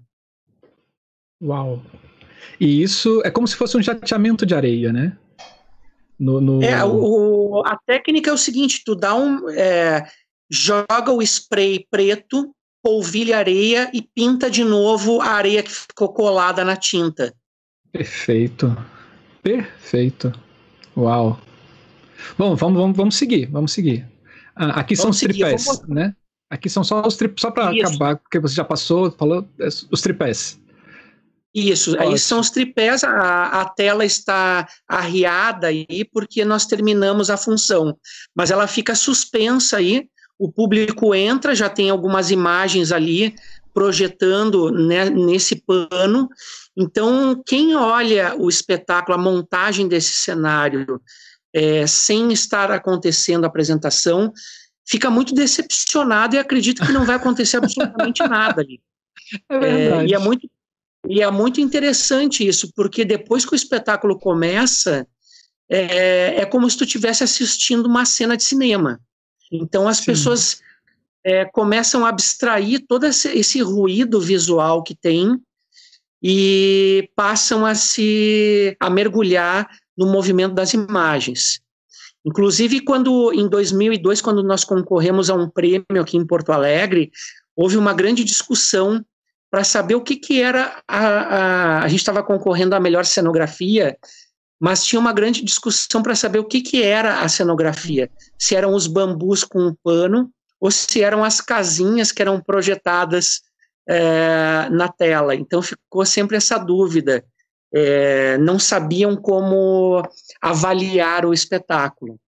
Uau! 1.40 1.80
E 2.58 2.82
isso 2.82 3.22
é 3.24 3.30
como 3.30 3.46
se 3.46 3.54
fosse 3.54 3.76
um 3.76 3.82
jateamento 3.82 4.44
de 4.44 4.54
areia, 4.54 4.92
né? 4.92 5.16
No, 6.18 6.40
no... 6.40 6.62
É, 6.62 6.84
o, 6.84 7.62
a 7.64 7.76
técnica 7.86 8.30
é 8.30 8.32
o 8.32 8.38
seguinte: 8.38 8.82
tu 8.84 8.94
dá 8.94 9.14
um. 9.14 9.48
É, 9.50 10.06
joga 10.50 11.12
o 11.12 11.22
spray 11.22 11.86
preto, 11.90 12.54
polvilha 12.82 13.38
areia 13.38 13.90
e 13.94 14.02
pinta 14.02 14.50
de 14.50 14.64
novo 14.64 15.20
a 15.20 15.28
areia 15.28 15.62
que 15.62 15.70
ficou 15.70 16.12
colada 16.12 16.64
na 16.64 16.76
tinta. 16.76 17.32
Perfeito. 17.92 18.76
Perfeito. 19.42 20.32
Uau. 20.96 21.40
Bom, 22.38 22.54
vamos, 22.54 22.80
vamos, 22.80 22.96
vamos 22.96 23.16
seguir, 23.16 23.46
vamos 23.46 23.72
seguir. 23.72 24.06
Ah, 24.54 24.80
aqui 24.80 24.94
vamos 24.94 25.02
são 25.02 25.10
os 25.10 25.18
seguir, 25.18 25.44
tripés, 25.44 25.82
né? 25.88 26.14
Aqui 26.50 26.68
são 26.68 26.84
só 26.84 27.00
os 27.06 27.16
tripés, 27.16 27.40
só 27.40 27.50
para 27.50 27.70
acabar, 27.70 28.16
porque 28.16 28.38
você 28.38 28.54
já 28.54 28.64
passou, 28.64 29.10
falou, 29.10 29.48
é, 29.58 29.66
os 29.66 30.00
tripés. 30.00 30.60
Isso, 31.54 31.98
aí 32.00 32.18
são 32.18 32.40
os 32.40 32.50
tripés, 32.50 33.04
a, 33.04 33.60
a 33.60 33.68
tela 33.68 34.06
está 34.06 34.66
arriada 34.88 35.66
aí 35.66 36.04
porque 36.10 36.46
nós 36.46 36.64
terminamos 36.64 37.28
a 37.28 37.36
função, 37.36 37.96
mas 38.34 38.50
ela 38.50 38.66
fica 38.66 38.94
suspensa 38.94 39.76
aí, 39.76 40.08
o 40.38 40.50
público 40.50 41.14
entra, 41.14 41.54
já 41.54 41.68
tem 41.68 41.90
algumas 41.90 42.30
imagens 42.30 42.90
ali 42.90 43.34
projetando 43.74 44.70
né, 44.70 45.10
nesse 45.10 45.56
pano, 45.56 46.28
então 46.74 47.42
quem 47.46 47.76
olha 47.76 48.34
o 48.38 48.48
espetáculo, 48.48 49.18
a 49.18 49.22
montagem 49.22 49.86
desse 49.86 50.14
cenário, 50.14 51.02
é, 51.55 51.86
sem 51.86 52.32
estar 52.32 52.70
acontecendo 52.70 53.44
a 53.44 53.48
apresentação, 53.48 54.32
fica 54.86 55.11
muito 55.11 55.34
decepcionado 55.34 56.34
e 56.34 56.38
acredita 56.38 56.84
que 56.84 56.92
não 56.92 57.05
vai 57.05 57.16
acontecer 57.16 57.59
absolutamente 57.59 58.22
nada 58.22 58.61
ali. 58.61 58.80
É 59.48 59.55
é, 59.55 60.07
e 60.07 60.14
é 60.14 60.18
muito, 60.18 60.50
E 61.09 61.22
é 61.22 61.30
muito 61.30 61.61
interessante 61.61 62.46
isso, 62.46 62.70
porque 62.74 63.03
depois 63.05 63.46
que 63.46 63.53
o 63.53 63.57
espetáculo 63.57 64.18
começa, 64.18 65.07
é, 65.70 66.40
é 66.40 66.44
como 66.44 66.68
se 66.68 66.76
tu 66.76 66.84
estivesse 66.84 67.24
assistindo 67.24 67.86
uma 67.86 68.05
cena 68.05 68.36
de 68.36 68.42
cinema. 68.42 69.00
Então 69.50 69.88
as 69.88 69.98
Sim. 69.98 70.07
pessoas 70.07 70.61
é, 71.24 71.44
começam 71.44 72.05
a 72.05 72.09
abstrair 72.09 72.84
todo 72.86 73.07
esse, 73.07 73.28
esse, 73.28 73.62
ruído 73.62 74.20
visual 74.20 74.82
que 74.82 74.94
tem 74.94 75.40
e 76.22 77.09
passam 77.14 77.64
a 77.64 77.74
se 77.74 78.76
a 78.78 78.90
mergulhar 78.90 79.68
no 79.97 80.07
movimento 80.07 80.55
das 80.55 80.72
imagens. 80.74 81.61
Inclusive, 82.24 82.80
quando 82.80 83.32
em 83.32 83.49
2002, 83.49 84.20
quando 84.20 84.43
nós 84.43 84.64
concorremos 84.64 85.28
a 85.28 85.34
um 85.34 85.49
prêmio 85.49 86.01
aqui 86.01 86.16
em 86.16 86.26
Porto 86.26 86.53
Alegre, 86.53 87.11
houve 87.57 87.76
uma 87.76 87.93
grande 87.93 88.24
discussão 88.24 89.05
para 89.51 89.64
saber 89.64 89.95
o 89.95 90.01
que, 90.01 90.16
que 90.16 90.40
era 90.40 90.82
a, 90.88 90.99
a, 90.99 91.84
a 91.84 91.88
gente 91.88 92.01
estava 92.01 92.22
concorrendo 92.22 92.74
à 92.74 92.80
melhor 92.80 93.05
cenografia, 93.05 93.99
mas 94.59 94.84
tinha 94.84 94.99
uma 94.99 95.12
grande 95.12 95.45
discussão 95.45 96.03
para 96.03 96.14
saber 96.14 96.38
o 96.38 96.45
que, 96.45 96.62
que 96.62 96.82
era 96.82 97.20
a 97.20 97.28
cenografia, 97.28 98.09
se 98.38 98.55
eram 98.55 98.74
os 98.74 98.86
bambus 98.86 99.45
com 99.45 99.59
um 99.59 99.74
pano 99.82 100.30
ou 100.61 100.70
se 100.70 101.03
eram 101.03 101.24
as 101.24 101.40
casinhas 101.40 102.12
que 102.12 102.22
eram 102.22 102.40
projetadas 102.40 103.43
é, 103.88 104.68
na 104.70 104.88
tela. 104.88 105.34
Então 105.34 105.61
ficou 105.61 106.07
sempre 106.07 106.36
essa 106.36 106.57
dúvida. 106.57 107.24
É, 107.74 108.36
não 108.38 108.58
sabiam 108.58 109.16
como 109.16 110.02
avaliar 110.40 111.24
o 111.24 111.32
espetáculo. 111.32 112.18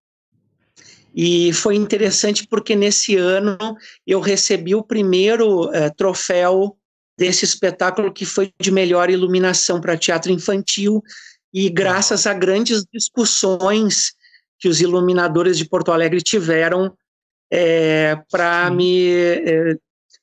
E 1.15 1.53
foi 1.53 1.77
interessante 1.77 2.47
porque 2.49 2.75
nesse 2.75 3.17
ano 3.17 3.57
eu 4.07 4.21
recebi 4.21 4.75
o 4.75 4.83
primeiro 4.83 5.73
é, 5.73 5.89
troféu 5.91 6.77
desse 7.17 7.45
espetáculo 7.45 8.13
que 8.13 8.27
foi 8.27 8.53
de 8.61 8.73
melhor 8.73 9.09
iluminação 9.09 9.81
para 9.81 9.97
teatro 9.97 10.33
infantil 10.33 11.01
e 11.53 11.71
graças 11.71 12.27
a 12.27 12.35
grandes 12.35 12.85
discussões 12.93 14.13
que 14.59 14.69
os 14.69 14.81
iluminadores 14.81 15.57
de 15.57 15.69
Porto 15.69 15.93
Alegre 15.93 16.21
tiveram 16.21 16.93
é, 17.49 18.19
para 18.29 18.69
me 18.71 19.09
é, 19.13 19.77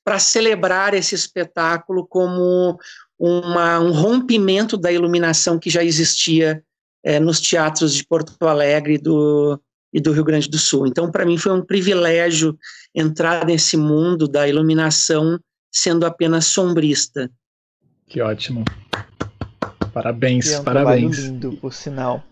para 0.04 0.18
celebrar 0.18 0.94
esse 0.94 1.14
espetáculo 1.14 2.06
como 2.06 2.76
uma, 3.22 3.78
um 3.78 3.92
rompimento 3.92 4.76
da 4.76 4.90
iluminação 4.90 5.56
que 5.56 5.70
já 5.70 5.84
existia 5.84 6.60
é, 7.04 7.20
nos 7.20 7.40
teatros 7.40 7.94
de 7.94 8.04
Porto 8.04 8.34
Alegre 8.44 8.98
do, 8.98 9.60
e 9.92 10.00
do 10.00 10.10
Rio 10.10 10.24
Grande 10.24 10.48
do 10.48 10.58
Sul. 10.58 10.88
Então, 10.88 11.08
para 11.08 11.24
mim, 11.24 11.38
foi 11.38 11.52
um 11.52 11.64
privilégio 11.64 12.58
entrar 12.92 13.46
nesse 13.46 13.76
mundo 13.76 14.26
da 14.26 14.48
iluminação 14.48 15.38
sendo 15.70 16.04
apenas 16.04 16.46
sombrista. 16.46 17.30
Que 18.08 18.20
ótimo. 18.20 18.64
Parabéns, 19.94 20.50
é 20.50 20.58
um 20.58 20.64
parabéns. 20.64 21.18
lindo, 21.18 21.56
por 21.58 21.72
sinal. 21.72 22.24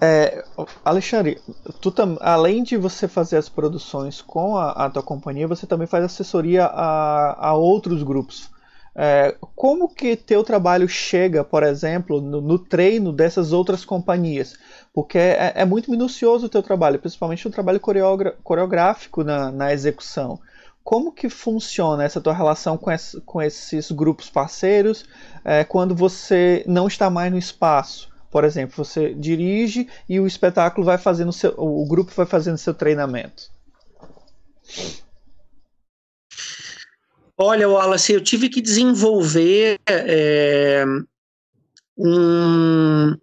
É, 0.00 0.44
Alexandre, 0.84 1.40
tu 1.80 1.90
tam, 1.90 2.16
além 2.20 2.62
de 2.62 2.76
você 2.76 3.08
fazer 3.08 3.36
as 3.36 3.48
produções 3.48 4.22
com 4.22 4.56
a, 4.56 4.70
a 4.70 4.90
tua 4.90 5.02
companhia, 5.02 5.48
você 5.48 5.66
também 5.66 5.88
faz 5.88 6.04
assessoria 6.04 6.66
a, 6.66 7.48
a 7.48 7.54
outros 7.54 8.04
grupos. 8.04 8.54
É, 8.98 9.36
como 9.54 9.90
que 9.90 10.16
teu 10.16 10.42
trabalho 10.42 10.88
chega, 10.88 11.44
por 11.44 11.62
exemplo, 11.62 12.18
no, 12.18 12.40
no 12.40 12.58
treino 12.58 13.12
dessas 13.12 13.52
outras 13.52 13.84
companhias? 13.84 14.56
Porque 14.94 15.18
é, 15.18 15.52
é, 15.54 15.64
muito 15.66 15.90
minucioso 15.90 16.46
o 16.46 16.48
teu 16.48 16.62
trabalho, 16.62 16.98
principalmente 16.98 17.46
o 17.46 17.50
trabalho 17.50 17.78
coreográfico 17.78 19.22
na, 19.22 19.52
na 19.52 19.70
execução. 19.70 20.40
Como 20.82 21.12
que 21.12 21.28
funciona 21.28 22.04
essa 22.04 22.22
tua 22.22 22.32
relação 22.32 22.78
com, 22.78 22.90
com 23.26 23.42
esses 23.42 23.90
grupos 23.90 24.30
parceiros 24.30 25.04
é, 25.44 25.62
quando 25.62 25.94
você 25.94 26.64
não 26.66 26.86
está 26.86 27.10
mais 27.10 27.30
no 27.30 27.36
espaço? 27.36 28.08
Por 28.30 28.44
exemplo, 28.44 28.82
você 28.82 29.12
dirige 29.12 29.88
e 30.08 30.18
o 30.18 30.26
espetáculo 30.26 30.86
vai 30.86 30.96
fazendo 30.96 31.32
seu, 31.32 31.52
o 31.58 31.84
grupo 31.86 32.12
vai 32.14 32.24
fazendo 32.24 32.56
seu 32.56 32.72
treinamento. 32.72 33.50
Olha, 37.38 37.68
Wallace, 37.68 38.14
eu 38.14 38.20
tive 38.20 38.48
que 38.48 38.62
desenvolver 38.62 39.78
é, 39.86 40.84
um, 41.94 43.14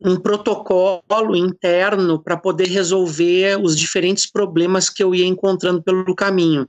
um 0.00 0.16
protocolo 0.16 1.34
interno 1.34 2.22
para 2.22 2.36
poder 2.36 2.68
resolver 2.68 3.60
os 3.60 3.76
diferentes 3.76 4.30
problemas 4.30 4.88
que 4.88 5.02
eu 5.02 5.12
ia 5.12 5.26
encontrando 5.26 5.82
pelo 5.82 6.14
caminho. 6.14 6.68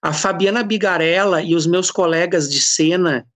A 0.00 0.14
Fabiana 0.14 0.62
Bigarella 0.62 1.42
e 1.42 1.54
os 1.54 1.66
meus 1.66 1.90
colegas 1.90 2.50
de 2.50 2.62
cena 2.62 3.26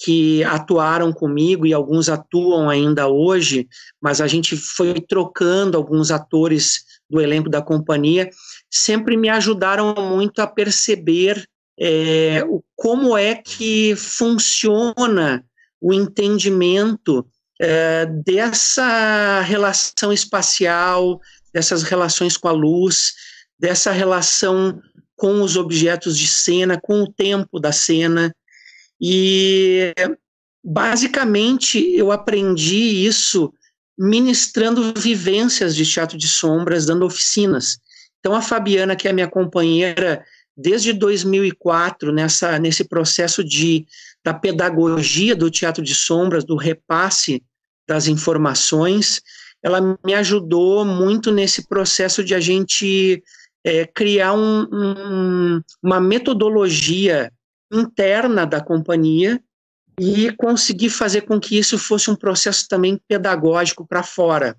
que 0.00 0.42
atuaram 0.44 1.12
comigo 1.12 1.66
e 1.66 1.74
alguns 1.74 2.08
atuam 2.08 2.70
ainda 2.70 3.08
hoje, 3.08 3.68
mas 4.00 4.22
a 4.22 4.26
gente 4.26 4.56
foi 4.56 4.94
trocando 4.94 5.76
alguns 5.76 6.10
atores 6.10 6.84
do 7.10 7.20
elenco 7.20 7.50
da 7.50 7.60
companhia, 7.60 8.30
sempre 8.70 9.16
me 9.16 9.28
ajudaram 9.28 9.94
muito 9.96 10.40
a 10.40 10.46
perceber 10.46 11.46
é, 11.80 12.42
como 12.74 13.16
é 13.16 13.34
que 13.34 13.94
funciona 13.96 15.44
o 15.80 15.92
entendimento 15.94 17.26
é, 17.60 18.06
dessa 18.06 19.40
relação 19.42 20.12
espacial, 20.12 21.20
dessas 21.52 21.82
relações 21.82 22.36
com 22.36 22.48
a 22.48 22.52
luz, 22.52 23.14
dessa 23.58 23.92
relação 23.92 24.80
com 25.16 25.42
os 25.42 25.56
objetos 25.56 26.16
de 26.16 26.26
cena, 26.26 26.80
com 26.80 27.02
o 27.02 27.12
tempo 27.12 27.58
da 27.58 27.72
cena, 27.72 28.32
e 29.00 29.92
basicamente 30.62 31.78
eu 31.96 32.12
aprendi 32.12 33.06
isso 33.06 33.52
ministrando 33.98 34.92
vivências 34.96 35.74
de 35.74 35.84
teatro 35.84 36.16
de 36.16 36.28
sombras, 36.28 36.86
dando 36.86 37.04
oficinas. 37.04 37.78
Então 38.20 38.34
a 38.34 38.42
Fabiana, 38.42 38.94
que 38.94 39.08
é 39.08 39.12
minha 39.12 39.28
companheira 39.28 40.24
desde 40.58 40.92
2004 40.92 42.12
nessa 42.12 42.58
nesse 42.58 42.82
processo 42.84 43.44
de 43.44 43.86
da 44.24 44.34
pedagogia 44.34 45.36
do 45.36 45.48
teatro 45.48 45.82
de 45.82 45.94
sombras, 45.94 46.44
do 46.44 46.56
repasse 46.56 47.40
das 47.88 48.08
informações, 48.08 49.22
ela 49.62 49.96
me 50.04 50.12
ajudou 50.14 50.84
muito 50.84 51.30
nesse 51.30 51.66
processo 51.68 52.24
de 52.24 52.34
a 52.34 52.40
gente 52.40 53.22
é, 53.64 53.86
criar 53.86 54.34
um, 54.34 54.66
um, 54.72 55.62
uma 55.82 56.00
metodologia 56.00 57.32
interna 57.72 58.44
da 58.44 58.60
companhia 58.60 59.40
e 59.98 60.32
conseguir 60.32 60.90
fazer 60.90 61.22
com 61.22 61.40
que 61.40 61.58
isso 61.58 61.78
fosse 61.78 62.10
um 62.10 62.16
processo 62.16 62.66
também 62.68 63.00
pedagógico 63.08 63.86
para 63.86 64.02
fora. 64.02 64.56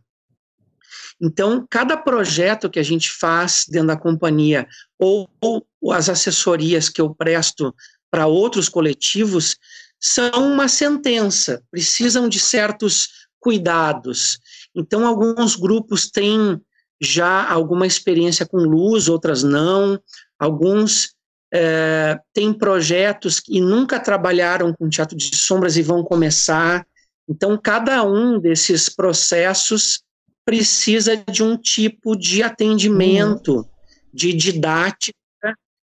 Então, 1.21 1.65
cada 1.69 1.97
projeto 1.97 2.69
que 2.69 2.79
a 2.79 2.83
gente 2.83 3.11
faz 3.11 3.65
dentro 3.67 3.87
da 3.87 3.97
companhia 3.97 4.67
ou, 4.97 5.29
ou 5.41 5.65
as 5.91 6.07
assessorias 6.07 6.87
que 6.87 7.01
eu 7.01 7.13
presto 7.13 7.75
para 8.09 8.25
outros 8.25 8.69
coletivos 8.69 9.57
são 9.99 10.31
uma 10.53 10.67
sentença, 10.69 11.61
precisam 11.69 12.29
de 12.29 12.39
certos 12.39 13.09
cuidados. 13.39 14.39
Então, 14.73 15.05
alguns 15.05 15.55
grupos 15.55 16.09
têm 16.09 16.59
já 17.01 17.49
alguma 17.49 17.85
experiência 17.85 18.45
com 18.45 18.57
luz, 18.57 19.09
outras 19.09 19.43
não. 19.43 19.99
Alguns 20.37 21.13
é, 21.53 22.19
têm 22.33 22.53
projetos 22.53 23.39
que 23.39 23.59
nunca 23.59 23.99
trabalharam 23.99 24.73
com 24.73 24.89
teatro 24.89 25.17
de 25.17 25.35
sombras 25.35 25.77
e 25.77 25.81
vão 25.81 26.03
começar. 26.03 26.85
Então, 27.27 27.59
cada 27.61 28.03
um 28.03 28.39
desses 28.39 28.89
processos 28.89 30.01
precisa 30.49 31.15
de 31.15 31.43
um 31.43 31.55
tipo 31.55 32.15
de 32.15 32.41
atendimento, 32.41 33.57
uhum. 33.57 33.65
de 34.11 34.33
didática 34.33 35.13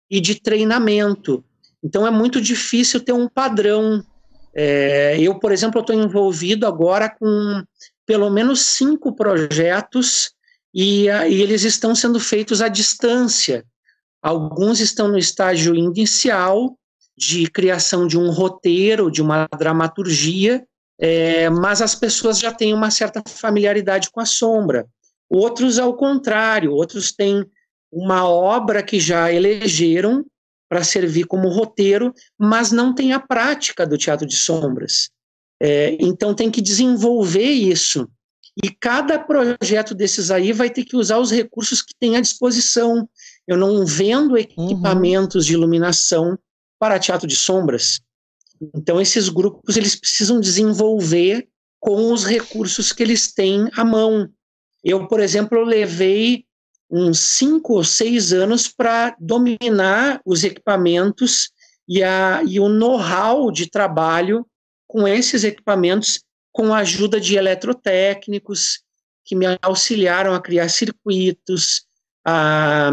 e 0.09 0.19
de 0.19 0.41
treinamento. 0.41 1.45
Então, 1.83 2.07
é 2.07 2.09
muito 2.09 2.41
difícil 2.41 2.99
ter 2.99 3.13
um 3.13 3.29
padrão. 3.29 4.03
É, 4.55 5.17
eu, 5.19 5.37
por 5.37 5.51
exemplo, 5.51 5.81
estou 5.81 5.95
envolvido 5.95 6.65
agora 6.65 7.07
com 7.07 7.63
pelo 8.07 8.27
menos 8.31 8.61
cinco 8.61 9.15
projetos 9.15 10.31
e, 10.73 11.05
e 11.09 11.41
eles 11.43 11.63
estão 11.63 11.93
sendo 11.93 12.19
feitos 12.19 12.59
à 12.59 12.67
distância. 12.67 13.63
Alguns 14.19 14.79
estão 14.79 15.07
no 15.07 15.17
estágio 15.19 15.75
inicial 15.75 16.75
de 17.15 17.45
criação 17.51 18.07
de 18.07 18.17
um 18.17 18.31
roteiro, 18.31 19.11
de 19.11 19.21
uma 19.21 19.47
dramaturgia, 19.59 20.65
é, 20.99 21.49
mas 21.49 21.81
as 21.81 21.95
pessoas 21.95 22.39
já 22.39 22.53
têm 22.53 22.73
uma 22.73 22.89
certa 22.89 23.21
familiaridade 23.27 24.09
com 24.09 24.19
a 24.19 24.25
sombra. 24.25 24.87
Outros, 25.29 25.79
ao 25.79 25.95
contrário, 25.95 26.71
outros 26.71 27.11
têm 27.11 27.45
uma 27.91 28.27
obra 28.27 28.83
que 28.83 28.99
já 28.99 29.31
elegeram 29.31 30.25
para 30.69 30.83
servir 30.83 31.25
como 31.25 31.49
roteiro, 31.49 32.13
mas 32.37 32.71
não 32.71 32.93
tem 32.93 33.13
a 33.13 33.19
prática 33.19 33.85
do 33.85 33.97
teatro 33.97 34.25
de 34.25 34.35
sombras. 34.35 35.09
É, 35.61 35.95
então 35.99 36.33
tem 36.33 36.51
que 36.51 36.61
desenvolver 36.61 37.49
isso. 37.49 38.09
E 38.63 38.69
cada 38.69 39.19
projeto 39.19 39.93
desses 39.93 40.31
aí 40.31 40.53
vai 40.53 40.69
ter 40.69 40.85
que 40.85 40.95
usar 40.95 41.19
os 41.19 41.31
recursos 41.31 41.81
que 41.81 41.93
tem 41.99 42.15
à 42.15 42.21
disposição. 42.21 43.07
Eu 43.47 43.57
não 43.57 43.85
vendo 43.85 44.37
equipamentos 44.37 45.43
uhum. 45.43 45.47
de 45.47 45.53
iluminação 45.53 46.39
para 46.79 46.99
teatro 46.99 47.27
de 47.27 47.35
sombras. 47.35 47.99
Então 48.73 49.01
esses 49.01 49.29
grupos 49.29 49.77
eles 49.77 49.95
precisam 49.95 50.39
desenvolver 50.39 51.47
com 51.79 52.11
os 52.11 52.25
recursos 52.25 52.91
que 52.91 53.03
eles 53.03 53.33
têm 53.33 53.69
à 53.75 53.85
mão. 53.85 54.29
Eu, 54.83 55.07
por 55.07 55.19
exemplo, 55.19 55.63
levei 55.63 56.45
uns 56.89 57.19
cinco 57.19 57.73
ou 57.73 57.83
seis 57.83 58.31
anos 58.31 58.67
para 58.67 59.15
dominar 59.19 60.21
os 60.25 60.43
equipamentos 60.43 61.49
e, 61.87 62.03
a, 62.03 62.41
e 62.47 62.59
o 62.59 62.69
know-how 62.69 63.51
de 63.51 63.69
trabalho 63.69 64.45
com 64.87 65.07
esses 65.07 65.43
equipamentos, 65.43 66.21
com 66.51 66.73
a 66.73 66.79
ajuda 66.79 67.19
de 67.19 67.35
eletrotécnicos 67.35 68.81
que 69.23 69.35
me 69.35 69.45
auxiliaram 69.61 70.33
a 70.33 70.41
criar 70.41 70.69
circuitos, 70.69 71.85
a, 72.25 72.91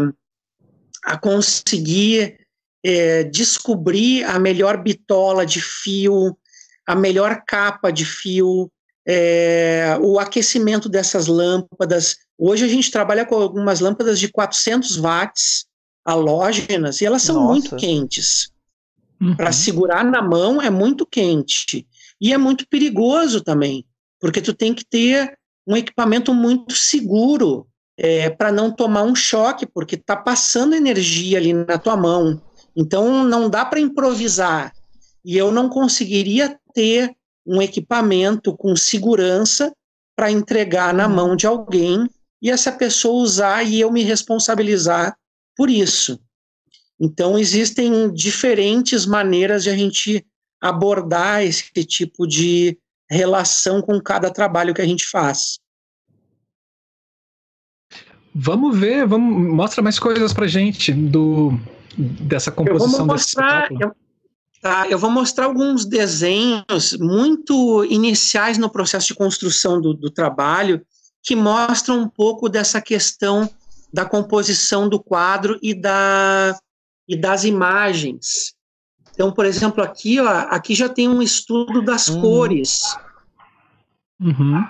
a 1.05 1.17
conseguir 1.17 2.42
é, 2.83 3.23
descobrir 3.23 4.23
a 4.25 4.37
melhor 4.37 4.81
bitola 4.81 5.45
de 5.45 5.61
fio, 5.61 6.37
a 6.85 6.95
melhor 6.95 7.43
capa 7.47 7.91
de 7.91 8.05
fio, 8.05 8.69
é, 9.05 9.97
o 10.01 10.19
aquecimento 10.19 10.89
dessas 10.89 11.27
lâmpadas. 11.27 12.17
Hoje 12.37 12.65
a 12.65 12.67
gente 12.67 12.91
trabalha 12.91 13.25
com 13.25 13.35
algumas 13.35 13.79
lâmpadas 13.79 14.19
de 14.19 14.29
400 14.29 14.97
watts 14.97 15.65
halógenas 16.05 16.99
e 16.99 17.05
elas 17.05 17.21
são 17.21 17.35
Nossa. 17.35 17.47
muito 17.47 17.75
quentes. 17.75 18.51
Uhum. 19.21 19.35
Para 19.35 19.51
segurar 19.51 20.03
na 20.03 20.21
mão 20.21 20.61
é 20.61 20.69
muito 20.69 21.05
quente 21.05 21.87
e 22.19 22.33
é 22.33 22.37
muito 22.37 22.67
perigoso 22.67 23.41
também, 23.41 23.85
porque 24.19 24.41
tu 24.41 24.53
tem 24.53 24.73
que 24.73 24.83
ter 24.83 25.37
um 25.65 25.77
equipamento 25.77 26.33
muito 26.33 26.75
seguro 26.75 27.65
é, 27.97 28.29
para 28.29 28.51
não 28.51 28.71
tomar 28.71 29.03
um 29.03 29.15
choque, 29.15 29.65
porque 29.65 29.95
está 29.95 30.15
passando 30.15 30.75
energia 30.75 31.37
ali 31.37 31.53
na 31.53 31.77
tua 31.77 31.95
mão. 31.95 32.41
Então 32.75 33.23
não 33.23 33.49
dá 33.49 33.65
para 33.65 33.79
improvisar. 33.79 34.73
E 35.23 35.37
eu 35.37 35.51
não 35.51 35.69
conseguiria 35.69 36.59
ter 36.73 37.15
um 37.45 37.61
equipamento 37.61 38.55
com 38.55 38.75
segurança 38.75 39.73
para 40.15 40.31
entregar 40.31 40.93
na 40.93 41.07
mão 41.07 41.35
de 41.35 41.47
alguém 41.47 42.09
e 42.41 42.49
essa 42.49 42.71
pessoa 42.71 43.23
usar 43.23 43.63
e 43.63 43.79
eu 43.79 43.91
me 43.91 44.03
responsabilizar 44.03 45.15
por 45.55 45.69
isso. 45.69 46.19
Então, 46.99 47.37
existem 47.37 48.11
diferentes 48.13 49.05
maneiras 49.05 49.63
de 49.63 49.69
a 49.69 49.75
gente 49.75 50.25
abordar 50.61 51.43
esse 51.43 51.71
tipo 51.85 52.27
de 52.27 52.77
relação 53.09 53.81
com 53.81 53.99
cada 54.01 54.31
trabalho 54.31 54.73
que 54.73 54.81
a 54.81 54.85
gente 54.85 55.05
faz. 55.07 55.59
Vamos 58.33 58.77
ver, 58.77 59.05
vamos 59.05 59.53
mostra 59.53 59.81
mais 59.81 59.99
coisas 59.99 60.33
para 60.33 60.47
gente 60.47 60.91
do 60.91 61.59
dessa 61.97 62.51
composição 62.51 62.91
eu 62.91 62.97
vou 62.97 63.05
mostrar, 63.07 63.69
desse 63.69 63.83
eu, 63.83 63.91
tá, 64.61 64.87
eu 64.89 64.99
vou 64.99 65.09
mostrar 65.09 65.45
alguns 65.45 65.85
desenhos 65.85 66.97
muito 66.99 67.85
iniciais 67.85 68.57
no 68.57 68.69
processo 68.69 69.07
de 69.07 69.15
construção 69.15 69.81
do, 69.81 69.93
do 69.93 70.09
trabalho 70.09 70.81
que 71.21 71.35
mostram 71.35 72.01
um 72.01 72.07
pouco 72.07 72.49
dessa 72.49 72.81
questão 72.81 73.49
da 73.93 74.05
composição 74.05 74.89
do 74.89 74.99
quadro 74.99 75.57
e 75.61 75.73
da 75.73 76.57
e 77.07 77.15
das 77.15 77.43
imagens. 77.43 78.55
Então, 79.13 79.31
por 79.31 79.45
exemplo, 79.45 79.83
aqui, 79.83 80.19
ó, 80.19 80.27
aqui 80.27 80.73
já 80.73 80.89
tem 80.89 81.07
um 81.07 81.21
estudo 81.21 81.81
das 81.81 82.07
uhum. 82.07 82.21
cores. 82.21 82.97
Uhum. 84.19 84.65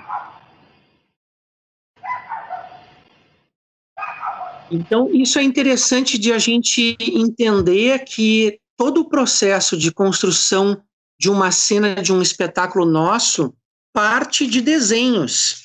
Então, 4.73 5.07
isso 5.13 5.37
é 5.37 5.43
interessante 5.43 6.17
de 6.17 6.33
a 6.33 6.39
gente 6.39 6.97
entender 6.99 8.03
que 8.05 8.59
todo 8.75 9.01
o 9.01 9.09
processo 9.09 9.77
de 9.77 9.91
construção 9.91 10.81
de 11.19 11.29
uma 11.29 11.51
cena, 11.51 11.95
de 11.95 12.11
um 12.11 12.21
espetáculo 12.21 12.85
nosso, 12.85 13.53
parte 13.93 14.47
de 14.47 14.61
desenhos. 14.61 15.63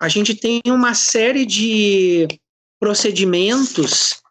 A 0.00 0.08
gente 0.08 0.34
tem 0.34 0.62
uma 0.66 0.94
série 0.94 1.44
de 1.44 2.26
procedimentos 2.80 4.22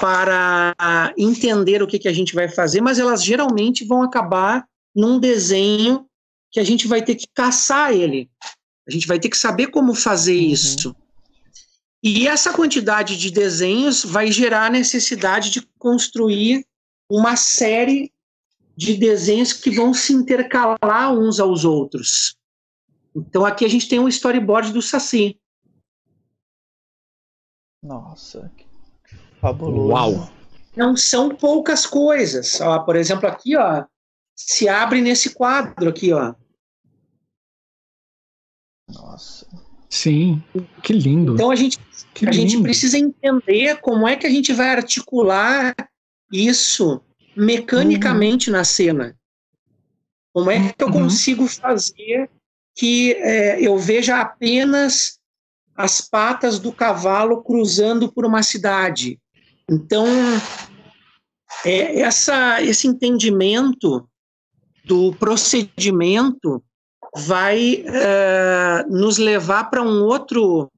para 0.00 0.74
entender 1.18 1.82
o 1.82 1.86
que, 1.86 1.98
que 1.98 2.08
a 2.08 2.12
gente 2.12 2.34
vai 2.34 2.48
fazer, 2.48 2.80
mas 2.80 2.98
elas 2.98 3.22
geralmente 3.22 3.84
vão 3.84 4.02
acabar 4.02 4.64
num 4.96 5.20
desenho 5.20 6.06
que 6.50 6.58
a 6.58 6.64
gente 6.64 6.88
vai 6.88 7.02
ter 7.02 7.16
que 7.16 7.26
caçar 7.34 7.92
ele. 7.92 8.30
A 8.88 8.90
gente 8.90 9.06
vai 9.06 9.20
ter 9.20 9.28
que 9.28 9.36
saber 9.36 9.68
como 9.68 9.94
fazer 9.94 10.36
uhum. 10.36 10.52
isso. 10.52 10.96
E 12.02 12.26
essa 12.26 12.52
quantidade 12.52 13.16
de 13.16 13.30
desenhos 13.30 14.04
vai 14.04 14.32
gerar 14.32 14.66
a 14.66 14.70
necessidade 14.70 15.50
de 15.50 15.62
construir 15.78 16.66
uma 17.08 17.36
série 17.36 18.12
de 18.76 18.96
desenhos 18.96 19.52
que 19.52 19.70
vão 19.70 19.94
se 19.94 20.12
intercalar 20.12 21.12
uns 21.12 21.38
aos 21.38 21.64
outros. 21.64 22.36
Então 23.14 23.44
aqui 23.44 23.64
a 23.64 23.68
gente 23.68 23.88
tem 23.88 24.00
um 24.00 24.08
storyboard 24.08 24.72
do 24.72 24.82
Saci. 24.82 25.38
Nossa, 27.82 28.50
que 28.56 28.66
fabuloso. 29.40 29.88
Uau! 29.88 30.32
Não 30.74 30.96
são 30.96 31.34
poucas 31.34 31.84
coisas. 31.86 32.60
Ó, 32.60 32.78
por 32.80 32.96
exemplo, 32.96 33.28
aqui, 33.28 33.56
ó, 33.56 33.84
se 34.34 34.68
abre 34.68 35.02
nesse 35.02 35.34
quadro 35.34 35.90
aqui, 35.90 36.12
ó. 36.12 36.34
Nossa. 38.88 39.46
Sim, 39.92 40.42
que 40.82 40.94
lindo. 40.94 41.34
Então 41.34 41.50
a 41.50 41.54
gente 41.54 41.78
que 42.14 42.26
a 42.26 42.30
lindo. 42.30 42.48
gente 42.48 42.62
precisa 42.62 42.96
entender 42.96 43.78
como 43.82 44.08
é 44.08 44.16
que 44.16 44.26
a 44.26 44.30
gente 44.30 44.50
vai 44.50 44.70
articular 44.70 45.74
isso 46.32 47.02
mecanicamente 47.36 48.48
uhum. 48.48 48.56
na 48.56 48.64
cena. 48.64 49.14
Como 50.32 50.50
é 50.50 50.72
que 50.72 50.82
eu 50.82 50.86
uhum. 50.86 50.94
consigo 50.94 51.46
fazer 51.46 52.30
que 52.74 53.12
é, 53.18 53.60
eu 53.60 53.76
veja 53.76 54.18
apenas 54.18 55.18
as 55.76 56.00
patas 56.00 56.58
do 56.58 56.72
cavalo 56.72 57.42
cruzando 57.42 58.10
por 58.10 58.24
uma 58.24 58.42
cidade? 58.42 59.20
Então, 59.70 60.06
é, 61.66 62.00
essa, 62.00 62.62
esse 62.62 62.88
entendimento 62.88 64.08
do 64.86 65.14
procedimento 65.16 66.64
vai 67.14 67.84
é, 67.86 68.84
nos 68.88 69.18
levar 69.18 69.64
para 69.64 69.82
um 69.82 70.02
outro 70.04 70.70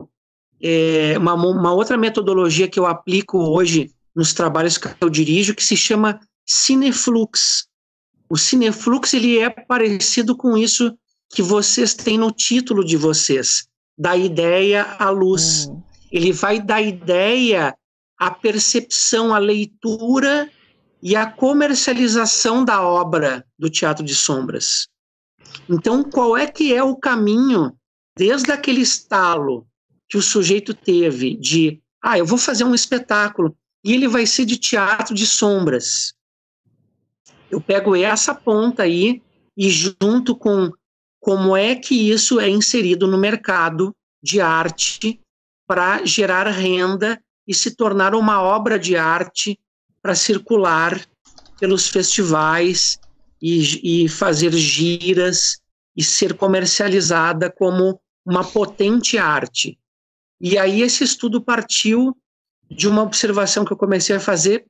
é, 0.60 1.16
uma, 1.18 1.34
uma 1.34 1.72
outra 1.72 1.96
metodologia 1.96 2.68
que 2.68 2.78
eu 2.78 2.86
aplico 2.86 3.38
hoje 3.38 3.90
nos 4.14 4.32
trabalhos 4.32 4.78
que 4.78 4.88
eu 5.00 5.10
dirijo, 5.10 5.54
que 5.54 5.62
se 5.62 5.76
chama 5.76 6.20
Cineflux. 6.46 7.66
O 8.28 8.36
Cineflux 8.36 9.12
ele 9.14 9.38
é 9.38 9.50
parecido 9.50 10.36
com 10.36 10.56
isso 10.56 10.96
que 11.28 11.42
vocês 11.42 11.94
têm 11.94 12.16
no 12.16 12.30
título 12.30 12.84
de 12.84 12.96
vocês, 12.96 13.66
da 13.98 14.16
ideia 14.16 14.96
à 14.98 15.10
luz. 15.10 15.66
Hum. 15.66 15.82
Ele 16.10 16.32
vai 16.32 16.60
da 16.60 16.80
ideia 16.80 17.76
à 18.18 18.30
percepção, 18.30 19.34
à 19.34 19.38
leitura 19.38 20.50
e 21.02 21.14
à 21.16 21.26
comercialização 21.26 22.64
da 22.64 22.80
obra 22.80 23.44
do 23.58 23.68
Teatro 23.68 24.04
de 24.04 24.14
Sombras. 24.14 24.88
Então, 25.68 26.04
qual 26.04 26.36
é 26.36 26.46
que 26.46 26.74
é 26.74 26.82
o 26.82 26.96
caminho 26.96 27.76
desde 28.16 28.52
aquele 28.52 28.80
estalo 28.80 29.66
que 30.08 30.16
o 30.16 30.22
sujeito 30.22 30.74
teve 30.74 31.34
de, 31.34 31.80
ah, 32.02 32.18
eu 32.18 32.26
vou 32.26 32.38
fazer 32.38 32.64
um 32.64 32.74
espetáculo 32.74 33.56
e 33.84 33.92
ele 33.92 34.08
vai 34.08 34.26
ser 34.26 34.44
de 34.44 34.56
teatro 34.56 35.14
de 35.14 35.26
sombras. 35.26 36.14
Eu 37.50 37.60
pego 37.60 37.94
essa 37.96 38.34
ponta 38.34 38.82
aí 38.82 39.22
e 39.56 39.70
junto 39.70 40.36
com 40.36 40.72
como 41.20 41.56
é 41.56 41.74
que 41.74 42.10
isso 42.10 42.38
é 42.38 42.48
inserido 42.48 43.06
no 43.06 43.18
mercado 43.18 43.94
de 44.22 44.40
arte 44.40 45.20
para 45.66 46.04
gerar 46.04 46.46
renda 46.48 47.20
e 47.46 47.54
se 47.54 47.74
tornar 47.74 48.14
uma 48.14 48.42
obra 48.42 48.78
de 48.78 48.96
arte 48.96 49.58
para 50.02 50.14
circular 50.14 51.06
pelos 51.58 51.88
festivais 51.88 52.98
e, 53.46 54.04
e 54.04 54.08
fazer 54.08 54.54
giras 54.54 55.60
e 55.94 56.02
ser 56.02 56.32
comercializada 56.32 57.52
como 57.52 58.00
uma 58.24 58.42
potente 58.42 59.18
arte. 59.18 59.78
E 60.40 60.56
aí 60.56 60.80
esse 60.80 61.04
estudo 61.04 61.44
partiu 61.44 62.16
de 62.70 62.88
uma 62.88 63.02
observação 63.02 63.62
que 63.62 63.70
eu 63.70 63.76
comecei 63.76 64.16
a 64.16 64.20
fazer 64.20 64.64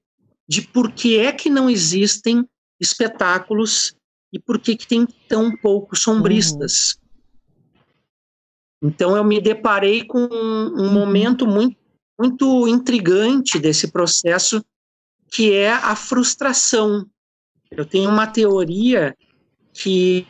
de 0.49 0.61
por 0.61 0.91
que 0.91 1.17
é 1.21 1.31
que 1.31 1.49
não 1.49 1.71
existem 1.71 2.45
espetáculos 2.81 3.95
e 4.33 4.41
por 4.41 4.59
que, 4.59 4.75
que 4.75 4.89
tem 4.89 5.07
tão 5.29 5.57
poucos 5.57 6.03
sombristas. 6.03 6.99
Uhum. 8.83 8.89
Então 8.89 9.17
eu 9.17 9.23
me 9.23 9.41
deparei 9.41 10.05
com 10.05 10.19
um, 10.19 10.83
um 10.83 10.93
momento 10.93 11.47
muito, 11.47 11.77
muito 12.19 12.67
intrigante 12.67 13.57
desse 13.61 13.93
processo, 13.93 14.65
que 15.31 15.53
é 15.53 15.73
a 15.73 15.95
frustração. 15.95 17.09
Eu 17.71 17.85
tenho 17.85 18.09
uma 18.09 18.27
teoria 18.27 19.17
que, 19.73 20.27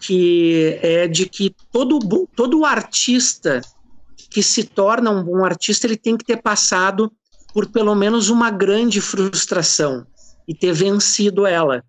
que 0.00 0.78
é 0.82 1.08
de 1.08 1.28
que 1.28 1.54
todo, 1.72 2.28
todo 2.34 2.64
artista 2.64 3.60
que 4.30 4.42
se 4.42 4.64
torna 4.64 5.10
um 5.10 5.24
bom 5.24 5.44
artista, 5.44 5.86
ele 5.86 5.96
tem 5.96 6.16
que 6.16 6.24
ter 6.24 6.42
passado 6.42 7.10
por 7.54 7.70
pelo 7.70 7.94
menos 7.94 8.28
uma 8.28 8.50
grande 8.50 9.00
frustração 9.00 10.06
e 10.46 10.54
ter 10.54 10.72
vencido 10.72 11.46
ela. 11.46 11.82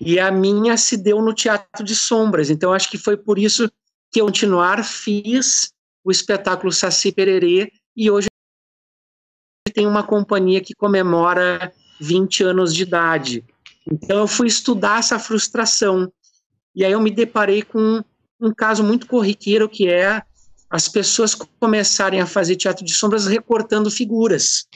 E 0.00 0.18
a 0.18 0.30
minha 0.30 0.76
se 0.76 0.96
deu 0.96 1.20
no 1.22 1.32
Teatro 1.32 1.84
de 1.84 1.94
Sombras. 1.94 2.50
Então, 2.50 2.72
acho 2.72 2.90
que 2.90 2.98
foi 2.98 3.16
por 3.16 3.38
isso 3.38 3.70
que 4.10 4.20
eu, 4.20 4.26
continuar, 4.26 4.84
fiz 4.84 5.72
o 6.04 6.10
espetáculo 6.10 6.72
Saci 6.72 7.12
Pererê 7.12 7.70
e 7.96 8.10
hoje 8.10 8.28
tem 9.74 9.86
uma 9.86 10.02
companhia 10.02 10.60
que 10.60 10.74
comemora 10.74 11.72
20 12.00 12.42
anos 12.42 12.74
de 12.74 12.82
idade. 12.82 13.44
Então, 13.90 14.18
eu 14.18 14.28
fui 14.28 14.46
estudar 14.46 14.98
essa 14.98 15.18
frustração. 15.18 16.12
E 16.74 16.84
aí 16.84 16.92
eu 16.92 17.00
me 17.00 17.10
deparei 17.10 17.62
com 17.62 18.02
um 18.40 18.54
caso 18.54 18.84
muito 18.84 19.06
corriqueiro 19.06 19.68
que 19.68 19.88
é 19.88 20.22
as 20.70 20.88
pessoas 20.88 21.34
começarem 21.34 22.20
a 22.20 22.26
fazer 22.26 22.56
teatro 22.56 22.84
de 22.84 22.92
sombras 22.92 23.26
recortando 23.26 23.90
figuras. 23.90 24.66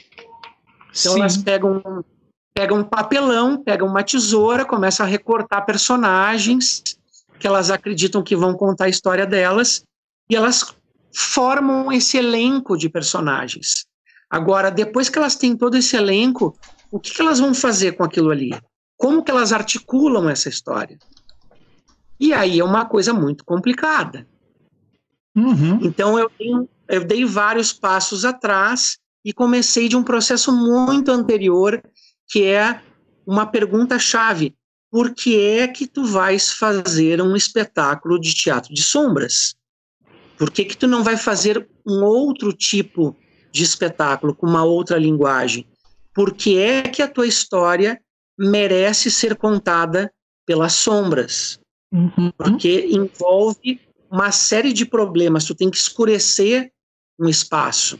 Então 0.89 1.13
Sim. 1.13 1.19
elas 1.19 1.37
pegam 1.37 1.81
pegam 2.53 2.79
um 2.79 2.83
papelão, 2.83 3.63
pegam 3.63 3.87
uma 3.87 4.03
tesoura, 4.03 4.63
começam 4.63 5.05
a 5.05 5.09
recortar 5.09 5.65
personagens 5.65 6.83
que 7.39 7.47
elas 7.47 7.71
acreditam 7.71 8.23
que 8.23 8.35
vão 8.35 8.53
contar 8.53 8.85
a 8.85 8.89
história 8.89 9.25
delas 9.25 9.83
e 10.29 10.35
elas 10.35 10.73
formam 11.15 11.91
esse 11.91 12.17
elenco 12.17 12.77
de 12.77 12.89
personagens. 12.89 13.85
Agora, 14.29 14.69
depois 14.69 15.09
que 15.09 15.17
elas 15.17 15.35
têm 15.35 15.55
todo 15.57 15.75
esse 15.75 15.95
elenco, 15.95 16.55
o 16.91 16.99
que, 16.99 17.13
que 17.13 17.21
elas 17.21 17.39
vão 17.39 17.53
fazer 17.53 17.93
com 17.93 18.03
aquilo 18.03 18.31
ali? 18.31 18.51
Como 19.03 19.21
que 19.21 19.29
elas 19.29 19.51
articulam 19.51 20.29
essa 20.29 20.47
história? 20.47 20.97
E 22.17 22.31
aí 22.31 22.61
é 22.61 22.63
uma 22.63 22.85
coisa 22.85 23.13
muito 23.13 23.43
complicada. 23.43 24.25
Uhum. 25.35 25.79
Então 25.81 26.17
eu, 26.17 26.29
tenho, 26.29 26.69
eu 26.87 27.03
dei 27.03 27.25
vários 27.25 27.73
passos 27.73 28.23
atrás 28.23 28.97
e 29.25 29.33
comecei 29.33 29.89
de 29.89 29.97
um 29.97 30.03
processo 30.03 30.53
muito 30.53 31.11
anterior, 31.11 31.83
que 32.29 32.45
é 32.45 32.81
uma 33.27 33.45
pergunta-chave. 33.45 34.55
Por 34.89 35.13
que 35.13 35.37
é 35.37 35.67
que 35.67 35.85
tu 35.85 36.05
vais 36.05 36.53
fazer 36.53 37.21
um 37.21 37.35
espetáculo 37.35 38.17
de 38.17 38.33
teatro 38.33 38.73
de 38.73 38.81
sombras? 38.81 39.53
Por 40.37 40.49
que, 40.49 40.63
que 40.63 40.77
tu 40.77 40.87
não 40.87 41.03
vai 41.03 41.17
fazer 41.17 41.67
um 41.85 42.05
outro 42.05 42.53
tipo 42.53 43.17
de 43.51 43.65
espetáculo, 43.65 44.33
com 44.33 44.47
uma 44.47 44.63
outra 44.63 44.97
linguagem? 44.97 45.67
Por 46.15 46.33
que 46.33 46.57
é 46.57 46.83
que 46.83 47.01
a 47.01 47.07
tua 47.09 47.27
história 47.27 47.99
merece 48.37 49.11
ser 49.11 49.35
contada 49.35 50.11
pelas 50.45 50.73
sombras? 50.73 51.59
Uhum. 51.91 52.31
Porque 52.37 52.87
envolve 52.89 53.79
uma 54.09 54.31
série 54.31 54.73
de 54.73 54.85
problemas. 54.85 55.45
Tu 55.45 55.55
tem 55.55 55.69
que 55.69 55.77
escurecer 55.77 56.71
um 57.19 57.27
espaço, 57.27 57.99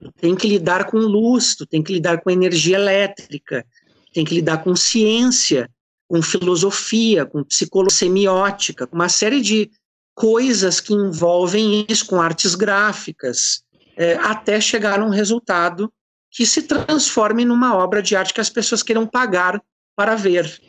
tu 0.00 0.12
tem 0.20 0.34
que 0.34 0.48
lidar 0.48 0.90
com 0.90 0.98
luz, 0.98 1.54
tu 1.54 1.66
tem 1.66 1.82
que 1.82 1.92
lidar 1.92 2.20
com 2.20 2.30
energia 2.30 2.76
elétrica, 2.76 3.64
tu 4.06 4.12
tem 4.12 4.24
que 4.24 4.34
lidar 4.34 4.64
com 4.64 4.74
ciência, 4.74 5.70
com 6.08 6.22
filosofia, 6.22 7.24
com 7.26 7.44
psicologia 7.44 7.98
semiótica, 7.98 8.86
com 8.86 8.96
uma 8.96 9.08
série 9.08 9.40
de 9.40 9.70
coisas 10.14 10.80
que 10.80 10.92
envolvem 10.92 11.86
isso, 11.88 12.06
com 12.06 12.20
artes 12.20 12.54
gráficas, 12.54 13.62
é, 13.96 14.14
até 14.14 14.60
chegar 14.60 14.98
num 14.98 15.10
resultado 15.10 15.92
que 16.30 16.44
se 16.46 16.62
transforme 16.62 17.44
numa 17.44 17.76
obra 17.76 18.02
de 18.02 18.14
arte 18.14 18.34
que 18.34 18.40
as 18.40 18.50
pessoas 18.50 18.82
queiram 18.82 19.06
pagar 19.06 19.62
para 19.96 20.14
ver. 20.14 20.60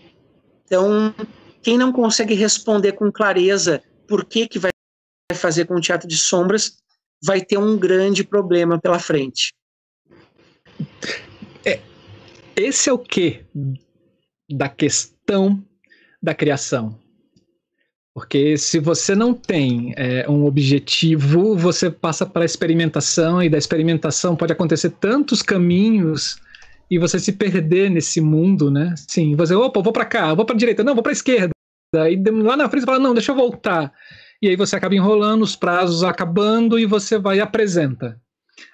Então, 0.66 1.14
quem 1.62 1.78
não 1.78 1.91
consegue 1.91 2.34
responder 2.34 2.93
com 2.93 3.12
clareza 3.12 3.84
por 4.07 4.26
que, 4.26 4.47
que 4.47 4.60
vai 4.60 4.72
fazer 5.36 5.66
com 5.66 5.76
o 5.76 5.82
teatro 5.82 6.07
de 6.07 6.18
sombras, 6.18 6.78
vai 7.24 7.41
ter 7.41 7.57
um 7.57 7.78
grande 7.78 8.24
problema 8.24 8.80
pela 8.80 8.99
frente. 8.99 9.53
É, 11.66 11.80
esse 12.55 12.89
é 12.89 12.93
o 12.93 12.97
que 12.97 13.45
da 14.49 14.70
questão 14.70 15.64
da 16.22 16.34
criação. 16.34 16.99
Porque 18.20 18.58
se 18.58 18.80
você 18.80 19.16
não 19.16 19.34
tem 19.34 19.94
é, 19.96 20.30
um 20.30 20.44
objetivo, 20.44 21.56
você 21.56 21.90
passa 21.90 22.26
para 22.26 22.42
a 22.42 22.46
experimentação, 22.46 23.42
e 23.42 23.48
da 23.48 23.58
experimentação 23.58 24.36
pode 24.36 24.52
acontecer 24.52 24.90
tantos 24.90 25.42
caminhos 25.42 26.36
e 26.92 27.00
você 27.00 27.18
se 27.18 27.32
perder 27.32 27.90
nesse 27.90 28.20
mundo, 28.20 28.70
né? 28.70 28.94
Sim, 28.98 29.38
você, 29.38 29.56
opa, 29.56 29.82
vou 29.82 29.94
para 29.94 30.04
cá, 30.04 30.34
vou 30.34 30.46
para 30.46 30.58
direita, 30.58 30.84
não, 30.84 30.94
vou 30.94 31.02
para 31.02 31.14
esquerda. 31.14 31.52
Aí 31.96 32.22
lá 32.44 32.58
na 32.58 32.68
frente 32.68 32.82
você 32.82 32.88
fala, 32.88 33.00
não, 33.00 33.14
deixa 33.14 33.32
eu 33.32 33.38
voltar. 33.38 33.94
E 34.42 34.50
aí 34.50 34.58
você 34.58 34.76
acaba 34.76 34.94
enrolando, 34.96 35.42
os 35.42 35.56
prazos 35.56 36.04
acabando 36.04 36.78
e 36.78 36.86
você 36.86 37.18
vai 37.18 37.38
e 37.38 37.42
apresenta 37.42 38.20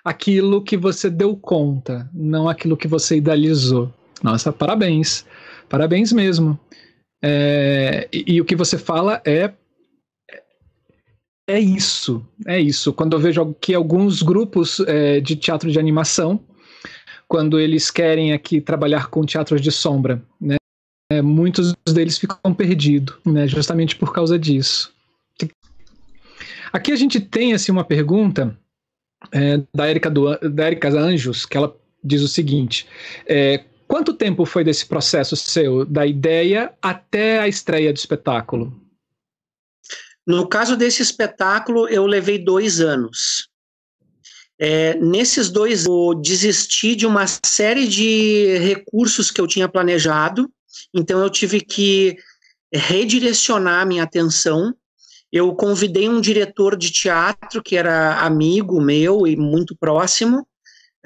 aquilo 0.03 0.63
que 0.63 0.75
você 0.75 1.07
deu 1.07 1.37
conta, 1.37 2.09
não 2.11 2.49
aquilo 2.49 2.75
que 2.75 2.87
você 2.87 3.17
idealizou. 3.17 3.93
Nossa, 4.23 4.51
parabéns. 4.51 5.23
Parabéns 5.69 6.11
mesmo. 6.11 6.59
É, 7.23 8.07
e, 8.11 8.35
e, 8.35 8.41
o 8.41 8.45
que 8.45 8.55
você 8.55 8.77
fala 8.77 9.21
é 9.25 9.53
é 11.47 11.59
isso, 11.59 12.25
é 12.47 12.59
isso. 12.59 12.91
Quando 12.91 13.15
eu 13.15 13.19
vejo 13.19 13.53
que 13.61 13.73
alguns 13.73 14.23
grupos 14.23 14.79
é, 14.81 15.19
de 15.19 15.35
teatro 15.35 15.71
de 15.71 15.79
animação 15.79 16.43
quando 17.27 17.59
eles 17.59 17.91
querem 17.91 18.33
aqui 18.33 18.61
trabalhar 18.61 19.07
com 19.07 19.25
teatros 19.25 19.61
de 19.61 19.71
sombra, 19.71 20.23
né? 20.39 20.55
É, 21.11 21.21
muitos 21.21 21.73
deles 21.87 22.17
ficam 22.17 22.53
perdidos, 22.53 23.15
né? 23.25 23.47
Justamente 23.47 23.95
por 23.95 24.11
causa 24.11 24.39
disso. 24.39 24.93
Aqui 26.73 26.91
a 26.91 26.95
gente 26.95 27.19
tem 27.19 27.53
assim 27.53 27.71
uma 27.71 27.83
pergunta 27.83 28.57
é, 29.31 29.61
da 29.73 29.89
Erika 29.89 30.09
do, 30.09 30.37
da 30.49 30.67
Erika 30.67 30.89
Anjos, 30.89 31.45
que 31.45 31.55
ela 31.55 31.75
diz 32.03 32.21
o 32.21 32.27
seguinte: 32.27 32.87
é, 33.27 33.63
quanto 33.95 34.13
tempo 34.13 34.45
foi 34.45 34.61
desse 34.61 34.85
processo 34.85 35.37
seu, 35.37 35.85
da 35.85 36.05
ideia 36.05 36.73
até 36.81 37.39
a 37.39 37.47
estreia 37.47 37.93
do 37.93 37.95
espetáculo? 37.95 38.77
No 40.27 40.49
caso 40.49 40.75
desse 40.75 41.01
espetáculo, 41.01 41.87
eu 41.87 42.05
levei 42.05 42.37
dois 42.37 42.81
anos. 42.81 43.47
É, 44.59 44.95
nesses 44.95 45.49
dois, 45.49 45.85
eu 45.85 46.13
desisti 46.13 46.93
de 46.93 47.07
uma 47.07 47.25
série 47.25 47.87
de 47.87 48.57
recursos 48.57 49.31
que 49.31 49.39
eu 49.39 49.47
tinha 49.47 49.69
planejado, 49.69 50.51
então 50.93 51.21
eu 51.21 51.29
tive 51.29 51.61
que 51.61 52.17
redirecionar 52.73 53.87
minha 53.87 54.03
atenção. 54.03 54.75
Eu 55.31 55.55
convidei 55.55 56.09
um 56.09 56.19
diretor 56.19 56.75
de 56.75 56.91
teatro 56.91 57.63
que 57.63 57.77
era 57.77 58.19
amigo 58.19 58.81
meu 58.81 59.25
e 59.25 59.37
muito 59.37 59.73
próximo, 59.73 60.45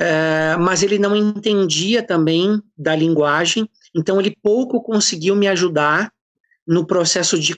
é, 0.01 0.55
mas 0.55 0.81
ele 0.81 0.97
não 0.97 1.13
entendia 1.13 2.01
também 2.01 2.63
da 2.77 2.95
linguagem, 2.95 3.69
então 3.93 4.17
ele 4.17 4.34
pouco 4.41 4.81
conseguiu 4.81 5.35
me 5.35 5.45
ajudar 5.49 6.09
no 6.65 6.88
processo 6.88 7.38
de 7.38 7.53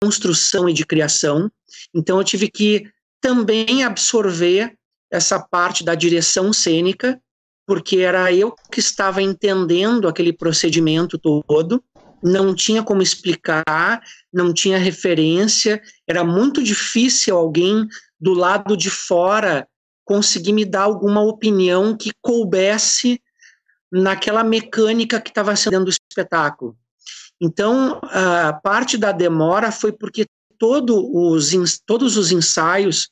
construção 0.00 0.68
e 0.68 0.72
de 0.72 0.86
criação. 0.86 1.50
Então 1.92 2.18
eu 2.18 2.24
tive 2.24 2.48
que 2.48 2.84
também 3.20 3.82
absorver 3.82 4.74
essa 5.10 5.40
parte 5.40 5.82
da 5.82 5.96
direção 5.96 6.52
cênica, 6.52 7.20
porque 7.66 7.96
era 7.98 8.32
eu 8.32 8.54
que 8.70 8.78
estava 8.78 9.20
entendendo 9.20 10.06
aquele 10.06 10.32
procedimento 10.32 11.18
todo, 11.18 11.82
não 12.22 12.54
tinha 12.54 12.80
como 12.80 13.02
explicar, 13.02 14.00
não 14.32 14.54
tinha 14.54 14.78
referência, 14.78 15.82
era 16.06 16.22
muito 16.22 16.62
difícil 16.62 17.36
alguém 17.36 17.88
do 18.20 18.34
lado 18.34 18.76
de 18.76 18.88
fora 18.88 19.66
conseguir 20.10 20.52
me 20.52 20.64
dar 20.64 20.82
alguma 20.82 21.22
opinião 21.22 21.96
que 21.96 22.10
coubesse 22.20 23.22
naquela 23.92 24.42
mecânica 24.42 25.20
que 25.20 25.30
estava 25.30 25.54
sendo 25.54 25.86
o 25.86 25.88
espetáculo. 25.88 26.76
Então, 27.40 28.00
a 28.02 28.52
parte 28.52 28.98
da 28.98 29.12
demora 29.12 29.70
foi 29.70 29.92
porque 29.92 30.26
todo 30.58 31.08
os, 31.16 31.52
todos 31.86 32.16
os 32.16 32.32
ensaios 32.32 33.08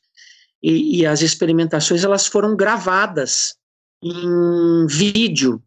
e, 0.61 0.99
e 0.99 1.07
as 1.07 1.23
experimentações 1.23 2.03
elas 2.03 2.27
foram 2.27 2.57
gravadas 2.57 3.55
em 4.03 4.85
vídeo. 4.89 5.63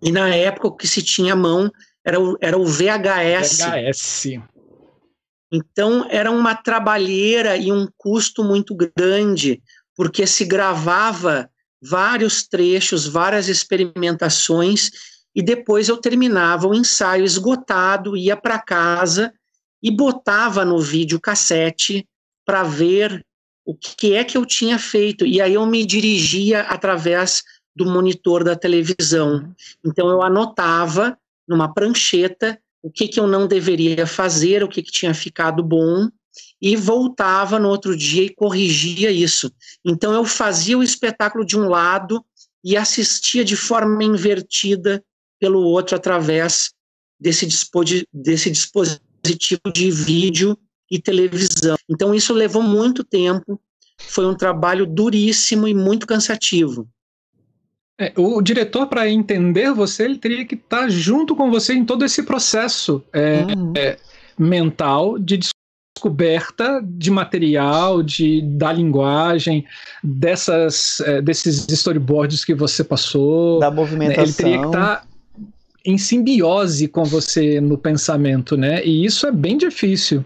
E 0.00 0.12
na 0.12 0.32
época 0.32 0.68
o 0.68 0.76
que 0.76 0.86
se 0.86 1.02
tinha 1.02 1.32
à 1.32 1.36
mão 1.36 1.72
era 2.04 2.20
o, 2.20 2.38
era 2.40 2.56
o 2.56 2.64
VHS. 2.64 3.58
VHS. 3.58 4.26
Então 5.50 6.06
era 6.08 6.30
uma 6.30 6.54
trabalheira 6.54 7.56
e 7.56 7.72
um 7.72 7.88
custo 7.96 8.44
muito 8.44 8.76
grande, 8.76 9.60
porque 9.98 10.28
se 10.28 10.44
gravava 10.44 11.50
vários 11.82 12.46
trechos, 12.46 13.04
várias 13.04 13.48
experimentações, 13.48 14.92
e 15.34 15.42
depois 15.42 15.88
eu 15.88 15.96
terminava 15.96 16.68
o 16.68 16.74
ensaio 16.74 17.24
esgotado, 17.24 18.16
ia 18.16 18.36
para 18.36 18.60
casa 18.60 19.32
e 19.82 19.90
botava 19.90 20.64
no 20.64 20.78
vídeo 20.78 21.20
cassete 21.20 22.08
para 22.46 22.62
ver 22.62 23.26
o 23.64 23.74
que 23.74 24.14
é 24.14 24.22
que 24.22 24.38
eu 24.38 24.46
tinha 24.46 24.78
feito. 24.78 25.26
E 25.26 25.40
aí 25.40 25.54
eu 25.54 25.66
me 25.66 25.84
dirigia 25.84 26.60
através 26.62 27.42
do 27.74 27.84
monitor 27.84 28.44
da 28.44 28.54
televisão. 28.54 29.52
Então 29.84 30.08
eu 30.08 30.22
anotava 30.22 31.18
numa 31.46 31.74
prancheta 31.74 32.56
o 32.80 32.88
que, 32.88 33.08
que 33.08 33.18
eu 33.18 33.26
não 33.26 33.48
deveria 33.48 34.06
fazer, 34.06 34.62
o 34.62 34.68
que, 34.68 34.80
que 34.80 34.92
tinha 34.92 35.12
ficado 35.12 35.60
bom, 35.60 36.08
e 36.60 36.76
voltava 36.76 37.58
no 37.58 37.68
outro 37.68 37.96
dia 37.96 38.24
e 38.24 38.34
corrigia 38.34 39.10
isso. 39.10 39.52
Então 39.84 40.12
eu 40.12 40.24
fazia 40.24 40.76
o 40.76 40.82
espetáculo 40.82 41.44
de 41.44 41.56
um 41.56 41.68
lado 41.68 42.24
e 42.64 42.76
assistia 42.76 43.44
de 43.44 43.56
forma 43.56 44.02
invertida 44.02 45.02
pelo 45.38 45.60
outro 45.60 45.96
através 45.96 46.72
desse, 47.18 47.46
desse 48.12 48.50
dispositivo 48.50 49.72
de 49.72 49.90
vídeo 49.90 50.58
e 50.90 51.00
televisão. 51.00 51.76
Então, 51.88 52.14
isso 52.14 52.32
levou 52.32 52.62
muito 52.62 53.04
tempo, 53.04 53.60
foi 53.98 54.26
um 54.26 54.34
trabalho 54.34 54.86
duríssimo 54.86 55.68
e 55.68 55.74
muito 55.74 56.06
cansativo. 56.06 56.88
É, 58.00 58.12
o 58.16 58.40
diretor, 58.40 58.86
para 58.86 59.10
entender 59.10 59.72
você, 59.72 60.04
ele 60.04 60.18
teria 60.18 60.44
que 60.44 60.54
estar 60.54 60.82
tá 60.82 60.88
junto 60.88 61.34
com 61.34 61.50
você 61.50 61.74
em 61.74 61.84
todo 61.84 62.04
esse 62.04 62.22
processo 62.22 63.04
é, 63.12 63.42
uhum. 63.42 63.72
é, 63.76 63.98
mental 64.38 65.18
de 65.18 65.36
descoberta 65.98 66.80
de 66.84 67.10
material, 67.10 68.02
de 68.02 68.40
da 68.42 68.72
linguagem, 68.72 69.66
dessas, 70.02 71.00
é, 71.00 71.20
desses 71.20 71.66
storyboards 71.68 72.44
que 72.44 72.54
você 72.54 72.84
passou. 72.84 73.58
Da 73.58 73.70
movimentação. 73.70 74.22
Né? 74.22 74.28
Ele 74.28 74.32
teria 74.32 74.58
que 74.60 74.66
estar 74.66 74.96
tá 74.96 75.06
em 75.84 75.98
simbiose 75.98 76.86
com 76.86 77.04
você 77.04 77.60
no 77.60 77.76
pensamento, 77.76 78.56
né? 78.56 78.84
E 78.84 79.04
isso 79.04 79.26
é 79.26 79.32
bem 79.32 79.56
difícil, 79.56 80.24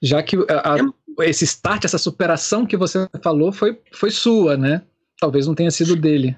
já 0.00 0.22
que 0.22 0.36
a, 0.48 0.74
a, 0.74 0.78
é. 1.20 1.28
esse 1.28 1.44
start, 1.44 1.84
essa 1.84 1.98
superação 1.98 2.64
que 2.64 2.76
você 2.76 3.06
falou 3.22 3.52
foi, 3.52 3.78
foi 3.92 4.10
sua, 4.10 4.56
né? 4.56 4.82
Talvez 5.20 5.46
não 5.46 5.54
tenha 5.54 5.70
sido 5.70 5.94
dele. 5.94 6.36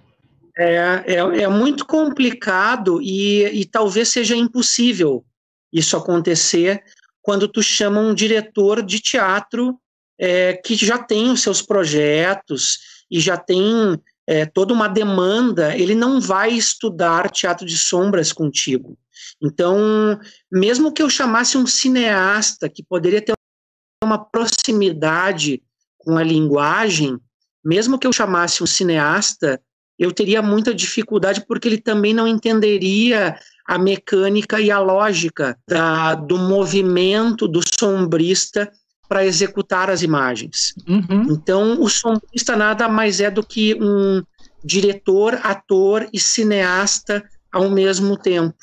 É, 0.58 1.04
é, 1.06 1.16
é 1.16 1.48
muito 1.48 1.84
complicado 1.84 3.00
e, 3.02 3.44
e 3.44 3.64
talvez 3.64 4.08
seja 4.08 4.34
impossível 4.34 5.24
isso 5.72 5.96
acontecer 5.96 6.82
quando 7.26 7.48
tu 7.48 7.60
chama 7.60 7.98
um 7.98 8.14
diretor 8.14 8.80
de 8.80 9.00
teatro 9.00 9.76
é, 10.16 10.52
que 10.52 10.76
já 10.76 10.96
tem 10.96 11.28
os 11.28 11.42
seus 11.42 11.60
projetos 11.60 12.78
e 13.10 13.18
já 13.18 13.36
tem 13.36 14.00
é, 14.28 14.46
toda 14.46 14.72
uma 14.72 14.86
demanda, 14.86 15.76
ele 15.76 15.96
não 15.96 16.20
vai 16.20 16.52
estudar 16.52 17.28
teatro 17.28 17.66
de 17.66 17.76
sombras 17.76 18.32
contigo. 18.32 18.96
Então, 19.42 20.20
mesmo 20.48 20.92
que 20.92 21.02
eu 21.02 21.10
chamasse 21.10 21.58
um 21.58 21.66
cineasta 21.66 22.68
que 22.68 22.84
poderia 22.84 23.20
ter 23.20 23.32
uma 24.04 24.24
proximidade 24.24 25.60
com 25.98 26.16
a 26.16 26.22
linguagem, 26.22 27.18
mesmo 27.64 27.98
que 27.98 28.06
eu 28.06 28.12
chamasse 28.12 28.62
um 28.62 28.66
cineasta, 28.66 29.60
eu 29.98 30.12
teria 30.12 30.40
muita 30.40 30.72
dificuldade 30.72 31.44
porque 31.44 31.66
ele 31.66 31.80
também 31.80 32.14
não 32.14 32.28
entenderia 32.28 33.36
a 33.66 33.78
mecânica 33.78 34.60
e 34.60 34.70
a 34.70 34.78
lógica 34.78 35.58
da, 35.68 36.14
do 36.14 36.38
movimento 36.38 37.48
do 37.48 37.60
sombrista 37.78 38.70
para 39.08 39.24
executar 39.24 39.90
as 39.90 40.02
imagens. 40.02 40.74
Uhum. 40.88 41.26
Então, 41.30 41.80
o 41.80 41.88
sombrista 41.88 42.56
nada 42.56 42.88
mais 42.88 43.20
é 43.20 43.30
do 43.30 43.42
que 43.42 43.74
um 43.74 44.22
diretor, 44.64 45.38
ator 45.42 46.08
e 46.12 46.18
cineasta 46.18 47.24
ao 47.52 47.70
mesmo 47.70 48.16
tempo. 48.16 48.56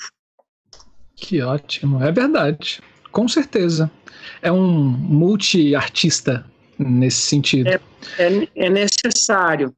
Que 1.15 1.41
ótimo, 1.41 2.03
é 2.03 2.11
verdade, 2.11 2.81
com 3.11 3.27
certeza. 3.27 3.89
É 4.41 4.51
um 4.51 4.67
multi-artista 4.67 6.45
nesse 6.77 7.21
sentido. 7.21 7.67
É, 7.67 7.80
é, 8.17 8.47
é 8.55 8.69
necessário. 8.69 9.73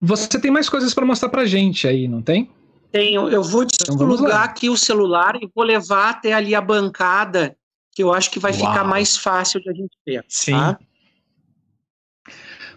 Você 0.00 0.40
tem 0.40 0.50
mais 0.50 0.68
coisas 0.68 0.94
para 0.94 1.06
mostrar 1.06 1.28
para 1.28 1.44
gente 1.44 1.86
aí, 1.86 2.06
não 2.06 2.22
tem? 2.22 2.50
Tenho. 2.90 3.28
Eu 3.28 3.42
vou 3.42 3.64
então 3.64 3.96
desplugar 3.96 4.42
aqui 4.42 4.68
o 4.70 4.76
celular 4.76 5.36
e 5.40 5.50
vou 5.54 5.64
levar 5.64 6.10
até 6.10 6.32
ali 6.32 6.54
a 6.54 6.60
bancada, 6.60 7.56
que 7.92 8.02
eu 8.02 8.12
acho 8.12 8.30
que 8.30 8.38
vai 8.38 8.52
Uau. 8.52 8.60
ficar 8.60 8.84
mais 8.84 9.16
fácil 9.16 9.60
de 9.60 9.70
a 9.70 9.72
gente 9.72 9.96
ver. 10.06 10.24
Sim. 10.28 10.52
Tá? 10.52 10.78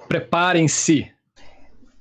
Preparem-se. 0.07 1.11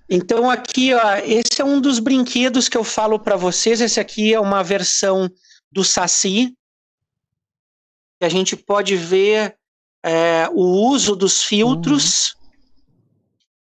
Então 0.09 0.51
aqui, 0.51 0.93
ó, 0.93 1.17
esse 1.25 1.61
é 1.61 1.65
um 1.65 1.81
dos 1.81 2.01
brinquedos 2.01 2.69
que 2.69 2.77
eu 2.77 2.83
falo 2.83 3.19
para 3.19 3.37
vocês. 3.37 3.81
Esse 3.81 4.01
aqui 4.01 4.35
é 4.35 4.41
uma 4.41 4.63
versão 4.63 5.31
do 5.71 5.85
Saci. 5.85 6.53
A 8.21 8.29
gente 8.29 8.57
pode 8.57 8.97
ver 8.97 9.57
é, 10.05 10.49
o 10.53 10.63
uso 10.89 11.15
dos 11.15 11.45
filtros. 11.45 12.33
Uhum 12.33 12.40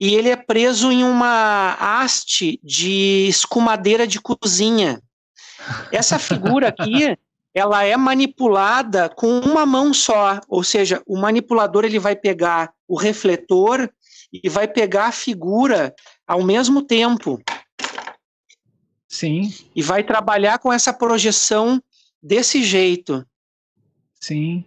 e 0.00 0.14
ele 0.14 0.28
é 0.28 0.36
preso 0.36 0.92
em 0.92 1.02
uma 1.02 1.74
haste 1.74 2.60
de 2.62 3.26
escumadeira 3.28 4.06
de 4.06 4.20
cozinha. 4.20 5.02
Essa 5.92 6.18
figura 6.18 6.68
aqui, 6.68 7.16
ela 7.52 7.84
é 7.84 7.96
manipulada 7.96 9.08
com 9.08 9.40
uma 9.40 9.66
mão 9.66 9.92
só, 9.92 10.40
ou 10.48 10.62
seja, 10.62 11.02
o 11.06 11.18
manipulador 11.18 11.84
ele 11.84 11.98
vai 11.98 12.14
pegar 12.14 12.72
o 12.86 12.96
refletor 12.96 13.90
e 14.32 14.48
vai 14.48 14.68
pegar 14.68 15.06
a 15.06 15.12
figura 15.12 15.94
ao 16.26 16.44
mesmo 16.44 16.82
tempo. 16.82 17.42
Sim. 19.08 19.52
E 19.74 19.82
vai 19.82 20.04
trabalhar 20.04 20.58
com 20.58 20.72
essa 20.72 20.92
projeção 20.92 21.82
desse 22.22 22.62
jeito. 22.62 23.26
Sim. 24.20 24.64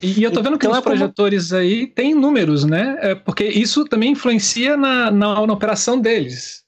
E 0.00 0.22
eu 0.22 0.32
tô 0.32 0.40
vendo 0.42 0.56
que 0.56 0.66
então, 0.66 0.70
nos 0.70 0.78
é 0.78 0.82
projetores 0.82 1.48
como... 1.48 1.60
aí 1.60 1.86
tem 1.86 2.14
números, 2.14 2.64
né? 2.64 2.96
É 3.00 3.14
porque 3.16 3.44
isso 3.44 3.84
também 3.84 4.12
influencia 4.12 4.76
na, 4.76 5.10
na, 5.10 5.46
na, 5.46 5.52
operação 5.52 6.00
deles. 6.00 6.64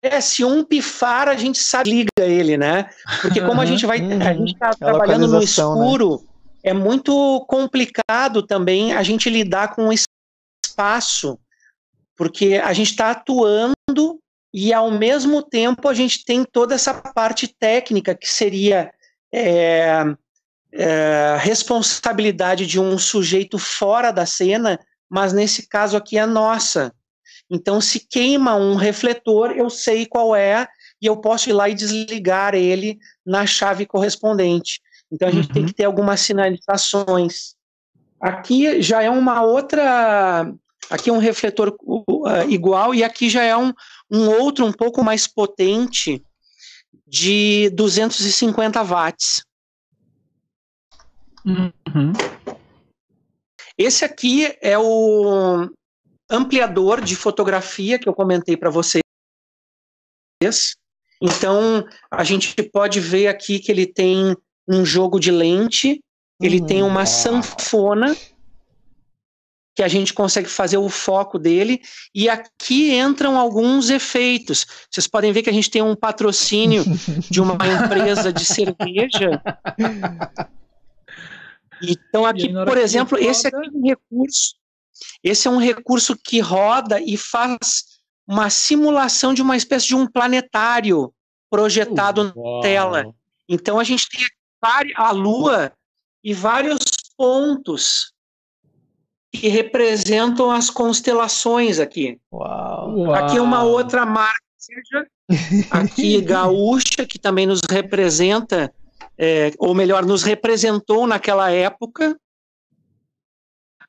É, 0.00 0.20
se 0.20 0.44
um 0.44 0.62
pifar, 0.62 1.28
a 1.28 1.34
gente 1.34 1.58
sabe 1.58 1.90
liga 1.90 2.08
ele, 2.20 2.56
né? 2.56 2.88
Porque 3.20 3.40
como 3.40 3.60
a 3.60 3.66
gente 3.66 3.84
vai, 3.84 3.98
a 4.00 4.32
gente 4.32 4.56
tá 4.56 4.70
trabalhando 4.70 5.26
no 5.26 5.38
né? 5.38 5.44
escuro, 5.44 6.22
né? 6.22 6.28
é 6.62 6.72
muito 6.72 7.44
complicado 7.48 8.44
também 8.46 8.92
a 8.92 9.02
gente 9.02 9.28
lidar 9.28 9.74
com 9.74 9.88
o 9.88 9.92
espaço, 9.92 11.36
porque 12.16 12.60
a 12.62 12.72
gente 12.72 12.92
está 12.92 13.10
atuando 13.10 14.20
e 14.54 14.72
ao 14.72 14.92
mesmo 14.92 15.42
tempo 15.42 15.88
a 15.88 15.94
gente 15.94 16.24
tem 16.24 16.44
toda 16.44 16.76
essa 16.76 16.94
parte 16.94 17.48
técnica 17.48 18.14
que 18.14 18.28
seria 18.28 18.92
é, 19.32 20.04
é, 20.72 21.36
responsabilidade 21.40 22.66
de 22.66 22.78
um 22.78 22.98
sujeito 22.98 23.58
fora 23.58 24.10
da 24.10 24.26
cena, 24.26 24.78
mas 25.08 25.32
nesse 25.32 25.66
caso 25.66 25.96
aqui 25.96 26.18
é 26.18 26.26
nossa. 26.26 26.92
Então, 27.50 27.80
se 27.80 28.00
queima 28.00 28.54
um 28.54 28.74
refletor, 28.74 29.52
eu 29.52 29.70
sei 29.70 30.04
qual 30.04 30.36
é 30.36 30.68
e 31.00 31.06
eu 31.06 31.16
posso 31.16 31.48
ir 31.48 31.52
lá 31.52 31.68
e 31.68 31.74
desligar 31.74 32.54
ele 32.54 32.98
na 33.24 33.46
chave 33.46 33.86
correspondente. 33.86 34.80
Então, 35.10 35.28
a 35.28 35.30
gente 35.30 35.48
uhum. 35.48 35.54
tem 35.54 35.66
que 35.66 35.72
ter 35.72 35.84
algumas 35.84 36.20
sinalizações. 36.20 37.54
Aqui 38.20 38.82
já 38.82 39.02
é 39.02 39.08
uma 39.08 39.42
outra. 39.42 40.52
Aqui 40.90 41.10
é 41.10 41.12
um 41.12 41.18
refletor 41.18 41.76
uh, 41.82 42.48
igual, 42.48 42.94
e 42.94 43.04
aqui 43.04 43.28
já 43.28 43.42
é 43.42 43.56
um, 43.56 43.72
um 44.10 44.28
outro 44.28 44.64
um 44.64 44.72
pouco 44.72 45.04
mais 45.04 45.26
potente 45.26 46.22
de 47.06 47.70
250 47.70 48.82
watts. 48.82 49.42
Uhum. 51.44 52.12
Esse 53.76 54.04
aqui 54.04 54.56
é 54.60 54.78
o 54.78 55.68
ampliador 56.30 57.00
de 57.00 57.16
fotografia 57.16 57.98
que 57.98 58.08
eu 58.08 58.14
comentei 58.14 58.56
para 58.56 58.70
vocês. 58.70 59.02
Então, 61.20 61.86
a 62.10 62.24
gente 62.24 62.54
pode 62.64 63.00
ver 63.00 63.28
aqui 63.28 63.58
que 63.58 63.72
ele 63.72 63.86
tem 63.86 64.36
um 64.68 64.84
jogo 64.84 65.18
de 65.18 65.30
lente, 65.30 66.00
ele 66.40 66.64
tem 66.64 66.82
uma 66.82 67.06
sanfona, 67.06 68.16
que 69.74 69.82
a 69.82 69.88
gente 69.88 70.12
consegue 70.12 70.48
fazer 70.48 70.76
o 70.76 70.88
foco 70.88 71.38
dele, 71.38 71.80
e 72.12 72.28
aqui 72.28 72.92
entram 72.94 73.38
alguns 73.38 73.90
efeitos. 73.90 74.66
Vocês 74.90 75.06
podem 75.06 75.32
ver 75.32 75.42
que 75.42 75.50
a 75.50 75.52
gente 75.52 75.70
tem 75.70 75.82
um 75.82 75.94
patrocínio 75.94 76.84
de 77.30 77.40
uma 77.40 77.54
empresa 77.84 78.32
de 78.32 78.44
cerveja 78.44 79.40
então 81.82 82.26
aqui, 82.26 82.52
por 82.52 82.76
exemplo, 82.76 83.16
roda... 83.18 83.30
esse 83.30 83.46
aqui 83.46 83.56
é 83.56 83.70
um 83.70 83.82
recurso, 83.82 84.54
esse 85.22 85.48
é 85.48 85.50
um 85.50 85.58
recurso 85.58 86.16
que 86.16 86.40
roda 86.40 87.00
e 87.00 87.16
faz 87.16 87.84
uma 88.26 88.50
simulação 88.50 89.32
de 89.32 89.42
uma 89.42 89.56
espécie 89.56 89.86
de 89.86 89.96
um 89.96 90.06
planetário 90.06 91.12
projetado 91.50 92.32
uh, 92.34 92.56
na 92.56 92.62
tela. 92.62 93.14
Então 93.48 93.78
a 93.78 93.84
gente 93.84 94.06
tem 94.08 94.92
a 94.96 95.10
Lua 95.10 95.72
e 96.22 96.34
vários 96.34 96.78
pontos 97.16 98.12
que 99.32 99.48
representam 99.48 100.50
as 100.50 100.68
constelações 100.70 101.78
aqui. 101.78 102.18
Uau. 102.32 103.14
Aqui 103.14 103.36
é 103.36 103.42
uma 103.42 103.62
outra 103.62 104.04
marca, 104.04 104.42
seja 104.56 105.06
aqui 105.70 106.20
gaúcha, 106.22 107.06
que 107.06 107.18
também 107.18 107.46
nos 107.46 107.60
representa 107.68 108.72
é, 109.16 109.52
ou 109.58 109.74
melhor, 109.74 110.04
nos 110.04 110.22
representou 110.22 111.06
naquela 111.06 111.50
época. 111.50 112.18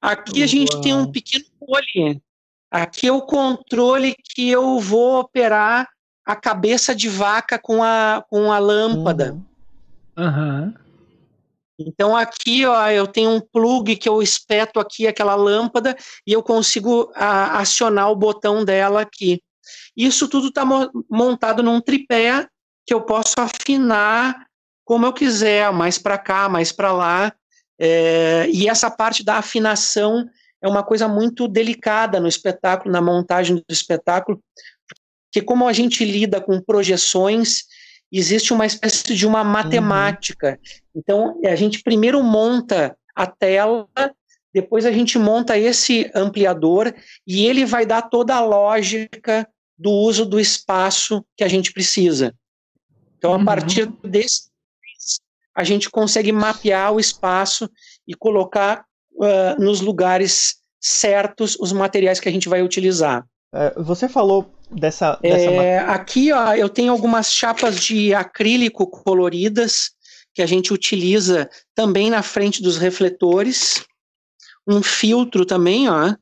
Aqui 0.02 0.44
a 0.44 0.48
gente 0.48 0.74
Uau. 0.74 0.82
tem 0.82 0.94
um 0.94 1.12
pequeno 1.12 1.46
controle. 1.60 2.22
Aqui 2.72 3.08
é 3.08 3.12
o 3.12 3.22
controle 3.22 4.16
que 4.24 4.50
eu 4.50 4.80
vou 4.80 5.20
operar 5.20 5.90
a 6.26 6.36
cabeça 6.36 6.94
de 6.94 7.10
vaca 7.10 7.58
com 7.58 7.84
a, 7.84 8.24
com 8.30 8.52
a 8.52 8.60
lâmpada. 8.60 9.38
Uhum. 10.18 10.74
Então 11.80 12.16
aqui 12.16 12.66
ó, 12.66 12.88
eu 12.90 13.08
tenho 13.08 13.32
um 13.32 13.40
plug 13.40 13.96
que 13.96 14.08
eu 14.08 14.22
espeto 14.22 14.80
aqui 14.80 15.08
aquela 15.08 15.34
lâmpada 15.34 15.96
e 16.28 16.34
eu 16.34 16.44
consigo 16.44 17.12
a, 17.16 17.60
acionar 17.60 18.12
o 18.12 18.16
botão 18.16 18.64
dela 18.66 19.02
aqui. 19.02 19.42
Isso 19.96 20.28
tudo 20.28 20.50
está 20.50 20.64
montado 21.10 21.64
num 21.64 21.82
tripé 21.82 22.48
que 22.86 22.94
eu 22.94 23.02
posso 23.02 23.36
afinar 23.38 24.49
como 24.90 25.06
eu 25.06 25.14
quiser, 25.14 25.72
mais 25.72 26.00
para 26.00 26.18
cá, 26.18 26.50
mais 26.50 26.72
para 26.72 26.92
lá. 26.92 27.32
É, 27.80 28.50
e 28.52 28.68
essa 28.68 28.90
parte 28.90 29.24
da 29.24 29.36
afinação 29.36 30.28
é 30.60 30.68
uma 30.68 30.82
coisa 30.82 31.08
muito 31.08 31.48
delicada 31.48 32.20
no 32.20 32.28
espetáculo, 32.28 32.92
na 32.92 33.00
montagem 33.00 33.58
do 33.58 33.64
espetáculo, 33.70 34.42
porque 35.28 35.46
como 35.46 35.68
a 35.68 35.74
gente 35.74 36.04
lida 36.04 36.42
com 36.42 36.60
projeções, 36.60 37.66
existe 38.12 38.52
uma 38.52 38.66
espécie 38.66 39.14
de 39.14 39.28
uma 39.28 39.44
matemática. 39.44 40.58
Uhum. 40.60 40.80
Então, 40.96 41.42
a 41.46 41.56
gente 41.56 41.84
primeiro 41.84 42.24
monta 42.24 42.98
a 43.16 43.28
tela, 43.28 43.88
depois 44.52 44.88
a 44.88 44.92
gente 44.92 45.20
monta 45.20 45.56
esse 45.56 46.10
ampliador 46.16 46.92
e 47.28 47.46
ele 47.46 47.64
vai 47.64 47.86
dar 47.86 48.02
toda 48.02 48.34
a 48.34 48.44
lógica 48.44 49.48
do 49.78 49.92
uso 49.92 50.26
do 50.26 50.40
espaço 50.40 51.24
que 51.38 51.44
a 51.44 51.48
gente 51.48 51.72
precisa. 51.72 52.34
Então, 53.20 53.34
a 53.34 53.38
uhum. 53.38 53.46
partir 53.46 53.86
desse 54.04 54.49
a 55.60 55.64
gente 55.66 55.90
consegue 55.90 56.32
mapear 56.32 56.94
o 56.94 57.02
espaço 57.02 57.70
e 58.08 58.14
colocar 58.14 58.86
uh, 59.12 59.62
nos 59.62 59.82
lugares 59.82 60.56
certos 60.80 61.58
os 61.60 61.74
materiais 61.74 62.18
que 62.18 62.30
a 62.30 62.32
gente 62.32 62.48
vai 62.48 62.64
utilizar. 62.64 63.28
É, 63.54 63.74
você 63.78 64.08
falou 64.08 64.54
dessa. 64.72 65.20
dessa 65.22 65.52
é, 65.52 65.80
aqui 65.80 66.32
ó, 66.32 66.54
eu 66.54 66.70
tenho 66.70 66.94
algumas 66.94 67.30
chapas 67.34 67.78
de 67.78 68.14
acrílico 68.14 68.88
coloridas 68.88 69.92
que 70.34 70.42
a 70.42 70.46
gente 70.46 70.72
utiliza 70.74 71.50
também 71.76 72.10
na 72.10 72.24
frente 72.24 72.64
dos 72.64 72.78
refletores. 72.78 73.84
Um 74.66 74.82
filtro 74.82 75.46
também, 75.46 75.90
ó, 75.90 76.16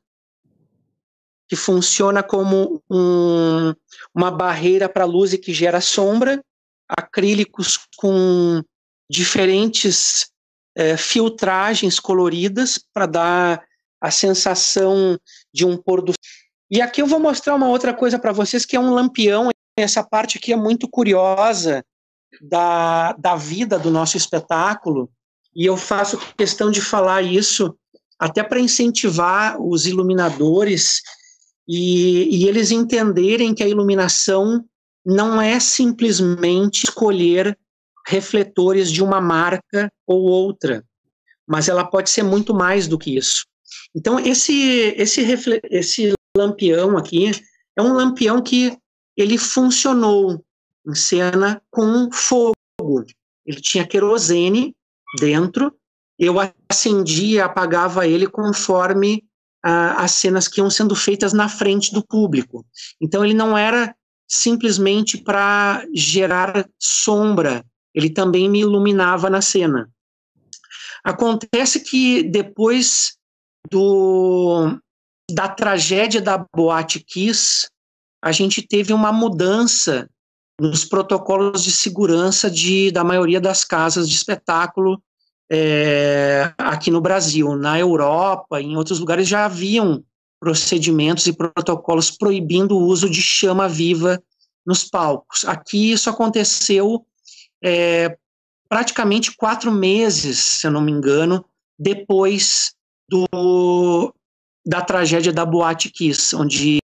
que 1.48 1.54
funciona 1.54 2.24
como 2.24 2.82
um, 2.90 3.72
uma 4.12 4.32
barreira 4.32 4.88
para 4.88 5.04
luz 5.04 5.32
e 5.32 5.38
que 5.38 5.54
gera 5.54 5.80
sombra. 5.80 6.42
Acrílicos 6.88 7.78
com 7.96 8.64
diferentes 9.10 10.28
é, 10.76 10.96
filtragens 10.96 11.98
coloridas 11.98 12.78
para 12.92 13.06
dar 13.06 13.64
a 14.00 14.10
sensação 14.10 15.18
de 15.52 15.64
um 15.64 15.76
pôr 15.76 16.02
do 16.02 16.12
e 16.70 16.82
aqui 16.82 17.00
eu 17.00 17.06
vou 17.06 17.18
mostrar 17.18 17.54
uma 17.54 17.68
outra 17.68 17.94
coisa 17.94 18.18
para 18.18 18.32
vocês 18.32 18.66
que 18.66 18.76
é 18.76 18.80
um 18.80 18.92
lampião. 18.92 19.48
Essa 19.76 20.04
parte 20.04 20.36
aqui 20.36 20.52
é 20.52 20.56
muito 20.56 20.86
curiosa 20.86 21.82
da, 22.42 23.12
da 23.14 23.36
vida 23.36 23.78
do 23.78 23.90
nosso 23.90 24.18
espetáculo 24.18 25.10
e 25.56 25.64
eu 25.64 25.76
faço 25.78 26.18
questão 26.36 26.70
de 26.70 26.82
falar 26.82 27.22
isso 27.22 27.74
até 28.18 28.42
para 28.42 28.60
incentivar 28.60 29.58
os 29.60 29.86
iluminadores 29.86 31.00
e, 31.66 32.36
e 32.36 32.46
eles 32.46 32.70
entenderem 32.70 33.54
que 33.54 33.62
a 33.62 33.68
iluminação 33.68 34.62
não 35.06 35.40
é 35.40 35.58
simplesmente 35.58 36.84
escolher 36.84 37.58
refletores 38.08 38.90
de 38.90 39.02
uma 39.02 39.20
marca 39.20 39.92
ou 40.06 40.22
outra, 40.22 40.82
mas 41.46 41.68
ela 41.68 41.84
pode 41.84 42.08
ser 42.08 42.22
muito 42.22 42.54
mais 42.54 42.88
do 42.88 42.98
que 42.98 43.14
isso. 43.16 43.44
Então, 43.94 44.18
esse, 44.18 44.94
esse, 44.96 45.20
esse 45.70 46.14
lampião 46.34 46.96
aqui 46.96 47.30
é 47.76 47.82
um 47.82 47.92
lampião 47.92 48.42
que 48.42 48.76
ele 49.14 49.36
funcionou 49.36 50.42
em 50.86 50.94
cena 50.94 51.60
com 51.70 52.10
fogo. 52.10 52.54
Ele 53.44 53.60
tinha 53.60 53.86
querosene 53.86 54.74
dentro, 55.18 55.74
eu 56.18 56.36
acendia 56.70 57.44
apagava 57.44 58.06
ele 58.06 58.26
conforme 58.26 59.22
ah, 59.62 60.02
as 60.02 60.12
cenas 60.12 60.48
que 60.48 60.60
iam 60.60 60.70
sendo 60.70 60.94
feitas 60.94 61.34
na 61.34 61.48
frente 61.48 61.92
do 61.92 62.02
público. 62.02 62.64
Então, 62.98 63.22
ele 63.22 63.34
não 63.34 63.56
era 63.56 63.94
simplesmente 64.26 65.18
para 65.18 65.84
gerar 65.94 66.66
sombra 66.78 67.64
ele 67.98 68.10
também 68.10 68.48
me 68.48 68.60
iluminava 68.60 69.28
na 69.28 69.42
cena. 69.42 69.90
Acontece 71.02 71.80
que 71.80 72.22
depois 72.22 73.16
do, 73.68 74.78
da 75.30 75.48
tragédia 75.48 76.20
da 76.20 76.38
Boate 76.54 77.00
Kiss, 77.00 77.68
a 78.22 78.30
gente 78.30 78.62
teve 78.62 78.92
uma 78.92 79.12
mudança 79.12 80.08
nos 80.60 80.84
protocolos 80.84 81.64
de 81.64 81.72
segurança 81.72 82.48
de, 82.48 82.92
da 82.92 83.02
maioria 83.02 83.40
das 83.40 83.64
casas 83.64 84.08
de 84.08 84.14
espetáculo 84.14 85.02
é, 85.50 86.52
aqui 86.56 86.92
no 86.92 87.00
Brasil. 87.00 87.56
Na 87.56 87.78
Europa, 87.78 88.60
em 88.60 88.76
outros 88.76 89.00
lugares, 89.00 89.26
já 89.26 89.44
haviam 89.44 90.04
procedimentos 90.40 91.26
e 91.26 91.32
protocolos 91.32 92.12
proibindo 92.12 92.76
o 92.76 92.84
uso 92.84 93.10
de 93.10 93.20
chama 93.20 93.68
viva 93.68 94.22
nos 94.64 94.84
palcos. 94.84 95.44
Aqui 95.44 95.90
isso 95.90 96.08
aconteceu 96.08 97.04
é, 97.62 98.16
praticamente 98.68 99.34
quatro 99.36 99.72
meses, 99.72 100.38
se 100.38 100.66
eu 100.66 100.70
não 100.70 100.80
me 100.80 100.92
engano, 100.92 101.44
depois 101.78 102.74
do, 103.08 104.14
da 104.66 104.82
tragédia 104.82 105.32
da 105.32 105.46
Boate 105.46 105.90
Kiss, 105.90 106.34
onde 106.34 106.78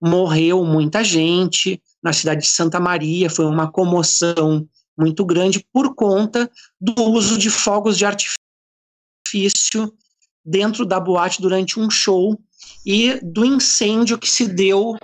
morreu 0.00 0.64
muita 0.64 1.04
gente 1.04 1.80
na 2.02 2.12
cidade 2.12 2.42
de 2.42 2.48
Santa 2.48 2.80
Maria, 2.80 3.30
foi 3.30 3.46
uma 3.46 3.70
comoção 3.70 4.68
muito 4.96 5.24
grande 5.24 5.64
por 5.72 5.94
conta 5.94 6.50
do 6.80 6.94
uso 7.02 7.38
de 7.38 7.50
fogos 7.50 7.96
de 7.96 8.04
artifício 8.04 9.92
dentro 10.44 10.84
da 10.84 11.00
boate 11.00 11.40
durante 11.40 11.80
um 11.80 11.88
show 11.88 12.38
e 12.84 13.18
do 13.22 13.44
incêndio 13.44 14.18
que 14.18 14.28
se 14.28 14.46
deu 14.46 14.96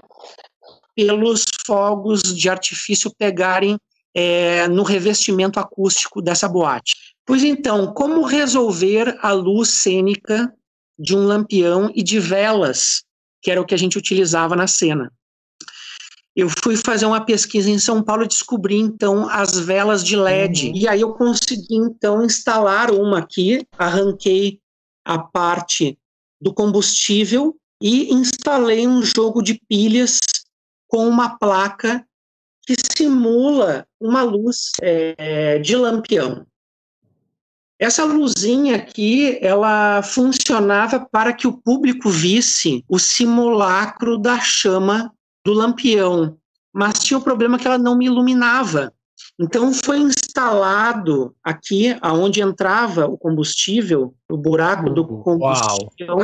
pelos 0.94 1.44
fogos 1.66 2.22
de 2.22 2.48
artifício 2.48 3.10
pegarem 3.16 3.78
é, 4.14 4.66
no 4.68 4.82
revestimento 4.82 5.58
acústico 5.60 6.20
dessa 6.20 6.48
boate. 6.48 6.94
Pois 7.24 7.44
então, 7.44 7.92
como 7.92 8.22
resolver 8.22 9.16
a 9.22 9.32
luz 9.32 9.70
cênica 9.70 10.52
de 10.98 11.16
um 11.16 11.24
lampião 11.24 11.90
e 11.94 12.02
de 12.02 12.18
velas, 12.18 13.04
que 13.40 13.50
era 13.50 13.60
o 13.60 13.64
que 13.64 13.74
a 13.74 13.78
gente 13.78 13.96
utilizava 13.96 14.56
na 14.56 14.66
cena? 14.66 15.12
Eu 16.34 16.48
fui 16.62 16.76
fazer 16.76 17.06
uma 17.06 17.24
pesquisa 17.24 17.70
em 17.70 17.78
São 17.78 18.02
Paulo 18.02 18.24
e 18.24 18.28
descobri 18.28 18.76
então 18.76 19.28
as 19.28 19.58
velas 19.58 20.04
de 20.04 20.16
LED. 20.16 20.68
Uhum. 20.68 20.76
E 20.76 20.88
aí 20.88 21.00
eu 21.00 21.12
consegui 21.14 21.76
então 21.76 22.24
instalar 22.24 22.90
uma 22.90 23.18
aqui, 23.18 23.66
arranquei 23.76 24.60
a 25.04 25.18
parte 25.18 25.98
do 26.40 26.54
combustível 26.54 27.56
e 27.82 28.12
instalei 28.12 28.86
um 28.86 29.02
jogo 29.02 29.42
de 29.42 29.60
pilhas 29.68 30.20
com 30.86 31.08
uma 31.08 31.38
placa 31.38 32.06
que 32.70 32.76
simula 32.96 33.84
uma 34.00 34.22
luz 34.22 34.70
é, 34.80 35.58
de 35.58 35.74
lampião. 35.74 36.46
Essa 37.78 38.04
luzinha 38.04 38.76
aqui, 38.76 39.38
ela 39.40 40.02
funcionava 40.02 41.00
para 41.00 41.32
que 41.32 41.48
o 41.48 41.52
público 41.52 42.08
visse 42.08 42.84
o 42.88 42.98
simulacro 42.98 44.18
da 44.18 44.38
chama 44.38 45.12
do 45.44 45.52
lampião, 45.52 46.38
mas 46.72 47.00
tinha 47.00 47.18
o 47.18 47.22
problema 47.22 47.58
que 47.58 47.66
ela 47.66 47.78
não 47.78 47.96
me 47.96 48.06
iluminava. 48.06 48.92
Então 49.38 49.72
foi 49.72 49.98
instalado 49.98 51.34
aqui, 51.42 51.96
aonde 52.00 52.40
entrava 52.40 53.06
o 53.06 53.18
combustível, 53.18 54.14
o 54.30 54.36
buraco 54.36 54.90
do 54.90 55.04
combustível, 55.04 56.18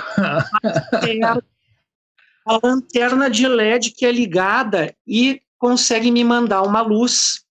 a 2.47 2.59
lanterna 2.63 3.29
de 3.29 3.49
LED 3.49 3.91
que 3.91 4.07
é 4.07 4.13
ligada 4.13 4.95
e 5.07 5.41
consegue 5.67 6.13
me 6.13 6.23
mandar 6.23 6.63
uma 6.63 6.81
luz 6.81 7.45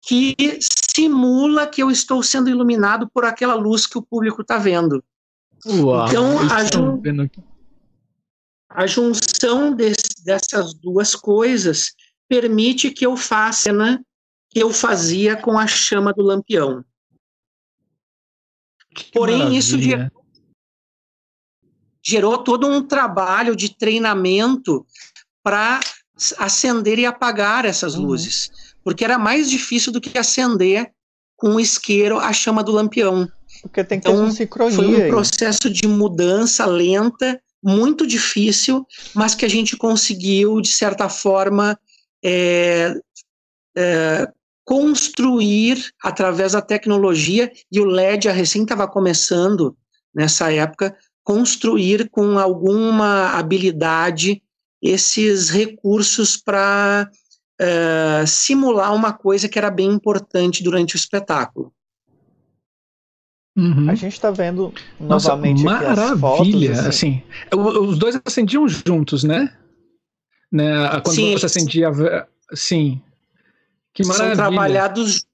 que 0.00 0.34
simula 0.94 1.66
que 1.66 1.82
eu 1.82 1.90
estou 1.90 2.22
sendo 2.22 2.48
iluminado 2.48 3.06
por 3.12 3.26
aquela 3.26 3.52
luz 3.52 3.86
que 3.86 3.98
o 3.98 4.02
público 4.02 4.40
está 4.40 4.56
vendo. 4.56 5.04
Uau, 5.66 6.08
então, 6.08 6.38
a, 6.50 6.64
jun 6.64 7.02
a 8.70 8.86
junção 8.86 9.74
desse, 9.74 10.24
dessas 10.24 10.72
duas 10.72 11.14
coisas 11.14 11.92
permite 12.26 12.90
que 12.90 13.04
eu 13.04 13.14
faça 13.14 13.48
a 13.48 13.52
cena 13.52 14.06
que 14.48 14.62
eu 14.62 14.70
fazia 14.72 15.36
com 15.36 15.58
a 15.58 15.66
chama 15.66 16.14
do 16.14 16.22
lampião. 16.22 16.82
Que 18.94 19.12
Porém, 19.12 19.36
maravilha. 19.36 19.58
isso 19.58 19.78
gerou, 19.78 20.24
gerou 22.02 22.38
todo 22.38 22.66
um 22.66 22.82
trabalho 22.82 23.54
de 23.54 23.68
treinamento 23.76 24.86
para 25.42 25.78
acender 26.38 26.98
e 26.98 27.06
apagar 27.06 27.64
essas 27.64 27.94
uhum. 27.94 28.06
luzes, 28.06 28.50
porque 28.84 29.04
era 29.04 29.18
mais 29.18 29.50
difícil 29.50 29.92
do 29.92 30.00
que 30.00 30.18
acender 30.18 30.90
com 31.36 31.56
o 31.56 31.60
isqueiro 31.60 32.18
a 32.18 32.32
chama 32.32 32.62
do 32.62 32.72
lampião. 32.72 33.28
Porque 33.62 33.82
tem 33.84 34.00
que 34.00 34.08
então, 34.08 34.20
ter 34.20 34.26
uma 34.26 34.32
sincronia. 34.32 34.76
Foi 34.76 34.86
um 34.86 35.02
aí. 35.02 35.08
processo 35.08 35.68
de 35.70 35.86
mudança 35.86 36.66
lenta, 36.66 37.40
muito 37.62 38.06
difícil, 38.06 38.86
mas 39.14 39.34
que 39.34 39.44
a 39.44 39.48
gente 39.48 39.76
conseguiu, 39.76 40.60
de 40.60 40.68
certa 40.68 41.08
forma, 41.08 41.78
é, 42.24 42.94
é, 43.76 44.28
construir 44.64 45.92
através 46.02 46.52
da 46.52 46.62
tecnologia, 46.62 47.50
e 47.70 47.80
o 47.80 47.84
LED 47.84 48.28
a 48.28 48.32
recém 48.32 48.62
estava 48.62 48.88
começando 48.88 49.76
nessa 50.14 50.52
época, 50.52 50.96
construir 51.24 52.08
com 52.10 52.38
alguma 52.38 53.30
habilidade 53.30 54.42
esses 54.82 55.48
recursos 55.48 56.36
para 56.36 57.08
uh, 57.60 58.26
simular 58.26 58.92
uma 58.92 59.12
coisa 59.12 59.48
que 59.48 59.58
era 59.58 59.70
bem 59.70 59.88
importante 59.88 60.62
durante 60.62 60.96
o 60.96 60.98
espetáculo. 60.98 61.72
Uhum. 63.56 63.88
A 63.90 63.94
gente 63.94 64.14
está 64.14 64.30
vendo 64.30 64.72
novamente 64.98 65.62
Nossa, 65.62 66.16
maravilha, 66.16 66.74
fotos, 66.74 66.86
assim. 66.86 67.22
assim. 67.52 67.56
Os 67.56 67.98
dois 67.98 68.20
acendiam 68.24 68.66
juntos, 68.66 69.22
né? 69.22 69.54
né? 70.50 70.88
Quando 71.02 71.14
sim, 71.14 71.32
você 71.32 71.46
acendia, 71.46 71.90
sim. 72.54 73.00
Que 73.94 74.04
maravilha. 74.04 74.36
São 74.36 74.44
trabalhados. 74.44 75.26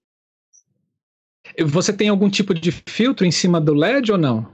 Você 1.65 1.93
tem 1.93 2.09
algum 2.09 2.29
tipo 2.29 2.53
de 2.53 2.71
filtro 2.71 3.25
em 3.25 3.31
cima 3.31 3.61
do 3.61 3.73
LED 3.73 4.13
ou 4.13 4.19
não? 4.19 4.47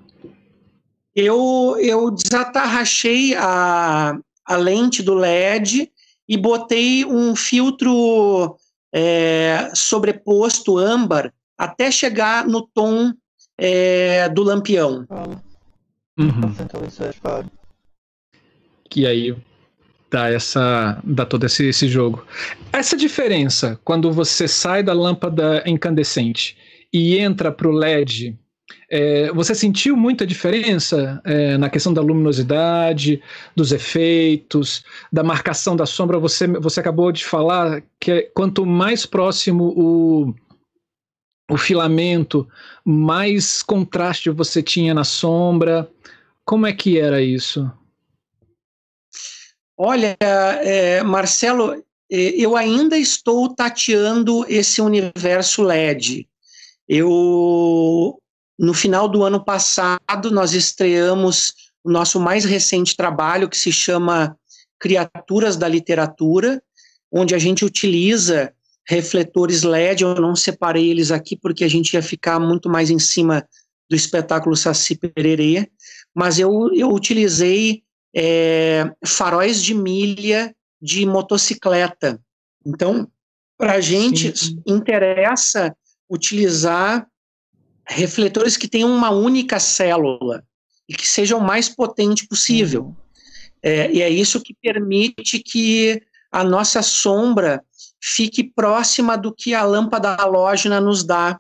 Eu, 1.15 1.77
eu 1.81 2.11
desatarrachei 2.11 3.35
a, 3.35 4.19
a 4.45 4.57
lente 4.57 5.03
do 5.03 5.15
LED 5.15 5.91
e 6.29 6.37
botei 6.37 7.05
um 7.05 7.35
filtro 7.35 8.57
é, 8.93 9.71
sobreposto 9.75 10.79
âmbar 10.79 11.33
até 11.59 11.91
chegar 11.91 12.47
no 12.47 12.63
tom 12.63 13.13
é, 13.59 14.29
do 14.29 14.43
lampião. 14.43 15.07
Uhum. 16.19 16.55
Que 18.89 19.07
aí 19.07 19.37
dá 20.11 20.31
essa 20.31 21.01
dá 21.03 21.27
todo 21.27 21.45
esse, 21.45 21.67
esse 21.67 21.89
jogo. 21.89 22.25
Essa 22.73 22.97
diferença 22.97 23.79
quando 23.85 24.13
você 24.13 24.47
sai 24.47 24.83
da 24.83 24.93
lâmpada 24.93 25.63
incandescente 25.67 26.57
e 26.93 27.19
entra 27.19 27.51
para 27.51 27.69
o 27.69 27.73
LED 27.73 28.39
é, 28.97 29.33
você 29.33 29.57
sentiu 29.57 29.97
muita 29.97 30.25
diferença 30.25 31.21
é, 31.25 31.59
na 31.59 31.69
questão 31.69 31.93
da 31.93 32.01
luminosidade, 32.01 33.21
dos 33.57 33.73
efeitos, 33.73 34.85
da 35.13 35.25
marcação 35.25 35.75
da 35.75 35.85
sombra? 35.85 36.17
Você, 36.21 36.47
você 36.47 36.79
acabou 36.79 37.11
de 37.11 37.25
falar 37.25 37.83
que 37.99 38.31
quanto 38.33 38.65
mais 38.65 39.05
próximo 39.05 39.75
o, 39.77 40.35
o 41.51 41.59
filamento, 41.59 42.47
mais 42.85 43.65
contraste 43.65 44.31
você 44.31 44.63
tinha 44.63 44.95
na 44.95 45.03
sombra. 45.03 45.91
Como 46.45 46.65
é 46.65 46.73
que 46.73 46.97
era 46.97 47.21
isso? 47.21 47.69
Olha, 49.77 50.17
é, 50.21 51.03
Marcelo, 51.03 51.83
é, 52.09 52.17
eu 52.41 52.57
ainda 52.57 52.97
estou 52.97 53.53
tateando 53.53 54.47
esse 54.49 54.81
universo 54.81 55.65
LED. 55.65 56.29
Eu 56.89 58.21
no 58.59 58.73
final 58.73 59.09
do 59.09 59.23
ano 59.25 59.45
passado, 59.45 60.31
nós 60.31 60.53
estreamos 60.53 61.53
o 61.83 61.91
nosso 61.91 62.21
mais 62.21 62.45
recente 62.45 62.97
trabalho, 62.97 63.49
que 63.49 63.57
se 63.57 63.73
chama 63.73 64.37
Criaturas 64.79 65.57
da 65.57 65.69
Literatura, 65.69 66.63
onde 67.13 67.35
a 67.35 67.39
gente 67.39 67.65
utiliza 67.65 68.53
refletores 68.87 69.63
LED. 69.63 70.03
Eu 70.03 70.15
não 70.15 70.35
separei 70.35 70.91
eles 70.91 71.11
aqui 71.11 71.37
porque 71.37 71.65
a 71.65 71.69
gente 71.69 71.95
ia 71.95 72.03
ficar 72.03 72.39
muito 72.39 72.69
mais 72.69 72.91
em 72.91 72.99
cima 72.99 73.47
do 73.89 73.97
espetáculo 73.97 74.57
Saci 74.57 74.97
Pererê, 74.97 75.69
mas 76.15 76.39
eu, 76.39 76.71
eu 76.75 76.91
utilizei 76.91 77.83
é, 78.15 78.91
faróis 79.05 79.63
de 79.63 79.75
milha 79.75 80.55
de 80.81 81.05
motocicleta. 81.05 82.21
Então, 82.65 83.09
para 83.59 83.75
a 83.75 83.81
gente 83.81 84.37
Sim. 84.37 84.63
interessa 84.67 85.75
utilizar 86.09 87.07
refletores 87.87 88.57
que 88.57 88.69
tenham 88.69 88.91
uma 88.91 89.11
única 89.11 89.59
célula 89.59 90.45
e 90.89 90.95
que 90.95 91.07
sejam 91.07 91.39
o 91.39 91.45
mais 91.45 91.69
potente 91.69 92.27
possível. 92.27 92.85
Uhum. 92.85 92.97
É, 93.63 93.91
e 93.91 94.03
é 94.03 94.11
isso 94.11 94.43
que 94.43 94.55
permite 94.55 95.39
que 95.39 96.03
a 96.31 96.45
nossa 96.45 96.83
sombra 96.83 97.63
fique 98.01 98.45
próxima 98.45 99.17
do 99.17 99.33
que 99.33 99.55
a 99.55 99.65
lâmpada 99.65 100.15
halógena 100.15 100.81
nos 100.81 101.03
dá. 101.03 101.39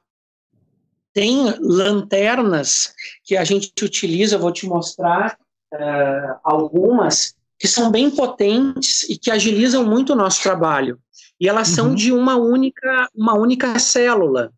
Tem 1.13 1.55
lanternas 1.61 2.95
que 3.23 3.37
a 3.37 3.45
gente 3.45 3.73
utiliza, 3.85 4.39
vou 4.39 4.51
te 4.51 4.67
mostrar 4.67 5.37
uh, 5.75 6.39
algumas, 6.43 7.35
que 7.59 7.69
são 7.69 7.91
bem 7.91 8.11
potentes 8.11 9.03
e 9.05 9.19
que 9.19 9.31
agilizam 9.31 9.85
muito 9.85 10.15
o 10.15 10.17
nosso 10.17 10.43
trabalho. 10.43 10.99
E 11.39 11.49
elas 11.49 11.69
uhum. 11.69 11.75
são 11.75 11.95
de 11.95 12.11
uma 12.11 12.37
única, 12.37 13.09
uma 13.15 13.35
única 13.35 13.79
célula. 13.79 14.51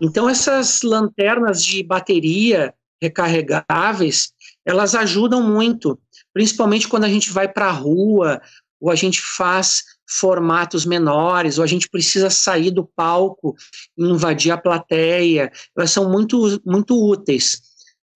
Então, 0.00 0.28
essas 0.28 0.82
lanternas 0.82 1.62
de 1.62 1.82
bateria 1.82 2.74
recarregáveis, 3.00 4.32
elas 4.64 4.94
ajudam 4.94 5.42
muito, 5.42 5.98
principalmente 6.32 6.88
quando 6.88 7.04
a 7.04 7.08
gente 7.08 7.30
vai 7.30 7.48
para 7.48 7.66
a 7.66 7.72
rua, 7.72 8.40
ou 8.80 8.90
a 8.90 8.94
gente 8.94 9.20
faz 9.20 9.82
formatos 10.08 10.86
menores, 10.86 11.58
ou 11.58 11.64
a 11.64 11.66
gente 11.66 11.88
precisa 11.88 12.30
sair 12.30 12.70
do 12.70 12.84
palco 12.84 13.54
e 13.96 14.04
invadir 14.04 14.52
a 14.52 14.58
plateia. 14.58 15.50
Elas 15.76 15.90
são 15.90 16.08
muito, 16.08 16.60
muito 16.64 16.96
úteis. 16.96 17.60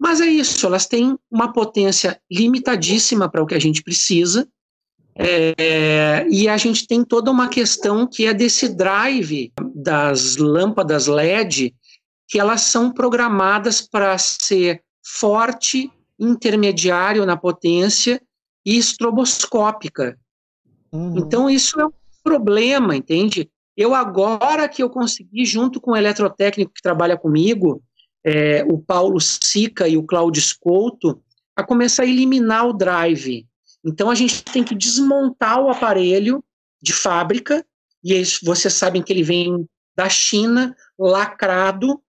Mas 0.01 0.21
é 0.21 0.27
isso, 0.27 0.67
elas 0.67 0.87
têm 0.87 1.17
uma 1.31 1.53
potência 1.53 2.21
limitadíssima 2.31 3.29
para 3.29 3.43
o 3.43 3.47
que 3.47 3.55
a 3.55 3.61
gente 3.61 3.83
precisa, 3.83 4.49
é, 5.15 6.27
e 6.29 6.49
a 6.49 6.57
gente 6.57 6.87
tem 6.87 7.05
toda 7.05 7.31
uma 7.31 7.49
questão 7.49 8.07
que 8.07 8.27
é 8.27 8.33
desse 8.33 8.69
drive 8.69 9.53
das 9.75 10.37
lâmpadas 10.37 11.07
LED, 11.07 11.75
que 12.29 12.41
elas 12.41 12.63
são 12.63 12.91
programadas 12.91 13.83
para 13.83 14.17
ser 14.17 14.83
forte, 15.05 15.91
intermediário 16.19 17.27
na 17.27 17.37
potência 17.37 18.21
e 18.65 18.77
estroboscópica. 18.79 20.17
Uhum. 20.93 21.19
Então, 21.19 21.51
isso 21.51 21.81
é 21.81 21.87
um 21.87 21.93
problema, 22.23 22.97
entende? 22.97 23.51
Eu, 23.77 23.95
agora 23.95 24.69
que 24.69 24.83
eu 24.83 24.89
consegui, 24.89 25.45
junto 25.45 25.81
com 25.81 25.93
o 25.93 25.97
eletrotécnico 25.97 26.73
que 26.73 26.83
trabalha 26.83 27.17
comigo, 27.17 27.83
é, 28.25 28.65
o 28.65 28.79
Paulo 28.79 29.19
Sica 29.21 29.89
e 29.89 29.97
o 29.97 30.05
Claudio 30.05 30.41
Scouto, 30.41 31.21
a 31.57 31.65
começar 31.65 32.05
a 32.05 32.07
eliminar 32.07 32.67
o 32.67 32.73
drive. 32.73 33.47
Então 33.85 34.11
a 34.11 34.15
gente 34.15 34.45
tem 34.45 34.63
que 34.63 34.75
desmontar 34.75 35.61
o 35.61 35.69
aparelho 35.69 36.43
de 36.81 36.93
fábrica, 36.93 37.65
e 38.03 38.13
eles, 38.13 38.39
vocês 38.43 38.75
sabem 38.75 39.03
que 39.03 39.13
ele 39.13 39.23
vem 39.23 39.69
da 39.95 40.09
China, 40.09 40.75
lacrado. 40.99 42.01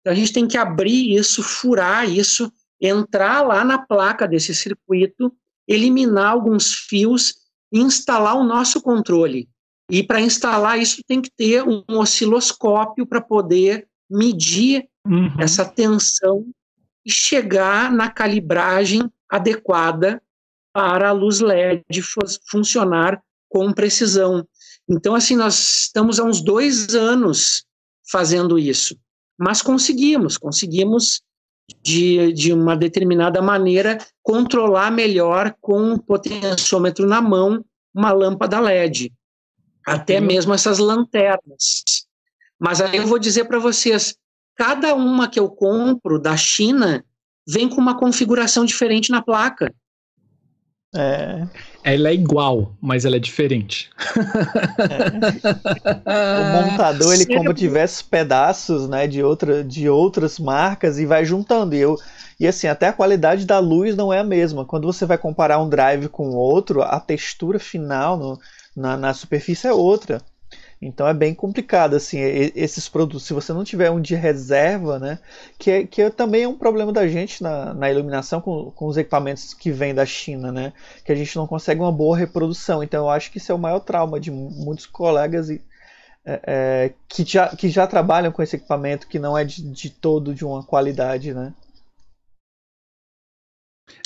Então 0.00 0.12
a 0.12 0.14
gente 0.14 0.32
tem 0.32 0.46
que 0.46 0.56
abrir 0.56 1.14
isso, 1.14 1.42
furar 1.42 2.08
isso, 2.08 2.52
entrar 2.80 3.42
lá 3.42 3.64
na 3.64 3.78
placa 3.78 4.26
desse 4.26 4.54
circuito, 4.54 5.32
eliminar 5.66 6.32
alguns 6.32 6.74
fios 6.74 7.34
e 7.72 7.78
instalar 7.78 8.36
o 8.36 8.44
nosso 8.44 8.80
controle. 8.80 9.48
E 9.90 10.02
para 10.02 10.20
instalar 10.20 10.78
isso 10.78 11.02
tem 11.06 11.20
que 11.20 11.30
ter 11.30 11.62
um 11.62 11.82
osciloscópio 11.88 13.06
para 13.06 13.20
poder 13.20 13.88
medir 14.10 14.86
uhum. 15.06 15.34
essa 15.38 15.64
tensão 15.64 16.46
e 17.04 17.10
chegar 17.10 17.90
na 17.90 18.10
calibragem 18.10 19.10
adequada 19.30 20.22
para 20.78 21.08
a 21.08 21.12
luz 21.12 21.40
LED 21.40 21.84
funcionar 22.48 23.20
com 23.48 23.72
precisão. 23.72 24.46
Então, 24.88 25.12
assim, 25.12 25.34
nós 25.34 25.80
estamos 25.80 26.20
há 26.20 26.24
uns 26.24 26.40
dois 26.40 26.94
anos 26.94 27.64
fazendo 28.08 28.56
isso, 28.56 28.96
mas 29.36 29.60
conseguimos, 29.60 30.38
conseguimos 30.38 31.20
de, 31.82 32.32
de 32.32 32.52
uma 32.52 32.76
determinada 32.76 33.42
maneira 33.42 33.98
controlar 34.22 34.92
melhor 34.92 35.52
com 35.60 35.94
o 35.94 36.00
potenciômetro 36.00 37.08
na 37.08 37.20
mão 37.20 37.64
uma 37.92 38.12
lâmpada 38.12 38.60
LED, 38.60 39.12
até 39.84 40.20
mesmo 40.20 40.54
essas 40.54 40.78
lanternas. 40.78 42.06
Mas 42.56 42.80
aí 42.80 42.98
eu 42.98 43.06
vou 43.08 43.18
dizer 43.18 43.46
para 43.46 43.58
vocês, 43.58 44.16
cada 44.54 44.94
uma 44.94 45.26
que 45.26 45.40
eu 45.40 45.50
compro 45.50 46.20
da 46.20 46.36
China 46.36 47.04
vem 47.44 47.68
com 47.68 47.80
uma 47.80 47.98
configuração 47.98 48.64
diferente 48.64 49.10
na 49.10 49.20
placa. 49.20 49.74
É. 50.94 51.46
Ela 51.84 52.08
é 52.08 52.14
igual, 52.14 52.74
mas 52.80 53.04
ela 53.04 53.16
é 53.16 53.18
diferente. 53.18 53.90
É. 56.06 56.38
O 56.40 56.70
montador, 56.70 57.12
ele 57.14 57.26
como 57.26 57.52
tivesse 57.52 58.02
pedaços, 58.02 58.88
né, 58.88 59.06
de, 59.06 59.22
outra, 59.22 59.62
de 59.62 59.88
outras 59.88 60.38
marcas 60.38 60.98
e 60.98 61.04
vai 61.04 61.24
juntando. 61.24 61.74
E, 61.74 61.78
eu, 61.78 61.96
e 62.40 62.46
assim, 62.46 62.66
até 62.66 62.88
a 62.88 62.92
qualidade 62.92 63.44
da 63.46 63.58
luz 63.58 63.96
não 63.96 64.12
é 64.12 64.20
a 64.20 64.24
mesma. 64.24 64.64
Quando 64.64 64.86
você 64.86 65.04
vai 65.04 65.18
comparar 65.18 65.58
um 65.58 65.68
drive 65.68 66.08
com 66.08 66.30
outro, 66.30 66.82
a 66.82 66.98
textura 66.98 67.58
final 67.58 68.16
no, 68.16 68.38
na, 68.74 68.96
na 68.96 69.12
superfície 69.14 69.66
é 69.66 69.72
outra. 69.72 70.22
Então 70.80 71.08
é 71.08 71.14
bem 71.14 71.34
complicado 71.34 71.94
assim 71.96 72.18
esses 72.54 72.88
produtos. 72.88 73.24
Se 73.24 73.32
você 73.32 73.52
não 73.52 73.64
tiver 73.64 73.90
um 73.90 74.00
de 74.00 74.14
reserva, 74.14 74.98
né, 74.98 75.18
que, 75.58 75.70
é, 75.70 75.86
que 75.86 76.02
é, 76.02 76.10
também 76.10 76.44
é 76.44 76.48
um 76.48 76.56
problema 76.56 76.92
da 76.92 77.06
gente 77.08 77.42
na, 77.42 77.74
na 77.74 77.90
iluminação 77.90 78.40
com, 78.40 78.70
com 78.70 78.86
os 78.86 78.96
equipamentos 78.96 79.52
que 79.54 79.72
vêm 79.72 79.92
da 79.92 80.06
China, 80.06 80.52
né, 80.52 80.72
que 81.04 81.10
a 81.10 81.16
gente 81.16 81.34
não 81.36 81.46
consegue 81.46 81.80
uma 81.80 81.90
boa 81.90 82.16
reprodução. 82.16 82.82
Então 82.82 83.06
eu 83.06 83.10
acho 83.10 83.32
que 83.32 83.38
isso 83.38 83.50
é 83.50 83.54
o 83.54 83.58
maior 83.58 83.80
trauma 83.80 84.20
de 84.20 84.30
muitos 84.30 84.86
colegas 84.86 85.50
e, 85.50 85.60
é, 86.24 86.40
é, 86.46 86.94
que, 87.08 87.24
já, 87.24 87.48
que 87.48 87.68
já 87.68 87.86
trabalham 87.86 88.30
com 88.30 88.42
esse 88.42 88.54
equipamento 88.54 89.08
que 89.08 89.18
não 89.18 89.36
é 89.36 89.44
de, 89.44 89.62
de 89.62 89.90
todo 89.90 90.34
de 90.34 90.44
uma 90.44 90.62
qualidade, 90.62 91.34
né. 91.34 91.52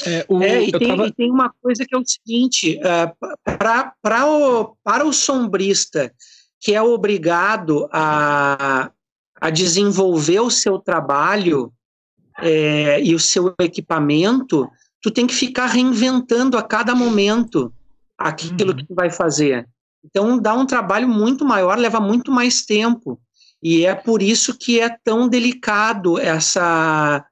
É, 0.07 0.25
o, 0.29 0.43
é 0.43 0.63
e, 0.63 0.73
tem, 0.73 0.89
tava... 0.89 1.07
e, 1.09 1.13
tem, 1.13 1.31
uma 1.31 1.53
coisa 1.61 1.85
que 1.85 1.95
é 1.95 1.99
o 1.99 2.05
seguinte: 2.07 2.79
uh, 2.79 3.57
pra, 3.59 3.93
pra 4.01 4.27
o, 4.27 4.77
para 4.83 5.05
o 5.05 5.13
sombrista 5.13 6.13
que 6.63 6.73
é 6.73 6.81
obrigado 6.81 7.89
a, 7.93 8.93
a 9.41 9.51
desenvolver 9.51 10.39
o 10.39 10.49
seu 10.49 10.79
trabalho 10.79 11.73
é, 12.39 13.03
e 13.03 13.17
o 13.17 13.19
seu 13.19 13.53
equipamento, 13.61 14.71
tu 15.03 15.11
tem 15.11 15.27
que 15.27 15.35
ficar 15.35 15.67
reinventando 15.67 16.57
a 16.57 16.63
cada 16.63 16.95
momento 16.95 17.75
aquilo 18.17 18.71
uhum. 18.71 18.77
que 18.77 18.87
tu 18.87 18.95
vai 18.95 19.11
fazer. 19.11 19.69
Então 20.05 20.39
dá 20.39 20.55
um 20.55 20.65
trabalho 20.65 21.09
muito 21.09 21.45
maior, 21.45 21.77
leva 21.77 22.01
muito 22.01 22.31
mais 22.31 22.65
tempo. 22.65 23.21
E 23.61 23.85
é 23.85 23.95
por 23.95 24.23
isso 24.23 24.57
que 24.57 24.81
é 24.81 24.89
tão 25.05 25.29
delicado 25.29 26.19
essa 26.19 27.25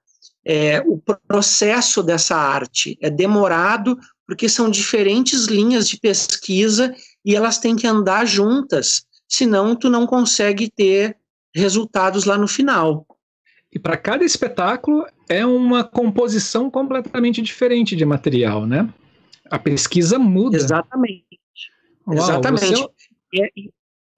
é, 0.44 0.81
o 0.81 1.01
processo 1.28 2.02
dessa 2.02 2.36
arte. 2.36 2.98
É 3.01 3.09
demorado 3.09 3.97
porque 4.27 4.48
são 4.48 4.69
diferentes 4.69 5.47
linhas 5.47 5.89
de 5.89 5.98
pesquisa 5.98 6.93
e 7.24 7.36
elas 7.36 7.59
têm 7.59 7.77
que 7.77 7.86
andar 7.86 8.24
juntas, 8.24 9.05
senão 9.31 9.77
tu 9.77 9.89
não 9.89 10.07
consegue 10.07 10.69
ter 10.69 11.16
resultados 11.55 12.24
lá 12.24 12.36
no 12.36 12.48
final. 12.48 13.07
E 13.73 13.78
para 13.78 13.97
cada 13.97 14.24
espetáculo 14.24 15.07
é 15.28 15.47
uma 15.47 15.85
composição 15.85 16.69
completamente 16.69 17.40
diferente 17.40 17.94
de 17.94 18.05
material, 18.05 18.66
né? 18.66 18.93
A 19.48 19.59
pesquisa 19.59 20.19
muda. 20.19 20.57
Exatamente. 20.57 21.40
Uau, 22.07 22.16
Exatamente. 22.19 22.89
É... 23.35 23.48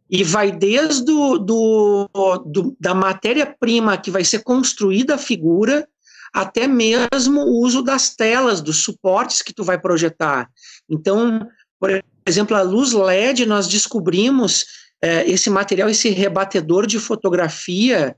E 0.09 0.25
vai 0.25 0.53
desde 0.53 1.05
do, 1.05 1.39
do, 1.39 2.09
do 2.45 2.77
da 2.79 2.95
matéria-prima 2.95 3.97
que 3.97 4.11
vai 4.11 4.25
ser 4.25 4.43
construída 4.43 5.15
a 5.15 5.19
figura, 5.19 5.89
até 6.35 6.67
mesmo 6.67 7.41
o 7.41 7.63
uso 7.63 7.83
das 7.83 8.15
telas, 8.15 8.61
dos 8.61 8.83
suportes 8.83 9.41
que 9.41 9.55
tu 9.55 9.65
vai 9.65 9.79
projetar. 9.79 10.51
Então, 10.89 11.47
por 11.81 12.03
exemplo, 12.27 12.57
a 12.57 12.63
luz 12.63 12.93
LED, 12.93 13.47
nós 13.47 13.67
descobrimos 13.67 14.82
é, 15.03 15.29
esse 15.29 15.51
material, 15.51 15.89
esse 15.89 16.11
rebatedor 16.11 16.87
de 16.87 16.99
fotografia 16.99 18.17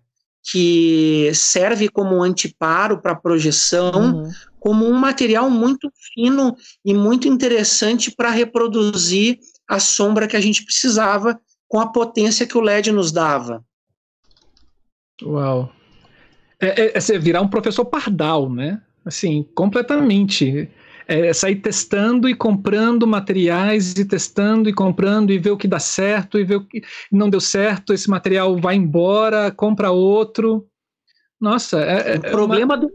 que 0.50 1.30
serve 1.32 1.88
como 1.88 2.22
anteparo 2.22 3.00
para 3.00 3.14
projeção, 3.14 3.92
uhum. 3.92 4.30
como 4.60 4.86
um 4.86 4.92
material 4.92 5.48
muito 5.48 5.90
fino 6.12 6.54
e 6.84 6.92
muito 6.92 7.26
interessante 7.26 8.10
para 8.10 8.28
reproduzir 8.28 9.38
a 9.66 9.80
sombra 9.80 10.28
que 10.28 10.36
a 10.36 10.40
gente 10.40 10.62
precisava 10.62 11.40
com 11.66 11.80
a 11.80 11.90
potência 11.90 12.46
que 12.46 12.58
o 12.58 12.60
LED 12.60 12.92
nos 12.92 13.10
dava. 13.10 13.64
Uau. 15.22 15.72
É, 16.60 16.82
é, 16.86 16.92
é 16.96 17.18
virar 17.18 17.40
um 17.40 17.48
professor 17.48 17.86
pardal, 17.86 18.50
né? 18.50 18.82
Assim, 19.04 19.46
completamente 19.54 20.70
é, 21.06 21.32
sair 21.32 21.56
testando 21.56 22.28
e 22.28 22.34
comprando 22.34 23.06
materiais 23.06 23.92
e 23.92 24.04
testando 24.04 24.68
e 24.68 24.72
comprando 24.72 25.32
e 25.32 25.38
ver 25.38 25.50
o 25.50 25.56
que 25.56 25.68
dá 25.68 25.78
certo 25.78 26.38
e 26.38 26.44
ver 26.44 26.56
o 26.56 26.64
que 26.64 26.82
não 27.10 27.28
deu 27.28 27.40
certo, 27.40 27.92
esse 27.92 28.08
material 28.08 28.56
vai 28.56 28.76
embora, 28.76 29.50
compra 29.50 29.90
outro. 29.90 30.66
Nossa, 31.40 31.80
é, 31.80 32.14
é 32.14 32.16
o 32.16 32.20
problema, 32.20 32.74
uma... 32.74 32.80
do, 32.80 32.90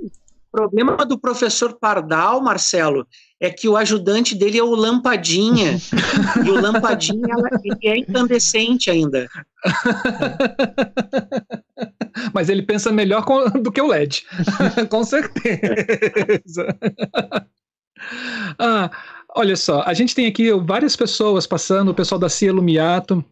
problema 0.52 1.06
do 1.06 1.18
professor 1.18 1.78
Pardal, 1.80 2.42
Marcelo, 2.42 3.08
é 3.40 3.50
que 3.50 3.70
o 3.70 3.78
ajudante 3.78 4.36
dele 4.36 4.58
é 4.58 4.64
o 4.64 4.76
Lampadinha. 4.76 5.78
e 6.46 6.50
o 6.50 6.60
Lampadinha 6.60 7.36
ele 7.64 7.88
é 7.88 7.98
incandescente 7.98 8.90
ainda. 8.90 9.28
Mas 12.34 12.50
ele 12.50 12.64
pensa 12.64 12.92
melhor 12.92 13.24
com, 13.24 13.50
do 13.62 13.72
que 13.72 13.82
o 13.82 13.88
LED. 13.88 14.26
com 14.90 15.04
certeza. 15.04 16.76
Ah, 18.58 18.90
olha 19.36 19.56
só, 19.56 19.84
a 19.86 19.94
gente 19.94 20.16
tem 20.16 20.26
aqui 20.26 20.52
várias 20.54 20.96
pessoas 20.96 21.46
passando, 21.46 21.90
o 21.90 21.94
pessoal 21.94 22.20
da 22.20 22.30
Cia 22.30 22.52
Lumiato, 22.52 23.24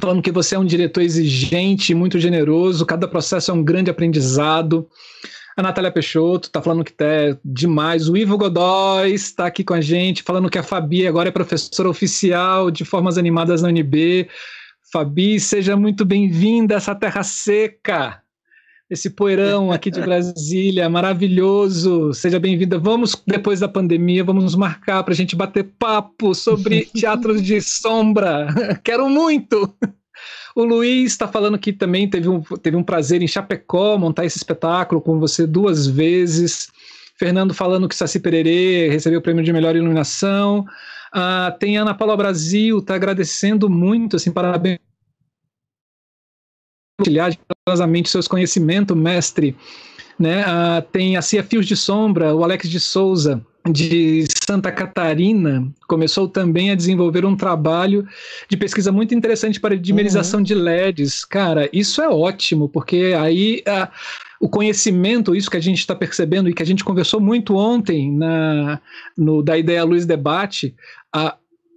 falando 0.00 0.22
que 0.22 0.32
você 0.32 0.54
é 0.54 0.58
um 0.58 0.64
diretor 0.64 1.02
exigente, 1.02 1.94
muito 1.94 2.18
generoso, 2.18 2.86
cada 2.86 3.08
processo 3.08 3.50
é 3.50 3.54
um 3.54 3.62
grande 3.62 3.90
aprendizado. 3.90 4.88
A 5.56 5.62
Natália 5.62 5.92
Peixoto 5.92 6.48
está 6.48 6.60
falando 6.60 6.82
que 6.84 6.92
é 6.98 7.38
demais. 7.44 8.08
O 8.08 8.16
Ivo 8.16 8.36
Godoy 8.36 9.12
está 9.12 9.46
aqui 9.46 9.62
com 9.62 9.72
a 9.72 9.80
gente, 9.80 10.24
falando 10.24 10.50
que 10.50 10.58
a 10.58 10.64
Fabi 10.64 11.06
agora 11.06 11.28
é 11.28 11.32
professora 11.32 11.88
oficial 11.88 12.72
de 12.72 12.84
formas 12.84 13.16
animadas 13.16 13.62
na 13.62 13.68
UNB. 13.68 14.28
Fabi, 14.92 15.38
seja 15.38 15.76
muito 15.76 16.04
bem-vinda 16.04 16.74
a 16.74 16.78
essa 16.78 16.94
terra 16.94 17.22
seca 17.22 18.23
esse 18.88 19.10
poeirão 19.10 19.72
aqui 19.72 19.90
de 19.90 20.00
Brasília, 20.00 20.88
maravilhoso. 20.88 22.12
Seja 22.12 22.38
bem-vinda. 22.38 22.78
Vamos, 22.78 23.16
depois 23.26 23.60
da 23.60 23.68
pandemia, 23.68 24.22
vamos 24.22 24.44
nos 24.44 24.54
marcar 24.54 25.02
para 25.02 25.14
a 25.14 25.16
gente 25.16 25.34
bater 25.34 25.64
papo 25.78 26.34
sobre 26.34 26.84
teatros 26.94 27.42
de 27.42 27.60
sombra. 27.60 28.48
Quero 28.84 29.08
muito! 29.08 29.74
O 30.54 30.64
Luiz 30.64 31.12
está 31.12 31.26
falando 31.26 31.58
que 31.58 31.72
também 31.72 32.08
teve 32.08 32.28
um, 32.28 32.40
teve 32.40 32.76
um 32.76 32.82
prazer 32.82 33.22
em 33.22 33.26
Chapecó 33.26 33.98
montar 33.98 34.24
esse 34.24 34.36
espetáculo 34.36 35.00
com 35.00 35.18
você 35.18 35.46
duas 35.46 35.86
vezes. 35.86 36.68
Fernando 37.18 37.54
falando 37.54 37.88
que 37.88 37.96
Saci 37.96 38.20
Pererê 38.20 38.88
recebeu 38.90 39.18
o 39.18 39.22
prêmio 39.22 39.42
de 39.42 39.52
melhor 39.52 39.74
iluminação. 39.74 40.64
Ah, 41.12 41.56
tem 41.58 41.76
Ana 41.76 41.94
Paula 41.94 42.16
Brasil, 42.16 42.78
está 42.78 42.94
agradecendo 42.94 43.70
muito, 43.70 44.16
assim, 44.16 44.30
parabéns 44.30 44.78
compartilhar 46.96 47.30
generosamente 47.30 48.08
seus 48.08 48.28
conhecimentos, 48.28 48.96
mestre. 48.96 49.56
Né? 50.18 50.44
Ah, 50.46 50.82
tem 50.92 51.16
a 51.16 51.22
Cia 51.22 51.42
Fios 51.42 51.66
de 51.66 51.76
Sombra, 51.76 52.34
o 52.34 52.44
Alex 52.44 52.68
de 52.68 52.78
Souza, 52.78 53.44
de 53.68 54.26
Santa 54.46 54.70
Catarina, 54.70 55.66
começou 55.88 56.28
também 56.28 56.70
a 56.70 56.74
desenvolver 56.74 57.24
um 57.24 57.34
trabalho 57.34 58.06
de 58.48 58.56
pesquisa 58.56 58.92
muito 58.92 59.14
interessante 59.14 59.58
para 59.58 59.76
dimerização 59.76 60.40
uhum. 60.40 60.44
de 60.44 60.54
LEDs. 60.54 61.24
Cara, 61.24 61.68
isso 61.72 62.00
é 62.02 62.08
ótimo, 62.08 62.68
porque 62.68 63.14
aí 63.18 63.62
ah, 63.66 63.90
o 64.38 64.48
conhecimento, 64.48 65.34
isso 65.34 65.50
que 65.50 65.56
a 65.56 65.62
gente 65.62 65.78
está 65.78 65.94
percebendo 65.94 66.48
e 66.48 66.54
que 66.54 66.62
a 66.62 66.66
gente 66.66 66.84
conversou 66.84 67.20
muito 67.20 67.56
ontem 67.56 68.12
na, 68.12 68.80
no 69.16 69.42
da 69.42 69.56
Ideia 69.56 69.82
Luz 69.82 70.04
Debate, 70.04 70.74
a, 71.12 71.36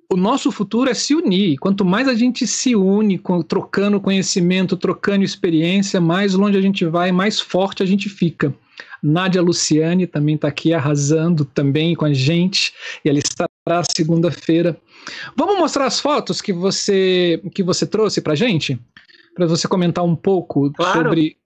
o 0.10 0.16
nosso 0.16 0.52
futuro 0.52 0.90
é 0.90 0.94
se 0.94 1.14
unir. 1.14 1.58
Quanto 1.58 1.84
mais 1.84 2.08
a 2.08 2.14
gente 2.14 2.48
se 2.48 2.76
une, 2.76 3.22
trocando 3.48 4.00
conhecimento, 4.00 4.78
trocando 4.78 5.24
experiência, 5.24 6.00
mais 6.00 6.34
longe 6.34 6.58
a 6.58 6.62
gente 6.62 6.86
vai, 6.86 7.12
mais 7.12 7.40
forte 7.40 7.84
a 7.84 7.86
gente 7.86 8.08
fica. 8.08 8.54
Nádia 9.04 9.42
Luciane 9.42 10.08
também 10.08 10.36
está 10.36 10.48
aqui 10.48 10.74
arrasando 10.74 11.46
também 11.46 11.94
com 11.94 12.06
a 12.06 12.14
gente, 12.14 12.74
e 13.04 13.10
ela 13.10 13.20
estará 13.20 13.84
segunda-feira. 13.96 14.80
Vamos 15.36 15.58
mostrar 15.58 15.86
as 15.86 16.00
fotos 16.00 16.42
que 16.42 16.54
você 16.54 17.42
que 17.54 17.62
você 17.62 17.86
trouxe 17.86 18.22
para 18.22 18.36
gente, 18.36 18.80
para 19.36 19.46
você 19.46 19.68
comentar 19.68 20.04
um 20.04 20.16
pouco 20.16 20.72
claro. 20.72 21.04
sobre 21.04 21.38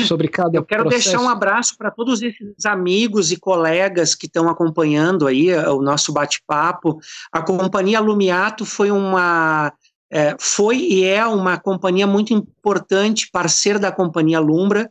sobre 0.00 0.28
cada 0.28 0.56
Eu 0.56 0.64
quero 0.64 0.84
processo. 0.84 1.10
deixar 1.10 1.22
um 1.22 1.28
abraço 1.28 1.76
para 1.76 1.90
todos 1.90 2.22
esses 2.22 2.64
amigos 2.64 3.30
e 3.30 3.36
colegas 3.36 4.14
que 4.14 4.26
estão 4.26 4.48
acompanhando 4.48 5.26
aí 5.26 5.50
eh, 5.50 5.68
o 5.68 5.80
nosso 5.82 6.12
bate-papo. 6.12 6.98
A 7.30 7.42
companhia 7.42 8.00
Lumiato 8.00 8.64
foi 8.64 8.90
uma 8.90 9.72
é, 10.12 10.36
foi 10.38 10.76
e 10.76 11.04
é 11.04 11.26
uma 11.26 11.58
companhia 11.58 12.06
muito 12.06 12.34
importante, 12.34 13.30
parceira 13.32 13.78
da 13.78 13.90
companhia 13.90 14.38
Lumbra, 14.38 14.90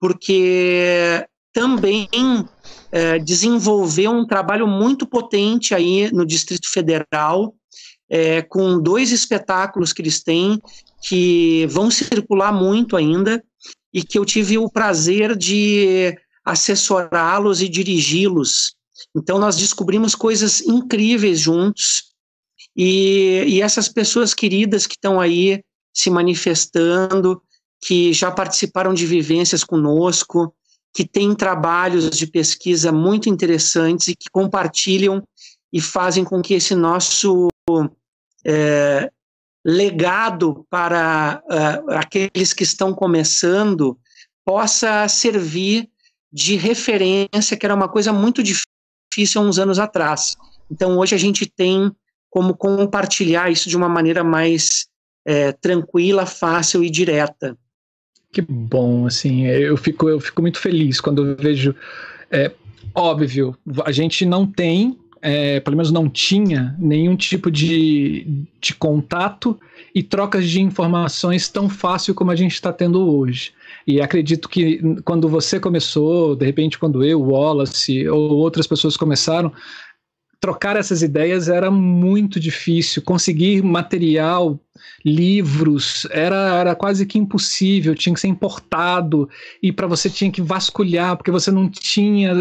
porque 0.00 1.24
também 1.52 2.08
é, 2.90 3.18
desenvolveu 3.18 4.10
um 4.10 4.26
trabalho 4.26 4.66
muito 4.66 5.06
potente 5.06 5.72
aí 5.72 6.10
no 6.12 6.26
Distrito 6.26 6.68
Federal, 6.68 7.54
é, 8.10 8.42
com 8.42 8.80
dois 8.80 9.12
espetáculos 9.12 9.92
que 9.92 10.02
eles 10.02 10.22
têm, 10.22 10.60
que 11.00 11.66
vão 11.70 11.88
circular 11.90 12.52
muito 12.52 12.96
ainda, 12.96 13.42
e 13.96 14.02
que 14.02 14.18
eu 14.18 14.26
tive 14.26 14.58
o 14.58 14.68
prazer 14.68 15.34
de 15.34 16.14
assessorá-los 16.44 17.62
e 17.62 17.68
dirigi-los. 17.68 18.74
Então, 19.16 19.38
nós 19.38 19.56
descobrimos 19.56 20.14
coisas 20.14 20.60
incríveis 20.60 21.40
juntos, 21.40 22.12
e, 22.76 23.42
e 23.46 23.62
essas 23.62 23.88
pessoas 23.88 24.34
queridas 24.34 24.86
que 24.86 24.96
estão 24.96 25.18
aí 25.18 25.62
se 25.94 26.10
manifestando, 26.10 27.40
que 27.80 28.12
já 28.12 28.30
participaram 28.30 28.92
de 28.92 29.06
vivências 29.06 29.64
conosco, 29.64 30.54
que 30.94 31.08
têm 31.08 31.34
trabalhos 31.34 32.10
de 32.10 32.26
pesquisa 32.26 32.92
muito 32.92 33.30
interessantes 33.30 34.08
e 34.08 34.14
que 34.14 34.28
compartilham 34.30 35.26
e 35.72 35.80
fazem 35.80 36.22
com 36.22 36.42
que 36.42 36.52
esse 36.52 36.74
nosso 36.74 37.48
é, 38.44 39.10
legado 39.66 40.64
para 40.70 41.42
uh, 41.44 41.90
aqueles 41.92 42.52
que 42.52 42.62
estão 42.62 42.94
começando 42.94 43.98
possa 44.44 45.08
servir 45.08 45.88
de 46.32 46.54
referência, 46.54 47.56
que 47.56 47.66
era 47.66 47.74
uma 47.74 47.88
coisa 47.88 48.12
muito 48.12 48.44
difícil 48.44 49.42
uns 49.42 49.58
anos 49.58 49.80
atrás. 49.80 50.36
Então, 50.70 50.96
hoje 50.96 51.16
a 51.16 51.18
gente 51.18 51.46
tem 51.46 51.90
como 52.30 52.54
compartilhar 52.54 53.50
isso 53.50 53.68
de 53.68 53.76
uma 53.76 53.88
maneira 53.88 54.22
mais 54.22 54.86
é, 55.26 55.50
tranquila, 55.50 56.26
fácil 56.26 56.84
e 56.84 56.90
direta. 56.90 57.58
Que 58.32 58.42
bom, 58.42 59.06
assim, 59.06 59.46
eu 59.46 59.76
fico, 59.76 60.08
eu 60.08 60.20
fico 60.20 60.42
muito 60.42 60.60
feliz 60.60 61.00
quando 61.00 61.26
eu 61.26 61.36
vejo 61.36 61.74
é, 62.30 62.52
óbvio, 62.94 63.56
a 63.84 63.92
gente 63.92 64.24
não 64.24 64.46
tem, 64.46 64.98
é, 65.26 65.58
pelo 65.58 65.76
menos 65.76 65.90
não 65.90 66.08
tinha, 66.08 66.76
nenhum 66.78 67.16
tipo 67.16 67.50
de, 67.50 68.44
de 68.60 68.72
contato 68.76 69.58
e 69.92 70.00
trocas 70.00 70.48
de 70.48 70.62
informações 70.62 71.48
tão 71.48 71.68
fácil 71.68 72.14
como 72.14 72.30
a 72.30 72.36
gente 72.36 72.52
está 72.52 72.72
tendo 72.72 73.04
hoje. 73.12 73.52
E 73.84 74.00
acredito 74.00 74.48
que 74.48 74.80
quando 75.04 75.28
você 75.28 75.58
começou, 75.58 76.36
de 76.36 76.46
repente, 76.46 76.78
quando 76.78 77.02
eu, 77.02 77.20
Wallace 77.20 78.08
ou 78.08 78.34
outras 78.34 78.68
pessoas 78.68 78.96
começaram, 78.96 79.52
trocar 80.40 80.76
essas 80.76 81.02
ideias 81.02 81.48
era 81.48 81.70
muito 81.70 82.38
difícil. 82.38 83.02
Conseguir 83.02 83.62
material, 83.62 84.60
livros, 85.04 86.06
era, 86.10 86.54
era 86.56 86.74
quase 86.74 87.06
que 87.06 87.18
impossível. 87.18 87.94
Tinha 87.94 88.14
que 88.14 88.20
ser 88.20 88.28
importado 88.28 89.28
e 89.62 89.72
para 89.72 89.86
você 89.86 90.10
tinha 90.10 90.30
que 90.30 90.42
vasculhar, 90.42 91.16
porque 91.16 91.30
você 91.30 91.50
não 91.50 91.68
tinha. 91.68 92.32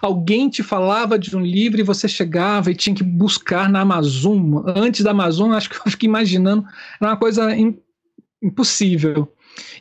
Alguém 0.00 0.48
te 0.48 0.62
falava 0.62 1.18
de 1.18 1.36
um 1.36 1.40
livro 1.40 1.80
e 1.80 1.84
você 1.84 2.08
chegava 2.08 2.70
e 2.70 2.74
tinha 2.74 2.94
que 2.94 3.04
buscar 3.04 3.68
na 3.68 3.80
Amazon. 3.80 4.62
Antes 4.66 5.02
da 5.02 5.10
Amazon, 5.10 5.52
acho 5.52 5.70
que 5.70 5.76
eu 5.76 5.90
fiquei 5.90 6.08
imaginando, 6.08 6.64
era 7.00 7.10
uma 7.10 7.16
coisa 7.16 7.54
impossível. 8.42 9.32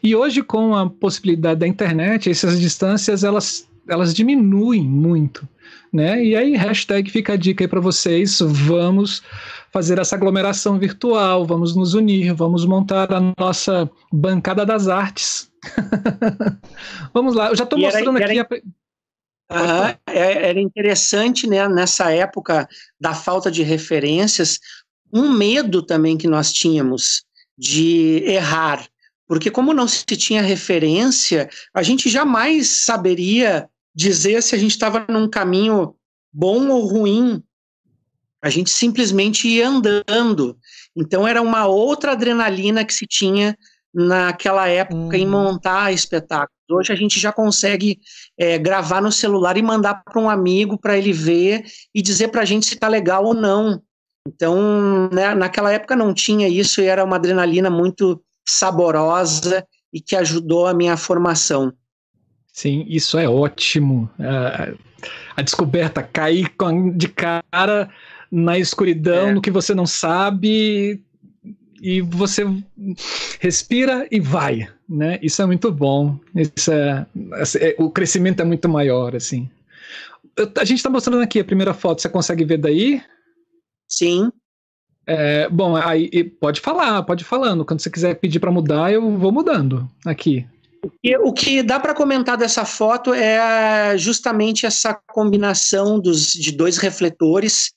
E 0.01 0.15
hoje, 0.15 0.41
com 0.41 0.75
a 0.75 0.89
possibilidade 0.89 1.59
da 1.59 1.67
internet, 1.67 2.29
essas 2.29 2.59
distâncias 2.59 3.23
elas, 3.23 3.67
elas 3.87 4.13
diminuem 4.13 4.81
muito. 4.83 5.47
Né? 5.95 6.25
E 6.25 6.35
aí, 6.35 6.57
hashtag 6.57 7.09
fica 7.09 7.33
a 7.33 7.37
dica 7.37 7.63
aí 7.63 7.69
para 7.69 7.79
vocês. 7.79 8.39
Vamos 8.41 9.23
fazer 9.71 9.97
essa 9.97 10.17
aglomeração 10.17 10.77
virtual, 10.77 11.45
vamos 11.45 11.73
nos 11.73 11.93
unir, 11.93 12.33
vamos 12.33 12.65
montar 12.65 13.13
a 13.13 13.33
nossa 13.39 13.89
bancada 14.11 14.65
das 14.65 14.89
artes. 14.89 15.49
vamos 17.13 17.33
lá, 17.33 17.47
eu 17.47 17.55
já 17.55 17.63
estou 17.63 17.79
mostrando 17.79 18.17
era, 18.17 18.41
aqui. 18.41 18.63
Era, 19.49 19.99
a... 20.05 20.11
era 20.11 20.59
interessante, 20.59 21.47
né, 21.47 21.65
nessa 21.69 22.11
época 22.11 22.67
da 22.99 23.13
falta 23.13 23.49
de 23.49 23.63
referências, 23.63 24.59
um 25.13 25.31
medo 25.31 25.81
também 25.81 26.17
que 26.17 26.27
nós 26.27 26.51
tínhamos 26.51 27.23
de 27.57 28.21
errar, 28.25 28.85
porque 29.25 29.49
como 29.49 29.73
não 29.73 29.87
se 29.87 30.03
tinha 30.05 30.41
referência, 30.41 31.49
a 31.73 31.81
gente 31.81 32.09
jamais 32.09 32.67
saberia 32.67 33.69
dizer 33.95 34.43
se 34.43 34.53
a 34.53 34.57
gente 34.57 34.71
estava 34.71 35.05
num 35.09 35.29
caminho 35.29 35.95
bom 36.31 36.67
ou 36.69 36.85
ruim. 36.85 37.41
A 38.41 38.49
gente 38.49 38.69
simplesmente 38.69 39.47
ia 39.47 39.67
andando. 39.67 40.57
Então 40.95 41.27
era 41.27 41.41
uma 41.41 41.65
outra 41.65 42.11
adrenalina 42.11 42.83
que 42.83 42.93
se 42.93 43.07
tinha 43.07 43.57
naquela 43.93 44.67
época 44.67 45.17
em 45.17 45.25
uhum. 45.25 45.31
montar 45.31 45.93
espetáculos. 45.93 46.53
Hoje 46.69 46.91
a 46.91 46.95
gente 46.95 47.19
já 47.19 47.31
consegue 47.31 47.99
é, 48.37 48.57
gravar 48.57 49.01
no 49.01 49.11
celular 49.11 49.55
e 49.55 49.61
mandar 49.61 50.03
para 50.03 50.19
um 50.19 50.29
amigo 50.29 50.77
para 50.77 50.97
ele 50.97 51.13
ver 51.13 51.63
e 51.93 52.01
dizer 52.01 52.27
para 52.27 52.41
a 52.41 52.45
gente 52.45 52.65
se 52.65 52.73
está 52.73 52.87
legal 52.87 53.23
ou 53.23 53.33
não. 53.33 53.81
Então, 54.27 55.09
né, 55.11 55.33
naquela 55.33 55.71
época 55.71 55.95
não 55.95 56.13
tinha 56.13 56.49
isso 56.49 56.81
e 56.81 56.85
era 56.85 57.03
uma 57.03 57.15
adrenalina 57.15 57.69
muito 57.69 58.21
saborosa 58.47 59.65
e 59.93 60.01
que 60.01 60.15
ajudou 60.15 60.67
a 60.67 60.73
minha 60.73 60.97
formação. 60.97 61.71
Sim, 62.55 62.85
isso 62.87 63.17
é 63.17 63.27
ótimo. 63.27 64.09
A, 64.17 64.73
a 65.35 65.41
descoberta, 65.41 66.01
cair 66.01 66.49
de 66.95 67.09
cara 67.09 67.89
na 68.31 68.57
escuridão, 68.57 69.27
é. 69.27 69.33
no 69.33 69.41
que 69.41 69.51
você 69.51 69.75
não 69.75 69.85
sabe, 69.85 71.03
e 71.81 71.99
você 71.99 72.45
respira 73.41 74.07
e 74.09 74.21
vai, 74.21 74.69
né? 74.87 75.19
Isso 75.21 75.41
é 75.41 75.45
muito 75.45 75.69
bom. 75.69 76.17
Isso 76.33 76.71
é, 76.71 77.05
é 77.59 77.75
o 77.77 77.91
crescimento 77.91 78.39
é 78.39 78.45
muito 78.45 78.69
maior, 78.69 79.17
assim. 79.17 79.49
A 80.57 80.63
gente 80.63 80.77
está 80.77 80.89
mostrando 80.89 81.23
aqui 81.23 81.41
a 81.41 81.45
primeira 81.45 81.73
foto. 81.73 82.01
Você 82.01 82.07
consegue 82.07 82.45
ver 82.45 82.57
daí? 82.57 83.03
Sim. 83.85 84.31
É, 85.05 85.49
bom, 85.49 85.75
aí 85.75 86.23
pode 86.23 86.61
falar, 86.61 87.03
pode 87.03 87.23
ir 87.23 87.27
falando. 87.27 87.65
Quando 87.65 87.81
você 87.81 87.89
quiser 87.89 88.15
pedir 88.15 88.39
para 88.39 88.49
mudar, 88.49 88.93
eu 88.93 89.17
vou 89.17 89.33
mudando 89.33 89.89
aqui. 90.05 90.47
E 91.03 91.17
o 91.17 91.31
que 91.31 91.63
dá 91.63 91.79
para 91.79 91.93
comentar 91.93 92.37
dessa 92.37 92.65
foto 92.65 93.13
é 93.13 93.97
justamente 93.97 94.65
essa 94.65 94.93
combinação 95.07 95.99
dos, 95.99 96.27
de 96.33 96.51
dois 96.51 96.77
refletores, 96.77 97.71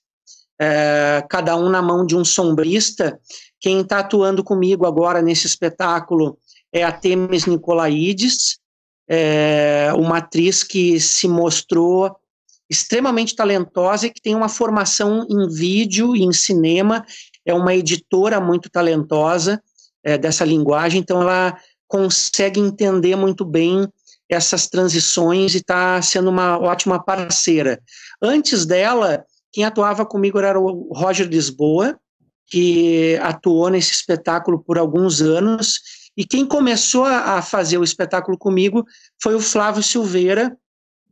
é, 0.61 1.25
cada 1.29 1.57
um 1.57 1.69
na 1.69 1.81
mão 1.81 2.05
de 2.05 2.17
um 2.17 2.25
sombrista. 2.25 3.19
Quem 3.61 3.81
está 3.81 4.01
atuando 4.01 4.43
comigo 4.43 4.87
agora 4.87 5.23
nesse 5.23 5.47
espetáculo 5.47 6.39
é 6.73 6.85
a 6.85 6.93
Temis 6.93 7.47
Nicolaides, 7.47 8.59
é, 9.09 9.91
uma 9.97 10.19
atriz 10.19 10.63
que 10.63 11.01
se 11.01 11.27
mostrou 11.27 12.15
extremamente 12.69 13.35
talentosa 13.35 14.07
e 14.07 14.11
que 14.11 14.21
tem 14.21 14.35
uma 14.35 14.49
formação 14.49 15.27
em 15.31 15.49
vídeo 15.49 16.15
e 16.15 16.23
em 16.23 16.33
cinema, 16.33 17.05
é 17.45 17.55
uma 17.55 17.75
editora 17.75 18.41
muito 18.41 18.69
talentosa 18.69 19.63
é, 20.05 20.19
dessa 20.19 20.45
linguagem, 20.45 21.01
então 21.01 21.23
ela 21.23 21.57
consegue 21.89 22.61
entender 22.61 23.17
muito 23.17 23.45
bem 23.45 23.89
essas 24.29 24.69
transições 24.69 25.55
e 25.55 25.59
está 25.59 26.01
sendo 26.03 26.29
uma 26.29 26.59
ótima 26.59 27.03
parceira. 27.03 27.81
Antes 28.23 28.67
dela, 28.67 29.25
quem 29.51 29.65
atuava 29.65 30.05
comigo 30.05 30.39
era 30.39 30.61
o 30.61 30.93
Roger 30.93 31.27
Lisboa, 31.27 31.99
que 32.47 33.19
atuou 33.23 33.71
nesse 33.71 33.93
espetáculo 33.93 34.63
por 34.63 34.79
alguns 34.79 35.21
anos, 35.21 35.81
e 36.17 36.25
quem 36.25 36.45
começou 36.45 37.05
a 37.05 37.41
fazer 37.41 37.79
o 37.79 37.85
espetáculo 37.85 38.37
comigo 38.37 38.85
foi 39.23 39.35
o 39.35 39.41
Flávio 39.41 39.83
Silveira, 39.83 40.57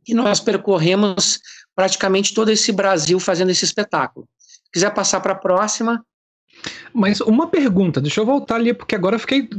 que 0.03 0.13
nós 0.13 0.39
percorremos 0.39 1.39
praticamente 1.75 2.33
todo 2.33 2.49
esse 2.49 2.71
Brasil 2.71 3.19
fazendo 3.19 3.49
esse 3.49 3.65
espetáculo. 3.65 4.27
Se 4.39 4.71
quiser 4.71 4.93
passar 4.93 5.21
para 5.21 5.33
a 5.33 5.37
próxima. 5.37 6.03
Mas 6.93 7.21
uma 7.21 7.47
pergunta, 7.47 8.01
deixa 8.01 8.19
eu 8.19 8.25
voltar 8.25 8.55
ali, 8.55 8.73
porque 8.73 8.95
agora 8.95 9.15
eu 9.15 9.19
fiquei 9.19 9.49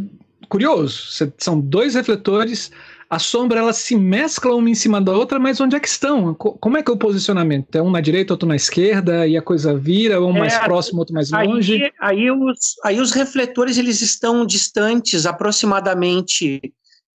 curioso. 0.49 1.09
São 1.39 1.61
dois 1.61 1.95
refletores, 1.95 2.71
a 3.11 3.19
sombra 3.19 3.61
ela 3.61 3.73
se 3.73 3.97
mescla 3.97 4.55
uma 4.55 4.69
em 4.69 4.75
cima 4.75 5.01
da 5.01 5.13
outra, 5.13 5.39
mas 5.39 5.61
onde 5.61 5.75
é 5.75 5.81
que 5.81 5.89
estão? 5.89 6.35
Como 6.35 6.77
é 6.77 6.83
que 6.83 6.91
é 6.91 6.95
o 6.95 6.99
posicionamento? 6.99 7.75
É 7.75 7.83
um 7.83 7.91
na 7.91 8.01
direita, 8.01 8.35
outro 8.35 8.47
na 8.47 8.57
esquerda, 8.57 9.27
e 9.27 9.37
a 9.37 9.43
coisa 9.43 9.77
vira, 9.77 10.23
um 10.23 10.33
mais 10.33 10.55
é, 10.55 10.61
próximo, 10.61 10.99
outro 10.99 11.15
mais 11.15 11.31
longe? 11.31 11.85
Aí, 11.85 11.93
aí, 12.01 12.31
os, 12.31 12.77
aí 12.85 13.01
os 13.01 13.13
refletores 13.13 13.79
eles 13.79 14.03
estão 14.03 14.45
distantes 14.45 15.25
aproximadamente 15.25 16.61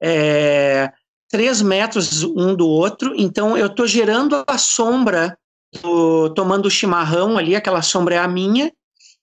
é, 0.01 0.91
3 1.29 1.61
metros 1.61 2.23
um 2.23 2.55
do 2.55 2.67
outro, 2.67 3.13
então 3.15 3.55
eu 3.55 3.67
estou 3.67 3.85
gerando 3.85 4.43
a 4.47 4.57
sombra, 4.57 5.37
tô 5.79 6.31
tomando 6.31 6.65
o 6.65 6.71
chimarrão 6.71 7.37
ali, 7.37 7.55
aquela 7.55 7.83
sombra 7.83 8.15
é 8.15 8.17
a 8.17 8.27
minha, 8.27 8.71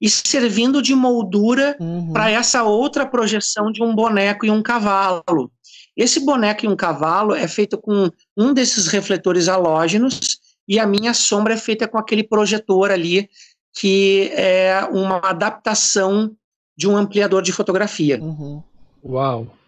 e 0.01 0.09
servindo 0.09 0.81
de 0.81 0.95
moldura 0.95 1.77
uhum. 1.79 2.13
para 2.13 2.31
essa 2.31 2.63
outra 2.63 3.05
projeção 3.05 3.71
de 3.71 3.83
um 3.83 3.95
boneco 3.95 4.47
e 4.47 4.51
um 4.51 4.63
cavalo. 4.63 5.53
Esse 5.97 6.21
boneco 6.21 6.65
e 6.65 6.69
um 6.69 6.77
cavalo 6.77 7.35
é 7.35 7.47
feito 7.47 7.77
com 7.77 8.11
um 8.37 8.55
desses 8.55 8.87
refletores 8.87 9.49
halógenos 9.49 10.39
e 10.67 10.79
a 10.79 10.87
minha 10.87 11.13
sombra 11.13 11.55
é 11.55 11.57
feita 11.57 11.87
com 11.87 11.99
aquele 11.99 12.23
projetor 12.23 12.91
ali, 12.91 13.29
que 13.77 14.31
é 14.33 14.83
uma 14.91 15.19
adaptação 15.19 16.35
de 16.77 16.89
um 16.89 16.97
ampliador 16.97 17.43
de 17.43 17.53
fotografia. 17.53 18.19
Uhum. 18.21 18.63
Uau! 19.05 19.60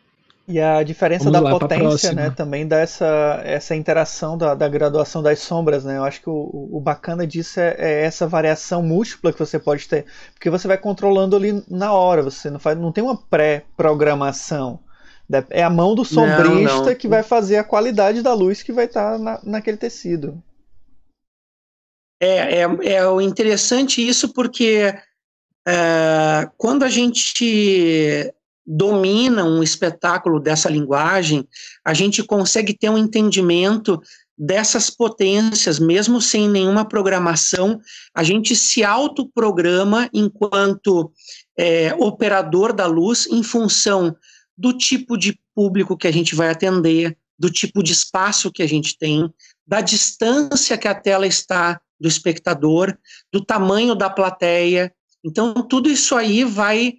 E 0.46 0.60
a 0.60 0.82
diferença 0.82 1.30
Vamos 1.30 1.40
da 1.40 1.50
lá, 1.50 1.58
potência, 1.58 2.12
né, 2.12 2.30
também 2.30 2.66
dá 2.66 2.78
essa, 2.78 3.40
essa 3.44 3.76
interação 3.76 4.36
da, 4.36 4.54
da 4.54 4.68
graduação 4.68 5.22
das 5.22 5.38
sombras, 5.38 5.84
né? 5.84 5.96
Eu 5.96 6.04
acho 6.04 6.20
que 6.20 6.28
o, 6.28 6.68
o 6.72 6.80
bacana 6.80 7.24
disso 7.24 7.60
é, 7.60 7.76
é, 7.78 8.02
essa 8.02 8.26
variação 8.26 8.82
múltipla 8.82 9.32
que 9.32 9.38
você 9.38 9.58
pode 9.58 9.86
ter, 9.86 10.04
porque 10.34 10.50
você 10.50 10.66
vai 10.66 10.76
controlando 10.76 11.36
ali 11.36 11.62
na 11.68 11.92
hora, 11.92 12.22
você 12.22 12.50
não 12.50 12.58
faz, 12.58 12.76
não 12.76 12.90
tem 12.90 13.04
uma 13.04 13.16
pré-programação. 13.16 14.80
É 15.48 15.62
a 15.62 15.70
mão 15.70 15.94
do 15.94 16.04
sombrista 16.04 16.76
não, 16.76 16.84
não. 16.86 16.94
que 16.94 17.08
vai 17.08 17.22
fazer 17.22 17.56
a 17.56 17.64
qualidade 17.64 18.20
da 18.20 18.34
luz 18.34 18.62
que 18.62 18.72
vai 18.72 18.86
estar 18.86 19.12
tá 19.12 19.18
na, 19.18 19.40
naquele 19.44 19.76
tecido. 19.76 20.42
É, 22.20 22.58
é, 22.58 22.62
é 22.62 23.22
interessante 23.22 24.06
isso 24.06 24.32
porque 24.32 24.92
é, 25.66 26.50
quando 26.58 26.82
a 26.82 26.88
gente 26.88 28.34
domina 28.66 29.44
um 29.44 29.62
espetáculo 29.62 30.38
dessa 30.38 30.68
linguagem, 30.68 31.46
a 31.84 31.92
gente 31.92 32.22
consegue 32.22 32.76
ter 32.76 32.88
um 32.88 32.98
entendimento 32.98 34.00
dessas 34.38 34.90
potências, 34.90 35.78
mesmo 35.78 36.20
sem 36.20 36.48
nenhuma 36.48 36.84
programação, 36.84 37.80
a 38.14 38.22
gente 38.22 38.56
se 38.56 38.82
autoprograma 38.82 40.08
enquanto 40.12 41.12
é, 41.56 41.94
operador 41.94 42.72
da 42.72 42.86
luz 42.86 43.26
em 43.26 43.42
função 43.42 44.16
do 44.56 44.72
tipo 44.72 45.16
de 45.16 45.38
público 45.54 45.96
que 45.96 46.08
a 46.08 46.12
gente 46.12 46.34
vai 46.34 46.50
atender, 46.50 47.16
do 47.38 47.50
tipo 47.50 47.82
de 47.82 47.92
espaço 47.92 48.52
que 48.52 48.62
a 48.62 48.68
gente 48.68 48.96
tem, 48.96 49.32
da 49.66 49.80
distância 49.80 50.78
que 50.78 50.88
a 50.88 50.94
tela 50.94 51.26
está 51.26 51.80
do 52.00 52.08
espectador, 52.08 52.96
do 53.32 53.44
tamanho 53.44 53.94
da 53.94 54.10
plateia. 54.10 54.92
Então, 55.24 55.54
tudo 55.54 55.88
isso 55.88 56.14
aí 56.16 56.44
vai 56.44 56.94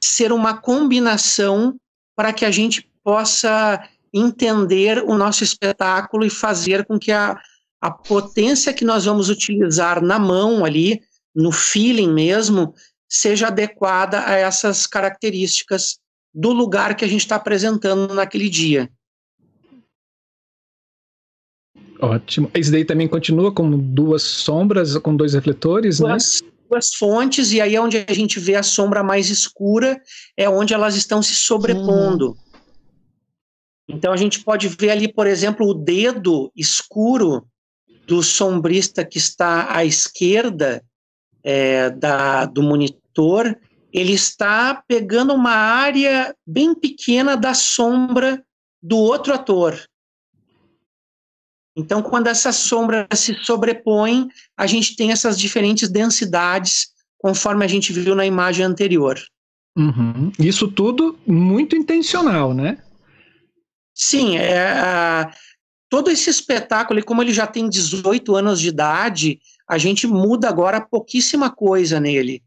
ser 0.00 0.32
uma 0.32 0.56
combinação 0.56 1.76
para 2.16 2.32
que 2.32 2.44
a 2.44 2.50
gente 2.50 2.88
possa 3.02 3.88
entender 4.12 4.98
o 4.98 5.16
nosso 5.16 5.42
espetáculo 5.42 6.24
e 6.24 6.30
fazer 6.30 6.84
com 6.84 6.98
que 6.98 7.10
a, 7.10 7.40
a 7.80 7.90
potência 7.90 8.72
que 8.72 8.84
nós 8.84 9.04
vamos 9.04 9.28
utilizar 9.28 10.02
na 10.02 10.18
mão 10.18 10.64
ali, 10.64 11.00
no 11.34 11.50
feeling 11.50 12.12
mesmo, 12.12 12.74
seja 13.08 13.48
adequada 13.48 14.26
a 14.26 14.34
essas 14.34 14.86
características 14.86 15.98
do 16.34 16.52
lugar 16.52 16.94
que 16.94 17.04
a 17.04 17.08
gente 17.08 17.20
está 17.20 17.36
apresentando 17.36 18.14
naquele 18.14 18.48
dia. 18.48 18.90
Ótimo. 22.00 22.50
Esse 22.54 22.70
daí 22.70 22.84
também 22.84 23.06
continua 23.06 23.52
com 23.52 23.78
duas 23.78 24.22
sombras, 24.22 24.96
com 24.98 25.14
dois 25.14 25.34
refletores, 25.34 26.00
né? 26.00 26.08
duas, 26.08 26.42
né? 26.42 26.48
Duas 26.72 26.94
fontes, 26.94 27.52
e 27.52 27.60
aí 27.60 27.76
é 27.76 27.80
onde 27.80 28.02
a 28.08 28.14
gente 28.14 28.40
vê 28.40 28.54
a 28.54 28.62
sombra 28.62 29.02
mais 29.02 29.28
escura, 29.28 30.00
é 30.34 30.48
onde 30.48 30.72
elas 30.72 30.96
estão 30.96 31.22
se 31.22 31.34
sobrepondo. 31.34 32.30
Hum. 32.30 32.52
Então 33.86 34.10
a 34.10 34.16
gente 34.16 34.42
pode 34.42 34.68
ver 34.68 34.88
ali, 34.88 35.12
por 35.12 35.26
exemplo, 35.26 35.68
o 35.68 35.74
dedo 35.74 36.50
escuro 36.56 37.46
do 38.06 38.22
sombrista 38.22 39.04
que 39.04 39.18
está 39.18 39.76
à 39.76 39.84
esquerda 39.84 40.82
é, 41.44 41.90
da, 41.90 42.46
do 42.46 42.62
monitor, 42.62 43.54
ele 43.92 44.14
está 44.14 44.82
pegando 44.88 45.34
uma 45.34 45.52
área 45.52 46.34
bem 46.46 46.74
pequena 46.74 47.36
da 47.36 47.52
sombra 47.52 48.42
do 48.82 48.96
outro 48.96 49.34
ator. 49.34 49.78
Então, 51.76 52.02
quando 52.02 52.26
essas 52.26 52.56
sombras 52.56 53.06
se 53.14 53.34
sobrepõem, 53.42 54.28
a 54.56 54.66
gente 54.66 54.94
tem 54.94 55.10
essas 55.10 55.38
diferentes 55.38 55.88
densidades, 55.88 56.88
conforme 57.18 57.64
a 57.64 57.68
gente 57.68 57.92
viu 57.92 58.14
na 58.14 58.26
imagem 58.26 58.64
anterior. 58.64 59.18
Uhum. 59.76 60.30
Isso 60.38 60.68
tudo 60.68 61.18
muito 61.26 61.74
intencional, 61.74 62.52
né? 62.52 62.78
Sim, 63.94 64.36
é, 64.36 65.30
todo 65.88 66.10
esse 66.10 66.28
espetáculo, 66.28 67.02
como 67.04 67.22
ele 67.22 67.32
já 67.32 67.46
tem 67.46 67.68
18 67.68 68.34
anos 68.36 68.60
de 68.60 68.68
idade, 68.68 69.40
a 69.68 69.78
gente 69.78 70.06
muda 70.06 70.48
agora 70.48 70.80
pouquíssima 70.80 71.50
coisa 71.50 71.98
nele. 71.98 72.42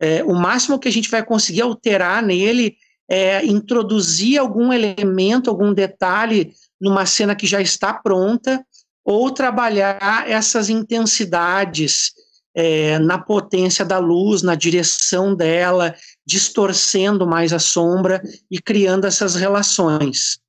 É, 0.00 0.24
o 0.24 0.34
máximo 0.34 0.78
que 0.78 0.88
a 0.88 0.92
gente 0.92 1.10
vai 1.10 1.24
conseguir 1.24 1.62
alterar 1.62 2.22
nele 2.22 2.76
é 3.08 3.44
introduzir 3.44 4.38
algum 4.38 4.72
elemento, 4.72 5.48
algum 5.48 5.72
detalhe 5.72 6.52
numa 6.80 7.06
cena 7.06 7.34
que 7.34 7.46
já 7.46 7.60
está 7.60 7.92
pronta, 7.94 8.64
ou 9.04 9.30
trabalhar 9.30 10.24
essas 10.28 10.68
intensidades 10.68 12.12
é, 12.54 12.98
na 12.98 13.18
potência 13.18 13.84
da 13.84 13.98
luz, 13.98 14.42
na 14.42 14.54
direção 14.54 15.34
dela, 15.34 15.94
distorcendo 16.26 17.26
mais 17.26 17.52
a 17.52 17.58
sombra 17.58 18.20
e 18.50 18.60
criando 18.60 19.06
essas 19.06 19.36
relações. 19.36 20.40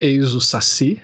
Eis 0.00 0.34
o 0.34 0.40
Saci. 0.40 1.02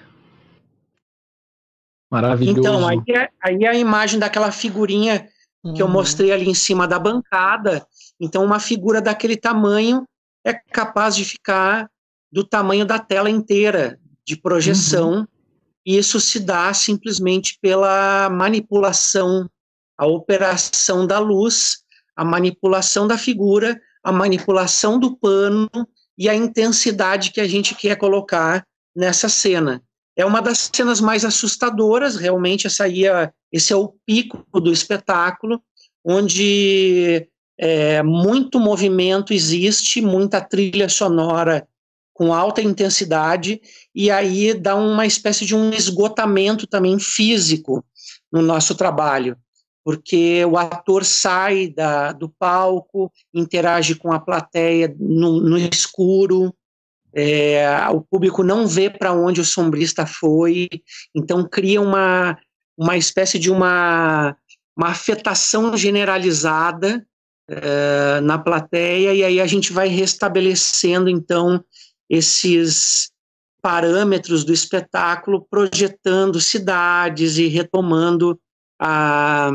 Maravilhoso. 2.09 2.59
Então, 2.59 2.87
aí 2.87 3.01
é, 3.09 3.29
aí 3.41 3.63
é 3.63 3.67
a 3.67 3.77
imagem 3.77 4.19
daquela 4.19 4.51
figurinha 4.51 5.29
que 5.75 5.81
eu 5.81 5.85
uhum. 5.85 5.91
mostrei 5.91 6.31
ali 6.31 6.49
em 6.49 6.53
cima 6.53 6.87
da 6.87 6.97
bancada. 6.97 7.85
Então, 8.19 8.43
uma 8.43 8.59
figura 8.59 9.01
daquele 9.01 9.37
tamanho 9.37 10.07
é 10.43 10.53
capaz 10.53 11.15
de 11.15 11.23
ficar 11.23 11.89
do 12.31 12.43
tamanho 12.43 12.85
da 12.85 12.97
tela 12.97 13.29
inteira 13.29 13.99
de 14.25 14.35
projeção. 14.35 15.11
Uhum. 15.11 15.27
E 15.85 15.97
isso 15.97 16.19
se 16.19 16.39
dá 16.39 16.73
simplesmente 16.73 17.57
pela 17.61 18.29
manipulação, 18.29 19.49
a 19.97 20.05
operação 20.05 21.05
da 21.05 21.19
luz, 21.19 21.83
a 22.15 22.23
manipulação 22.23 23.07
da 23.07 23.17
figura, 23.17 23.79
a 24.03 24.11
manipulação 24.11 24.99
do 24.99 25.15
pano 25.15 25.69
e 26.17 26.27
a 26.29 26.35
intensidade 26.35 27.31
que 27.31 27.41
a 27.41 27.47
gente 27.47 27.75
quer 27.75 27.95
colocar 27.95 28.65
nessa 28.95 29.29
cena. 29.29 29.83
É 30.15 30.25
uma 30.25 30.41
das 30.41 30.69
cenas 30.73 30.99
mais 30.99 31.23
assustadoras, 31.23 32.15
realmente, 32.15 32.67
essa 32.67 32.83
aí 32.83 33.05
é, 33.05 33.31
esse 33.51 33.71
é 33.71 33.75
o 33.75 33.93
pico 34.05 34.45
do 34.59 34.71
espetáculo, 34.71 35.61
onde 36.03 37.27
é, 37.57 38.01
muito 38.03 38.59
movimento 38.59 39.33
existe, 39.33 40.01
muita 40.01 40.41
trilha 40.41 40.89
sonora 40.89 41.67
com 42.13 42.33
alta 42.33 42.61
intensidade, 42.61 43.61
e 43.95 44.11
aí 44.11 44.53
dá 44.53 44.75
uma 44.75 45.05
espécie 45.05 45.45
de 45.45 45.55
um 45.55 45.71
esgotamento 45.71 46.67
também 46.67 46.99
físico 46.99 47.83
no 48.31 48.41
nosso 48.41 48.75
trabalho, 48.75 49.37
porque 49.83 50.43
o 50.45 50.57
ator 50.57 51.03
sai 51.03 51.69
da, 51.69 52.11
do 52.11 52.29
palco, 52.29 53.11
interage 53.33 53.95
com 53.95 54.11
a 54.11 54.19
plateia 54.19 54.93
no, 54.99 55.39
no 55.39 55.57
escuro, 55.57 56.53
é, 57.13 57.65
o 57.89 58.01
público 58.01 58.43
não 58.43 58.67
vê 58.67 58.89
para 58.89 59.13
onde 59.13 59.41
o 59.41 59.45
sombrista 59.45 60.05
foi, 60.05 60.69
então 61.13 61.47
cria 61.47 61.81
uma, 61.81 62.37
uma 62.77 62.97
espécie 62.97 63.37
de 63.37 63.51
uma, 63.51 64.35
uma 64.77 64.89
afetação 64.89 65.75
generalizada 65.75 67.05
é, 67.49 68.21
na 68.21 68.37
plateia, 68.37 69.13
e 69.13 69.23
aí 69.23 69.41
a 69.41 69.47
gente 69.47 69.73
vai 69.73 69.87
restabelecendo, 69.87 71.09
então, 71.09 71.63
esses 72.09 73.11
parâmetros 73.61 74.43
do 74.43 74.53
espetáculo, 74.53 75.45
projetando 75.49 76.39
cidades 76.39 77.37
e 77.37 77.47
retomando 77.47 78.39
a, 78.79 79.51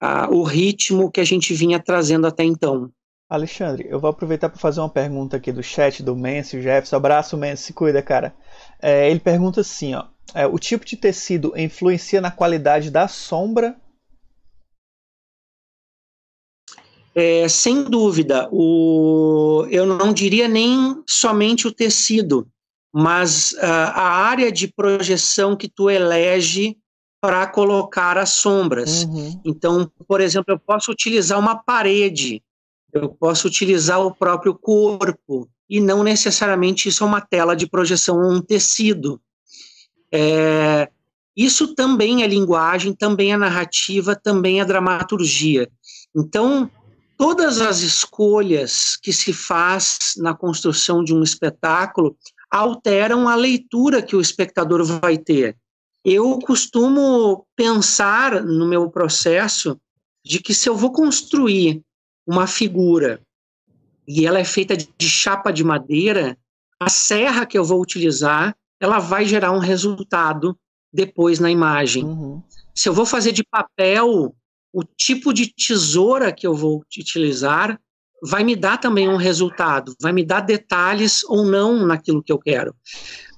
a, 0.00 0.30
o 0.30 0.42
ritmo 0.44 1.10
que 1.10 1.20
a 1.20 1.24
gente 1.24 1.52
vinha 1.52 1.80
trazendo 1.80 2.26
até 2.26 2.44
então. 2.44 2.90
Alexandre, 3.28 3.86
eu 3.90 3.98
vou 3.98 4.10
aproveitar 4.10 4.48
para 4.48 4.58
fazer 4.58 4.80
uma 4.80 4.88
pergunta 4.88 5.36
aqui 5.36 5.50
do 5.50 5.62
chat 5.62 6.02
do 6.02 6.14
Mencio 6.14 6.62
Jefferson. 6.62 6.96
Abraço, 6.96 7.36
Mencio, 7.36 7.66
se 7.66 7.72
cuida, 7.72 8.00
cara. 8.00 8.34
É, 8.80 9.10
ele 9.10 9.18
pergunta 9.18 9.62
assim, 9.62 9.94
ó, 9.94 10.06
é, 10.32 10.46
o 10.46 10.58
tipo 10.58 10.84
de 10.84 10.96
tecido 10.96 11.52
influencia 11.56 12.20
na 12.20 12.30
qualidade 12.30 12.90
da 12.90 13.08
sombra? 13.08 13.76
É, 17.14 17.48
sem 17.48 17.84
dúvida, 17.84 18.48
o, 18.52 19.66
eu 19.70 19.86
não 19.86 20.12
diria 20.12 20.46
nem 20.46 21.02
somente 21.08 21.66
o 21.66 21.72
tecido, 21.72 22.46
mas 22.94 23.52
uh, 23.52 23.90
a 23.94 24.08
área 24.26 24.52
de 24.52 24.68
projeção 24.68 25.56
que 25.56 25.66
tu 25.66 25.88
elege 25.88 26.76
para 27.20 27.46
colocar 27.46 28.18
as 28.18 28.30
sombras. 28.30 29.04
Uhum. 29.04 29.40
Então, 29.44 29.90
por 30.06 30.20
exemplo, 30.20 30.52
eu 30.52 30.58
posso 30.58 30.92
utilizar 30.92 31.38
uma 31.38 31.56
parede 31.56 32.42
eu 32.96 33.08
posso 33.08 33.48
utilizar 33.48 34.00
o 34.00 34.14
próprio 34.14 34.54
corpo, 34.54 35.48
e 35.68 35.80
não 35.80 36.02
necessariamente 36.02 36.88
isso 36.88 37.02
é 37.02 37.06
uma 37.06 37.20
tela 37.20 37.56
de 37.56 37.68
projeção 37.68 38.18
ou 38.18 38.32
um 38.32 38.40
tecido. 38.40 39.20
É, 40.12 40.88
isso 41.36 41.74
também 41.74 42.22
é 42.22 42.26
linguagem, 42.26 42.94
também 42.94 43.32
é 43.32 43.36
narrativa, 43.36 44.16
também 44.16 44.60
é 44.60 44.64
dramaturgia. 44.64 45.68
Então, 46.14 46.70
todas 47.18 47.60
as 47.60 47.80
escolhas 47.80 48.96
que 48.96 49.12
se 49.12 49.32
faz 49.32 50.14
na 50.16 50.34
construção 50.34 51.04
de 51.04 51.12
um 51.12 51.22
espetáculo 51.22 52.16
alteram 52.50 53.28
a 53.28 53.34
leitura 53.34 54.00
que 54.00 54.16
o 54.16 54.20
espectador 54.20 54.84
vai 54.84 55.18
ter. 55.18 55.56
Eu 56.04 56.38
costumo 56.38 57.44
pensar 57.56 58.42
no 58.44 58.66
meu 58.66 58.88
processo 58.88 59.78
de 60.24 60.40
que 60.40 60.54
se 60.54 60.68
eu 60.68 60.76
vou 60.76 60.92
construir 60.92 61.82
uma 62.26 62.46
figura 62.46 63.20
e 64.06 64.26
ela 64.26 64.38
é 64.38 64.44
feita 64.44 64.76
de 64.76 65.08
chapa 65.08 65.52
de 65.52 65.64
madeira, 65.64 66.38
a 66.80 66.88
serra 66.88 67.46
que 67.46 67.58
eu 67.58 67.64
vou 67.64 67.80
utilizar, 67.80 68.56
ela 68.80 68.98
vai 68.98 69.24
gerar 69.26 69.52
um 69.52 69.58
resultado 69.58 70.56
depois 70.92 71.40
na 71.40 71.50
imagem. 71.50 72.04
Uhum. 72.04 72.42
Se 72.74 72.88
eu 72.88 72.94
vou 72.94 73.06
fazer 73.06 73.32
de 73.32 73.42
papel, 73.42 74.34
o 74.72 74.84
tipo 74.84 75.32
de 75.32 75.52
tesoura 75.52 76.32
que 76.32 76.46
eu 76.46 76.54
vou 76.54 76.84
utilizar 76.98 77.80
vai 78.22 78.44
me 78.44 78.54
dar 78.54 78.78
também 78.78 79.08
um 79.08 79.16
resultado, 79.16 79.94
vai 80.00 80.12
me 80.12 80.24
dar 80.24 80.40
detalhes 80.40 81.24
ou 81.24 81.44
não 81.44 81.86
naquilo 81.86 82.22
que 82.22 82.32
eu 82.32 82.38
quero. 82.38 82.74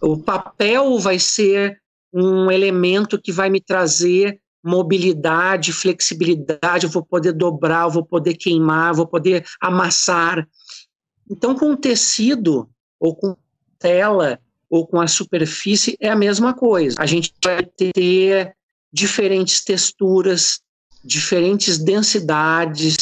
O 0.00 0.16
papel 0.16 0.98
vai 0.98 1.18
ser 1.18 1.80
um 2.12 2.50
elemento 2.50 3.20
que 3.20 3.32
vai 3.32 3.50
me 3.50 3.60
trazer 3.60 4.40
mobilidade, 4.62 5.72
flexibilidade, 5.72 6.84
eu 6.84 6.90
vou 6.90 7.04
poder 7.04 7.32
dobrar, 7.32 7.84
eu 7.84 7.90
vou 7.90 8.04
poder 8.04 8.34
queimar, 8.34 8.90
eu 8.90 8.96
vou 8.96 9.06
poder 9.06 9.46
amassar. 9.60 10.46
Então, 11.30 11.54
com 11.54 11.72
o 11.72 11.76
tecido, 11.76 12.68
ou 12.98 13.14
com 13.14 13.36
tela, 13.78 14.38
ou 14.68 14.86
com 14.86 15.00
a 15.00 15.06
superfície, 15.06 15.96
é 16.00 16.08
a 16.08 16.16
mesma 16.16 16.52
coisa. 16.52 16.96
A 16.98 17.06
gente 17.06 17.32
vai 17.42 17.64
ter 17.64 18.54
diferentes 18.92 19.62
texturas, 19.62 20.60
diferentes 21.04 21.78
densidades, 21.78 22.96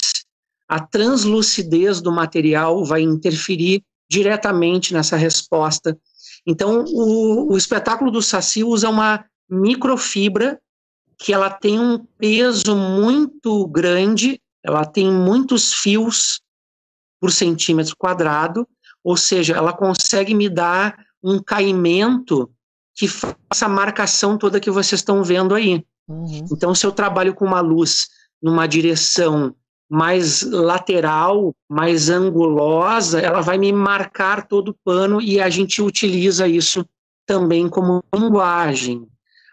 a 0.69 0.81
translucidez 0.81 2.01
do 2.01 2.13
material 2.13 2.85
vai 2.85 3.03
interferir 3.03 3.83
diretamente 4.09 4.93
nessa 4.93 5.17
resposta. 5.17 5.97
Então, 6.47 6.85
o, 6.89 7.53
o 7.53 7.57
espetáculo 7.57 8.11
do 8.11 8.23
Saci 8.23 8.63
usa 8.63 8.89
uma 8.89 9.25
microfibra 9.49 10.61
que 11.19 11.33
ela 11.33 11.51
tem 11.51 11.79
um 11.79 11.99
peso 12.19 12.77
muito 12.77 13.67
grande, 13.69 14.41
ela 14.63 14.85
tem 14.85 15.11
muitos 15.11 15.73
fios 15.73 16.41
por 17.21 17.33
centímetro 17.33 17.97
quadrado, 17.97 18.69
ou 19.03 19.17
seja, 19.17 19.55
ela 19.55 19.73
consegue 19.73 20.35
me 20.35 20.49
dar 20.49 20.97
um 21.23 21.43
caimento 21.43 22.51
que 22.95 23.09
faça 23.09 23.67
a 23.67 23.69
marcação 23.69 24.39
toda 24.39 24.61
que 24.61 24.71
vocês 24.71 25.01
estão 25.01 25.23
vendo 25.23 25.55
aí. 25.55 25.85
Uhum. 26.09 26.47
Então, 26.53 26.75
se 26.75 26.87
eu 26.87 26.93
trabalho 26.93 27.35
com 27.35 27.45
uma 27.45 27.61
luz 27.61 28.09
numa 28.43 28.67
direção 28.67 29.55
mais 29.89 30.43
lateral, 30.43 31.55
mais 31.69 32.09
angulosa, 32.09 33.21
ela 33.21 33.41
vai 33.41 33.59
me 33.59 33.73
marcar 33.73 34.47
todo 34.47 34.71
o 34.71 34.77
pano 34.85 35.21
e 35.21 35.41
a 35.41 35.49
gente 35.49 35.81
utiliza 35.81 36.49
isso 36.49 36.85
também 37.25 37.69
como 37.69 38.03
linguagem. 38.15 39.07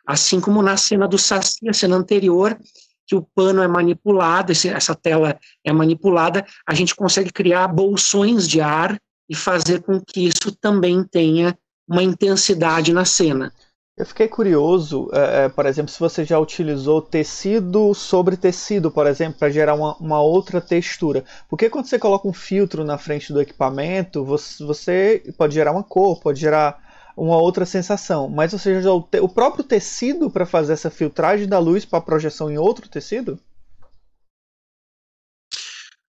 Assim 0.06 0.40
como 0.40 0.62
na 0.62 0.76
cena 0.78 1.08
do 1.08 1.18
Saci, 1.18 1.68
a 1.68 1.74
cena 1.74 1.96
anterior, 1.96 2.58
que 3.06 3.16
o 3.16 3.22
pano 3.22 3.62
é 3.62 3.68
manipulado, 3.68 4.52
essa 4.52 4.96
tela 4.96 5.40
é 5.64 5.72
manipulada, 5.72 6.46
a 6.68 6.74
gente 6.74 6.96
consegue 6.96 7.32
criar 7.32 7.68
bolsões 7.68 8.48
de 8.48 8.62
ar 8.62 8.98
e 9.30 9.36
fazer 9.36 9.82
com 9.82 10.00
que 10.00 10.28
isso 10.28 10.56
também 10.60 11.04
tenha 11.04 11.58
uma 11.88 12.04
intensidade 12.04 12.94
na 12.94 13.06
cena. 13.06 13.52
Eu 13.96 14.08
fiquei 14.08 14.28
curioso, 14.28 15.08
é, 15.14 15.46
é, 15.46 15.50
por 15.50 15.68
exemplo, 15.68 15.92
se 15.92 16.00
você 16.00 16.26
já 16.26 16.40
utilizou 16.40 17.00
tecido 17.00 17.94
sobre 17.94 18.36
tecido, 18.36 18.90
por 18.90 19.06
exemplo, 19.06 19.38
para 19.38 19.52
gerar 19.52 19.76
uma, 19.76 19.96
uma, 19.98 20.20
outra 20.20 20.60
textura. 20.60 21.24
Porque 21.48 21.70
quando 21.70 21.86
você 21.86 22.00
coloca 22.00 22.28
um 22.28 22.34
filtro 22.34 22.84
na 22.84 22.98
frente 22.98 23.32
do 23.32 23.40
equipamento, 23.40 24.26
você, 24.26 24.64
você 24.66 25.34
pode 25.38 25.54
gerar 25.54 25.72
uma 25.72 25.84
cor, 25.84 26.20
pode 26.20 26.40
gerar 26.40 26.83
uma 27.16 27.38
outra 27.38 27.66
sensação. 27.66 28.30
Mas 28.30 28.52
você 28.52 28.74
já 28.74 28.80
usou 28.80 29.10
o 29.22 29.30
próprio 29.30 29.64
tecido 29.64 30.30
para 30.30 30.46
fazer 30.46 30.74
essa 30.74 30.90
filtragem 30.90 31.48
da 31.48 31.60
luz 31.60 31.86
para 31.86 32.02
projeção 32.02 32.50
em 32.50 32.58
outro 32.58 32.90
tecido? 32.90 33.40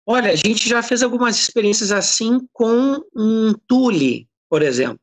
Olha, 0.06 0.32
a 0.32 0.36
gente 0.36 0.68
já 0.68 0.82
fez 0.82 1.02
algumas 1.02 1.36
experiências 1.36 1.92
assim 1.92 2.40
com 2.52 2.98
um 3.14 3.52
tule, 3.66 4.26
por 4.48 4.62
exemplo. 4.62 5.00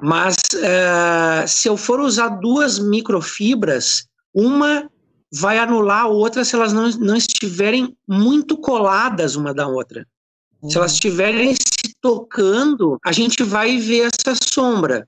Mas 0.00 0.36
uh, 0.54 1.46
se 1.46 1.68
eu 1.68 1.76
for 1.76 2.00
usar 2.00 2.28
duas 2.28 2.78
microfibras, 2.78 4.06
uma 4.32 4.90
vai 5.32 5.58
anular 5.58 6.04
a 6.04 6.08
outra 6.08 6.44
se 6.44 6.54
elas 6.54 6.72
não, 6.72 6.88
não 6.90 7.16
estiverem 7.16 7.96
muito 8.08 8.56
coladas 8.56 9.36
uma 9.36 9.52
da 9.52 9.68
outra. 9.68 10.06
Uhum. 10.62 10.70
Se 10.70 10.76
elas 10.76 10.92
uhum. 10.92 10.94
estiverem 10.94 11.54
se 11.54 11.94
tocando, 12.00 12.98
a 13.04 13.12
gente 13.12 13.42
vai 13.42 13.78
ver 13.78 14.08
essa 14.12 14.34
sombra. 14.42 15.06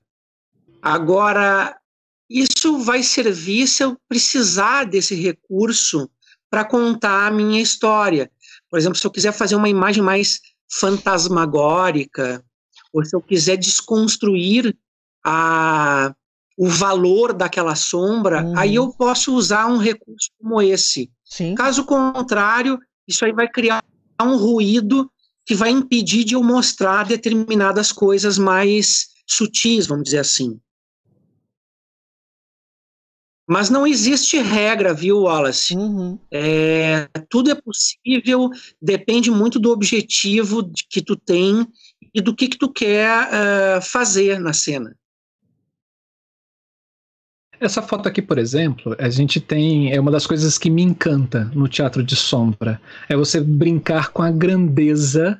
Agora, 0.83 1.73
isso 2.29 2.77
vai 2.79 3.01
servir 3.01 3.67
se 3.67 3.83
eu 3.83 3.97
precisar 4.09 4.83
desse 4.83 5.15
recurso 5.15 6.09
para 6.49 6.65
contar 6.65 7.27
a 7.27 7.31
minha 7.31 7.61
história. 7.61 8.29
Por 8.69 8.77
exemplo, 8.77 8.97
se 8.97 9.07
eu 9.07 9.11
quiser 9.11 9.31
fazer 9.31 9.55
uma 9.55 9.69
imagem 9.69 10.03
mais 10.03 10.41
fantasmagórica, 10.69 12.43
ou 12.91 13.05
se 13.05 13.15
eu 13.15 13.21
quiser 13.21 13.55
desconstruir 13.55 14.75
a, 15.25 16.13
o 16.57 16.67
valor 16.67 17.31
daquela 17.31 17.75
sombra, 17.75 18.43
uhum. 18.43 18.59
aí 18.59 18.75
eu 18.75 18.89
posso 18.89 19.33
usar 19.33 19.67
um 19.67 19.77
recurso 19.77 20.29
como 20.37 20.61
esse. 20.61 21.09
Sim. 21.23 21.55
Caso 21.55 21.85
contrário, 21.85 22.77
isso 23.07 23.23
aí 23.23 23.31
vai 23.31 23.47
criar 23.47 23.81
um 24.21 24.35
ruído 24.35 25.09
que 25.45 25.55
vai 25.55 25.69
impedir 25.69 26.25
de 26.25 26.35
eu 26.35 26.43
mostrar 26.43 27.05
determinadas 27.05 27.91
coisas 27.91 28.37
mais 28.37 29.07
sutis, 29.25 29.87
vamos 29.87 30.03
dizer 30.05 30.19
assim. 30.19 30.59
Mas 33.47 33.69
não 33.69 33.85
existe 33.85 34.37
regra, 34.37 34.93
viu, 34.93 35.23
Wallace? 35.23 35.75
Uhum. 35.75 36.17
É, 36.31 37.09
tudo 37.29 37.51
é 37.51 37.55
possível, 37.55 38.49
depende 38.81 39.29
muito 39.29 39.59
do 39.59 39.71
objetivo 39.71 40.71
que 40.89 41.01
tu 41.01 41.15
tem 41.15 41.67
e 42.13 42.21
do 42.21 42.33
que, 42.33 42.47
que 42.47 42.57
tu 42.57 42.71
quer 42.71 43.27
uh, 43.27 43.81
fazer 43.81 44.39
na 44.39 44.53
cena. 44.53 44.95
Essa 47.59 47.81
foto 47.81 48.07
aqui, 48.07 48.21
por 48.21 48.37
exemplo, 48.37 48.95
a 48.99 49.09
gente 49.09 49.39
tem. 49.39 49.93
É 49.93 49.99
uma 49.99 50.11
das 50.11 50.27
coisas 50.27 50.57
que 50.57 50.69
me 50.69 50.81
encanta 50.81 51.45
no 51.53 51.67
teatro 51.67 52.03
de 52.03 52.15
sombra. 52.15 52.81
É 53.07 53.15
você 53.15 53.39
brincar 53.39 54.11
com 54.11 54.21
a 54.21 54.31
grandeza 54.31 55.39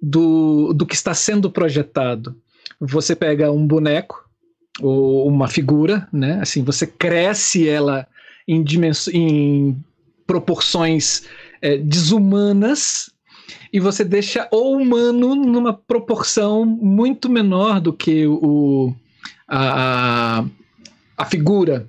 do, 0.00 0.72
do 0.72 0.86
que 0.86 0.94
está 0.94 1.12
sendo 1.14 1.50
projetado. 1.50 2.40
Você 2.80 3.14
pega 3.14 3.50
um 3.50 3.66
boneco 3.66 4.27
ou 4.80 5.26
uma 5.26 5.48
figura, 5.48 6.08
né? 6.12 6.38
Assim, 6.40 6.62
você 6.62 6.86
cresce 6.86 7.68
ela 7.68 8.06
em, 8.46 8.64
em 9.12 9.76
proporções 10.26 11.24
é, 11.60 11.76
desumanas 11.76 13.10
e 13.72 13.80
você 13.80 14.04
deixa 14.04 14.48
o 14.52 14.76
humano 14.76 15.34
numa 15.34 15.72
proporção 15.72 16.64
muito 16.64 17.28
menor 17.28 17.80
do 17.80 17.92
que 17.92 18.26
o, 18.26 18.94
a, 19.48 20.44
a 21.16 21.24
figura. 21.24 21.88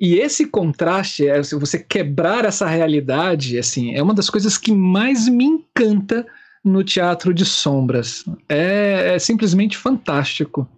E 0.00 0.14
esse 0.14 0.46
contraste, 0.46 1.26
é, 1.26 1.42
você 1.42 1.78
quebrar 1.78 2.44
essa 2.44 2.66
realidade, 2.66 3.58
assim, 3.58 3.94
é 3.94 4.02
uma 4.02 4.14
das 4.14 4.30
coisas 4.30 4.56
que 4.56 4.72
mais 4.72 5.28
me 5.28 5.44
encanta 5.44 6.26
no 6.64 6.84
teatro 6.84 7.34
de 7.34 7.44
sombras. 7.44 8.24
É, 8.48 9.14
é 9.14 9.18
simplesmente 9.18 9.76
fantástico. 9.76 10.68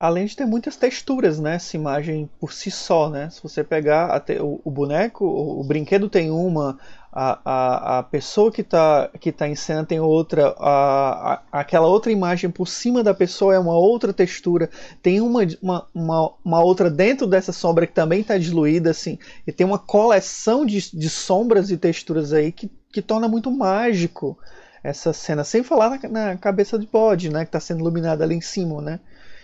Além 0.00 0.24
de 0.24 0.34
ter 0.34 0.46
muitas 0.46 0.76
texturas, 0.76 1.38
né? 1.38 1.56
Essa 1.56 1.76
imagem 1.76 2.30
por 2.40 2.54
si 2.54 2.70
só, 2.70 3.10
né? 3.10 3.28
Se 3.28 3.42
você 3.42 3.62
pegar 3.62 4.24
o, 4.40 4.58
o 4.64 4.70
boneco, 4.70 5.26
o, 5.26 5.60
o, 5.60 5.62
brinquedo 5.62 6.08
tem 6.08 6.30
uma, 6.30 6.78
a, 7.12 7.38
a, 7.44 7.98
a 7.98 8.02
pessoa 8.02 8.50
que 8.50 8.62
está 8.62 9.10
que 9.20 9.30
tá 9.30 9.46
em 9.46 9.54
cena 9.54 9.84
tem 9.84 10.00
outra, 10.00 10.54
a, 10.58 11.34
a, 11.34 11.42
aquela 11.52 11.86
outra 11.86 12.10
imagem 12.10 12.48
por 12.48 12.66
cima 12.66 13.02
da 13.02 13.12
pessoa 13.12 13.54
é 13.54 13.58
uma 13.58 13.76
outra 13.76 14.10
textura, 14.10 14.70
tem 15.02 15.20
uma, 15.20 15.42
uma, 15.60 15.86
uma, 15.94 16.32
uma 16.42 16.64
outra 16.64 16.90
dentro 16.90 17.26
dessa 17.26 17.52
sombra 17.52 17.86
que 17.86 17.92
também 17.92 18.22
está 18.22 18.38
diluída, 18.38 18.92
assim, 18.92 19.18
e 19.46 19.52
tem 19.52 19.66
uma 19.66 19.78
coleção 19.78 20.64
de, 20.64 20.96
de 20.96 21.10
sombras 21.10 21.70
e 21.70 21.76
texturas 21.76 22.32
aí 22.32 22.50
que, 22.50 22.70
que 22.90 23.02
torna 23.02 23.28
muito 23.28 23.50
mágico 23.50 24.38
essa 24.82 25.12
cena, 25.12 25.44
sem 25.44 25.62
falar 25.62 25.90
na, 25.90 26.08
na 26.08 26.36
cabeça 26.38 26.78
de 26.78 26.86
bode, 26.86 27.28
né? 27.28 27.40
Que 27.40 27.48
está 27.48 27.60
sendo 27.60 27.80
iluminada 27.80 28.24
ali 28.24 28.34
em 28.34 28.40
cima, 28.40 28.80
né? 28.80 28.98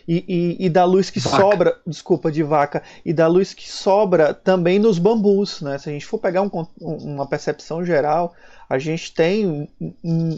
E, 0.07 0.25
e, 0.29 0.67
e 0.67 0.69
da 0.69 0.85
luz 0.85 1.11
que 1.11 1.21
vaca. 1.21 1.37
sobra, 1.37 1.81
desculpa, 1.87 2.31
de 2.31 2.43
vaca, 2.43 2.83
e 3.05 3.13
da 3.13 3.27
luz 3.27 3.53
que 3.53 3.71
sobra 3.71 4.33
também 4.33 4.79
nos 4.79 4.99
bambus, 4.99 5.61
né? 5.61 5.79
Se 5.79 5.89
a 5.89 5.93
gente 5.93 6.07
for 6.07 6.19
pegar 6.19 6.43
um, 6.43 6.51
uma 6.81 7.27
percepção 7.27 7.85
geral, 7.85 8.35
a 8.69 8.79
gente 8.79 9.13
tem 9.13 9.69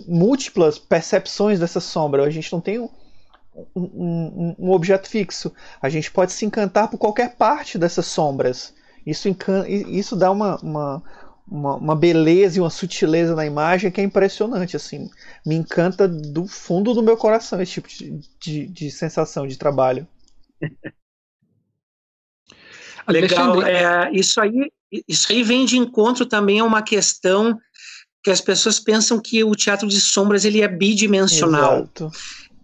múltiplas 0.07 0.78
percepções 0.78 1.59
dessa 1.59 1.81
sombra, 1.81 2.24
a 2.24 2.31
gente 2.31 2.53
não 2.53 2.61
tem 2.61 2.78
um, 2.78 2.89
um, 3.74 4.55
um, 4.59 4.70
objeto 4.70 5.09
fixo, 5.09 5.53
a 5.81 5.89
gente 5.89 6.11
pode 6.11 6.32
se 6.32 6.45
encantar 6.45 6.89
por 6.89 6.99
qualquer 6.99 7.36
parte 7.36 7.78
dessas 7.78 8.07
sombras. 8.07 8.74
Isso, 9.07 9.28
isso 9.89 10.15
dá 10.15 10.31
uma, 10.31 10.57
uma, 10.57 11.03
uma, 11.51 11.77
uma, 11.77 11.97
beleza 11.97 12.59
e 12.59 12.61
uma 12.61 12.70
sutileza 12.70 13.35
na 13.35 13.47
imagem 13.47 13.91
que 13.91 14.01
é 14.01 14.05
impressionante, 14.05 14.77
assim. 14.77 15.11
Me 15.45 15.55
encanta 15.55 16.07
do 16.07 16.47
fundo 16.47 16.95
do 16.95 17.03
meu 17.03 17.16
coração 17.16 17.61
esse 17.61 17.73
tipo 17.73 17.89
de, 17.89 18.20
de, 18.41 18.66
de 18.66 18.91
sensação 18.91 19.47
de 19.47 19.57
trabalho. 19.57 20.07
Legal, 23.09 23.62
é, 23.62 24.11
isso, 24.12 24.41
aí, 24.41 24.70
isso 25.07 25.33
aí 25.33 25.43
vem 25.43 25.65
de 25.65 25.79
encontro 25.79 26.27
também 26.27 26.61
a 26.61 26.65
uma 26.65 26.83
questão 26.83 27.59
que 28.23 28.31
as 28.31 28.41
pessoas 28.41 28.79
pensam 28.79 29.19
que 29.19 29.43
o 29.43 29.55
teatro 29.55 29.89
de 29.89 30.01
sombras 30.01 30.45
ele 30.45 30.61
é 30.61 30.69
bidimensional. 30.69 31.79
Exato 31.79 32.11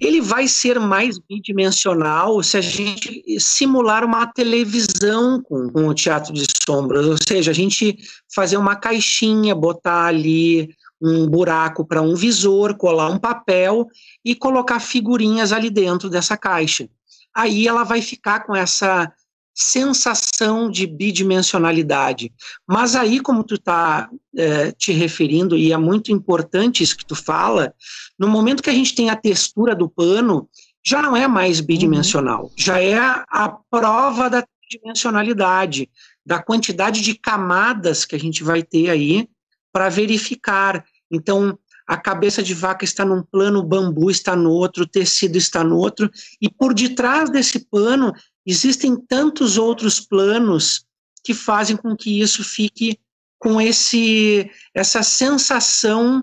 ele 0.00 0.20
vai 0.20 0.48
ser 0.48 0.78
mais 0.78 1.18
bidimensional 1.18 2.42
se 2.42 2.56
a 2.56 2.60
gente 2.60 3.24
simular 3.38 4.04
uma 4.04 4.26
televisão 4.26 5.40
com, 5.42 5.68
com 5.70 5.88
o 5.88 5.94
teatro 5.94 6.32
de 6.32 6.44
sombras, 6.66 7.06
ou 7.06 7.16
seja, 7.16 7.50
a 7.50 7.54
gente 7.54 7.96
fazer 8.34 8.56
uma 8.56 8.76
caixinha, 8.76 9.54
botar 9.54 10.06
ali 10.06 10.74
um 11.00 11.28
buraco 11.28 11.84
para 11.84 12.00
um 12.00 12.14
visor, 12.14 12.76
colar 12.76 13.10
um 13.10 13.18
papel 13.18 13.86
e 14.24 14.34
colocar 14.34 14.80
figurinhas 14.80 15.52
ali 15.52 15.70
dentro 15.70 16.08
dessa 16.08 16.36
caixa. 16.36 16.88
Aí 17.34 17.66
ela 17.66 17.84
vai 17.84 18.00
ficar 18.00 18.40
com 18.40 18.54
essa 18.54 19.12
sensação 19.54 20.68
de 20.68 20.86
bidimensionalidade. 20.86 22.32
Mas 22.66 22.96
aí, 22.96 23.20
como 23.20 23.44
tu 23.44 23.54
está 23.54 24.10
é, 24.36 24.72
te 24.72 24.92
referindo, 24.92 25.56
e 25.56 25.72
é 25.72 25.76
muito 25.76 26.10
importante 26.10 26.82
isso 26.82 26.96
que 26.96 27.06
tu 27.06 27.14
fala, 27.14 27.72
no 28.18 28.26
momento 28.26 28.62
que 28.62 28.70
a 28.70 28.74
gente 28.74 28.94
tem 28.94 29.10
a 29.10 29.16
textura 29.16 29.74
do 29.74 29.88
pano, 29.88 30.48
já 30.84 31.00
não 31.00 31.16
é 31.16 31.28
mais 31.28 31.60
bidimensional, 31.60 32.44
uhum. 32.44 32.50
já 32.56 32.80
é 32.80 32.98
a 32.98 33.56
prova 33.70 34.28
da 34.28 34.44
dimensionalidade, 34.68 35.88
da 36.26 36.42
quantidade 36.42 37.00
de 37.00 37.14
camadas 37.14 38.04
que 38.04 38.16
a 38.16 38.18
gente 38.18 38.42
vai 38.42 38.62
ter 38.62 38.90
aí 38.90 39.28
para 39.72 39.88
verificar. 39.88 40.84
Então, 41.10 41.56
a 41.86 41.96
cabeça 41.96 42.42
de 42.42 42.54
vaca 42.54 42.84
está 42.84 43.04
num 43.04 43.22
plano, 43.22 43.60
o 43.60 43.64
bambu 43.64 44.10
está 44.10 44.34
no 44.34 44.50
outro, 44.50 44.84
o 44.84 44.88
tecido 44.88 45.36
está 45.36 45.62
no 45.62 45.76
outro, 45.76 46.10
e 46.40 46.48
por 46.48 46.72
detrás 46.72 47.30
desse 47.30 47.66
pano 47.66 48.12
existem 48.46 48.96
tantos 48.96 49.56
outros 49.56 50.00
planos 50.00 50.84
que 51.22 51.32
fazem 51.32 51.76
com 51.76 51.96
que 51.96 52.20
isso 52.20 52.44
fique 52.44 52.98
com 53.38 53.60
esse 53.60 54.50
essa 54.74 55.02
sensação 55.02 56.22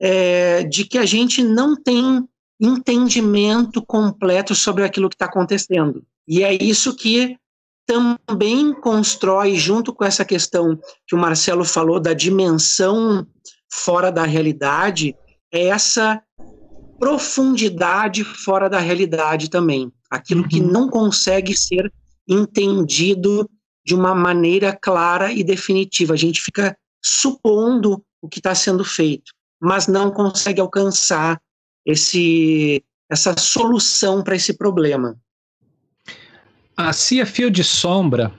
é, 0.00 0.62
de 0.64 0.84
que 0.84 0.98
a 0.98 1.06
gente 1.06 1.42
não 1.42 1.76
tem 1.76 2.26
entendimento 2.60 3.84
completo 3.84 4.54
sobre 4.54 4.84
aquilo 4.84 5.08
que 5.08 5.14
está 5.14 5.26
acontecendo. 5.26 6.04
E 6.28 6.42
é 6.42 6.52
isso 6.62 6.94
que 6.94 7.36
também 7.86 8.72
constrói, 8.72 9.56
junto 9.56 9.92
com 9.92 10.04
essa 10.04 10.24
questão 10.24 10.78
que 11.06 11.14
o 11.14 11.18
Marcelo 11.18 11.64
falou 11.64 11.98
da 11.98 12.12
dimensão 12.12 13.26
fora 13.68 14.12
da 14.12 14.24
realidade, 14.24 15.16
é 15.52 15.66
essa 15.66 16.22
profundidade 16.98 18.22
fora 18.22 18.68
da 18.68 18.78
realidade 18.78 19.48
também. 19.48 19.90
Aquilo 20.10 20.42
uhum. 20.42 20.48
que 20.48 20.60
não 20.60 20.88
consegue 20.88 21.56
ser 21.56 21.92
entendido 22.28 23.48
de 23.84 23.94
uma 23.94 24.14
maneira 24.14 24.76
clara 24.76 25.32
e 25.32 25.42
definitiva. 25.42 26.14
A 26.14 26.16
gente 26.16 26.40
fica 26.40 26.76
supondo 27.02 28.02
o 28.20 28.28
que 28.28 28.38
está 28.38 28.54
sendo 28.54 28.84
feito, 28.84 29.32
mas 29.60 29.86
não 29.86 30.10
consegue 30.10 30.60
alcançar 30.60 31.40
esse, 31.84 32.84
essa 33.08 33.34
solução 33.38 34.22
para 34.22 34.36
esse 34.36 34.52
problema. 34.56 35.16
A 36.76 36.92
Cia 36.92 37.26
Fio 37.26 37.50
de 37.50 37.64
Sombra, 37.64 38.32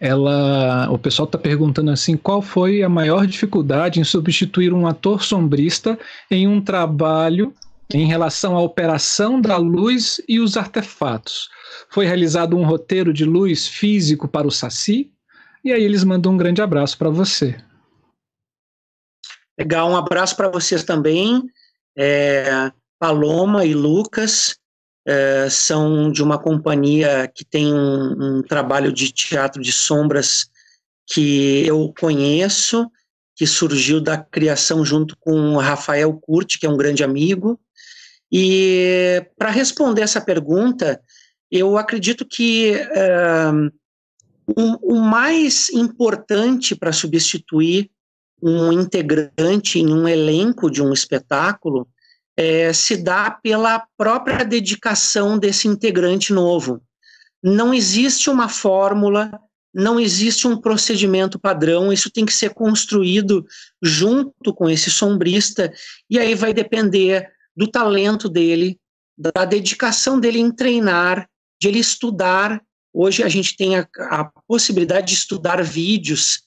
ela, 0.00 0.90
o 0.90 0.98
pessoal 0.98 1.26
está 1.26 1.38
perguntando 1.38 1.90
assim, 1.90 2.16
qual 2.16 2.40
foi 2.40 2.82
a 2.82 2.88
maior 2.88 3.26
dificuldade 3.26 4.00
em 4.00 4.04
substituir 4.04 4.72
um 4.72 4.86
ator 4.86 5.22
sombrista 5.22 5.98
em 6.30 6.46
um 6.46 6.60
trabalho 6.60 7.54
em 7.92 8.06
relação 8.06 8.56
à 8.56 8.60
operação 8.60 9.40
da 9.40 9.56
luz 9.56 10.20
e 10.28 10.40
os 10.40 10.56
artefatos? 10.56 11.48
Foi 11.90 12.06
realizado 12.06 12.56
um 12.56 12.64
roteiro 12.64 13.12
de 13.12 13.24
luz 13.24 13.66
físico 13.66 14.28
para 14.28 14.46
o 14.46 14.50
Saci? 14.50 15.12
E 15.64 15.72
aí 15.72 15.82
eles 15.82 16.04
mandam 16.04 16.32
um 16.32 16.36
grande 16.36 16.62
abraço 16.62 16.96
para 16.96 17.10
você. 17.10 17.58
Legal, 19.58 19.90
um 19.90 19.96
abraço 19.96 20.36
para 20.36 20.48
vocês 20.48 20.84
também. 20.84 21.42
É, 21.96 22.70
Paloma 22.98 23.64
e 23.64 23.74
Lucas 23.74 24.56
é, 25.06 25.48
são 25.50 26.12
de 26.12 26.22
uma 26.22 26.38
companhia 26.38 27.30
que 27.34 27.44
tem 27.44 27.72
um, 27.72 28.38
um, 28.38 28.42
trabalho 28.42 28.92
de 28.92 29.10
teatro 29.10 29.62
de 29.62 29.72
sombras 29.72 30.50
que 31.06 31.66
eu 31.66 31.92
conheço, 31.98 32.90
que 33.34 33.46
surgiu 33.46 34.00
da 34.00 34.18
criação 34.18 34.84
junto 34.84 35.16
com 35.18 35.56
Rafael 35.56 36.12
Curti, 36.12 36.58
que 36.58 36.66
é 36.66 36.70
um 36.70 36.76
grande 36.76 37.02
amigo. 37.02 37.58
E 38.30 39.24
para 39.38 39.50
responder 39.50 40.02
essa 40.02 40.20
pergunta, 40.20 41.00
eu 41.50 41.78
acredito 41.78 42.26
que 42.26 42.72
é, 42.74 43.50
o, 44.46 44.94
o 44.94 45.00
mais 45.00 45.70
importante 45.70 46.74
para 46.74 46.92
substituir 46.92 47.90
um 48.42 48.72
integrante 48.72 49.78
em 49.78 49.92
um 49.92 50.06
elenco 50.06 50.70
de 50.70 50.82
um 50.82 50.92
espetáculo 50.92 51.88
é, 52.36 52.72
se 52.72 52.96
dá 52.96 53.30
pela 53.30 53.84
própria 53.96 54.44
dedicação 54.44 55.38
desse 55.38 55.66
integrante 55.66 56.32
novo. 56.32 56.80
Não 57.42 57.74
existe 57.74 58.30
uma 58.30 58.48
fórmula, 58.48 59.40
não 59.74 59.98
existe 59.98 60.46
um 60.46 60.56
procedimento 60.60 61.38
padrão, 61.38 61.92
isso 61.92 62.10
tem 62.10 62.24
que 62.24 62.32
ser 62.32 62.50
construído 62.54 63.44
junto 63.82 64.54
com 64.54 64.70
esse 64.70 64.90
sombrista, 64.90 65.72
e 66.08 66.18
aí 66.18 66.34
vai 66.34 66.54
depender 66.54 67.28
do 67.58 67.66
talento 67.66 68.28
dele, 68.28 68.78
da 69.18 69.44
dedicação 69.44 70.20
dele 70.20 70.38
em 70.38 70.48
treinar, 70.48 71.28
de 71.60 71.66
ele 71.66 71.80
estudar. 71.80 72.62
Hoje 72.94 73.24
a 73.24 73.28
gente 73.28 73.56
tem 73.56 73.76
a, 73.76 73.88
a 74.10 74.30
possibilidade 74.46 75.08
de 75.08 75.14
estudar 75.14 75.60
vídeos, 75.64 76.42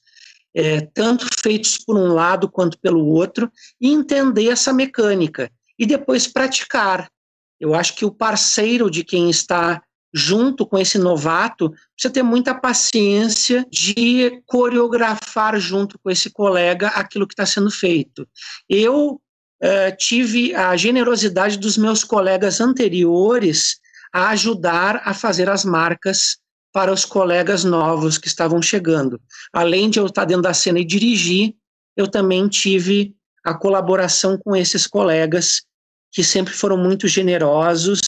é, 0.55 0.79
tanto 0.93 1.27
feitos 1.43 1.77
por 1.77 1.97
um 1.97 2.13
lado 2.13 2.49
quanto 2.49 2.79
pelo 2.79 3.05
outro, 3.05 3.51
e 3.79 3.89
entender 3.89 4.47
essa 4.47 4.71
mecânica 4.71 5.51
e 5.77 5.85
depois 5.85 6.27
praticar. 6.27 7.11
Eu 7.59 7.75
acho 7.75 7.93
que 7.93 8.05
o 8.05 8.11
parceiro 8.11 8.89
de 8.89 9.03
quem 9.03 9.29
está 9.29 9.83
junto 10.13 10.65
com 10.65 10.77
esse 10.77 10.97
novato 10.97 11.71
precisa 11.93 12.13
ter 12.13 12.23
muita 12.23 12.55
paciência 12.55 13.65
de 13.69 14.41
coreografar 14.45 15.59
junto 15.59 15.99
com 15.99 16.09
esse 16.09 16.29
colega 16.29 16.87
aquilo 16.87 17.27
que 17.27 17.33
está 17.33 17.45
sendo 17.45 17.69
feito. 17.69 18.25
Eu 18.69 19.21
uh, 19.63 19.95
tive 19.97 20.53
a 20.55 20.75
generosidade 20.75 21.57
dos 21.57 21.77
meus 21.77 22.03
colegas 22.03 22.59
anteriores 22.59 23.79
a 24.13 24.29
ajudar 24.29 25.01
a 25.05 25.13
fazer 25.13 25.49
as 25.49 25.63
marcas 25.63 26.37
para 26.73 26.91
os 26.91 27.05
colegas 27.05 27.63
novos 27.63 28.17
que 28.17 28.27
estavam 28.27 28.61
chegando. 28.61 29.19
Além 29.53 29.89
de 29.89 29.99
eu 29.99 30.05
estar 30.05 30.25
dentro 30.25 30.43
da 30.43 30.53
cena 30.53 30.79
e 30.79 30.85
dirigir, 30.85 31.53
eu 31.95 32.07
também 32.07 32.47
tive 32.47 33.13
a 33.43 33.53
colaboração 33.53 34.37
com 34.37 34.55
esses 34.55 34.87
colegas 34.87 35.63
que 36.11 36.23
sempre 36.23 36.53
foram 36.53 36.77
muito 36.77 37.07
generosos 37.07 37.99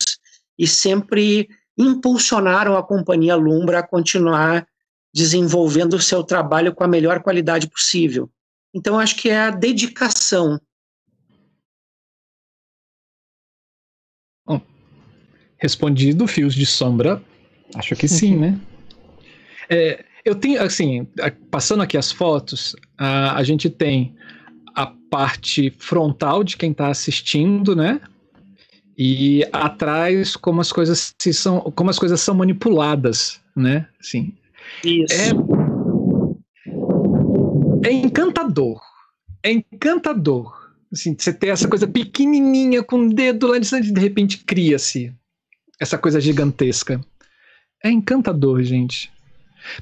e 0.57 0.67
sempre 0.67 1.49
impulsionaram 1.77 2.77
a 2.77 2.84
companhia 2.84 3.35
Lumbra 3.35 3.80
a 3.80 3.88
continuar 3.88 4.67
desenvolvendo 5.13 5.93
o 5.93 6.01
seu 6.01 6.23
trabalho 6.23 6.73
com 6.73 6.84
a 6.84 6.88
melhor 6.88 7.21
qualidade 7.21 7.67
possível. 7.69 8.30
Então, 8.73 8.99
acho 8.99 9.15
que 9.15 9.30
é 9.30 9.39
a 9.39 9.51
dedicação. 9.51 10.59
Respondido, 15.64 16.27
fios 16.27 16.53
de 16.53 16.65
sombra, 16.65 17.23
acho 17.73 17.95
que 17.95 18.06
sim, 18.06 18.35
né? 18.35 18.60
É, 19.69 20.03
eu 20.26 20.35
tenho, 20.35 20.61
assim, 20.61 21.07
passando 21.49 21.81
aqui 21.81 21.98
as 21.98 22.11
fotos, 22.11 22.76
a, 22.98 23.38
a 23.38 23.44
gente 23.44 23.69
tem 23.69 24.14
a 24.76 24.88
parte 25.10 25.73
frontal 25.80 26.44
de 26.44 26.57
quem 26.57 26.72
está 26.72 26.90
assistindo, 26.90 27.73
né? 27.77 28.02
E 28.98 29.48
atrás 29.53 30.35
como 30.35 30.60
as 30.60 30.69
coisas 30.72 31.15
se 31.18 31.34
são, 31.34 31.61
como 31.73 31.90
as 31.90 31.98
coisas 31.98 32.19
são 32.19 32.35
manipuladas, 32.35 33.40
né? 33.56 33.88
Assim, 34.02 34.34
Isso. 34.84 35.14
É, 37.84 37.88
é 37.88 37.91
encantador. 37.91 38.81
É 39.41 39.52
encantador. 39.52 40.61
Assim, 40.91 41.15
você 41.18 41.34
ter 41.34 41.48
essa 41.48 41.69
coisa 41.69 41.88
pequenininha 41.88 42.84
com 42.84 43.07
o 43.07 43.14
dedo 43.14 43.48
lá 43.48 43.57
de 43.57 43.91
de 43.91 44.02
repente 44.02 44.40
cria-se 44.40 45.14
essa 45.79 45.97
coisa 45.97 46.19
gigantesca. 46.19 46.99
É 47.83 47.89
encantador, 47.89 48.61
gente. 48.63 49.11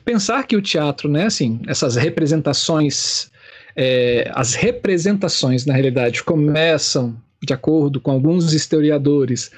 Pensar 0.05 0.45
que 0.45 0.55
o 0.55 0.61
teatro, 0.61 1.09
né, 1.09 1.25
assim, 1.25 1.59
essas 1.67 1.95
representações 1.95 3.31
é, 3.75 4.29
as 4.33 4.53
representações, 4.53 5.65
na 5.65 5.73
realidade, 5.73 6.23
começam, 6.23 7.15
de 7.43 7.53
acordo 7.53 7.99
com 7.99 8.11
alguns 8.11 8.53
historiadores, 8.53 9.49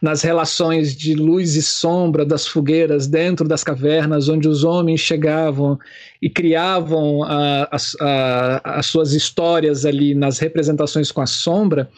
nas 0.00 0.22
relações 0.22 0.94
de 0.94 1.14
luz 1.14 1.56
e 1.56 1.62
sombra 1.62 2.24
das 2.24 2.46
fogueiras 2.46 3.06
dentro 3.06 3.48
das 3.48 3.64
cavernas, 3.64 4.28
onde 4.28 4.48
os 4.48 4.62
homens 4.62 5.00
chegavam 5.00 5.78
e 6.20 6.30
criavam 6.30 7.24
a, 7.24 7.68
a, 7.70 7.76
a, 8.00 8.78
as 8.78 8.86
suas 8.86 9.12
histórias 9.12 9.84
ali 9.84 10.14
nas 10.14 10.38
representações 10.38 11.10
com 11.10 11.20
a 11.20 11.26
sombra. 11.26 11.90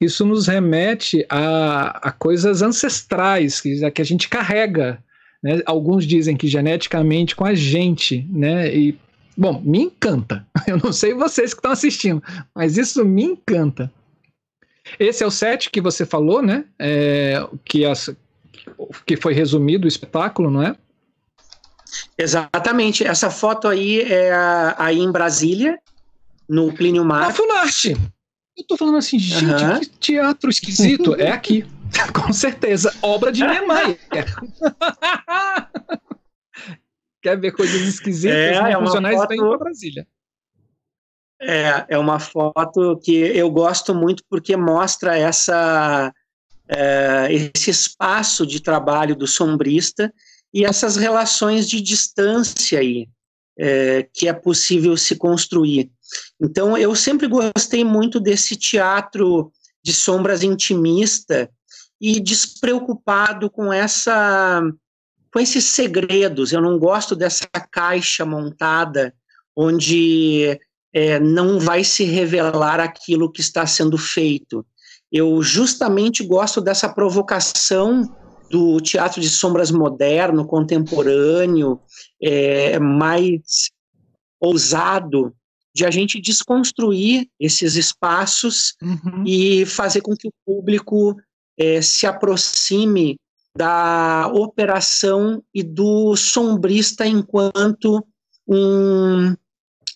Isso 0.00 0.24
nos 0.24 0.46
remete 0.46 1.26
a, 1.28 2.08
a 2.08 2.12
coisas 2.12 2.62
ancestrais 2.62 3.60
que, 3.60 3.90
que 3.90 4.02
a 4.02 4.04
gente 4.04 4.28
carrega 4.28 5.02
né? 5.42 5.62
Alguns 5.66 6.04
dizem 6.04 6.36
que 6.36 6.48
geneticamente 6.48 7.36
com 7.36 7.44
a 7.44 7.54
gente, 7.54 8.26
né? 8.30 8.74
E 8.74 8.98
Bom, 9.36 9.62
me 9.64 9.82
encanta. 9.82 10.44
Eu 10.66 10.78
não 10.82 10.92
sei 10.92 11.14
vocês 11.14 11.54
que 11.54 11.60
estão 11.60 11.70
assistindo, 11.70 12.20
mas 12.52 12.76
isso 12.76 13.04
me 13.04 13.22
encanta. 13.22 13.88
Esse 14.98 15.22
é 15.22 15.26
o 15.26 15.30
set 15.30 15.70
que 15.70 15.80
você 15.80 16.04
falou, 16.04 16.42
né? 16.42 16.64
É, 16.76 17.46
que, 17.64 17.84
as, 17.84 18.10
que 19.06 19.16
foi 19.16 19.34
resumido 19.34 19.84
o 19.84 19.88
espetáculo, 19.88 20.50
não 20.50 20.60
é? 20.60 20.74
Exatamente. 22.18 23.06
Essa 23.06 23.30
foto 23.30 23.68
aí 23.68 24.00
é 24.00 24.32
aí 24.76 24.98
em 24.98 25.12
Brasília, 25.12 25.78
no 26.48 26.72
Plínio 26.72 27.04
Mar. 27.04 27.28
Ah, 27.28 27.32
Funarte! 27.32 27.96
Eu 28.58 28.66
tô 28.66 28.76
falando 28.76 28.98
assim, 28.98 29.18
gente, 29.18 29.44
uhum. 29.44 29.80
que 29.80 29.86
teatro 29.86 30.50
esquisito. 30.50 31.14
é 31.14 31.30
aqui, 31.30 31.64
com 32.12 32.32
certeza. 32.32 32.92
Obra 33.00 33.30
de 33.30 33.46
Niemeyer. 33.46 33.98
quer 37.22 37.38
ver 37.38 37.52
coisas 37.52 37.80
esquisitas, 37.82 38.36
é, 38.36 38.72
é 38.72 38.76
funcionais 38.76 39.16
foto... 39.16 39.28
vem 39.28 39.38
para 39.38 39.58
Brasília. 39.58 40.06
É, 41.40 41.86
é 41.90 41.98
uma 41.98 42.18
foto 42.18 42.98
que 43.02 43.14
eu 43.14 43.48
gosto 43.48 43.94
muito 43.94 44.24
porque 44.28 44.56
mostra 44.56 45.16
essa, 45.16 46.12
é, 46.68 47.28
esse 47.30 47.70
espaço 47.70 48.44
de 48.44 48.60
trabalho 48.60 49.14
do 49.14 49.26
sombrista 49.26 50.12
e 50.52 50.64
essas 50.64 50.96
relações 50.96 51.68
de 51.68 51.80
distância 51.80 52.80
aí 52.80 53.06
é, 53.58 54.06
que 54.12 54.28
é 54.28 54.32
possível 54.32 54.96
se 54.96 55.16
construir. 55.16 55.90
Então, 56.40 56.76
eu 56.76 56.94
sempre 56.94 57.26
gostei 57.26 57.84
muito 57.84 58.20
desse 58.20 58.56
teatro 58.56 59.52
de 59.82 59.92
sombras 59.92 60.42
intimista 60.42 61.50
e 62.00 62.20
despreocupado 62.20 63.50
com 63.50 63.72
essa 63.72 64.62
com 65.32 65.38
esses 65.38 65.64
segredos. 65.64 66.52
Eu 66.52 66.60
não 66.62 66.78
gosto 66.78 67.14
dessa 67.14 67.46
caixa 67.70 68.24
montada 68.24 69.14
onde 69.54 70.58
é, 70.92 71.18
não 71.18 71.58
vai 71.58 71.84
se 71.84 72.04
revelar 72.04 72.80
aquilo 72.80 73.30
que 73.30 73.40
está 73.40 73.66
sendo 73.66 73.98
feito. 73.98 74.64
Eu 75.12 75.42
justamente 75.42 76.24
gosto 76.24 76.60
dessa 76.60 76.88
provocação 76.88 78.02
do 78.50 78.80
teatro 78.80 79.20
de 79.20 79.28
sombras 79.28 79.70
moderno, 79.70 80.46
contemporâneo, 80.46 81.80
é, 82.22 82.78
mais 82.78 83.70
ousado, 84.40 85.34
de 85.78 85.86
a 85.86 85.92
gente 85.92 86.20
desconstruir 86.20 87.28
esses 87.38 87.76
espaços 87.76 88.74
uhum. 88.82 89.22
e 89.24 89.64
fazer 89.64 90.00
com 90.00 90.16
que 90.16 90.26
o 90.26 90.32
público 90.44 91.16
é, 91.56 91.80
se 91.80 92.04
aproxime 92.04 93.16
da 93.56 94.26
operação 94.34 95.40
e 95.54 95.62
do 95.62 96.16
sombrista 96.16 97.06
enquanto 97.06 98.04
um 98.44 99.36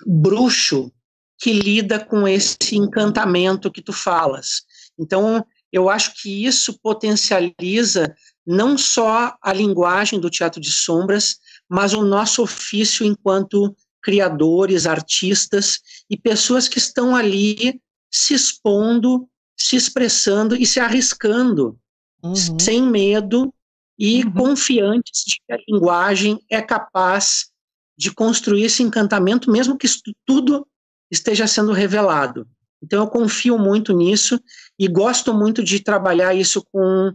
bruxo 0.07 0.93
que 1.37 1.53
lida 1.53 1.99
com 1.99 2.29
esse 2.29 2.77
encantamento 2.77 3.73
que 3.73 3.83
tu 3.83 3.93
falas. 3.93 4.63
Então, 4.97 5.45
eu 5.73 5.91
acho 5.91 6.15
que 6.15 6.47
isso 6.47 6.79
potencializa 6.81 8.15
não 8.47 8.79
só 8.79 9.35
a 9.43 9.53
linguagem 9.53 10.21
do 10.21 10.31
teatro 10.31 10.61
de 10.61 10.71
sombras, 10.71 11.39
mas 11.69 11.93
o 11.93 12.05
nosso 12.05 12.41
ofício 12.41 13.05
enquanto 13.05 13.75
criadores, 14.03 14.87
artistas 14.87 15.81
e 16.11 16.17
pessoas 16.17 16.69
que 16.69 16.79
estão 16.79 17.15
ali 17.15 17.81
se 18.11 18.35
expondo, 18.35 19.29
se 19.57 19.77
expressando 19.77 20.55
e 20.57 20.67
se 20.67 20.81
arriscando, 20.81 21.79
uhum. 22.23 22.59
sem 22.59 22.83
medo 22.83 23.53
e 23.99 24.25
uhum. 24.25 24.33
confiantes 24.33 25.25
de 25.27 25.37
que 25.37 25.53
a 25.53 25.59
linguagem 25.69 26.39
é 26.51 26.61
capaz 26.61 27.51
de 27.97 28.13
construir 28.13 28.65
esse 28.65 28.83
encantamento, 28.83 29.51
mesmo 29.51 29.79
que 29.79 29.87
tudo 30.27 30.67
esteja 31.11 31.47
sendo 31.47 31.73
revelado. 31.73 32.47
Então 32.83 33.01
eu 33.01 33.09
confio 33.09 33.59
muito 33.59 33.97
nisso 33.97 34.41
e 34.79 34.89
gosto 34.89 35.33
muito 35.33 35.63
de 35.63 35.79
trabalhar 35.79 36.35
isso 36.35 36.67
com 36.73 37.13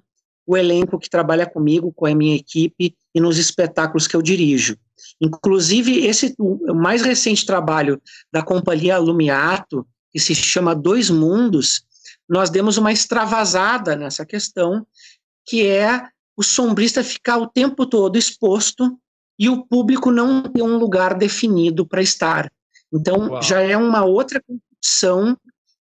o 0.48 0.56
elenco 0.56 0.98
que 0.98 1.10
trabalha 1.10 1.46
comigo, 1.46 1.92
com 1.92 2.06
a 2.06 2.16
minha 2.16 2.36
equipe 2.36 2.96
e 3.14 3.20
nos 3.20 3.38
espetáculos 3.38 4.08
que 4.08 4.16
eu 4.16 4.22
dirijo. 4.22 4.78
Inclusive, 5.20 6.06
esse 6.06 6.34
o 6.40 6.74
mais 6.74 7.02
recente 7.02 7.46
trabalho 7.46 8.02
da 8.32 8.42
companhia 8.42 8.98
Lumiato, 8.98 9.86
que 10.10 10.20
se 10.20 10.34
chama 10.34 10.74
Dois 10.74 11.10
Mundos, 11.10 11.84
nós 12.30 12.50
demos 12.50 12.78
uma 12.78 12.94
extravasada 12.94 13.96
nessa 13.96 14.26
questão, 14.26 14.88
que 15.46 15.66
é 15.66 16.08
o 16.36 16.44
sombrista 16.44 17.04
ficar 17.04 17.38
o 17.38 17.48
tempo 17.48 17.86
todo 17.86 18.18
exposto 18.18 18.98
e 19.38 19.50
o 19.50 19.66
público 19.66 20.12
não 20.12 20.44
ter 20.44 20.62
um 20.62 20.78
lugar 20.78 21.14
definido 21.14 21.86
para 21.86 22.02
estar. 22.02 22.52
Então, 22.94 23.30
Uau. 23.30 23.42
já 23.42 23.62
é 23.62 23.76
uma 23.76 24.06
outra 24.06 24.42
competição 24.42 25.38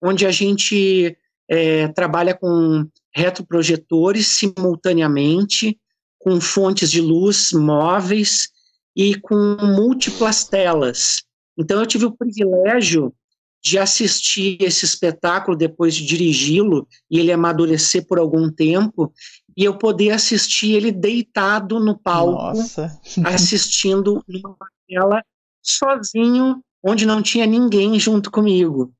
onde 0.02 0.26
a 0.26 0.30
gente 0.30 1.16
é, 1.48 1.88
trabalha 1.88 2.34
com 2.34 2.86
retroprojetores 3.14 4.26
simultaneamente, 4.26 5.78
com 6.18 6.40
fontes 6.40 6.90
de 6.90 7.00
luz 7.00 7.52
móveis 7.52 8.48
e 8.94 9.14
com 9.14 9.56
múltiplas 9.60 10.44
telas. 10.44 11.22
Então, 11.58 11.80
eu 11.80 11.86
tive 11.86 12.06
o 12.06 12.12
privilégio 12.12 13.14
de 13.62 13.78
assistir 13.78 14.56
esse 14.60 14.84
espetáculo 14.84 15.56
depois 15.56 15.94
de 15.94 16.06
dirigi-lo 16.06 16.88
e 17.10 17.18
ele 17.18 17.30
amadurecer 17.30 18.06
por 18.06 18.18
algum 18.18 18.50
tempo 18.50 19.12
e 19.56 19.64
eu 19.64 19.76
poder 19.76 20.10
assistir 20.12 20.72
ele 20.72 20.90
deitado 20.90 21.78
no 21.78 21.98
palco, 21.98 22.56
Nossa. 22.56 22.98
assistindo 23.24 24.24
numa 24.26 24.56
tela 24.88 25.22
sozinho, 25.62 26.62
onde 26.82 27.04
não 27.04 27.20
tinha 27.20 27.44
ninguém 27.44 27.98
junto 28.00 28.30
comigo. 28.30 28.92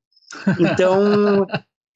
Então, 0.59 1.47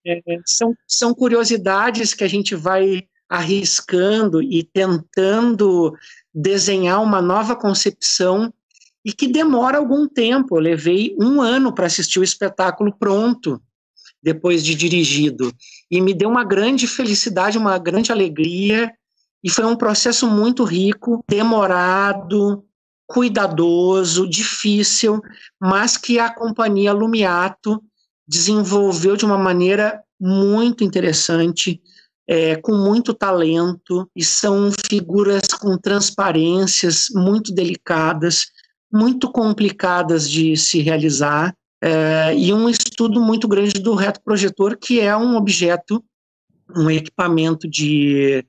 é, 0.07 0.21
são, 0.47 0.75
são 0.87 1.15
curiosidades 1.15 2.15
que 2.15 2.25
a 2.25 2.29
gente 2.29 2.55
vai 2.55 3.03
arriscando 3.29 4.43
e 4.43 4.63
tentando 4.63 5.95
desenhar 6.33 7.03
uma 7.03 7.23
nova 7.23 7.57
concepção 7.57 8.53
e 9.05 9.13
que 9.13 9.27
demora 9.27 9.79
algum 9.79 10.09
tempo. 10.09 10.57
Eu 10.57 10.61
levei 10.61 11.17
um 11.21 11.41
ano 11.41 11.73
para 11.73 11.87
assistir 11.87 12.19
o 12.19 12.25
espetáculo 12.25 12.95
pronto, 12.97 13.61
depois 14.23 14.65
de 14.65 14.75
dirigido. 14.75 15.53
E 15.91 16.01
me 16.01 16.15
deu 16.15 16.29
uma 16.29 16.45
grande 16.45 16.87
felicidade, 16.87 17.59
uma 17.59 17.79
grande 17.79 18.11
alegria. 18.11 18.93
E 19.43 19.51
foi 19.51 19.65
um 19.65 19.77
processo 19.77 20.27
muito 20.27 20.65
rico, 20.65 21.23
demorado, 21.29 22.65
cuidadoso, 23.07 24.27
difícil, 24.27 25.21
mas 25.61 25.99
que 25.99 26.19
a 26.19 26.33
companhia 26.33 26.93
Lumiato 26.93 27.83
desenvolveu 28.27 29.17
de 29.17 29.25
uma 29.25 29.39
maneira 29.39 30.03
muito 30.21 30.83
interessante, 30.85 31.81
é, 32.27 32.57
com 32.57 32.75
muito 32.75 33.13
talento, 33.13 34.09
e 34.17 34.25
são 34.25 34.71
figuras 34.91 35.43
com 35.49 35.77
transparências 35.77 37.07
muito 37.15 37.53
delicadas, 37.53 38.47
muito 38.93 39.31
complicadas 39.31 40.31
de 40.31 40.57
se 40.57 40.81
realizar, 40.81 41.55
é, 41.83 42.35
e 42.35 42.53
um 42.53 42.69
estudo 42.69 43.21
muito 43.21 43.47
grande 43.47 43.75
do 43.75 43.95
reto 43.95 44.23
projetor, 44.23 44.77
que 44.77 45.01
é 45.01 45.15
um 45.15 45.37
objeto, 45.37 46.03
um 46.75 46.91
equipamento 46.91 47.69
de 47.69 48.43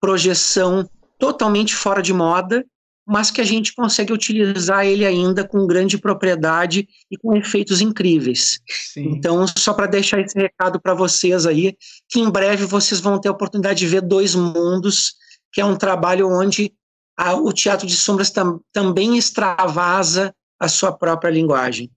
projeção 0.00 0.88
totalmente 1.18 1.74
fora 1.74 2.00
de 2.00 2.12
moda, 2.12 2.64
mas 3.08 3.30
que 3.30 3.40
a 3.40 3.44
gente 3.44 3.74
consegue 3.74 4.12
utilizar 4.12 4.84
ele 4.84 5.06
ainda 5.06 5.42
com 5.42 5.66
grande 5.66 5.96
propriedade 5.96 6.86
e 7.10 7.16
com 7.16 7.34
efeitos 7.34 7.80
incríveis. 7.80 8.60
Sim. 8.68 9.12
Então, 9.12 9.46
só 9.56 9.72
para 9.72 9.86
deixar 9.86 10.20
esse 10.20 10.38
recado 10.38 10.78
para 10.78 10.92
vocês 10.92 11.46
aí, 11.46 11.74
que 12.06 12.20
em 12.20 12.28
breve 12.28 12.66
vocês 12.66 13.00
vão 13.00 13.18
ter 13.18 13.30
a 13.30 13.32
oportunidade 13.32 13.78
de 13.78 13.86
ver 13.86 14.02
Dois 14.02 14.34
Mundos, 14.34 15.14
que 15.50 15.58
é 15.58 15.64
um 15.64 15.74
trabalho 15.74 16.28
onde 16.28 16.70
a, 17.16 17.34
o 17.34 17.50
teatro 17.50 17.86
de 17.86 17.96
sombras 17.96 18.30
tam, 18.30 18.60
também 18.74 19.16
extravasa 19.16 20.34
a 20.60 20.68
sua 20.68 20.92
própria 20.92 21.30
linguagem. 21.30 21.90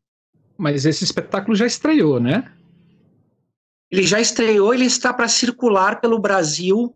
Mas 0.58 0.86
esse 0.86 1.04
espetáculo 1.04 1.58
já 1.58 1.66
estreou, 1.66 2.22
né? 2.22 2.50
Ele 3.92 4.04
já 4.04 4.22
estreou, 4.22 4.74
ele 4.74 4.86
está 4.86 5.14
para 5.14 5.28
circular 5.28 6.00
pelo 6.00 6.18
Brasil, 6.20 6.96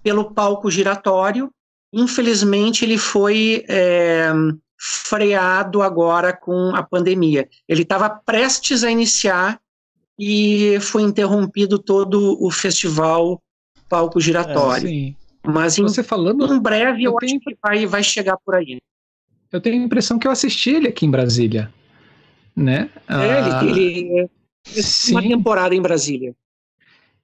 pelo 0.00 0.32
palco 0.32 0.70
giratório, 0.70 1.50
Infelizmente, 1.92 2.84
ele 2.84 2.98
foi 2.98 3.64
é, 3.68 4.30
freado 4.78 5.82
agora 5.82 6.32
com 6.32 6.74
a 6.74 6.82
pandemia. 6.82 7.48
Ele 7.68 7.82
estava 7.82 8.08
prestes 8.10 8.84
a 8.84 8.90
iniciar 8.90 9.60
e 10.18 10.78
foi 10.80 11.02
interrompido 11.02 11.78
todo 11.78 12.36
o 12.44 12.50
festival 12.50 13.42
Palco 13.88 14.20
Giratório. 14.20 14.88
É, 14.88 15.14
Mas 15.46 15.78
em, 15.78 15.82
Você 15.82 16.02
falando, 16.02 16.52
em 16.52 16.60
breve 16.60 17.04
eu, 17.04 17.12
eu 17.12 17.16
tenho... 17.16 17.36
acho 17.36 17.44
que 17.44 17.56
vai, 17.62 17.86
vai 17.86 18.02
chegar 18.02 18.36
por 18.44 18.54
aí. 18.54 18.78
Eu 19.50 19.60
tenho 19.60 19.80
a 19.80 19.84
impressão 19.84 20.18
que 20.18 20.26
eu 20.26 20.30
assisti 20.30 20.70
ele 20.70 20.88
aqui 20.88 21.06
em 21.06 21.10
Brasília. 21.10 21.72
Né? 22.54 22.90
É, 23.08 23.14
ah, 23.14 23.64
ele, 23.64 23.80
ele 23.80 24.20
é 24.20 25.10
uma 25.10 25.22
temporada 25.22 25.74
em 25.74 25.80
Brasília. 25.80 26.34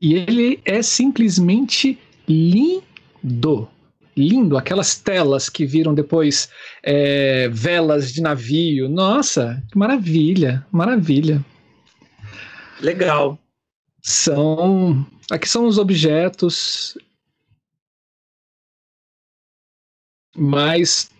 E 0.00 0.14
ele 0.14 0.60
é 0.64 0.80
simplesmente 0.80 1.98
lindo 2.26 3.68
lindo, 4.16 4.56
aquelas 4.56 4.96
telas 4.96 5.48
que 5.48 5.66
viram 5.66 5.94
depois 5.94 6.48
é, 6.82 7.48
velas 7.48 8.12
de 8.12 8.20
navio. 8.20 8.88
Nossa, 8.88 9.62
que 9.70 9.78
maravilha, 9.78 10.66
maravilha. 10.70 11.44
Legal. 12.80 13.38
São. 14.02 15.06
Aqui 15.30 15.48
são 15.48 15.66
os 15.66 15.78
objetos 15.78 16.98
mais 20.36 21.10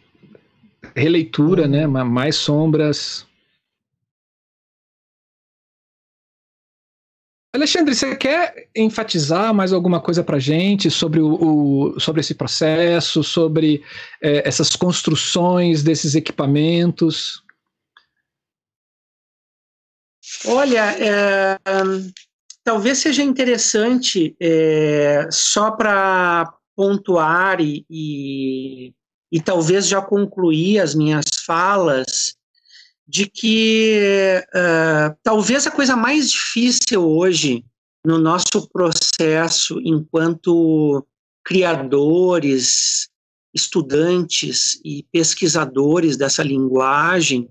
releitura, 0.94 1.66
né? 1.66 1.86
Mais 1.86 2.36
sombras. 2.36 3.26
Alexandre, 7.54 7.94
você 7.94 8.16
quer 8.16 8.68
enfatizar 8.74 9.54
mais 9.54 9.72
alguma 9.72 10.00
coisa 10.00 10.24
para 10.24 10.40
gente 10.40 10.90
sobre, 10.90 11.20
o, 11.20 11.92
o, 11.94 12.00
sobre 12.00 12.20
esse 12.20 12.34
processo, 12.34 13.22
sobre 13.22 13.80
é, 14.20 14.46
essas 14.46 14.74
construções 14.74 15.80
desses 15.80 16.16
equipamentos? 16.16 17.44
Olha, 20.46 20.96
é, 20.98 21.56
talvez 22.64 22.98
seja 22.98 23.22
interessante, 23.22 24.34
é, 24.40 25.28
só 25.30 25.70
para 25.70 26.52
pontuar 26.74 27.60
e, 27.60 27.86
e, 27.88 28.92
e 29.30 29.40
talvez 29.40 29.86
já 29.86 30.02
concluir 30.02 30.80
as 30.80 30.92
minhas 30.92 31.24
falas, 31.46 32.34
de 33.06 33.26
que 33.26 34.42
uh, 34.48 35.16
talvez 35.22 35.66
a 35.66 35.70
coisa 35.70 35.94
mais 35.94 36.30
difícil 36.30 37.06
hoje 37.06 37.64
no 38.04 38.18
nosso 38.18 38.68
processo 38.72 39.80
enquanto 39.82 41.06
criadores, 41.44 43.08
estudantes 43.54 44.80
e 44.84 45.06
pesquisadores 45.12 46.16
dessa 46.16 46.42
linguagem 46.42 47.48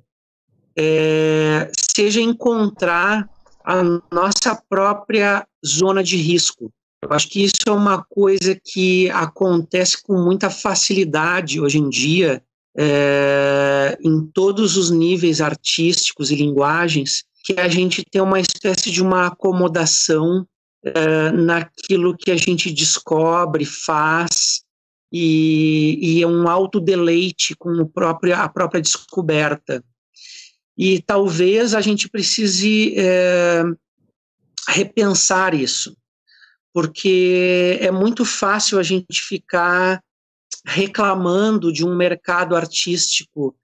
é, 0.75 1.71
seja 1.95 2.19
encontrar 2.19 3.29
a 3.63 3.83
nossa 4.11 4.55
própria 4.67 5.47
zona 5.65 6.03
de 6.03 6.17
risco. 6.17 6.71
Eu 7.01 7.11
acho 7.11 7.29
que 7.29 7.43
isso 7.43 7.55
é 7.67 7.71
uma 7.71 8.03
coisa 8.03 8.59
que 8.63 9.09
acontece 9.11 10.01
com 10.01 10.17
muita 10.21 10.49
facilidade 10.49 11.59
hoje 11.61 11.77
em 11.77 11.89
dia, 11.89 12.43
é, 12.77 13.97
em 14.03 14.25
todos 14.27 14.77
os 14.77 14.89
níveis 14.89 15.41
artísticos 15.41 16.31
e 16.31 16.35
linguagens, 16.35 17.23
que 17.43 17.59
a 17.59 17.67
gente 17.67 18.03
tem 18.03 18.21
uma 18.21 18.39
espécie 18.39 18.89
de 18.89 19.01
uma 19.01 19.27
acomodação 19.27 20.47
é, 20.83 21.31
naquilo 21.31 22.17
que 22.17 22.31
a 22.31 22.37
gente 22.37 22.71
descobre, 22.71 23.65
faz, 23.65 24.63
e, 25.11 25.99
e 26.01 26.23
é 26.23 26.27
um 26.27 26.47
autodeleite 26.47 27.55
com 27.55 27.69
o 27.73 27.87
próprio, 27.87 28.35
a 28.35 28.49
própria 28.49 28.81
descoberta. 28.81 29.83
E 30.75 30.99
talvez 31.01 31.75
a 31.75 31.81
gente 31.81 32.09
precise 32.09 32.95
é, 32.97 33.63
repensar 34.67 35.53
isso, 35.53 35.95
porque 36.73 37.77
é 37.79 37.91
muito 37.91 38.25
fácil 38.25 38.79
a 38.79 38.83
gente 38.83 39.21
ficar 39.21 40.03
reclamando 40.65 41.71
de 41.71 41.85
um 41.85 41.95
mercado 41.95 42.55
artístico 42.55 43.55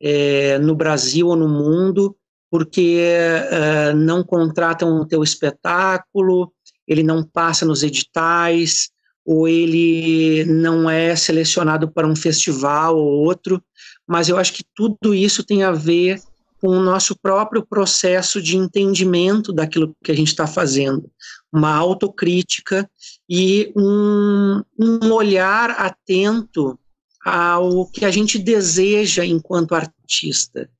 é, 0.00 0.58
no 0.58 0.74
Brasil 0.74 1.28
ou 1.28 1.36
no 1.36 1.48
mundo, 1.48 2.16
porque 2.50 2.98
é, 3.00 3.92
não 3.94 4.22
contratam 4.22 5.00
o 5.00 5.06
teu 5.06 5.22
espetáculo, 5.22 6.52
ele 6.86 7.02
não 7.02 7.24
passa 7.24 7.64
nos 7.64 7.82
editais, 7.82 8.90
ou 9.24 9.48
ele 9.48 10.44
não 10.44 10.88
é 10.88 11.16
selecionado 11.16 11.90
para 11.90 12.06
um 12.06 12.14
festival 12.14 12.96
ou 12.96 13.24
outro, 13.24 13.62
mas 14.06 14.28
eu 14.28 14.36
acho 14.36 14.52
que 14.52 14.64
tudo 14.74 15.14
isso 15.14 15.42
tem 15.42 15.62
a 15.62 15.72
ver 15.72 16.20
com 16.64 16.78
o 16.78 16.82
nosso 16.82 17.14
próprio 17.14 17.62
processo 17.62 18.40
de 18.40 18.56
entendimento 18.56 19.52
daquilo 19.52 19.94
que 20.02 20.10
a 20.10 20.16
gente 20.16 20.28
está 20.28 20.46
fazendo, 20.46 21.10
uma 21.52 21.76
autocrítica 21.76 22.90
e 23.28 23.70
um, 23.76 24.62
um 24.80 25.12
olhar 25.12 25.72
atento 25.72 26.78
ao 27.22 27.86
que 27.90 28.06
a 28.06 28.10
gente 28.10 28.38
deseja 28.38 29.26
enquanto 29.26 29.74
artista. 29.74 30.70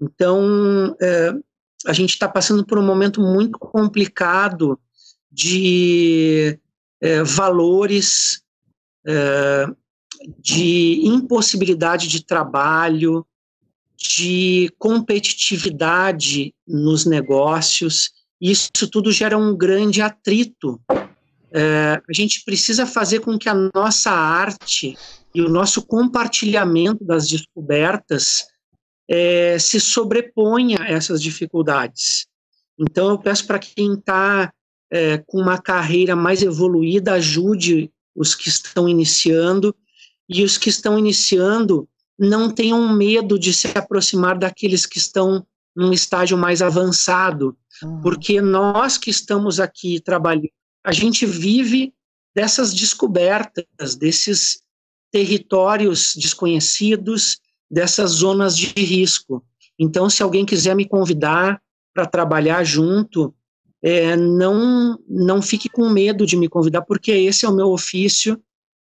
Então, 0.00 0.96
é, 1.02 1.34
a 1.86 1.92
gente 1.92 2.14
está 2.14 2.26
passando 2.26 2.64
por 2.64 2.78
um 2.78 2.86
momento 2.86 3.20
muito 3.20 3.58
complicado 3.58 4.80
de 5.30 6.58
é, 6.98 7.22
valores, 7.22 8.40
é, 9.06 9.66
de 10.38 11.02
impossibilidade 11.04 12.08
de 12.08 12.24
trabalho, 12.24 13.26
de 13.96 14.70
competitividade 14.78 16.54
nos 16.66 17.06
negócios. 17.06 18.10
Isso 18.40 18.70
tudo 18.90 19.10
gera 19.10 19.38
um 19.38 19.56
grande 19.56 20.02
atrito. 20.02 20.80
É, 21.52 22.00
a 22.08 22.12
gente 22.12 22.44
precisa 22.44 22.86
fazer 22.86 23.20
com 23.20 23.38
que 23.38 23.48
a 23.48 23.70
nossa 23.74 24.10
arte 24.10 24.96
e 25.34 25.40
o 25.40 25.48
nosso 25.48 25.82
compartilhamento 25.82 27.04
das 27.04 27.28
descobertas 27.28 28.44
é, 29.08 29.58
se 29.58 29.80
sobreponha 29.80 30.78
a 30.80 30.88
essas 30.88 31.22
dificuldades. 31.22 32.26
Então, 32.78 33.10
eu 33.10 33.18
peço 33.18 33.46
para 33.46 33.58
quem 33.58 33.94
está 33.94 34.52
é, 34.90 35.18
com 35.26 35.40
uma 35.40 35.58
carreira 35.58 36.14
mais 36.14 36.42
evoluída, 36.42 37.14
ajude 37.14 37.90
os 38.14 38.34
que 38.34 38.48
estão 38.48 38.88
iniciando, 38.88 39.74
e 40.28 40.42
os 40.42 40.58
que 40.58 40.68
estão 40.68 40.98
iniciando 40.98 41.88
não 42.18 42.50
tenham 42.50 42.94
medo 42.94 43.38
de 43.38 43.52
se 43.52 43.68
aproximar 43.76 44.38
daqueles 44.38 44.86
que 44.86 44.98
estão 44.98 45.46
num 45.74 45.92
estágio 45.92 46.38
mais 46.38 46.62
avançado, 46.62 47.56
uhum. 47.82 48.00
porque 48.00 48.40
nós 48.40 48.96
que 48.96 49.10
estamos 49.10 49.60
aqui 49.60 50.00
trabalhando, 50.00 50.50
a 50.82 50.92
gente 50.92 51.26
vive 51.26 51.92
dessas 52.34 52.72
descobertas, 52.72 53.94
desses 53.96 54.62
territórios 55.10 56.14
desconhecidos, 56.16 57.38
dessas 57.70 58.10
zonas 58.12 58.56
de 58.56 58.66
risco. 58.66 59.44
Então, 59.78 60.08
se 60.08 60.22
alguém 60.22 60.46
quiser 60.46 60.74
me 60.74 60.88
convidar 60.88 61.60
para 61.94 62.06
trabalhar 62.06 62.64
junto, 62.64 63.34
é, 63.82 64.16
não, 64.16 64.98
não 65.08 65.42
fique 65.42 65.68
com 65.68 65.88
medo 65.88 66.24
de 66.26 66.36
me 66.36 66.48
convidar, 66.48 66.82
porque 66.82 67.10
esse 67.10 67.44
é 67.44 67.48
o 67.48 67.54
meu 67.54 67.68
ofício, 67.68 68.40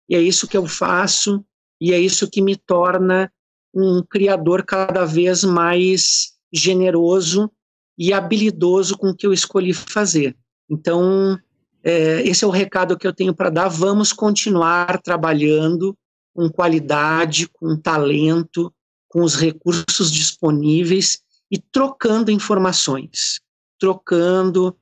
e 0.09 0.15
é 0.15 0.21
isso 0.21 0.47
que 0.47 0.57
eu 0.57 0.67
faço, 0.67 1.45
e 1.83 1.93
é 1.93 1.99
isso 1.99 2.31
que 2.31 2.41
me 2.41 2.55
torna 2.55 3.29
um 3.75 4.05
criador 4.09 4.65
cada 4.65 5.05
vez 5.05 5.43
mais 5.43 6.31
generoso 6.53 7.51
e 7.99 8.13
habilidoso 8.13 8.97
com 8.97 9.09
o 9.09 9.17
que 9.17 9.27
eu 9.27 9.33
escolhi 9.33 9.73
fazer. 9.73 10.37
Então, 10.71 11.37
é, 11.83 12.23
esse 12.23 12.45
é 12.45 12.47
o 12.47 12.53
recado 12.53 12.97
que 12.97 13.05
eu 13.05 13.13
tenho 13.13 13.35
para 13.35 13.51
dar. 13.51 13.67
Vamos 13.67 14.13
continuar 14.13 15.03
trabalhando 15.03 15.99
com 16.33 16.49
qualidade, 16.49 17.49
com 17.49 17.77
talento, 17.77 18.73
com 19.09 19.23
os 19.23 19.35
recursos 19.35 20.13
disponíveis 20.13 21.19
e 21.51 21.59
trocando 21.59 22.31
informações, 22.31 23.41
trocando, 23.77 24.77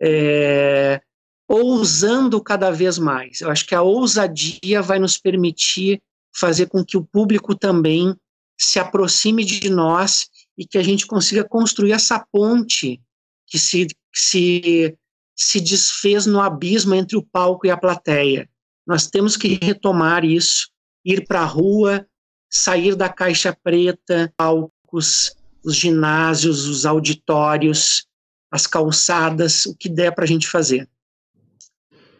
é, 0.00 1.02
ousando 1.48 2.40
cada 2.40 2.70
vez 2.70 2.96
mais. 2.96 3.40
Eu 3.40 3.50
acho 3.50 3.66
que 3.66 3.74
a 3.74 3.82
ousadia 3.82 4.80
vai 4.80 5.00
nos 5.00 5.18
permitir 5.18 6.00
fazer 6.34 6.66
com 6.66 6.84
que 6.84 6.96
o 6.96 7.04
público 7.04 7.54
também 7.54 8.14
se 8.58 8.78
aproxime 8.78 9.44
de 9.44 9.68
nós 9.68 10.26
e 10.56 10.66
que 10.66 10.78
a 10.78 10.82
gente 10.82 11.06
consiga 11.06 11.44
construir 11.44 11.92
essa 11.92 12.24
ponte 12.32 13.00
que 13.46 13.58
se, 13.58 13.86
que 13.86 13.96
se, 14.12 14.98
se 15.36 15.60
desfez 15.60 16.26
no 16.26 16.40
abismo 16.40 16.94
entre 16.94 17.16
o 17.16 17.22
palco 17.22 17.66
e 17.66 17.70
a 17.70 17.76
plateia. 17.76 18.48
Nós 18.86 19.06
temos 19.06 19.36
que 19.36 19.58
retomar 19.62 20.24
isso, 20.24 20.68
ir 21.04 21.26
para 21.26 21.40
a 21.40 21.46
rua, 21.46 22.06
sair 22.50 22.94
da 22.94 23.08
caixa 23.08 23.56
preta, 23.62 24.32
palcos, 24.36 25.34
os 25.64 25.74
ginásios, 25.74 26.66
os 26.66 26.84
auditórios, 26.84 28.06
as 28.50 28.66
calçadas, 28.66 29.66
o 29.66 29.74
que 29.74 29.88
der 29.88 30.14
para 30.14 30.24
a 30.24 30.28
gente 30.28 30.46
fazer. 30.46 30.88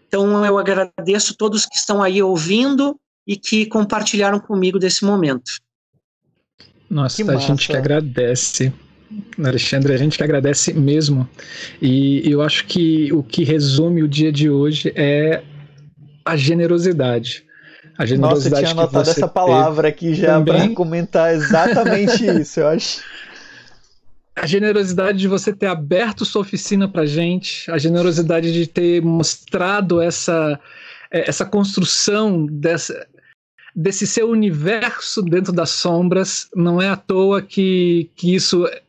Então, 0.07 0.45
eu 0.45 0.59
agradeço 0.59 1.37
todos 1.37 1.67
que 1.67 1.77
estão 1.77 2.03
aí 2.03 2.23
ouvindo 2.23 2.99
e 3.27 3.37
que 3.37 3.67
compartilharam 3.67 4.39
comigo 4.39 4.79
desse 4.79 5.05
momento. 5.05 5.53
Nossa, 6.89 7.23
que 7.23 7.31
a 7.31 7.37
gente 7.37 7.67
que 7.67 7.77
agradece. 7.77 8.73
Alexandre, 9.43 9.95
a 9.95 9.97
gente 9.97 10.17
que 10.17 10.25
agradece 10.25 10.73
mesmo. 10.73 11.29
E 11.81 12.23
eu 12.31 12.43
acho 12.43 12.67
que 12.67 13.13
o 13.13 13.23
que 13.23 13.45
resume 13.45 14.03
o 14.03 14.09
dia 14.09 14.33
de 14.33 14.51
hoje 14.51 14.93
é 14.97 15.43
a 16.25 16.37
generosidade. 16.37 17.45
A 17.97 18.05
generosidade 18.05 18.63
Nossa, 18.63 18.69
eu 18.69 18.73
tinha 18.73 18.83
anotado 18.83 19.11
essa 19.11 19.29
palavra 19.29 19.89
aqui 19.89 20.15
já 20.15 20.41
para 20.41 20.69
comentar 20.71 21.33
exatamente 21.33 22.25
isso, 22.41 22.61
eu 22.61 22.69
acho 22.69 23.03
a 24.37 24.47
generosidade 24.47 25.19
de 25.19 25.29
você 25.29 25.53
ter 25.53 25.67
aberto 25.67 26.25
sua 26.25 26.43
oficina 26.43 26.89
para 26.89 27.07
gente, 27.07 27.71
a 27.71 27.79
generosidade 27.79 28.53
de 28.53 28.67
ter 28.67 29.01
mostrado 29.01 30.01
essa, 30.01 30.59
é, 31.11 31.29
essa 31.29 31.45
construção 31.45 32.45
dessa, 32.47 33.07
desse 33.75 34.07
seu 34.07 34.31
universo 34.31 35.23
dentro 35.23 35.53
das 35.53 35.71
sombras, 35.71 36.49
não 36.55 36.81
é 36.81 36.89
à 36.89 36.97
toa 36.97 37.43
que, 37.43 38.11
que 38.15 38.35
isso 38.35 38.67
é, 38.67 38.83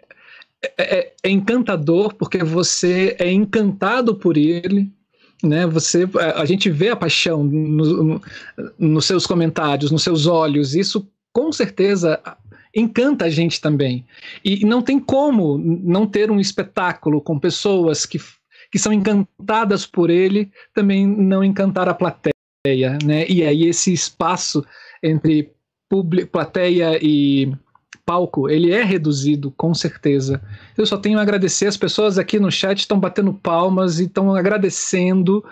é, 0.78 1.14
é 1.24 1.30
encantador, 1.30 2.14
porque 2.14 2.44
você 2.44 3.16
é 3.20 3.32
encantado 3.32 4.16
por 4.16 4.38
ele, 4.38 4.92
né? 5.44 5.66
Você, 5.68 6.08
a 6.36 6.46
gente 6.46 6.70
vê 6.70 6.90
a 6.90 6.96
paixão 6.96 7.44
no, 7.44 8.04
no, 8.04 8.22
nos 8.78 9.06
seus 9.06 9.26
comentários, 9.26 9.92
nos 9.92 10.04
seus 10.04 10.28
olhos. 10.28 10.76
Isso 10.76 11.08
com 11.34 11.52
certeza 11.52 12.22
encanta 12.76 13.26
a 13.26 13.30
gente 13.30 13.62
também. 13.62 14.06
E 14.44 14.66
não 14.66 14.82
tem 14.82 15.00
como 15.00 15.58
não 15.58 16.06
ter 16.06 16.30
um 16.30 16.40
espetáculo 16.40 17.22
com 17.22 17.40
pessoas 17.40 18.06
que, 18.06 18.20
que 18.72 18.80
são 18.80 18.92
encantadas 18.92 19.86
por 19.86 20.10
ele, 20.10 20.52
também 20.74 21.08
não 21.08 21.44
encantar 21.44 21.88
a 21.88 21.94
plateia, 21.94 22.35
né? 23.04 23.26
E 23.28 23.44
aí 23.44 23.66
esse 23.66 23.94
espaço 23.94 24.66
entre 25.04 25.52
plateia 26.32 26.98
e 27.02 27.52
palco, 28.06 28.50
ele 28.50 28.72
é 28.72 28.84
reduzido, 28.84 29.52
com 29.52 29.74
certeza. 29.74 30.42
Eu 30.78 30.86
só 30.86 30.98
tenho 30.98 31.18
a 31.18 31.22
agradecer, 31.22 31.68
as 31.68 31.78
pessoas 31.78 32.18
aqui 32.18 32.40
no 32.40 32.52
chat 32.52 32.80
estão 32.80 33.00
batendo 33.00 33.34
palmas 33.34 34.00
e 34.00 34.06
estão 34.06 34.36
agradecendo 34.36 35.44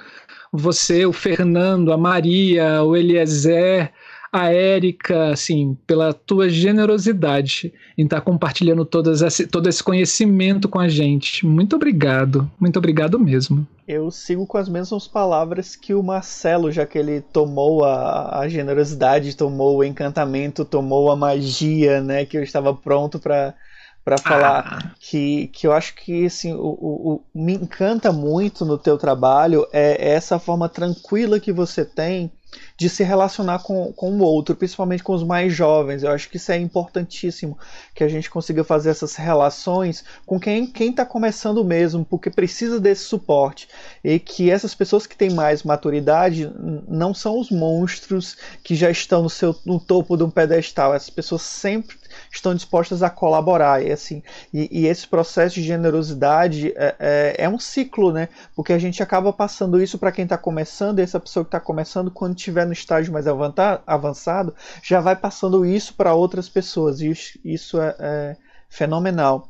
você, 0.51 1.05
o 1.05 1.11
Fernando, 1.11 1.91
a 1.91 1.97
Maria, 1.97 2.83
o 2.83 2.95
Eliezer, 2.95 3.91
a 4.33 4.51
Érica, 4.51 5.29
assim, 5.29 5.77
pela 5.85 6.11
tua 6.11 6.49
generosidade 6.49 7.71
em 7.95 8.03
estar 8.03 8.15
tá 8.15 8.21
compartilhando 8.21 8.83
todas 8.83 9.21
esse, 9.21 9.45
todo 9.45 9.69
esse 9.69 9.83
conhecimento 9.83 10.67
com 10.67 10.79
a 10.79 10.87
gente. 10.87 11.45
Muito 11.45 11.75
obrigado, 11.75 12.49
muito 12.59 12.77
obrigado 12.79 13.19
mesmo. 13.19 13.67
Eu 13.87 14.09
sigo 14.09 14.47
com 14.47 14.57
as 14.57 14.67
mesmas 14.67 15.07
palavras 15.07 15.75
que 15.75 15.93
o 15.93 16.01
Marcelo, 16.01 16.71
já 16.71 16.83
que 16.83 16.97
ele 16.97 17.21
tomou 17.21 17.85
a, 17.85 18.39
a 18.39 18.47
generosidade, 18.47 19.37
tomou 19.37 19.77
o 19.77 19.83
encantamento, 19.83 20.65
tomou 20.65 21.11
a 21.11 21.15
magia, 21.15 22.01
né, 22.01 22.25
que 22.25 22.35
eu 22.35 22.41
estava 22.41 22.73
pronto 22.73 23.19
para 23.19 23.53
para 24.03 24.17
falar 24.17 24.81
ah. 24.83 24.91
que, 24.99 25.47
que 25.47 25.65
eu 25.65 25.71
acho 25.71 25.95
que 25.95 26.25
assim, 26.25 26.53
o, 26.53 26.57
o, 26.57 27.13
o, 27.13 27.23
me 27.33 27.53
encanta 27.53 28.11
muito 28.11 28.65
no 28.65 28.77
teu 28.77 28.97
trabalho 28.97 29.67
é 29.71 30.11
essa 30.13 30.37
forma 30.37 30.67
tranquila 30.67 31.39
que 31.39 31.53
você 31.53 31.85
tem 31.85 32.31
de 32.77 32.89
se 32.89 33.03
relacionar 33.03 33.59
com, 33.59 33.91
com 33.93 34.11
o 34.11 34.21
outro, 34.21 34.55
principalmente 34.55 35.03
com 35.03 35.13
os 35.13 35.23
mais 35.23 35.53
jovens. 35.53 36.03
Eu 36.03 36.11
acho 36.11 36.29
que 36.29 36.37
isso 36.37 36.51
é 36.51 36.57
importantíssimo, 36.57 37.57
que 37.93 38.03
a 38.03 38.07
gente 38.07 38.29
consiga 38.29 38.63
fazer 38.63 38.89
essas 38.89 39.15
relações 39.15 40.03
com 40.25 40.39
quem 40.39 40.71
está 40.79 41.05
começando 41.05 41.63
mesmo, 41.63 42.05
porque 42.05 42.29
precisa 42.29 42.79
desse 42.79 43.03
suporte. 43.05 43.67
E 44.03 44.19
que 44.19 44.49
essas 44.49 44.75
pessoas 44.75 45.07
que 45.07 45.17
têm 45.17 45.31
mais 45.31 45.63
maturidade 45.63 46.51
não 46.87 47.13
são 47.13 47.39
os 47.39 47.49
monstros 47.49 48.37
que 48.63 48.75
já 48.75 48.89
estão 48.89 49.23
no, 49.23 49.29
seu, 49.29 49.55
no 49.65 49.79
topo 49.79 50.17
de 50.17 50.23
um 50.23 50.29
pedestal. 50.29 50.93
Essas 50.93 51.09
pessoas 51.09 51.41
sempre 51.41 52.02
estão 52.37 52.55
dispostas 52.55 53.03
a 53.03 53.09
colaborar. 53.09 53.83
E, 53.83 53.91
assim, 53.91 54.23
e, 54.53 54.67
e 54.71 54.87
esse 54.87 55.07
processo 55.07 55.55
de 55.55 55.63
generosidade 55.63 56.73
é, 56.75 56.95
é, 56.99 57.35
é, 57.39 57.49
um 57.49 57.59
ciclo, 57.59 58.11
né? 58.11 58.29
Porque 58.55 58.73
a 58.73 58.79
gente 58.79 59.01
acaba 59.03 59.31
passando 59.31 59.81
isso 59.81 59.97
para 59.97 60.11
quem 60.11 60.23
está 60.23 60.37
começando, 60.37 60.99
e 60.99 61.01
essa 61.01 61.19
pessoa 61.19 61.43
que 61.43 61.49
está 61.49 61.59
começando, 61.59 62.11
quando 62.11 62.35
estiver 62.35 62.65
no 62.65 62.73
estágio 62.73 63.13
mais 63.13 63.25
avançado, 63.27 64.55
já 64.81 64.99
vai 64.99 65.15
passando 65.15 65.65
isso 65.65 65.93
para 65.93 66.13
outras 66.13 66.49
pessoas. 66.49 67.01
E 67.01 67.09
isso, 67.45 67.79
é, 67.81 67.95
é 67.99 68.37
fenomenal. 68.69 69.49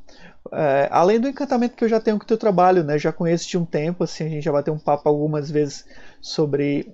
É, 0.52 0.90
além 0.92 1.20
do 1.20 1.30
encantamento 1.30 1.76
que 1.76 1.86
eu 1.86 1.90
já 1.90 2.00
tenho 2.00 2.18
com 2.18 2.26
o 2.26 2.28
teu 2.28 2.38
trabalho, 2.38 2.84
né? 2.84 2.98
Já 3.00 3.14
conheço 3.14 3.48
de 3.48 3.58
um 3.58 3.66
tempo, 3.66 4.04
assim, 4.04 4.26
a 4.26 4.30
gente 4.30 4.44
já 4.44 4.52
bateu 4.52 4.74
um 4.74 4.80
papo 4.80 5.08
algumas 5.08 5.50
vezes 5.50 5.86
sobre. 6.22 6.94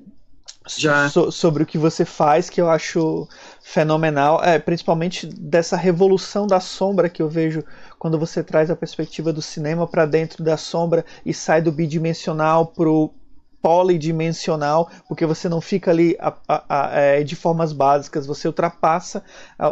So, 1.10 1.32
sobre 1.32 1.64
o 1.64 1.66
que 1.66 1.78
você 1.78 2.06
faz, 2.06 2.48
que 2.48 2.61
eu 2.61 2.70
acho 2.70 3.28
fenomenal, 3.71 4.43
é, 4.43 4.57
principalmente 4.57 5.27
dessa 5.27 5.77
revolução 5.77 6.47
da 6.47 6.59
sombra 6.59 7.07
que 7.07 7.21
eu 7.21 7.29
vejo 7.29 7.63
quando 7.99 8.17
você 8.17 8.43
traz 8.43 8.71
a 8.71 8.75
perspectiva 8.75 9.31
do 9.31 9.43
cinema 9.43 9.85
para 9.85 10.07
dentro 10.07 10.43
da 10.43 10.57
sombra 10.57 11.05
e 11.23 11.35
sai 11.35 11.61
do 11.61 11.71
bidimensional 11.71 12.65
pro 12.65 13.13
polidimensional, 13.61 14.89
porque 15.07 15.23
você 15.23 15.47
não 15.47 15.61
fica 15.61 15.91
ali 15.91 16.17
a, 16.19 16.33
a, 16.47 16.63
a, 16.67 16.99
é, 16.99 17.23
de 17.23 17.35
formas 17.35 17.71
básicas, 17.71 18.25
você 18.25 18.47
ultrapassa 18.47 19.23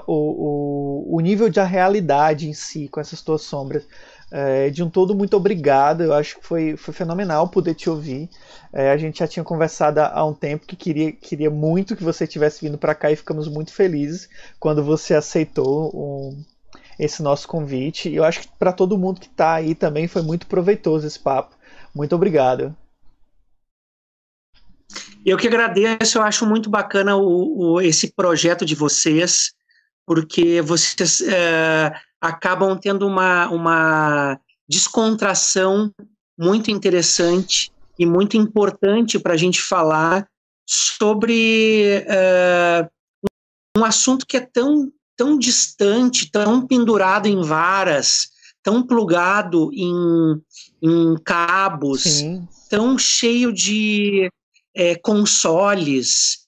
o, 0.05 1.07
o, 1.09 1.15
o 1.15 1.19
nível 1.19 1.49
da 1.49 1.63
realidade 1.63 2.47
em 2.47 2.53
si 2.53 2.87
com 2.89 2.99
essas 2.99 3.23
tuas 3.23 3.41
sombras. 3.41 3.87
É, 4.29 4.69
de 4.69 4.83
um 4.83 4.89
todo, 4.89 5.15
muito 5.15 5.37
obrigado. 5.37 6.03
Eu 6.03 6.13
acho 6.13 6.37
que 6.37 6.45
foi, 6.45 6.75
foi 6.75 6.93
fenomenal 6.93 7.47
poder 7.47 7.73
te 7.73 7.89
ouvir. 7.89 8.29
É, 8.73 8.91
a 8.91 8.97
gente 8.97 9.19
já 9.19 9.27
tinha 9.27 9.43
conversado 9.43 9.99
há 9.99 10.25
um 10.25 10.33
tempo 10.33 10.65
que 10.65 10.75
queria, 10.75 11.11
queria 11.11 11.49
muito 11.49 11.95
que 11.95 12.03
você 12.03 12.27
tivesse 12.27 12.65
vindo 12.65 12.77
para 12.77 12.93
cá 12.93 13.11
e 13.11 13.15
ficamos 13.15 13.47
muito 13.47 13.73
felizes 13.73 14.29
quando 14.59 14.83
você 14.83 15.13
aceitou 15.13 15.91
um, 15.95 16.43
esse 16.99 17.23
nosso 17.23 17.47
convite. 17.47 18.09
E 18.09 18.15
eu 18.15 18.23
acho 18.25 18.41
que 18.41 18.49
para 18.59 18.73
todo 18.73 18.97
mundo 18.97 19.21
que 19.21 19.27
está 19.27 19.53
aí 19.53 19.73
também 19.73 20.07
foi 20.07 20.21
muito 20.21 20.45
proveitoso 20.47 21.07
esse 21.07 21.19
papo. 21.19 21.55
Muito 21.95 22.13
obrigado. 22.13 22.75
Eu 25.25 25.37
que 25.37 25.47
agradeço, 25.47 26.17
eu 26.17 26.21
acho 26.21 26.45
muito 26.45 26.69
bacana 26.69 27.15
o, 27.15 27.73
o 27.73 27.81
esse 27.81 28.13
projeto 28.13 28.65
de 28.65 28.75
vocês, 28.75 29.51
porque 30.05 30.61
vocês 30.61 31.21
é, 31.21 31.93
acabam 32.21 32.77
tendo 32.77 33.05
uma, 33.05 33.47
uma 33.49 34.39
descontração 34.67 35.91
muito 36.37 36.71
interessante 36.71 37.71
e 37.97 38.05
muito 38.05 38.37
importante 38.37 39.17
para 39.17 39.33
a 39.33 39.37
gente 39.37 39.61
falar 39.61 40.27
sobre 40.65 42.03
uh, 42.05 42.87
um 43.77 43.83
assunto 43.83 44.25
que 44.25 44.37
é 44.37 44.41
tão, 44.41 44.91
tão 45.15 45.37
distante, 45.37 46.29
tão 46.29 46.65
pendurado 46.65 47.27
em 47.27 47.41
varas, 47.41 48.29
tão 48.61 48.85
plugado 48.85 49.71
em, 49.73 50.41
em 50.81 51.15
cabos, 51.23 52.03
Sim. 52.03 52.47
tão 52.69 52.97
cheio 52.97 53.53
de 53.53 54.29
é, 54.75 54.95
consoles 54.95 56.39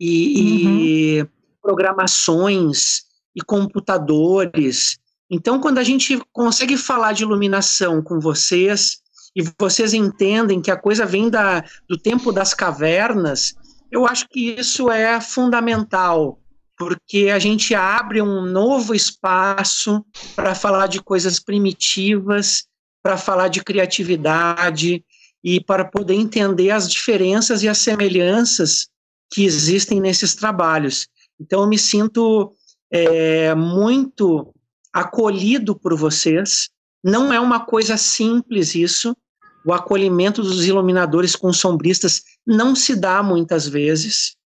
e, 0.00 0.64
uhum. 0.64 0.78
e 0.80 1.28
programações 1.62 3.02
e 3.34 3.42
computadores. 3.42 4.98
Então, 5.30 5.60
quando 5.60 5.78
a 5.78 5.84
gente 5.84 6.18
consegue 6.32 6.76
falar 6.76 7.12
de 7.12 7.24
iluminação 7.24 8.00
com 8.02 8.20
vocês, 8.20 8.98
e 9.36 9.42
vocês 9.58 9.92
entendem 9.92 10.62
que 10.62 10.70
a 10.70 10.76
coisa 10.78 11.04
vem 11.04 11.28
da, 11.28 11.62
do 11.86 11.98
tempo 11.98 12.32
das 12.32 12.54
cavernas, 12.54 13.54
eu 13.90 14.06
acho 14.06 14.26
que 14.30 14.58
isso 14.58 14.90
é 14.90 15.20
fundamental, 15.20 16.40
porque 16.78 17.28
a 17.28 17.38
gente 17.38 17.74
abre 17.74 18.22
um 18.22 18.42
novo 18.42 18.94
espaço 18.94 20.02
para 20.34 20.54
falar 20.54 20.86
de 20.86 21.02
coisas 21.02 21.38
primitivas, 21.38 22.64
para 23.02 23.18
falar 23.18 23.48
de 23.48 23.62
criatividade 23.62 25.04
e 25.44 25.60
para 25.60 25.84
poder 25.84 26.14
entender 26.14 26.70
as 26.70 26.90
diferenças 26.90 27.62
e 27.62 27.68
as 27.68 27.78
semelhanças 27.78 28.88
que 29.30 29.44
existem 29.44 30.00
nesses 30.00 30.34
trabalhos. 30.34 31.08
Então, 31.38 31.60
eu 31.60 31.68
me 31.68 31.78
sinto 31.78 32.52
é, 32.90 33.54
muito 33.54 34.54
acolhido 34.96 35.76
por 35.76 35.94
vocês. 35.94 36.70
Não 37.04 37.30
é 37.30 37.38
uma 37.38 37.60
coisa 37.60 37.98
simples 37.98 38.74
isso, 38.74 39.14
o 39.62 39.72
acolhimento 39.72 40.42
dos 40.42 40.66
iluminadores 40.66 41.36
com 41.36 41.52
sombristas 41.52 42.22
não 42.46 42.74
se 42.74 42.96
dá 42.96 43.22
muitas 43.22 43.68
vezes. 43.68 44.36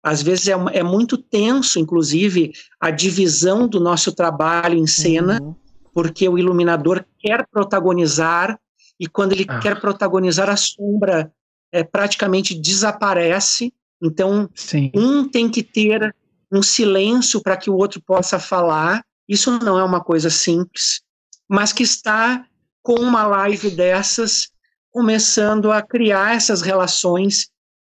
Às 0.00 0.22
vezes 0.22 0.46
é, 0.46 0.52
é 0.72 0.82
muito 0.84 1.18
tenso, 1.18 1.80
inclusive, 1.80 2.52
a 2.78 2.92
divisão 2.92 3.66
do 3.66 3.80
nosso 3.80 4.12
trabalho 4.12 4.78
em 4.78 4.86
cena, 4.86 5.40
uhum. 5.42 5.54
porque 5.92 6.28
o 6.28 6.38
iluminador 6.38 7.04
quer 7.18 7.44
protagonizar 7.50 8.56
e 9.00 9.08
quando 9.08 9.32
ele 9.32 9.46
ah. 9.48 9.58
quer 9.58 9.80
protagonizar, 9.80 10.48
a 10.48 10.56
sombra 10.56 11.32
é, 11.72 11.82
praticamente 11.82 12.54
desaparece. 12.54 13.72
Então, 14.00 14.48
Sim. 14.54 14.92
um 14.94 15.28
tem 15.28 15.50
que 15.50 15.62
ter 15.62 16.14
um 16.52 16.62
silêncio 16.62 17.42
para 17.42 17.56
que 17.56 17.68
o 17.68 17.74
outro 17.74 18.00
possa 18.00 18.38
falar. 18.38 19.04
Isso 19.28 19.58
não 19.58 19.78
é 19.78 19.84
uma 19.84 20.02
coisa 20.02 20.30
simples, 20.30 21.02
mas 21.48 21.72
que 21.72 21.82
está 21.82 22.44
com 22.82 22.94
uma 22.94 23.26
live 23.26 23.70
dessas 23.70 24.48
começando 24.90 25.70
a 25.70 25.82
criar 25.82 26.34
essas 26.34 26.62
relações 26.62 27.48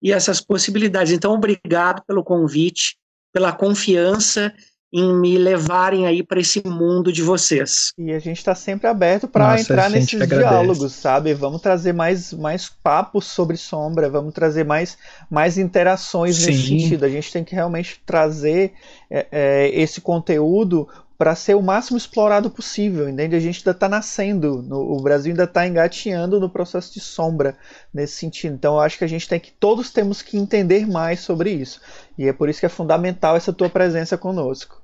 e 0.02 0.12
essas 0.12 0.40
possibilidades. 0.40 1.12
Então, 1.12 1.32
obrigado 1.32 2.02
pelo 2.06 2.22
convite, 2.22 2.96
pela 3.32 3.52
confiança 3.52 4.52
em 4.92 5.14
me 5.14 5.38
levarem 5.38 6.06
aí 6.06 6.22
para 6.22 6.38
esse 6.38 6.62
mundo 6.66 7.10
de 7.10 7.22
vocês. 7.22 7.92
E 7.96 8.12
a 8.12 8.18
gente 8.18 8.36
está 8.36 8.54
sempre 8.54 8.86
aberto 8.86 9.26
para 9.26 9.58
entrar 9.58 9.88
nesses 9.88 10.28
diálogos, 10.28 10.92
sabe? 10.92 11.32
Vamos 11.32 11.62
trazer 11.62 11.94
mais, 11.94 12.30
mais 12.34 12.68
papos 12.68 13.24
sobre 13.24 13.56
sombra, 13.56 14.10
vamos 14.10 14.34
trazer 14.34 14.64
mais, 14.64 14.98
mais 15.30 15.56
interações 15.56 16.36
Sim. 16.36 16.50
nesse 16.50 16.68
sentido. 16.68 17.06
A 17.06 17.08
gente 17.08 17.32
tem 17.32 17.42
que 17.42 17.54
realmente 17.54 18.02
trazer 18.04 18.74
é, 19.10 19.26
é, 19.32 19.70
esse 19.80 19.98
conteúdo 20.02 20.86
para 21.22 21.36
ser 21.36 21.54
o 21.54 21.62
máximo 21.62 21.96
explorado 21.96 22.50
possível, 22.50 23.08
entende? 23.08 23.36
A 23.36 23.38
gente 23.38 23.60
ainda 23.60 23.70
está 23.70 23.88
nascendo, 23.88 24.60
no, 24.60 24.80
o 24.92 25.00
Brasil 25.00 25.30
ainda 25.30 25.44
está 25.44 25.64
engatinhando 25.64 26.40
no 26.40 26.50
processo 26.50 26.92
de 26.92 26.98
sombra 26.98 27.56
nesse 27.94 28.14
sentido. 28.14 28.56
Então, 28.56 28.74
eu 28.74 28.80
acho 28.80 28.98
que 28.98 29.04
a 29.04 29.06
gente 29.06 29.28
tem 29.28 29.38
que 29.38 29.52
todos 29.52 29.92
temos 29.92 30.20
que 30.20 30.36
entender 30.36 30.84
mais 30.84 31.20
sobre 31.20 31.52
isso. 31.52 31.80
E 32.18 32.26
é 32.26 32.32
por 32.32 32.48
isso 32.48 32.58
que 32.58 32.66
é 32.66 32.68
fundamental 32.68 33.36
essa 33.36 33.52
tua 33.52 33.70
presença 33.70 34.18
conosco. 34.18 34.82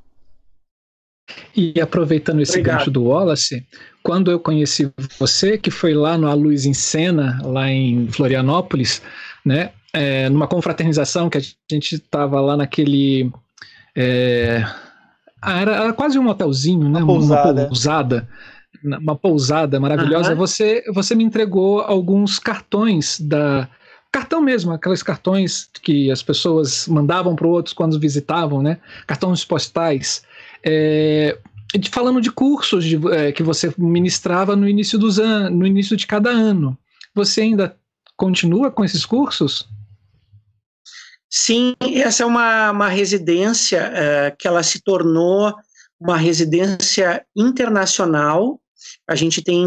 E 1.56 1.81
aproveitando 1.81 2.40
esse 2.40 2.52
Obrigado. 2.52 2.78
gancho 2.78 2.90
do 2.93 3.02
Wallace, 3.06 3.66
quando 4.01 4.31
eu 4.31 4.39
conheci 4.39 4.93
você, 5.19 5.59
que 5.59 5.73
foi 5.73 5.93
lá 5.93 6.16
no 6.16 6.28
A 6.28 6.35
Luz 6.35 6.66
em 6.66 6.73
Cena, 6.73 7.40
lá 7.43 7.69
em 7.69 8.06
Florianópolis, 8.12 9.02
né, 9.44 9.73
é, 9.93 10.28
numa 10.28 10.47
confraternização 10.47 11.28
que 11.28 11.39
a 11.39 11.43
gente 11.69 11.97
estava 11.97 12.40
lá 12.40 12.56
naquele 12.56 13.28
é, 13.97 14.65
era, 15.44 15.77
era, 15.77 15.93
quase 15.93 16.19
um 16.19 16.28
hotelzinho, 16.28 16.89
né? 16.89 17.01
Uma 17.01 17.06
pousada. 17.06 17.62
Uma 17.62 17.69
pousada, 17.69 18.28
uma 18.82 19.16
pousada 19.16 19.81
maravilhosa. 19.81 20.31
Uhum. 20.31 20.36
Você, 20.36 20.85
você 20.93 21.15
me 21.15 21.24
entregou 21.24 21.81
alguns 21.81 22.39
cartões 22.39 23.20
da 23.20 23.69
cartão 24.10 24.40
mesmo, 24.40 24.73
aqueles 24.73 25.02
cartões 25.02 25.69
que 25.82 26.10
as 26.10 26.23
pessoas 26.23 26.89
mandavam 26.89 27.36
para 27.36 27.47
outros 27.47 27.74
quando 27.74 27.98
visitavam, 28.01 28.62
né? 28.62 28.78
Cartões 29.06 29.44
postais. 29.44 30.23
É, 30.65 31.39
falando 31.90 32.20
de 32.20 32.31
cursos 32.31 32.85
de, 32.85 32.98
é, 33.12 33.32
que 33.32 33.43
você 33.43 33.73
ministrava 33.77 34.56
no 34.56 34.69
início 34.69 34.98
dos 34.98 35.19
anos, 35.19 35.59
no 35.59 35.66
início 35.66 35.97
de 35.97 36.06
cada 36.06 36.31
ano. 36.31 36.77
Você 37.15 37.43
ainda 37.43 37.77
continua 38.16 38.70
com 38.70 38.85
esses 38.85 39.05
cursos? 39.05 39.69
Sim, 41.30 41.74
essa 41.94 42.22
é 42.22 42.26
uma, 42.26 42.70
uma 42.70 42.88
residência 42.88 43.90
uh, 43.90 44.36
que 44.38 44.48
ela 44.48 44.62
se 44.62 44.80
tornou 44.82 45.55
uma 46.00 46.16
residência 46.16 47.24
internacional. 47.36 48.60
A 49.06 49.14
gente 49.14 49.42
tem, 49.42 49.66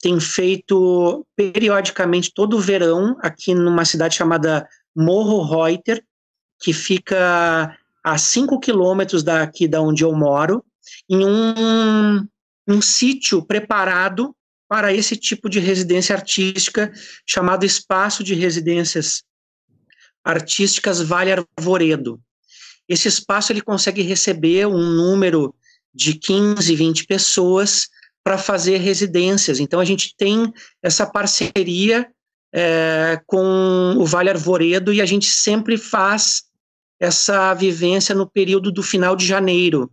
tem 0.00 0.18
feito 0.18 1.26
periodicamente 1.36 2.32
todo 2.32 2.56
o 2.56 2.60
verão 2.60 3.16
aqui 3.20 3.54
numa 3.54 3.84
cidade 3.84 4.14
chamada 4.14 4.66
Morro 4.96 5.42
Reuter, 5.42 6.02
que 6.62 6.72
fica 6.72 7.76
a 8.02 8.16
5 8.16 8.60
quilômetros 8.60 9.22
daqui 9.22 9.66
da 9.66 9.82
onde 9.82 10.04
eu 10.04 10.12
moro, 10.14 10.64
em 11.08 11.26
um, 11.26 12.26
um 12.68 12.80
sítio 12.80 13.44
preparado 13.44 14.34
para 14.68 14.92
esse 14.92 15.16
tipo 15.16 15.50
de 15.50 15.58
residência 15.58 16.14
artística, 16.14 16.92
chamado 17.26 17.66
Espaço 17.66 18.24
de 18.24 18.34
Residências 18.34 19.22
Artísticas 20.24 21.00
Vale 21.00 21.32
Arvoredo. 21.32 22.20
Esse 22.88 23.08
espaço 23.08 23.52
ele 23.52 23.60
consegue 23.60 24.02
receber 24.02 24.66
um 24.66 24.82
número 24.82 25.54
de 25.94 26.14
15, 26.14 26.74
20 26.74 27.06
pessoas 27.06 27.88
para 28.22 28.38
fazer 28.38 28.78
residências. 28.78 29.60
Então 29.60 29.78
a 29.78 29.84
gente 29.84 30.14
tem 30.16 30.52
essa 30.82 31.06
parceria 31.06 32.08
é, 32.52 33.20
com 33.26 33.96
o 33.98 34.06
Vale 34.06 34.30
Arvoredo 34.30 34.92
e 34.92 35.00
a 35.00 35.06
gente 35.06 35.26
sempre 35.26 35.76
faz 35.76 36.44
essa 36.98 37.52
vivência 37.52 38.14
no 38.14 38.28
período 38.28 38.72
do 38.72 38.82
final 38.82 39.14
de 39.14 39.26
janeiro. 39.26 39.92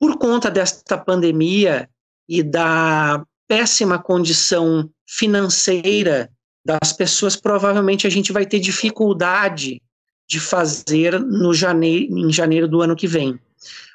Por 0.00 0.18
conta 0.18 0.50
desta 0.50 0.98
pandemia 0.98 1.88
e 2.28 2.42
da 2.42 3.24
péssima 3.46 3.98
condição 3.98 4.90
financeira 5.06 6.30
das 6.64 6.92
pessoas, 6.92 7.36
provavelmente 7.36 8.06
a 8.06 8.10
gente 8.10 8.32
vai 8.32 8.46
ter 8.46 8.58
dificuldade 8.58 9.82
de 10.26 10.40
fazer 10.40 11.20
no 11.20 11.52
janeiro, 11.52 12.18
em 12.18 12.32
janeiro 12.32 12.66
do 12.66 12.80
ano 12.80 12.96
que 12.96 13.06
vem. 13.06 13.38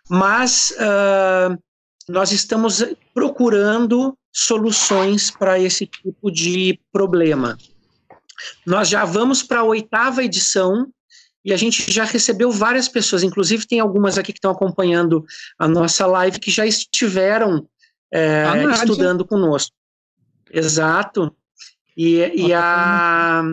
Mas 0.07 0.71
uh, 0.71 1.57
nós 2.07 2.31
estamos 2.31 2.83
procurando 3.13 4.15
soluções 4.31 5.31
para 5.31 5.59
esse 5.59 5.87
tipo 5.87 6.31
de 6.31 6.79
problema. 6.91 7.57
Nós 8.65 8.87
já 8.87 9.03
vamos 9.05 9.43
para 9.43 9.61
a 9.61 9.63
oitava 9.63 10.23
edição 10.23 10.87
e 11.43 11.51
a 11.51 11.57
gente 11.57 11.91
já 11.91 12.03
recebeu 12.03 12.51
várias 12.51 12.87
pessoas, 12.87 13.23
inclusive 13.23 13.67
tem 13.67 13.79
algumas 13.79 14.17
aqui 14.17 14.31
que 14.31 14.37
estão 14.37 14.51
acompanhando 14.51 15.25
a 15.57 15.67
nossa 15.67 16.05
live 16.05 16.39
que 16.39 16.51
já 16.51 16.65
estiveram 16.65 17.67
é, 18.13 18.45
estudando 18.73 19.25
conosco. 19.25 19.75
Exato. 20.51 21.35
E, 22.01 22.47
e 22.47 22.53
a 22.53 23.43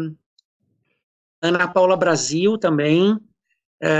Ana 1.42 1.66
Paula 1.66 1.96
Brasil 1.96 2.56
também. 2.56 3.18
É, 3.82 3.90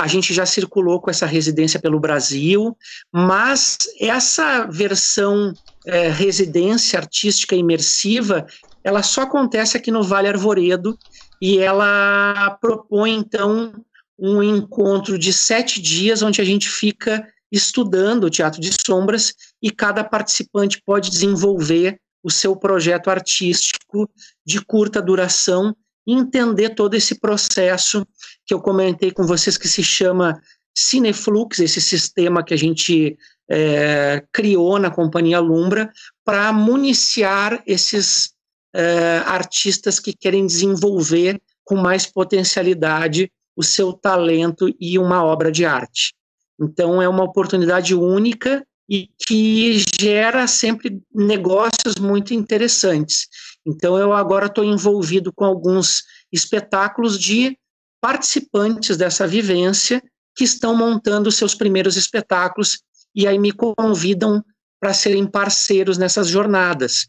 a 0.00 0.06
gente 0.06 0.32
já 0.32 0.46
circulou 0.46 1.02
com 1.02 1.10
essa 1.10 1.26
residência 1.26 1.78
pelo 1.78 2.00
Brasil, 2.00 2.74
mas 3.12 3.76
essa 4.00 4.64
versão 4.64 5.52
é, 5.86 6.08
residência 6.08 6.98
artística 6.98 7.54
imersiva, 7.54 8.46
ela 8.82 9.02
só 9.02 9.20
acontece 9.20 9.76
aqui 9.76 9.90
no 9.90 10.02
Vale 10.02 10.28
Arvoredo 10.28 10.98
e 11.40 11.58
ela 11.58 12.56
propõe, 12.62 13.12
então, 13.12 13.74
um 14.18 14.42
encontro 14.42 15.18
de 15.18 15.30
sete 15.30 15.80
dias 15.82 16.22
onde 16.22 16.40
a 16.40 16.44
gente 16.44 16.70
fica 16.70 17.28
estudando 17.52 18.24
o 18.24 18.30
teatro 18.30 18.62
de 18.62 18.70
sombras 18.84 19.34
e 19.62 19.70
cada 19.70 20.02
participante 20.02 20.82
pode 20.84 21.10
desenvolver 21.10 22.00
o 22.24 22.30
seu 22.30 22.56
projeto 22.56 23.10
artístico 23.10 24.10
de 24.44 24.64
curta 24.64 25.02
duração 25.02 25.76
e 26.06 26.14
entender 26.14 26.70
todo 26.70 26.94
esse 26.94 27.20
processo 27.20 28.06
que 28.46 28.54
eu 28.54 28.60
comentei 28.60 29.10
com 29.12 29.26
vocês 29.26 29.58
que 29.58 29.68
se 29.68 29.84
chama 29.84 30.40
Cineflux, 30.76 31.60
esse 31.60 31.80
sistema 31.80 32.42
que 32.42 32.54
a 32.54 32.56
gente 32.56 33.16
é, 33.48 34.24
criou 34.32 34.78
na 34.78 34.90
companhia 34.90 35.38
Lumbra 35.38 35.92
para 36.24 36.50
municiar 36.52 37.62
esses 37.66 38.32
é, 38.74 39.18
artistas 39.26 40.00
que 40.00 40.14
querem 40.14 40.46
desenvolver 40.46 41.40
com 41.62 41.76
mais 41.76 42.06
potencialidade 42.06 43.30
o 43.56 43.62
seu 43.62 43.92
talento 43.92 44.74
e 44.80 44.98
uma 44.98 45.22
obra 45.22 45.52
de 45.52 45.64
arte. 45.64 46.14
Então, 46.60 47.00
é 47.00 47.08
uma 47.08 47.22
oportunidade 47.22 47.94
única 47.94 48.66
e 48.88 49.08
que 49.26 49.82
gera 49.98 50.46
sempre 50.46 51.00
negócios 51.14 51.96
muito 51.98 52.34
interessantes. 52.34 53.28
Então, 53.66 53.98
eu 53.98 54.12
agora 54.12 54.46
estou 54.46 54.64
envolvido 54.64 55.32
com 55.32 55.44
alguns 55.44 56.02
espetáculos 56.32 57.18
de 57.18 57.58
participantes 58.00 58.96
dessa 58.96 59.26
vivência 59.26 60.02
que 60.36 60.44
estão 60.44 60.76
montando 60.76 61.32
seus 61.32 61.54
primeiros 61.54 61.96
espetáculos 61.96 62.80
e 63.14 63.26
aí 63.26 63.38
me 63.38 63.52
convidam 63.52 64.44
para 64.78 64.92
serem 64.92 65.26
parceiros 65.26 65.96
nessas 65.96 66.28
jornadas. 66.28 67.08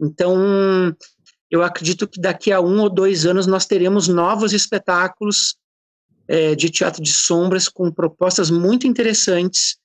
Então, 0.00 0.94
eu 1.50 1.62
acredito 1.62 2.06
que 2.06 2.20
daqui 2.20 2.52
a 2.52 2.60
um 2.60 2.80
ou 2.80 2.90
dois 2.90 3.26
anos 3.26 3.46
nós 3.46 3.66
teremos 3.66 4.06
novos 4.06 4.52
espetáculos 4.52 5.56
é, 6.28 6.54
de 6.54 6.70
teatro 6.70 7.02
de 7.02 7.12
sombras 7.12 7.68
com 7.68 7.90
propostas 7.90 8.50
muito 8.50 8.86
interessantes 8.86 9.76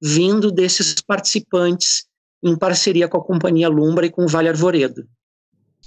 vindo 0.00 0.50
desses 0.50 0.94
participantes 1.00 2.06
em 2.42 2.56
parceria 2.56 3.08
com 3.08 3.18
a 3.18 3.24
Companhia 3.24 3.68
Lumbra 3.68 4.06
e 4.06 4.10
com 4.10 4.24
o 4.24 4.28
Vale 4.28 4.48
Arvoredo. 4.48 5.06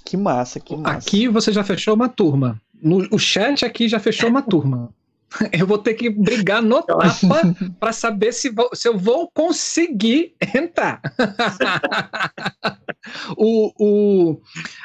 Que 0.05 0.17
massa, 0.17 0.59
que 0.59 0.75
massa. 0.75 0.97
Aqui 0.97 1.27
você 1.27 1.51
já 1.51 1.63
fechou 1.63 1.95
uma 1.95 2.09
turma. 2.09 2.61
No, 2.81 3.07
o 3.11 3.17
chat 3.17 3.65
aqui 3.65 3.87
já 3.87 3.99
fechou 3.99 4.29
uma 4.29 4.41
turma. 4.41 4.93
Eu 5.51 5.65
vou 5.65 5.77
ter 5.77 5.93
que 5.93 6.09
brigar 6.09 6.61
no 6.61 6.81
tapa 6.81 7.55
para 7.79 7.91
saber 7.91 8.31
se, 8.31 8.49
vou, 8.49 8.69
se 8.73 8.87
eu 8.87 8.97
vou 8.97 9.29
conseguir 9.33 10.35
entrar. 10.53 11.01
o, 13.37 13.71
o, 13.79 14.41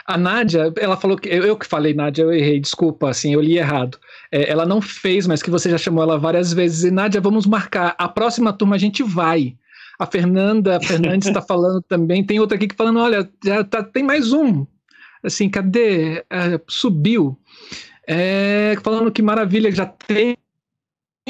a 0.06 0.16
Nádia, 0.16 0.72
ela 0.78 0.96
falou 0.96 1.16
que. 1.16 1.28
Eu, 1.28 1.44
eu, 1.44 1.56
que 1.56 1.66
falei, 1.66 1.94
Nádia, 1.94 2.22
eu 2.22 2.32
errei, 2.32 2.60
desculpa, 2.60 3.10
assim, 3.10 3.34
eu 3.34 3.40
li 3.40 3.58
errado. 3.58 3.98
É, 4.32 4.50
ela 4.50 4.66
não 4.66 4.80
fez, 4.80 5.26
mas 5.26 5.42
que 5.42 5.50
você 5.50 5.70
já 5.70 5.78
chamou 5.78 6.02
ela 6.02 6.18
várias 6.18 6.52
vezes. 6.52 6.84
E, 6.84 6.90
Nádia, 6.90 7.20
vamos 7.20 7.46
marcar. 7.46 7.94
A 7.98 8.08
próxima 8.08 8.52
turma 8.52 8.76
a 8.76 8.78
gente 8.78 9.02
vai. 9.02 9.56
A 9.98 10.06
Fernanda 10.06 10.76
a 10.76 10.80
Fernandes 10.80 11.28
está 11.28 11.42
falando 11.42 11.82
também. 11.82 12.24
Tem 12.24 12.38
outra 12.38 12.56
aqui 12.56 12.68
que 12.68 12.76
falando: 12.76 13.00
olha, 13.00 13.28
já 13.44 13.64
tá, 13.64 13.82
tem 13.82 14.02
mais 14.02 14.32
um. 14.32 14.66
Assim, 15.22 15.48
cadê? 15.48 16.24
É, 16.30 16.60
subiu. 16.68 17.36
É, 18.10 18.74
falando 18.82 19.12
que 19.12 19.20
maravilha, 19.20 19.70
já 19.70 19.84
tem 19.84 20.34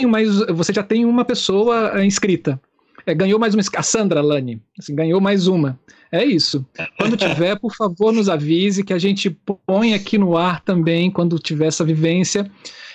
mais, 0.06 0.38
você 0.46 0.72
já 0.72 0.84
tem 0.84 1.04
uma 1.04 1.24
pessoa 1.24 1.98
é, 1.98 2.04
inscrita. 2.04 2.60
É, 3.04 3.12
ganhou 3.12 3.36
mais 3.40 3.52
uma. 3.52 3.62
A 3.76 3.82
Sandra 3.82 4.20
Lani, 4.20 4.62
assim, 4.78 4.94
ganhou 4.94 5.20
mais 5.20 5.48
uma. 5.48 5.78
É 6.12 6.24
isso. 6.24 6.64
Quando 6.96 7.16
tiver, 7.16 7.58
por 7.58 7.74
favor, 7.74 8.12
nos 8.12 8.28
avise 8.28 8.84
que 8.84 8.92
a 8.92 8.98
gente 8.98 9.28
põe 9.66 9.92
aqui 9.92 10.16
no 10.16 10.36
ar 10.36 10.60
também 10.60 11.10
quando 11.10 11.38
tiver 11.38 11.66
essa 11.66 11.84
vivência. 11.84 12.48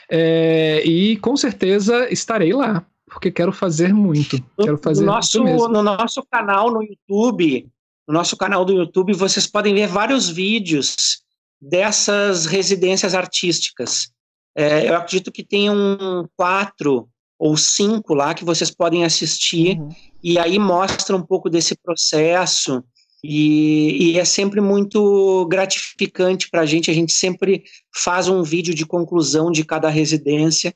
É, 0.09 0.81
e 0.85 1.17
com 1.17 1.35
certeza 1.35 2.11
estarei 2.11 2.53
lá, 2.53 2.85
porque 3.05 3.31
quero 3.31 3.51
fazer 3.51 3.93
muito. 3.93 4.41
Quero 4.61 4.77
fazer 4.77 5.01
no 5.01 5.11
nosso, 5.11 5.43
no 5.43 5.83
nosso 5.83 6.23
canal 6.31 6.71
no 6.71 6.81
YouTube, 6.81 7.67
no 8.07 8.13
nosso 8.13 8.37
canal 8.37 8.63
do 8.63 8.73
YouTube, 8.73 9.13
vocês 9.13 9.45
podem 9.45 9.75
ver 9.75 9.87
vários 9.87 10.29
vídeos 10.29 11.22
dessas 11.69 12.45
residências 12.45 13.15
artísticas. 13.15 14.09
É, 14.55 14.89
eu 14.89 14.95
acredito 14.95 15.31
que 15.31 15.43
tem 15.43 15.69
um 15.69 16.27
quatro 16.35 17.07
ou 17.39 17.57
cinco 17.57 18.13
lá 18.13 18.33
que 18.33 18.45
vocês 18.45 18.69
podem 18.69 19.03
assistir 19.03 19.79
uhum. 19.79 19.89
e 20.23 20.37
aí 20.37 20.59
mostra 20.59 21.15
um 21.15 21.21
pouco 21.21 21.49
desse 21.49 21.75
processo 21.75 22.83
e, 23.23 24.11
e 24.11 24.19
é 24.19 24.25
sempre 24.25 24.59
muito 24.59 25.45
gratificante 25.47 26.49
para 26.49 26.61
a 26.61 26.65
gente. 26.65 26.91
A 26.91 26.93
gente 26.93 27.13
sempre 27.13 27.63
faz 27.95 28.27
um 28.27 28.43
vídeo 28.43 28.73
de 28.73 28.85
conclusão 28.85 29.49
de 29.49 29.63
cada 29.63 29.89
residência, 29.89 30.75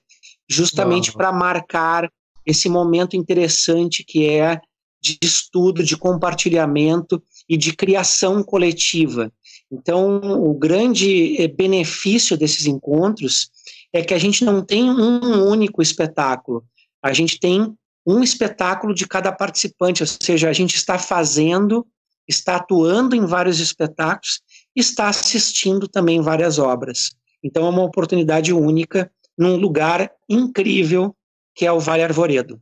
justamente 0.50 1.12
para 1.12 1.32
marcar 1.32 2.10
esse 2.46 2.70
momento 2.70 3.18
interessante 3.18 4.04
que 4.04 4.26
é 4.26 4.62
de 5.02 5.18
estudo, 5.22 5.84
de 5.84 5.98
compartilhamento 5.98 7.22
e 7.48 7.58
de 7.58 7.76
criação 7.76 8.42
coletiva. 8.42 9.32
Então, 9.72 10.22
o 10.42 10.54
grande 10.54 11.42
eh, 11.42 11.48
benefício 11.48 12.38
desses 12.38 12.66
encontros 12.66 13.50
é 13.92 14.02
que 14.02 14.14
a 14.14 14.18
gente 14.18 14.46
não 14.46 14.64
tem 14.64 14.90
um 14.90 15.46
único 15.46 15.82
espetáculo, 15.82 16.64
a 17.04 17.14
gente 17.14 17.40
tem 17.40 17.74
um 18.06 18.24
espetáculo 18.24 18.94
de 18.94 19.06
cada 19.06 19.32
participante, 19.32 20.02
ou 20.02 20.08
seja, 20.08 20.50
a 20.50 20.54
gente 20.54 20.76
está 20.76 20.98
fazendo, 20.98 21.86
está 22.28 22.56
atuando 22.56 23.16
em 23.16 23.26
vários 23.26 23.60
espetáculos, 23.60 24.42
está 24.74 25.10
assistindo 25.10 25.88
também 25.88 26.22
várias 26.22 26.58
obras. 26.58 27.12
Então, 27.44 27.66
é 27.66 27.70
uma 27.70 27.84
oportunidade 27.84 28.54
única 28.54 29.12
num 29.38 29.58
lugar 29.58 30.10
incrível 30.30 31.14
que 31.54 31.66
é 31.66 31.72
o 31.72 31.80
Vale 31.80 32.04
Arvoredo. 32.04 32.62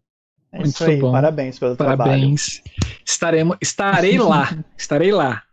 É 0.52 0.64
isso 0.64 0.84
Muito 0.84 0.96
aí, 0.96 1.00
bom. 1.00 1.12
parabéns 1.12 1.60
pelo 1.60 1.76
parabéns. 1.76 2.62
trabalho. 2.62 3.00
Estaremos, 3.06 3.58
estarei 3.62 4.18
lá, 4.18 4.58
estarei 4.78 5.12
lá 5.12 5.44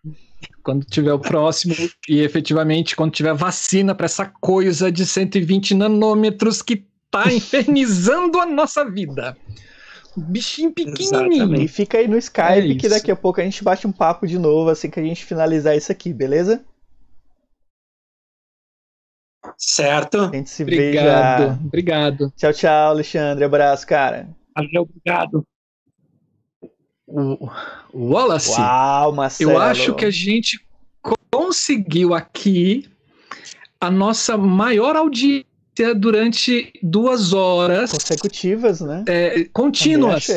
quando 0.62 0.84
tiver 0.84 1.12
o 1.12 1.18
próximo 1.18 1.74
e 2.08 2.20
efetivamente 2.20 2.94
quando 2.94 3.12
tiver 3.12 3.34
vacina 3.34 3.94
para 3.94 4.06
essa 4.06 4.26
coisa 4.26 4.90
de 4.90 5.04
120 5.04 5.74
nanômetros 5.74 6.62
que 6.62 6.84
tá 7.10 7.24
infernizando 7.32 8.40
a 8.40 8.46
nossa 8.46 8.84
vida. 8.88 9.36
bichinho 10.16 10.72
pequenininho. 10.72 11.32
Exatamente. 11.32 11.64
E 11.64 11.68
fica 11.68 11.98
aí 11.98 12.08
no 12.08 12.16
Skype 12.16 12.72
é 12.72 12.74
que 12.74 12.88
daqui 12.88 13.10
a 13.10 13.16
pouco 13.16 13.40
a 13.40 13.44
gente 13.44 13.62
bate 13.62 13.86
um 13.86 13.92
papo 13.92 14.26
de 14.26 14.38
novo 14.38 14.70
assim 14.70 14.90
que 14.90 15.00
a 15.00 15.04
gente 15.04 15.24
finalizar 15.24 15.76
isso 15.76 15.90
aqui, 15.90 16.12
beleza? 16.12 16.64
Certo. 19.58 20.20
A 20.20 20.36
gente 20.36 20.50
se 20.50 20.62
obrigado, 20.62 21.40
veja. 21.40 21.60
Obrigado. 21.64 22.32
Tchau, 22.36 22.52
tchau, 22.52 22.90
Alexandre. 22.90 23.44
Abraço, 23.44 23.86
cara. 23.86 24.28
Valeu, 24.54 24.82
obrigado. 24.82 25.46
O, 27.06 27.48
Wallace, 27.92 28.60
Uau, 28.60 29.12
Marcelo. 29.12 29.52
eu 29.52 29.58
acho 29.58 29.94
que 29.94 30.04
a 30.04 30.10
gente 30.10 30.58
conseguiu 31.30 32.14
aqui 32.14 32.88
a 33.80 33.90
nossa 33.90 34.36
maior 34.36 34.96
audiência 34.96 35.46
durante 35.96 36.72
duas 36.82 37.32
horas 37.32 37.90
consecutivas, 37.90 38.80
né? 38.80 39.04
É, 39.08 39.44
contínuas. 39.52 40.28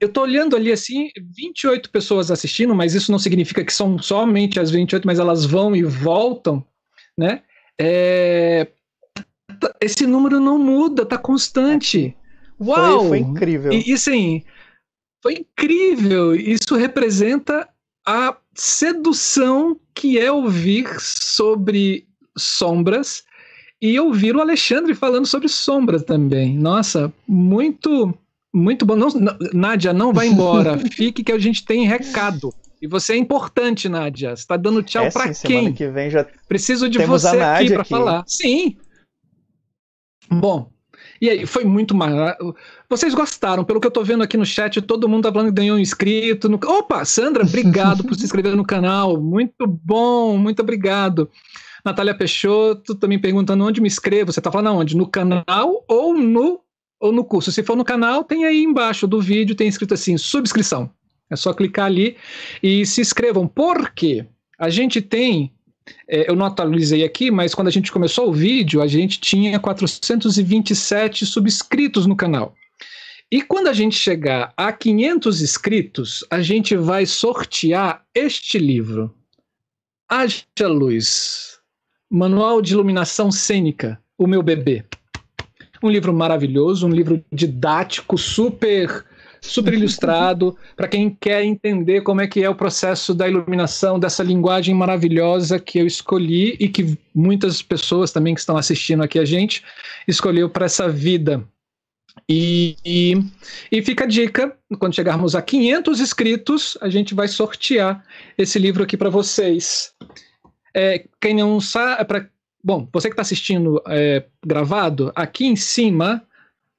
Eu 0.00 0.08
tô 0.08 0.22
olhando 0.22 0.56
ali 0.56 0.72
assim, 0.72 1.10
28 1.36 1.90
pessoas 1.90 2.30
assistindo, 2.30 2.74
mas 2.74 2.94
isso 2.94 3.12
não 3.12 3.18
significa 3.18 3.62
que 3.62 3.72
são 3.72 3.98
somente 3.98 4.58
as 4.58 4.70
28, 4.70 5.06
mas 5.06 5.18
elas 5.18 5.44
vão 5.44 5.76
e 5.76 5.82
voltam, 5.82 6.64
né? 7.16 7.42
É, 7.78 8.68
esse 9.80 10.06
número 10.06 10.40
não 10.40 10.58
muda, 10.58 11.04
tá 11.04 11.18
constante. 11.18 12.16
Uau! 12.58 13.00
Foi, 13.00 13.08
foi 13.08 13.18
incrível. 13.18 13.72
E, 13.72 13.90
e 13.90 13.92
assim, 13.92 14.42
foi 15.22 15.34
incrível. 15.34 16.34
Isso 16.34 16.74
representa 16.76 17.68
a 18.06 18.36
sedução 18.54 19.78
que 19.94 20.18
é 20.18 20.30
ouvir 20.32 20.88
sobre 21.00 22.06
sombras 22.36 23.24
e 23.80 23.98
ouvir 23.98 24.36
o 24.36 24.40
Alexandre 24.40 24.94
falando 24.94 25.26
sobre 25.26 25.48
sombras 25.48 26.02
também. 26.02 26.56
Nossa, 26.56 27.12
muito, 27.26 28.14
muito 28.52 28.84
bom. 28.84 28.96
Não, 28.96 29.08
Nádia, 29.52 29.92
não 29.92 30.12
vai 30.12 30.28
embora. 30.28 30.78
Fique 30.90 31.22
que 31.22 31.32
a 31.32 31.38
gente 31.38 31.64
tem 31.64 31.86
recado. 31.86 32.52
E 32.80 32.86
você 32.86 33.12
é 33.12 33.16
importante, 33.16 33.88
Nádia. 33.88 34.30
Você 34.30 34.42
está 34.42 34.56
dando 34.56 34.82
tchau 34.82 35.04
é, 35.04 35.10
para 35.10 35.34
quem? 35.34 35.72
que 35.72 35.88
vem 35.88 36.10
já 36.10 36.26
Preciso 36.48 36.88
de 36.88 36.98
você 37.04 37.38
aqui 37.38 37.72
para 37.72 37.84
falar. 37.84 38.24
Sim. 38.26 38.76
Bom, 40.30 40.70
e 41.20 41.28
aí, 41.28 41.46
foi 41.46 41.64
muito 41.64 41.94
maravilhoso. 41.94 42.56
Vocês 42.90 43.14
gostaram, 43.14 43.62
pelo 43.62 43.80
que 43.80 43.86
eu 43.86 43.90
tô 43.90 44.02
vendo 44.02 44.24
aqui 44.24 44.36
no 44.36 44.44
chat, 44.44 44.82
todo 44.82 45.08
mundo 45.08 45.22
tá 45.22 45.32
falando 45.32 45.46
que 45.46 45.60
ganhou 45.60 45.76
um 45.76 45.80
inscrito. 45.80 46.48
No... 46.48 46.56
Opa, 46.56 47.04
Sandra, 47.04 47.44
obrigado 47.44 48.02
por 48.02 48.16
se 48.16 48.24
inscrever 48.24 48.56
no 48.56 48.64
canal. 48.64 49.16
Muito 49.20 49.64
bom, 49.64 50.36
muito 50.36 50.60
obrigado. 50.60 51.30
Natália 51.84 52.12
Peixoto 52.16 52.96
também 52.96 53.16
perguntando 53.16 53.64
onde 53.64 53.80
me 53.80 53.86
inscrevo. 53.86 54.32
Você 54.32 54.40
tá 54.40 54.50
falando 54.50 54.70
aonde? 54.70 54.96
No 54.96 55.06
canal 55.06 55.84
ou 55.86 56.18
no, 56.18 56.62
ou 56.98 57.12
no 57.12 57.22
curso? 57.22 57.52
Se 57.52 57.62
for 57.62 57.76
no 57.76 57.84
canal, 57.84 58.24
tem 58.24 58.44
aí 58.44 58.64
embaixo 58.64 59.06
do 59.06 59.20
vídeo, 59.20 59.54
tem 59.54 59.68
escrito 59.68 59.94
assim, 59.94 60.18
subscrição. 60.18 60.90
É 61.30 61.36
só 61.36 61.54
clicar 61.54 61.86
ali 61.86 62.16
e 62.60 62.84
se 62.84 63.00
inscrevam. 63.00 63.46
Por 63.46 63.92
quê? 63.92 64.26
A 64.58 64.68
gente 64.68 65.00
tem 65.00 65.52
é, 66.08 66.28
eu 66.28 66.34
não 66.34 66.44
atualizei 66.44 67.04
aqui, 67.04 67.30
mas 67.30 67.54
quando 67.54 67.68
a 67.68 67.70
gente 67.70 67.92
começou 67.92 68.30
o 68.30 68.32
vídeo, 68.32 68.82
a 68.82 68.88
gente 68.88 69.20
tinha 69.20 69.60
427 69.60 71.24
subscritos 71.24 72.04
no 72.04 72.16
canal. 72.16 72.56
E 73.32 73.42
quando 73.42 73.68
a 73.68 73.72
gente 73.72 73.94
chegar 73.94 74.52
a 74.56 74.72
500 74.72 75.40
inscritos, 75.40 76.24
a 76.28 76.42
gente 76.42 76.74
vai 76.74 77.06
sortear 77.06 78.04
este 78.12 78.58
livro. 78.58 79.14
Haja 80.08 80.44
Luz, 80.66 81.60
Manual 82.10 82.60
de 82.60 82.72
Iluminação 82.72 83.30
Cênica, 83.30 84.00
O 84.18 84.26
Meu 84.26 84.42
Bebê. 84.42 84.84
Um 85.80 85.88
livro 85.88 86.12
maravilhoso, 86.12 86.88
um 86.88 86.90
livro 86.90 87.24
didático, 87.32 88.18
super 88.18 89.06
super 89.40 89.72
ilustrado, 89.72 90.56
para 90.76 90.88
quem 90.88 91.16
quer 91.18 91.44
entender 91.44 92.02
como 92.02 92.20
é 92.20 92.26
que 92.26 92.42
é 92.42 92.50
o 92.50 92.54
processo 92.54 93.14
da 93.14 93.28
iluminação, 93.28 93.98
dessa 93.98 94.22
linguagem 94.22 94.74
maravilhosa 94.74 95.58
que 95.58 95.78
eu 95.78 95.86
escolhi 95.86 96.56
e 96.60 96.68
que 96.68 96.98
muitas 97.14 97.62
pessoas 97.62 98.12
também 98.12 98.34
que 98.34 98.40
estão 98.40 98.56
assistindo 98.56 99.02
aqui 99.02 99.18
a 99.18 99.24
gente 99.24 99.64
escolheu 100.06 100.50
para 100.50 100.66
essa 100.66 100.88
vida. 100.88 101.42
E, 102.28 102.76
e, 102.84 103.24
e, 103.70 103.82
fica 103.82 104.04
a 104.04 104.06
dica, 104.06 104.56
quando 104.78 104.94
chegarmos 104.94 105.34
a 105.34 105.42
500 105.42 106.00
inscritos, 106.00 106.78
a 106.80 106.88
gente 106.88 107.14
vai 107.14 107.28
sortear 107.28 108.04
esse 108.38 108.58
livro 108.58 108.82
aqui 108.82 108.96
para 108.96 109.10
vocês. 109.10 109.92
É, 110.74 111.04
quem 111.20 111.34
não 111.34 111.60
sabe, 111.60 112.16
é 112.16 112.26
bom, 112.62 112.88
você 112.92 113.08
que 113.08 113.14
está 113.14 113.22
assistindo 113.22 113.82
é, 113.86 114.24
gravado, 114.44 115.12
aqui 115.14 115.46
em 115.46 115.56
cima 115.56 116.22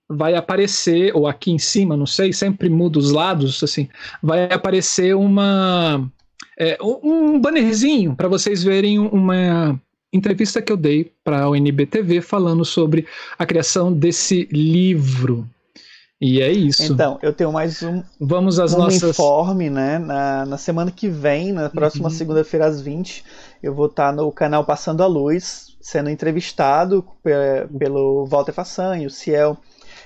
vai 0.09 0.35
aparecer, 0.35 1.15
ou 1.15 1.27
aqui 1.27 1.51
em 1.51 1.59
cima, 1.59 1.95
não 1.95 2.05
sei, 2.05 2.33
sempre 2.33 2.69
muda 2.69 2.99
os 2.99 3.11
lados, 3.11 3.63
assim, 3.63 3.87
vai 4.21 4.51
aparecer 4.51 5.15
uma 5.15 6.09
é, 6.57 6.77
um 6.81 7.39
bannerzinho 7.39 8.15
para 8.15 8.27
vocês 8.27 8.63
verem 8.63 8.99
uma 8.99 9.79
entrevista 10.11 10.61
que 10.61 10.71
eu 10.71 10.77
dei 10.77 11.11
para 11.23 11.43
a 11.43 11.49
UNBTV 11.49 12.21
falando 12.21 12.65
sobre 12.65 13.05
a 13.37 13.45
criação 13.45 13.91
desse 13.91 14.47
livro. 14.51 15.47
E 16.19 16.39
é 16.39 16.51
isso. 16.51 16.93
Então, 16.93 17.17
eu 17.23 17.33
tenho 17.33 17.51
mais 17.51 17.81
um, 17.81 18.03
Vamos 18.19 18.59
às 18.59 18.75
um 18.75 18.77
nossas... 18.77 19.09
informe, 19.09 19.71
né? 19.71 19.97
Na, 19.97 20.45
na 20.45 20.57
semana 20.57 20.91
que 20.91 21.07
vem, 21.07 21.51
na 21.51 21.67
próxima 21.67 22.09
uhum. 22.09 22.13
segunda-feira 22.13 22.67
às 22.67 22.79
20, 22.79 23.23
eu 23.63 23.73
vou 23.73 23.87
estar 23.87 24.13
no 24.13 24.31
canal 24.31 24.63
Passando 24.63 25.01
a 25.01 25.07
Luz, 25.07 25.75
sendo 25.81 26.11
entrevistado 26.11 27.03
pelo 27.23 28.27
Walter 28.27 28.53
e 29.01 29.05
o 29.07 29.09
Ciel 29.09 29.57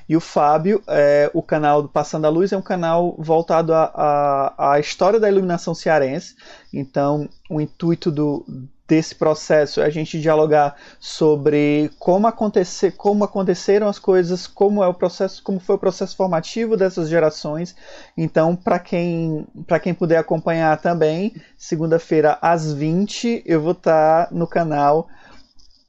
e 0.08 0.16
o 0.16 0.22
Fábio, 0.22 0.84
é, 0.88 1.30
o 1.34 1.42
canal 1.42 1.82
do 1.82 1.90
Passando 1.90 2.26
a 2.26 2.30
Luz 2.30 2.52
é 2.52 2.58
um 2.58 2.62
canal 2.62 3.16
voltado 3.18 3.74
à 3.74 4.78
história 4.80 5.20
da 5.20 5.30
iluminação 5.30 5.74
cearense. 5.74 6.36
Então, 6.72 7.28
o 7.50 7.60
intuito 7.60 8.12
do, 8.12 8.46
desse 8.88 9.16
processo 9.16 9.82
é 9.82 9.86
a 9.86 9.90
gente 9.90 10.20
dialogar 10.20 10.76
sobre 11.00 11.90
como 11.98 12.28
acontecer, 12.28 12.92
como 12.92 13.24
aconteceram 13.24 13.88
as 13.88 13.98
coisas, 13.98 14.46
como 14.46 14.84
é 14.84 14.88
o 14.88 14.94
processo, 14.94 15.42
como 15.44 15.60
foi 15.60 15.76
o 15.76 15.80
processo 15.80 16.16
formativo 16.16 16.78
dessas 16.78 17.10
gerações. 17.10 17.76
Então, 18.16 18.56
para 18.56 18.80
quem 18.80 19.48
para 19.66 19.80
quem 19.80 19.94
puder 19.94 20.18
acompanhar 20.18 20.80
também, 20.80 21.36
segunda-feira 21.58 22.38
às 22.42 22.72
20, 22.72 23.44
eu 23.46 23.62
vou 23.62 23.72
estar 23.72 24.28
tá 24.28 24.36
no 24.36 24.48
canal 24.48 25.08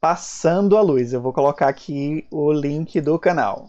Passando 0.01 0.77
a 0.77 0.81
Luz. 0.81 1.13
Eu 1.13 1.21
vou 1.21 1.33
colocar 1.33 1.69
aqui 1.69 2.27
o 2.31 2.53
link 2.53 3.01
do 3.01 3.19
canal. 3.19 3.69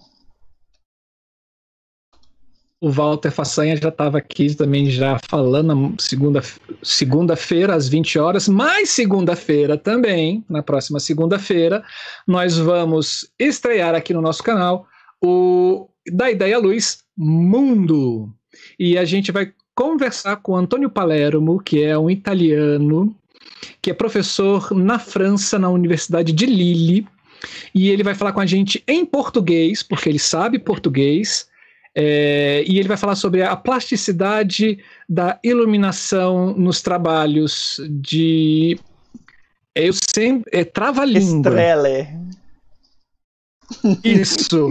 O 2.79 2.91
Walter 2.91 3.31
Façanha 3.31 3.75
já 3.75 3.89
estava 3.89 4.19
aqui 4.19 4.53
também 4.55 4.87
já 4.87 5.17
falando 5.27 5.95
segunda 5.99 6.43
segunda-feira 6.83 7.73
às 7.73 7.89
20 7.89 8.19
horas, 8.19 8.47
mais 8.47 8.91
segunda-feira 8.91 9.75
também, 9.77 10.45
na 10.47 10.61
próxima 10.61 10.99
segunda-feira, 10.99 11.83
nós 12.27 12.55
vamos 12.55 13.27
estrear 13.39 13.95
aqui 13.95 14.13
no 14.13 14.21
nosso 14.21 14.43
canal 14.43 14.87
o 15.19 15.89
Da 16.11 16.29
Ideia 16.29 16.59
Luz 16.59 16.99
Mundo. 17.17 18.31
E 18.79 18.95
a 18.95 19.05
gente 19.05 19.31
vai 19.31 19.51
conversar 19.73 20.35
com 20.37 20.55
Antônio 20.55 20.89
Palermo, 20.89 21.59
que 21.59 21.81
é 21.81 21.97
um 21.97 22.11
italiano, 22.11 23.15
que 23.81 23.89
é 23.89 23.93
professor 23.93 24.71
na 24.71 24.99
França, 24.99 25.57
na 25.57 25.69
Universidade 25.69 26.31
de 26.31 26.45
Lille, 26.45 27.07
e 27.73 27.89
ele 27.89 28.03
vai 28.03 28.13
falar 28.13 28.33
com 28.33 28.39
a 28.39 28.45
gente 28.45 28.83
em 28.87 29.03
português, 29.03 29.81
porque 29.81 30.09
ele 30.09 30.19
sabe 30.19 30.59
português 30.59 31.47
é, 31.99 32.63
e 32.67 32.77
ele 32.77 32.87
vai 32.87 32.95
falar 32.95 33.15
sobre 33.15 33.41
a 33.41 33.55
plasticidade 33.55 34.77
da 35.09 35.39
iluminação 35.43 36.53
nos 36.53 36.79
trabalhos 36.79 37.81
de. 37.89 38.79
Eu 39.73 39.91
sempre. 39.93 40.47
É 40.53 40.63
trava-língua. 40.63 41.49
Estrele. 41.49 42.07
Isso. 44.03 44.69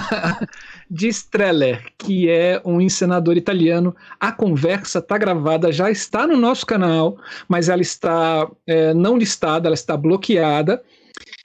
de 0.90 1.08
Streller, 1.08 1.82
que 1.96 2.28
é 2.28 2.60
um 2.62 2.78
encenador 2.78 3.38
italiano. 3.38 3.96
A 4.20 4.30
conversa 4.30 4.98
está 4.98 5.16
gravada, 5.16 5.72
já 5.72 5.90
está 5.90 6.26
no 6.26 6.36
nosso 6.36 6.66
canal, 6.66 7.16
mas 7.48 7.70
ela 7.70 7.80
está 7.80 8.46
é, 8.66 8.92
não 8.92 9.16
listada, 9.16 9.66
ela 9.66 9.74
está 9.74 9.96
bloqueada 9.96 10.82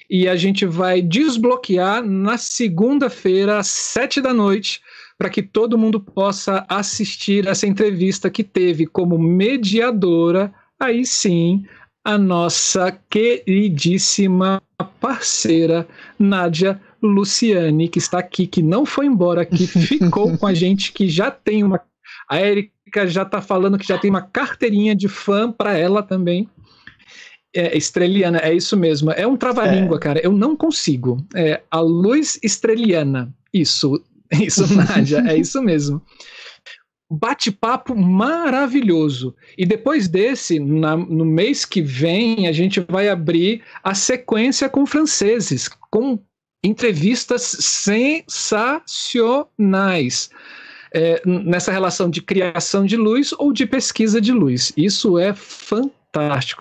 e 0.09 0.27
a 0.27 0.35
gente 0.35 0.65
vai 0.65 1.01
desbloquear 1.01 2.03
na 2.03 2.38
segunda-feira, 2.38 3.59
às 3.59 3.67
sete 3.67 4.21
da 4.21 4.34
noite, 4.34 4.81
para 5.17 5.30
que 5.30 5.41
todo 5.41 5.77
mundo 5.77 5.99
possa 5.99 6.65
assistir 6.67 7.47
essa 7.47 7.67
entrevista 7.67 8.30
que 8.30 8.43
teve 8.43 8.85
como 8.85 9.17
mediadora, 9.17 10.53
aí 10.80 11.05
sim, 11.05 11.65
a 12.03 12.17
nossa 12.17 12.91
queridíssima 13.09 14.61
parceira 14.99 15.88
Nádia 16.19 16.81
Luciane, 17.01 17.88
que 17.88 17.99
está 17.99 18.19
aqui, 18.19 18.47
que 18.47 18.61
não 18.61 18.85
foi 18.85 19.05
embora, 19.05 19.45
que 19.45 19.65
ficou 19.67 20.38
com 20.38 20.47
a 20.47 20.53
gente, 20.53 20.91
que 20.91 21.07
já 21.07 21.31
tem 21.31 21.63
uma. 21.63 21.81
A 22.30 22.38
Érica 22.38 23.07
já 23.07 23.23
está 23.23 23.41
falando 23.41 23.77
que 23.77 23.88
já 23.88 23.97
tem 23.97 24.09
uma 24.09 24.21
carteirinha 24.21 24.95
de 24.95 25.07
fã 25.07 25.51
para 25.51 25.77
ela 25.77 26.03
também. 26.03 26.49
É, 27.55 27.77
estreliana, 27.77 28.39
é 28.39 28.51
isso 28.53 28.75
mesmo. 28.75 29.11
É 29.11 29.27
um 29.27 29.38
trava-língua, 29.38 29.97
é. 29.97 29.99
cara. 29.99 30.19
Eu 30.23 30.31
não 30.31 30.55
consigo. 30.55 31.23
É 31.35 31.61
a 31.69 31.80
luz 31.80 32.39
estreliana. 32.41 33.31
Isso, 33.53 34.03
isso, 34.34 34.65
Nádia, 34.75 35.23
é 35.27 35.38
isso 35.38 35.61
mesmo. 35.61 36.01
Bate-papo 37.11 37.95
maravilhoso. 37.95 39.35
E 39.55 39.67
depois 39.67 40.07
desse, 40.07 40.59
na, 40.59 40.97
no 40.97 41.25
mês 41.25 41.63
que 41.63 41.81
vem, 41.81 42.47
a 42.47 42.51
gente 42.51 42.80
vai 42.80 43.07
abrir 43.07 43.61
a 43.84 43.93
sequência 43.93 44.67
com 44.67 44.84
franceses, 44.85 45.69
com 45.91 46.17
entrevistas 46.63 47.43
sensacionais. 47.59 50.30
é, 50.93 51.21
nessa 51.25 51.71
relação 51.71 52.09
de 52.09 52.21
criação 52.21 52.85
de 52.85 52.95
luz 52.95 53.34
ou 53.34 53.51
de 53.51 53.65
pesquisa 53.65 54.21
de 54.21 54.31
luz. 54.31 54.71
Isso 54.77 55.17
é 55.17 55.34
fantástico. 55.34 56.02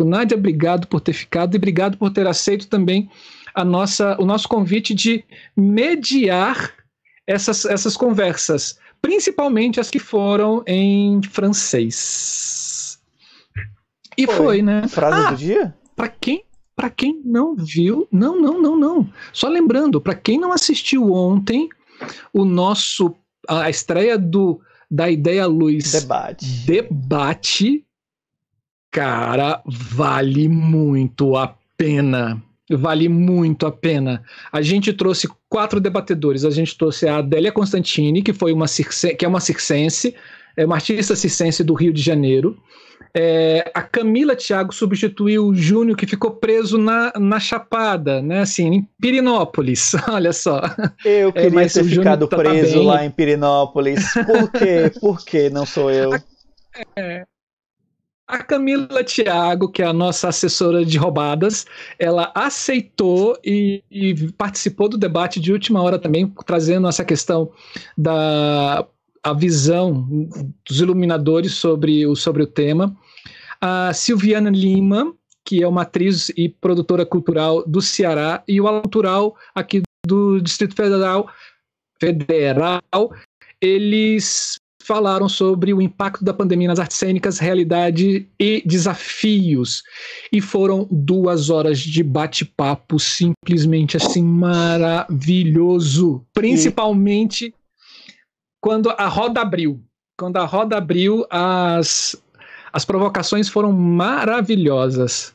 Nádia, 0.04 0.36
obrigado 0.36 0.86
por 0.86 1.00
ter 1.00 1.12
ficado 1.12 1.54
e 1.54 1.58
obrigado 1.58 1.98
por 1.98 2.10
ter 2.10 2.26
aceito 2.26 2.68
também 2.68 3.10
a 3.54 3.64
nossa, 3.64 4.16
o 4.20 4.24
nosso 4.24 4.48
convite 4.48 4.94
de 4.94 5.24
mediar 5.56 6.72
essas, 7.26 7.64
essas 7.64 7.96
conversas, 7.96 8.78
principalmente 9.00 9.78
as 9.78 9.90
que 9.90 9.98
foram 9.98 10.62
em 10.66 11.22
francês. 11.22 12.98
E 14.16 14.26
foi, 14.26 14.36
foi 14.36 14.62
né? 14.62 14.86
Frase 14.88 15.26
ah, 15.26 15.30
do 15.30 15.36
dia? 15.36 15.74
Para 15.96 16.08
quem 16.08 16.44
para 16.74 16.88
quem 16.88 17.20
não 17.24 17.54
viu, 17.54 18.08
não, 18.10 18.40
não, 18.40 18.60
não, 18.60 18.76
não. 18.76 19.12
Só 19.32 19.46
lembrando, 19.46 20.00
para 20.00 20.14
quem 20.14 20.38
não 20.38 20.52
assistiu 20.52 21.12
ontem 21.12 21.68
o 22.32 22.44
nosso 22.44 23.14
a 23.48 23.68
estreia 23.68 24.18
do 24.18 24.60
da 24.90 25.10
Ideia 25.10 25.46
Luz 25.46 25.92
debate. 25.92 26.46
Debate, 26.66 27.84
cara, 28.92 29.62
vale 29.66 30.48
muito 30.48 31.34
a 31.34 31.56
pena. 31.76 32.40
Vale 32.70 33.08
muito 33.08 33.66
a 33.66 33.72
pena. 33.72 34.22
A 34.52 34.62
gente 34.62 34.92
trouxe 34.92 35.28
quatro 35.48 35.80
debatedores. 35.80 36.44
A 36.44 36.50
gente 36.50 36.76
trouxe 36.76 37.08
a 37.08 37.16
Adélia 37.16 37.50
Constantini, 37.50 38.22
que 38.22 38.32
foi 38.32 38.52
uma 38.52 38.68
circe, 38.68 39.14
que 39.16 39.24
é 39.24 39.28
uma 39.28 39.40
circense, 39.40 40.14
é 40.56 40.64
uma 40.64 40.76
artista 40.76 41.16
circense 41.16 41.64
do 41.64 41.74
Rio 41.74 41.92
de 41.92 42.00
Janeiro. 42.00 42.56
É, 43.14 43.70
a 43.74 43.82
Camila 43.82 44.34
Thiago 44.34 44.72
substituiu 44.72 45.48
o 45.48 45.54
Júnior, 45.54 45.98
que 45.98 46.06
ficou 46.06 46.30
preso 46.30 46.78
na, 46.78 47.12
na 47.18 47.38
Chapada, 47.38 48.22
né? 48.22 48.40
Assim, 48.40 48.68
em 48.68 48.88
Pirinópolis, 49.00 49.92
olha 50.08 50.32
só. 50.32 50.62
Eu 51.04 51.28
é, 51.30 51.32
queria 51.32 51.62
é, 51.62 51.68
ter 51.68 51.84
ficado 51.84 52.26
tá, 52.26 52.36
preso 52.36 52.78
tá 52.78 52.82
lá 52.84 53.04
em 53.04 53.10
Pirinópolis. 53.10 54.14
Por 54.14 54.50
quê? 54.52 54.92
Por 54.98 55.24
que 55.24 55.50
não 55.50 55.66
sou 55.66 55.90
eu? 55.90 56.12
A, 56.74 56.82
é, 56.96 57.24
a 58.32 58.42
Camila 58.42 59.04
Thiago, 59.04 59.70
que 59.70 59.82
é 59.82 59.86
a 59.86 59.92
nossa 59.92 60.28
assessora 60.28 60.86
de 60.86 60.96
roubadas, 60.96 61.66
ela 61.98 62.32
aceitou 62.34 63.38
e, 63.44 63.84
e 63.90 64.32
participou 64.32 64.88
do 64.88 64.96
debate 64.96 65.38
de 65.38 65.52
última 65.52 65.82
hora 65.82 65.98
também, 65.98 66.26
trazendo 66.46 66.88
essa 66.88 67.04
questão 67.04 67.52
da 67.96 68.86
a 69.24 69.32
visão 69.34 70.08
dos 70.66 70.80
iluminadores 70.80 71.54
sobre 71.54 72.06
o, 72.06 72.16
sobre 72.16 72.42
o 72.42 72.46
tema. 72.46 72.96
A 73.60 73.92
Silviana 73.92 74.50
Lima, 74.50 75.14
que 75.44 75.62
é 75.62 75.68
uma 75.68 75.82
atriz 75.82 76.30
e 76.30 76.48
produtora 76.48 77.04
cultural 77.04 77.62
do 77.64 77.82
Ceará, 77.82 78.42
e 78.48 78.60
o 78.60 78.66
autoral 78.66 79.36
aqui 79.54 79.82
do 80.04 80.40
Distrito 80.40 80.74
Federal, 80.74 81.28
Federal 82.00 82.80
eles 83.60 84.58
falaram 84.82 85.28
sobre 85.28 85.72
o 85.72 85.80
impacto 85.80 86.24
da 86.24 86.34
pandemia 86.34 86.68
nas 86.68 86.78
artes 86.78 86.96
cênicas, 86.96 87.38
realidade 87.38 88.28
e 88.38 88.62
desafios. 88.66 89.82
E 90.32 90.40
foram 90.40 90.86
duas 90.90 91.50
horas 91.50 91.80
de 91.80 92.02
bate-papo 92.02 92.98
simplesmente 92.98 93.96
assim 93.96 94.22
maravilhoso. 94.22 96.24
Principalmente 96.32 97.54
quando 98.60 98.90
a 98.90 99.08
roda 99.08 99.40
abriu. 99.40 99.82
Quando 100.18 100.36
a 100.36 100.44
roda 100.44 100.76
abriu, 100.76 101.26
as, 101.30 102.16
as 102.72 102.84
provocações 102.84 103.48
foram 103.48 103.72
maravilhosas. 103.72 105.34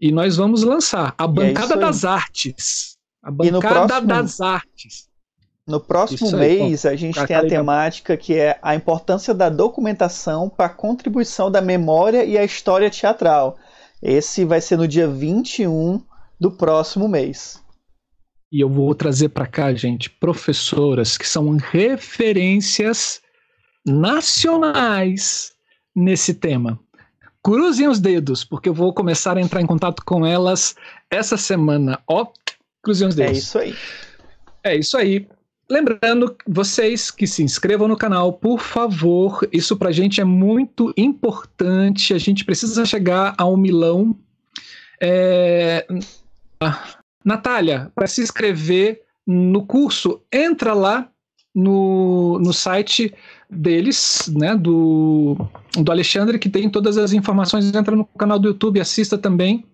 E 0.00 0.10
nós 0.10 0.38
vamos 0.38 0.62
lançar 0.62 1.14
a 1.18 1.24
é 1.24 1.28
Bancada 1.28 1.74
é 1.74 1.78
das 1.78 2.04
Artes. 2.04 2.96
A 3.22 3.30
Bancada 3.30 3.86
próximo, 3.86 4.08
das 4.08 4.40
Artes. 4.40 5.09
No 5.70 5.80
próximo 5.80 6.36
aí, 6.36 6.58
mês, 6.62 6.84
a 6.84 6.96
gente 6.96 7.24
tem 7.26 7.36
a 7.36 7.46
temática 7.46 8.16
que 8.16 8.34
é 8.34 8.58
a 8.60 8.74
importância 8.74 9.32
da 9.32 9.48
documentação 9.48 10.48
para 10.48 10.66
a 10.66 10.70
contribuição 10.70 11.50
da 11.50 11.60
memória 11.60 12.24
e 12.24 12.36
a 12.36 12.44
história 12.44 12.90
teatral. 12.90 13.56
Esse 14.02 14.44
vai 14.44 14.60
ser 14.60 14.76
no 14.76 14.88
dia 14.88 15.06
21 15.06 16.02
do 16.40 16.50
próximo 16.50 17.08
mês. 17.08 17.62
E 18.52 18.60
eu 18.60 18.68
vou 18.68 18.94
trazer 18.94 19.28
para 19.28 19.46
cá, 19.46 19.72
gente, 19.72 20.10
professoras 20.10 21.16
que 21.16 21.28
são 21.28 21.56
referências 21.56 23.20
nacionais 23.86 25.52
nesse 25.94 26.34
tema. 26.34 26.80
Cruzem 27.42 27.86
os 27.86 28.00
dedos, 28.00 28.44
porque 28.44 28.68
eu 28.68 28.74
vou 28.74 28.92
começar 28.92 29.36
a 29.36 29.40
entrar 29.40 29.60
em 29.60 29.66
contato 29.66 30.04
com 30.04 30.26
elas 30.26 30.74
essa 31.08 31.36
semana. 31.36 32.00
Ó, 32.08 32.26
cruzem 32.82 33.06
os 33.06 33.16
é 33.18 33.26
dedos. 33.26 33.36
É 33.36 33.38
isso 33.38 33.58
aí. 33.58 33.74
É 34.64 34.76
isso 34.76 34.96
aí. 34.98 35.28
Lembrando, 35.70 36.36
vocês 36.48 37.12
que 37.12 37.28
se 37.28 37.44
inscrevam 37.44 37.86
no 37.86 37.96
canal, 37.96 38.32
por 38.32 38.58
favor, 38.58 39.48
isso 39.52 39.76
pra 39.76 39.92
gente 39.92 40.20
é 40.20 40.24
muito 40.24 40.92
importante. 40.96 42.12
A 42.12 42.18
gente 42.18 42.44
precisa 42.44 42.84
chegar 42.84 43.36
a 43.38 43.46
um 43.46 43.56
milão. 43.56 44.18
É... 45.00 45.86
Natália, 47.24 47.92
para 47.94 48.08
se 48.08 48.20
inscrever 48.20 49.02
no 49.24 49.64
curso, 49.64 50.20
entra 50.32 50.74
lá 50.74 51.08
no, 51.54 52.40
no 52.40 52.52
site 52.52 53.14
deles, 53.48 54.28
né, 54.34 54.56
do, 54.56 55.36
do 55.76 55.92
Alexandre, 55.92 56.38
que 56.40 56.48
tem 56.48 56.68
todas 56.68 56.98
as 56.98 57.12
informações. 57.12 57.72
Entra 57.72 57.94
no 57.94 58.04
canal 58.04 58.40
do 58.40 58.48
YouTube, 58.48 58.80
assista 58.80 59.16
também, 59.16 59.64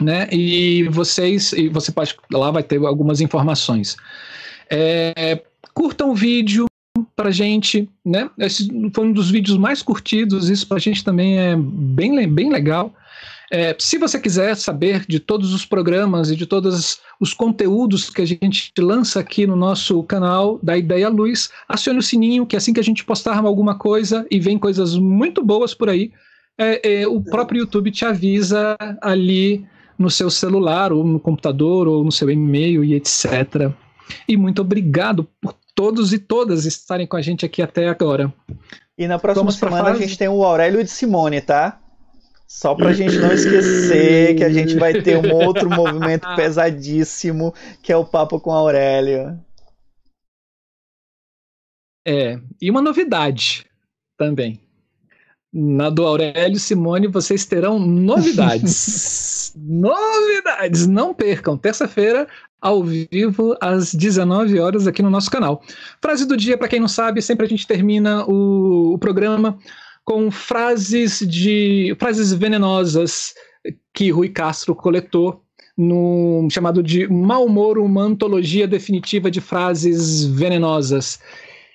né, 0.00 0.26
e 0.32 0.88
vocês, 0.88 1.52
e 1.52 1.68
você 1.68 1.92
pode, 1.92 2.16
lá 2.32 2.50
vai 2.50 2.64
ter 2.64 2.84
algumas 2.84 3.20
informações. 3.20 3.96
É, 4.70 5.42
curtam 5.74 6.10
o 6.10 6.14
vídeo 6.14 6.66
pra 7.14 7.30
gente, 7.30 7.88
né, 8.04 8.30
esse 8.38 8.68
foi 8.94 9.06
um 9.06 9.12
dos 9.12 9.30
vídeos 9.30 9.58
mais 9.58 9.82
curtidos, 9.82 10.48
isso 10.48 10.66
pra 10.66 10.78
gente 10.78 11.04
também 11.04 11.38
é 11.38 11.54
bem, 11.56 12.26
bem 12.28 12.50
legal. 12.50 12.94
É, 13.50 13.76
se 13.78 13.96
você 13.96 14.18
quiser 14.18 14.56
saber 14.56 15.04
de 15.06 15.20
todos 15.20 15.54
os 15.54 15.64
programas 15.64 16.30
e 16.30 16.36
de 16.36 16.46
todos 16.46 16.98
os 17.20 17.32
conteúdos 17.32 18.10
que 18.10 18.22
a 18.22 18.26
gente 18.26 18.72
lança 18.78 19.20
aqui 19.20 19.46
no 19.46 19.54
nosso 19.54 20.02
canal 20.02 20.58
da 20.62 20.76
Ideia 20.76 21.08
Luz, 21.08 21.50
acione 21.68 22.00
o 22.00 22.02
sininho, 22.02 22.46
que 22.46 22.56
assim 22.56 22.72
que 22.72 22.80
a 22.80 22.84
gente 22.84 23.04
postar 23.04 23.38
alguma 23.38 23.76
coisa 23.76 24.26
e 24.30 24.40
vem 24.40 24.58
coisas 24.58 24.96
muito 24.96 25.44
boas 25.44 25.74
por 25.74 25.88
aí, 25.88 26.10
é, 26.58 27.02
é, 27.02 27.08
o 27.08 27.20
próprio 27.22 27.60
YouTube 27.60 27.90
te 27.90 28.04
avisa 28.04 28.76
ali 29.00 29.64
no 29.98 30.10
seu 30.10 30.28
celular, 30.28 30.92
ou 30.92 31.04
no 31.04 31.20
computador, 31.20 31.86
ou 31.86 32.04
no 32.04 32.12
seu 32.12 32.30
e-mail 32.30 32.82
e 32.84 32.94
etc. 32.94 33.72
E 34.28 34.36
muito 34.36 34.62
obrigado 34.62 35.24
por 35.40 35.54
todos 35.74 36.12
e 36.12 36.18
todas 36.18 36.64
estarem 36.64 37.06
com 37.06 37.16
a 37.16 37.22
gente 37.22 37.44
aqui 37.44 37.62
até 37.62 37.88
agora. 37.88 38.32
E 38.96 39.06
na 39.06 39.18
próxima 39.18 39.42
Vamos 39.42 39.56
semana 39.56 39.90
a 39.90 39.96
gente 39.96 40.16
tem 40.16 40.28
o 40.28 40.42
Aurélio 40.42 40.82
de 40.82 40.90
Simone, 40.90 41.40
tá? 41.40 41.80
Só 42.48 42.74
pra 42.74 42.92
gente 42.92 43.18
não 43.18 43.32
esquecer 43.32 44.36
que 44.36 44.44
a 44.44 44.48
gente 44.48 44.76
vai 44.76 45.02
ter 45.02 45.16
um 45.16 45.34
outro 45.34 45.68
movimento 45.68 46.26
pesadíssimo, 46.36 47.52
que 47.82 47.92
é 47.92 47.96
o 47.96 48.04
Papo 48.04 48.40
com 48.40 48.52
a 48.52 48.56
Aurélia. 48.56 49.38
É, 52.06 52.38
e 52.62 52.70
uma 52.70 52.80
novidade 52.80 53.66
também. 54.16 54.60
Na 55.52 55.90
do 55.90 56.06
Aurélio 56.06 56.58
Simone 56.58 57.08
vocês 57.08 57.44
terão 57.44 57.80
novidades. 57.80 59.52
novidades! 59.58 60.86
Não 60.86 61.12
percam, 61.12 61.58
terça-feira, 61.58 62.28
ao 62.66 62.82
vivo, 62.82 63.56
às 63.60 63.94
19 63.94 64.58
horas, 64.58 64.88
aqui 64.88 65.00
no 65.00 65.08
nosso 65.08 65.30
canal. 65.30 65.62
Frase 66.02 66.26
do 66.26 66.36
dia, 66.36 66.58
para 66.58 66.66
quem 66.66 66.80
não 66.80 66.88
sabe, 66.88 67.22
sempre 67.22 67.46
a 67.46 67.48
gente 67.48 67.64
termina 67.64 68.24
o, 68.26 68.94
o 68.94 68.98
programa 68.98 69.56
com 70.04 70.32
frases 70.32 71.20
de 71.20 71.94
frases 71.96 72.32
venenosas 72.32 73.34
que 73.94 74.10
Rui 74.10 74.30
Castro 74.30 74.74
coletou 74.74 75.44
no 75.78 76.48
chamado 76.50 76.82
de 76.82 77.06
Mal 77.06 77.44
Humor, 77.44 77.78
uma 77.78 78.02
antologia 78.02 78.66
definitiva 78.66 79.30
de 79.30 79.40
frases 79.40 80.24
venenosas. 80.24 81.20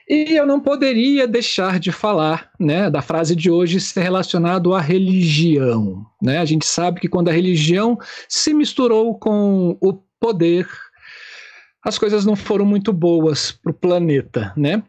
E 0.09 0.35
eu 0.35 0.45
não 0.45 0.59
poderia 0.59 1.25
deixar 1.25 1.79
de 1.79 1.89
falar, 1.89 2.51
né, 2.59 2.89
da 2.89 3.01
frase 3.01 3.33
de 3.33 3.49
hoje 3.49 3.79
ser 3.79 4.01
relacionado 4.01 4.73
à 4.73 4.81
religião, 4.81 6.05
né? 6.21 6.39
A 6.39 6.45
gente 6.45 6.65
sabe 6.65 6.99
que 6.99 7.07
quando 7.07 7.29
a 7.29 7.31
religião 7.31 7.97
se 8.27 8.53
misturou 8.53 9.17
com 9.17 9.77
o 9.79 9.93
poder, 10.21 10.69
as 11.83 11.97
coisas 11.97 12.25
não 12.25 12.35
foram 12.35 12.65
muito 12.65 12.93
boas 12.93 13.51
para 13.51 13.71
o 13.71 13.75
planeta, 13.75 14.53
né? 14.55 14.81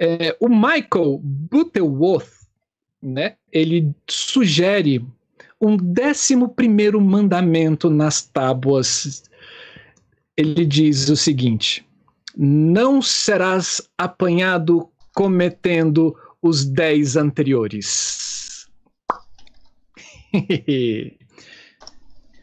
É, 0.00 0.36
o 0.40 0.48
Michael 0.48 1.20
Butterworth 1.22 2.44
né, 3.04 3.36
ele 3.52 3.94
sugere 4.08 5.06
um 5.60 5.76
décimo 5.76 6.48
primeiro 6.48 7.00
mandamento 7.00 7.90
nas 7.90 8.22
tábuas. 8.22 9.24
Ele 10.36 10.64
diz 10.64 11.08
o 11.08 11.16
seguinte: 11.16 11.86
não 12.36 13.00
serás 13.02 13.82
apanhado 13.96 14.88
cometendo 15.14 16.16
os 16.42 16.64
dez 16.64 17.16
anteriores. 17.16 18.66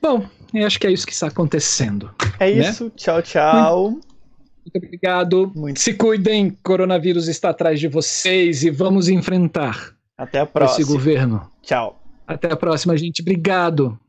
Bom, 0.01 0.25
eu 0.53 0.67
acho 0.67 0.79
que 0.79 0.87
é 0.87 0.91
isso 0.91 1.05
que 1.05 1.13
está 1.13 1.27
acontecendo. 1.27 2.13
É 2.39 2.51
né? 2.51 2.69
isso. 2.69 2.91
Tchau, 2.95 3.21
tchau. 3.21 3.89
Muito 3.91 4.77
obrigado. 4.77 5.51
Muito. 5.55 5.79
Se 5.79 5.93
cuidem, 5.93 6.57
coronavírus 6.63 7.27
está 7.27 7.49
atrás 7.49 7.79
de 7.79 7.87
vocês 7.87 8.63
e 8.63 8.69
vamos 8.69 9.09
enfrentar. 9.09 9.93
Até 10.17 10.39
a 10.39 10.45
próxima. 10.45 10.81
Esse 10.81 10.91
governo. 10.91 11.49
Tchau. 11.61 12.01
Até 12.27 12.51
a 12.51 12.55
próxima, 12.55 12.95
gente. 12.95 13.21
Obrigado. 13.21 13.99